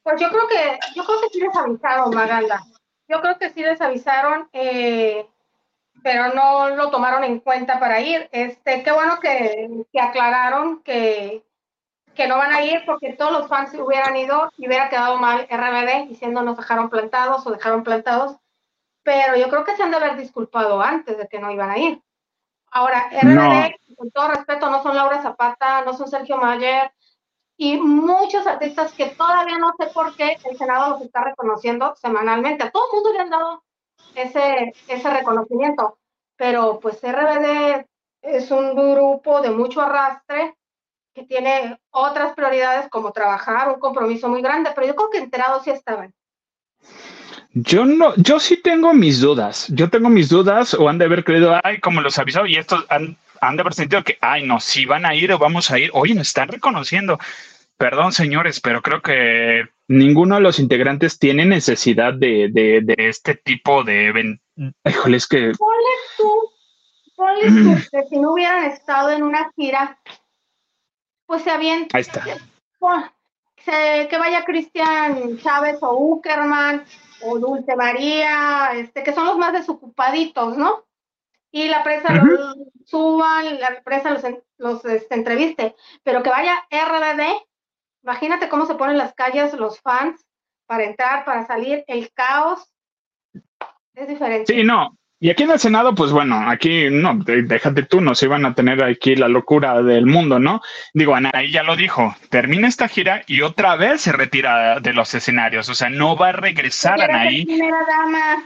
Pues 0.02 0.20
yo 0.20 0.28
creo 0.30 0.48
que, 0.48 0.78
yo 0.94 1.04
creo 1.04 1.20
que 1.20 1.28
sí 1.28 1.40
les 1.40 1.56
avisaron, 1.56 2.14
Maganda. 2.14 2.62
Yo 3.08 3.20
creo 3.20 3.38
que 3.38 3.50
sí 3.50 3.62
les 3.62 3.80
avisaron, 3.80 4.48
eh, 4.52 5.26
pero 6.02 6.34
no 6.34 6.70
lo 6.70 6.90
tomaron 6.90 7.24
en 7.24 7.40
cuenta 7.40 7.78
para 7.78 8.00
ir. 8.00 8.28
Este, 8.32 8.82
qué 8.82 8.92
bueno 8.92 9.20
que, 9.20 9.84
que 9.92 10.00
aclararon 10.00 10.82
que, 10.82 11.42
que 12.14 12.26
no 12.26 12.36
van 12.36 12.52
a 12.52 12.64
ir 12.64 12.82
porque 12.84 13.12
todos 13.12 13.32
los 13.32 13.48
fans 13.48 13.74
hubieran 13.74 14.16
ido 14.16 14.50
y 14.56 14.66
hubiera 14.66 14.88
quedado 14.88 15.18
mal 15.18 15.46
RBD 15.50 16.08
diciendo 16.08 16.42
nos 16.42 16.56
dejaron 16.56 16.90
plantados 16.90 17.46
o 17.46 17.50
dejaron 17.50 17.84
plantados 17.84 18.36
pero 19.02 19.36
yo 19.36 19.48
creo 19.48 19.64
que 19.64 19.76
se 19.76 19.82
han 19.82 19.90
de 19.90 19.96
haber 19.96 20.16
disculpado 20.16 20.80
antes 20.80 21.16
de 21.18 21.28
que 21.28 21.38
no 21.38 21.50
iban 21.50 21.70
a 21.70 21.78
ir. 21.78 22.02
Ahora, 22.70 23.10
RBD, 23.10 23.96
con 23.96 24.10
todo 24.10 24.28
respeto, 24.28 24.70
no 24.70 24.82
son 24.82 24.96
Laura 24.96 25.20
Zapata, 25.22 25.82
no 25.84 25.92
son 25.94 26.08
Sergio 26.08 26.38
Mayer 26.38 26.90
y 27.56 27.76
muchos 27.76 28.46
artistas 28.46 28.92
que 28.94 29.10
todavía 29.10 29.58
no 29.58 29.72
sé 29.78 29.86
por 29.88 30.16
qué 30.16 30.38
el 30.44 30.56
Senado 30.56 30.90
los 30.90 31.02
está 31.02 31.22
reconociendo 31.22 31.94
semanalmente. 31.96 32.64
A 32.64 32.70
todo 32.70 32.86
el 32.86 32.94
mundo 32.94 33.12
le 33.12 33.20
han 33.20 33.30
dado 33.30 33.62
ese, 34.14 34.72
ese 34.88 35.10
reconocimiento, 35.10 35.98
pero 36.36 36.80
pues 36.80 37.00
RBD 37.02 37.86
es 38.22 38.50
un 38.50 38.74
grupo 38.74 39.42
de 39.42 39.50
mucho 39.50 39.82
arrastre 39.82 40.56
que 41.14 41.24
tiene 41.24 41.78
otras 41.90 42.34
prioridades 42.34 42.88
como 42.88 43.12
trabajar, 43.12 43.68
un 43.68 43.80
compromiso 43.80 44.28
muy 44.28 44.40
grande, 44.40 44.72
pero 44.74 44.86
yo 44.86 44.96
creo 44.96 45.10
que 45.10 45.18
enterados 45.18 45.64
sí 45.64 45.70
estaban. 45.70 46.14
Yo 47.54 47.84
no, 47.84 48.14
yo 48.16 48.40
sí 48.40 48.56
tengo 48.56 48.94
mis 48.94 49.20
dudas. 49.20 49.66
Yo 49.68 49.90
tengo 49.90 50.08
mis 50.08 50.28
dudas 50.28 50.74
o 50.74 50.88
han 50.88 50.98
de 50.98 51.04
haber 51.04 51.22
creído, 51.24 51.58
ay, 51.62 51.80
como 51.80 52.00
los 52.00 52.18
avisó 52.18 52.46
y 52.46 52.56
estos 52.56 52.84
han, 52.88 53.18
han 53.40 53.56
de 53.56 53.60
haber 53.60 53.74
sentido 53.74 54.02
que, 54.02 54.16
ay, 54.20 54.46
no, 54.46 54.58
si 54.58 54.86
van 54.86 55.04
a 55.04 55.14
ir 55.14 55.32
o 55.32 55.38
vamos 55.38 55.70
a 55.70 55.78
ir. 55.78 55.90
Oye, 55.92 56.14
nos 56.14 56.28
están 56.28 56.48
reconociendo. 56.48 57.18
Perdón, 57.76 58.12
señores, 58.12 58.60
pero 58.60 58.80
creo 58.80 59.02
que 59.02 59.68
ninguno 59.88 60.36
de 60.36 60.40
los 60.40 60.58
integrantes 60.60 61.18
tiene 61.18 61.44
necesidad 61.44 62.14
de, 62.14 62.48
de, 62.50 62.80
de 62.82 62.94
este 63.08 63.34
tipo 63.34 63.84
de... 63.84 64.38
Híjole, 64.88 65.16
es 65.16 65.26
que... 65.26 65.52
Ponle 65.58 65.94
tú, 66.16 66.30
ponle 67.16 67.48
tú 67.48 67.82
que 67.90 68.08
si 68.08 68.18
no 68.18 68.32
hubieran 68.32 68.64
estado 68.64 69.10
en 69.10 69.22
una 69.22 69.50
gira, 69.56 69.98
pues 71.26 71.42
se 71.42 71.50
habían... 71.50 71.86
Ahí 71.92 72.00
está. 72.00 72.24
que 72.24 74.18
vaya 74.18 74.44
Cristian 74.46 75.38
Chávez 75.38 75.78
o 75.82 75.96
Uckerman 75.98 76.84
o 77.24 77.38
Dulce 77.38 77.76
María, 77.76 78.70
este, 78.74 79.02
que 79.02 79.12
son 79.12 79.26
los 79.26 79.38
más 79.38 79.52
desocupaditos, 79.52 80.56
¿no? 80.56 80.84
Y 81.50 81.68
la 81.68 81.82
prensa 81.82 82.14
los 82.14 82.56
suban, 82.86 83.60
la 83.60 83.82
prensa 83.82 84.10
los, 84.10 84.22
los 84.56 84.84
este, 84.84 85.14
entreviste, 85.14 85.76
pero 86.02 86.22
que 86.22 86.30
vaya 86.30 86.66
RBD 86.70 87.22
Imagínate 88.02 88.48
cómo 88.48 88.66
se 88.66 88.74
ponen 88.74 88.98
las 88.98 89.14
calles 89.14 89.54
los 89.54 89.80
fans 89.80 90.26
para 90.66 90.84
entrar, 90.84 91.24
para 91.24 91.46
salir, 91.46 91.84
el 91.86 92.12
caos. 92.12 92.72
Es 93.94 94.08
diferente. 94.08 94.52
Sí, 94.52 94.64
no. 94.64 94.96
Y 95.22 95.30
aquí 95.30 95.44
en 95.44 95.52
el 95.52 95.60
Senado, 95.60 95.94
pues 95.94 96.10
bueno, 96.10 96.50
aquí 96.50 96.90
no, 96.90 97.14
déjate 97.14 97.84
tú, 97.84 98.00
no 98.00 98.12
se 98.16 98.26
iban 98.26 98.44
a 98.44 98.56
tener 98.56 98.82
aquí 98.82 99.14
la 99.14 99.28
locura 99.28 99.80
del 99.80 100.04
mundo, 100.04 100.40
¿no? 100.40 100.60
Digo, 100.94 101.14
Anaí 101.14 101.52
ya 101.52 101.62
lo 101.62 101.76
dijo, 101.76 102.16
termina 102.28 102.66
esta 102.66 102.88
gira 102.88 103.22
y 103.28 103.42
otra 103.42 103.76
vez 103.76 104.00
se 104.00 104.10
retira 104.10 104.80
de 104.80 104.92
los 104.92 105.14
escenarios, 105.14 105.68
o 105.68 105.76
sea, 105.76 105.90
no 105.90 106.16
va 106.16 106.30
a 106.30 106.32
regresar 106.32 107.00
Anaí. 107.00 107.44
Primera 107.44 107.86
dama. 107.86 108.44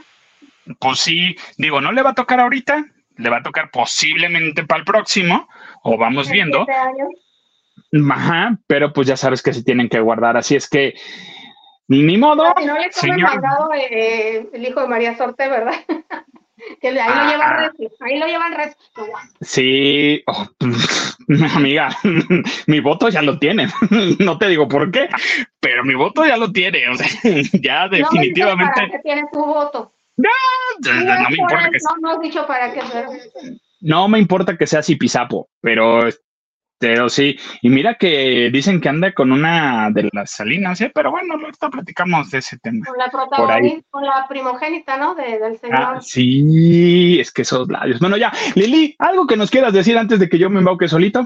Pues 0.77 0.99
sí, 0.99 1.35
digo, 1.57 1.81
no 1.81 1.91
le 1.91 2.03
va 2.03 2.11
a 2.11 2.13
tocar 2.13 2.39
ahorita, 2.39 2.85
le 3.15 3.29
va 3.31 3.37
a 3.37 3.43
tocar 3.43 3.71
posiblemente 3.71 4.63
para 4.63 4.77
el 4.77 4.85
próximo, 4.85 5.49
o 5.81 5.97
vamos 5.97 6.29
viendo. 6.29 6.63
Ajá, 8.11 8.55
pero 8.67 8.93
pues 8.93 9.07
ya 9.07 9.17
sabes 9.17 9.41
que 9.41 9.51
se 9.51 9.63
tienen 9.63 9.89
que 9.89 9.99
guardar, 9.99 10.37
así 10.37 10.55
es 10.55 10.69
que 10.69 10.93
ni 11.87 12.19
modo. 12.19 12.53
no 12.63 12.77
le 12.77 12.91
señor. 12.91 13.21
mandado 13.21 13.71
eh, 13.73 14.47
el 14.53 14.63
hijo 14.63 14.81
de 14.81 14.87
María 14.87 15.17
Sorte, 15.17 15.49
¿verdad? 15.49 15.73
que 16.81 16.87
ahí 16.87 16.93
lo 16.93 17.31
llevan 17.31 17.53
ah. 17.53 17.71
res, 17.77 17.91
ahí 17.99 18.19
lo 18.19 18.27
llevan 18.27 18.53
res. 18.53 18.77
Sí, 19.41 20.23
oh, 20.27 20.47
amiga, 21.55 21.89
mi 22.67 22.79
voto 22.79 23.09
ya 23.09 23.21
lo 23.21 23.39
tiene. 23.39 23.67
no 24.19 24.37
te 24.37 24.47
digo 24.47 24.67
por 24.67 24.91
qué, 24.91 25.09
pero 25.59 25.83
mi 25.83 25.95
voto 25.95 26.25
ya 26.25 26.37
lo 26.37 26.51
tiene. 26.51 26.87
O 26.89 26.95
sea, 26.95 27.07
ya 27.53 27.87
definitivamente. 27.87 28.81
No 28.81 28.93
me 28.93 28.99
tiene 28.99 29.23
tu 29.31 29.45
voto. 29.45 29.93
No, 30.17 30.29
no, 30.83 31.29
me 31.29 31.35
importa 31.37 31.69
que 31.69 31.77
no, 31.83 31.97
no 32.01 32.09
has 32.11 32.19
dicho 32.21 32.45
para 32.47 32.73
qué. 32.73 32.81
No 33.81 34.07
me 34.07 34.17
importa 34.17 34.57
que 34.57 34.65
sea 34.65 34.81
Zipizapo, 34.81 35.49
pero 35.61 36.09
pero 36.79 37.09
sí, 37.09 37.37
y 37.61 37.69
mira 37.69 37.95
que 37.95 38.49
dicen 38.51 38.79
que 38.79 38.89
anda 38.89 39.11
con 39.11 39.31
una 39.31 39.89
de 39.91 40.09
las 40.13 40.31
salinas, 40.31 40.79
¿eh? 40.81 40.91
pero 40.93 41.09
bueno, 41.09 41.33
ahorita 41.33 41.69
platicamos 41.69 42.29
de 42.29 42.37
ese 42.37 42.59
tema. 42.59 42.85
Con 42.85 42.97
la 42.97 43.09
protagonista, 43.09 43.87
con 43.89 44.03
la 44.03 44.27
primogénita, 44.27 44.97
¿no? 44.97 45.15
De, 45.15 45.39
del 45.39 45.57
señor. 45.59 45.79
Ah, 45.79 45.99
sí, 46.01 47.19
es 47.19 47.31
que 47.31 47.41
esos 47.41 47.67
labios. 47.67 47.99
Bueno, 47.99 48.17
ya, 48.17 48.31
Lili, 48.55 48.95
¿algo 48.99 49.25
que 49.25 49.37
nos 49.37 49.49
quieras 49.49 49.73
decir 49.73 49.97
antes 49.97 50.19
de 50.19 50.29
que 50.29 50.37
yo 50.37 50.49
me 50.49 50.59
embauque 50.59 50.87
solito? 50.87 51.25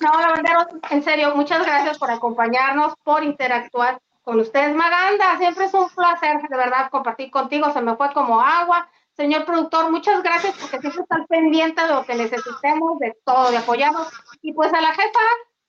No, 0.00 0.20
Lavanderos, 0.20 0.66
en 0.90 1.02
serio, 1.02 1.34
muchas 1.34 1.64
gracias 1.64 1.98
por 1.98 2.10
acompañarnos, 2.10 2.94
por 3.02 3.24
interactuar 3.24 3.98
con 4.22 4.38
ustedes. 4.38 4.74
Maganda, 4.74 5.38
siempre 5.38 5.64
es 5.64 5.74
un 5.74 5.88
placer, 5.88 6.42
de 6.48 6.56
verdad, 6.56 6.90
compartir 6.90 7.30
contigo, 7.30 7.72
se 7.72 7.80
me 7.80 7.96
fue 7.96 8.12
como 8.12 8.40
agua 8.40 8.88
Señor 9.16 9.44
productor, 9.44 9.90
muchas 9.90 10.22
gracias 10.22 10.56
porque 10.58 10.80
siempre 10.80 11.02
están 11.02 11.26
pendiente 11.26 11.82
de 11.82 11.88
lo 11.88 12.04
que 12.04 12.14
necesitemos, 12.14 12.98
de 12.98 13.14
todo, 13.24 13.50
de 13.50 13.58
apoyarnos. 13.58 14.08
Y 14.40 14.52
pues 14.52 14.72
a 14.72 14.80
la 14.80 14.94
jefa 14.94 15.20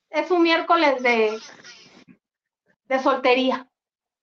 es 0.09 0.31
un 0.31 0.43
miércoles 0.43 1.03
de, 1.03 1.39
de 2.87 2.99
soltería. 2.99 3.67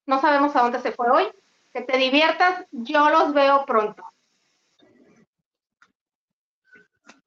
No 0.06 0.20
sabemos 0.20 0.56
a 0.56 0.62
dónde 0.62 0.80
se 0.80 0.92
fue 0.92 1.10
hoy. 1.10 1.24
Que 1.72 1.82
te 1.82 1.98
diviertas, 1.98 2.64
yo 2.72 3.10
los 3.10 3.32
veo 3.32 3.64
pronto. 3.66 4.02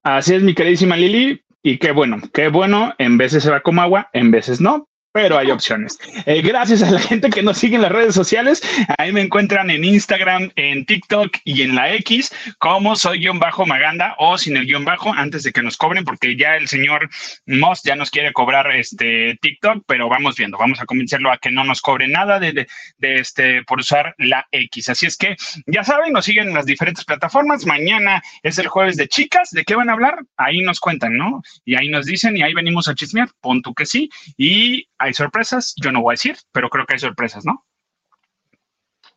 Así 0.02 0.36
es, 0.36 0.44
mi 0.44 0.54
queridísima 0.54 0.98
Lili. 0.98 1.44
Y 1.62 1.78
qué 1.78 1.92
bueno, 1.92 2.18
qué 2.34 2.50
bueno, 2.50 2.94
en 2.98 3.18
veces 3.18 3.44
se 3.44 3.50
va 3.50 3.62
como 3.62 3.82
agua, 3.82 4.10
en 4.12 4.32
veces 4.32 4.60
no, 4.60 4.90
pero 5.14 5.38
hay 5.38 5.52
opciones. 5.52 5.98
Eh, 6.26 6.42
gracias 6.42 6.82
a 6.82 6.90
la 6.90 7.00
gente 7.00 7.30
que 7.30 7.44
nos 7.44 7.60
sigue 7.60 7.76
en 7.76 7.84
las 7.84 7.92
redes 7.92 8.16
sociales. 8.16 8.62
Ahí 8.98 9.14
me 9.14 9.22
encuentran 9.22 9.70
en 9.70 9.86
Instagram, 9.86 10.52
en 10.56 10.86
TikTok 10.86 11.38
y 11.46 11.62
en 11.62 11.76
la 11.76 11.94
X 11.94 12.34
como 12.58 12.96
soy 12.96 13.20
guion 13.20 13.40
bajo 13.40 13.66
Maganda 13.66 14.16
o 14.18 14.38
sin 14.38 14.58
el 14.58 14.66
guion 14.66 14.84
bajo 14.84 15.14
antes 15.14 15.44
de 15.44 15.54
que 15.54 15.62
nos 15.62 15.78
cobren 15.78 16.04
porque 16.04 16.36
ya 16.36 16.58
el 16.58 16.68
señor 16.68 17.10
Moss 17.46 17.84
ya 17.84 17.96
nos 17.96 18.10
quiere 18.10 18.34
cobrar 18.34 18.72
este 18.72 19.38
TikTok, 19.40 19.84
pero 19.88 20.10
vamos 20.10 20.36
viendo, 20.36 20.58
vamos 20.58 20.82
a 20.82 20.86
convencerlo 20.86 21.32
a 21.32 21.38
que 21.38 21.52
no 21.52 21.64
nos 21.64 21.82
cobre 21.82 22.08
nada 22.08 22.40
de, 22.40 22.52
de, 22.52 22.68
de 22.98 23.16
este 23.16 23.64
por 23.64 23.80
usar 23.80 24.16
la 24.18 24.48
X. 24.52 24.90
Así 24.90 25.06
es 25.06 25.16
que 25.16 25.36
ya 25.68 25.84
saben, 25.84 26.12
nos 26.12 26.26
siguen 26.26 26.48
en 26.48 26.56
las 26.56 26.66
diferentes 26.66 27.06
plataformas. 27.06 27.68
Mañana 27.68 28.24
es 28.42 28.58
el 28.58 28.68
jueves 28.68 28.98
de 28.98 29.08
chicas. 29.08 29.52
¿De 29.52 29.64
qué 29.64 29.76
van 29.76 29.90
a 29.90 29.94
hablar? 29.94 30.18
Ahí 30.38 30.62
nos 30.62 30.80
cuentan, 30.80 31.16
¿no? 31.18 31.44
Y 31.66 31.76
ahí 31.76 31.90
nos 31.90 32.08
dicen 32.08 32.36
y 32.36 32.42
ahí 32.42 32.56
venimos 32.56 32.88
a 32.88 32.96
chismear. 32.96 33.30
Pon 33.42 33.62
tú 33.62 33.76
que 33.76 33.86
sí. 33.86 34.10
Y 34.38 34.88
hay 35.04 35.14
sorpresas, 35.14 35.74
yo 35.76 35.92
no 35.92 36.02
voy 36.02 36.14
a 36.14 36.16
decir, 36.16 36.38
pero 36.52 36.70
creo 36.70 36.86
que 36.86 36.94
hay 36.94 37.00
sorpresas, 37.00 37.46
¿no? 37.46 37.66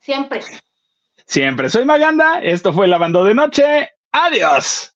Siempre. 0.00 0.42
Siempre. 1.26 1.70
Soy 1.70 1.84
Maganda, 1.84 2.40
esto 2.40 2.72
fue 2.72 2.86
Lavando 2.86 3.24
de 3.24 3.34
Noche. 3.34 3.90
Adiós. 4.12 4.95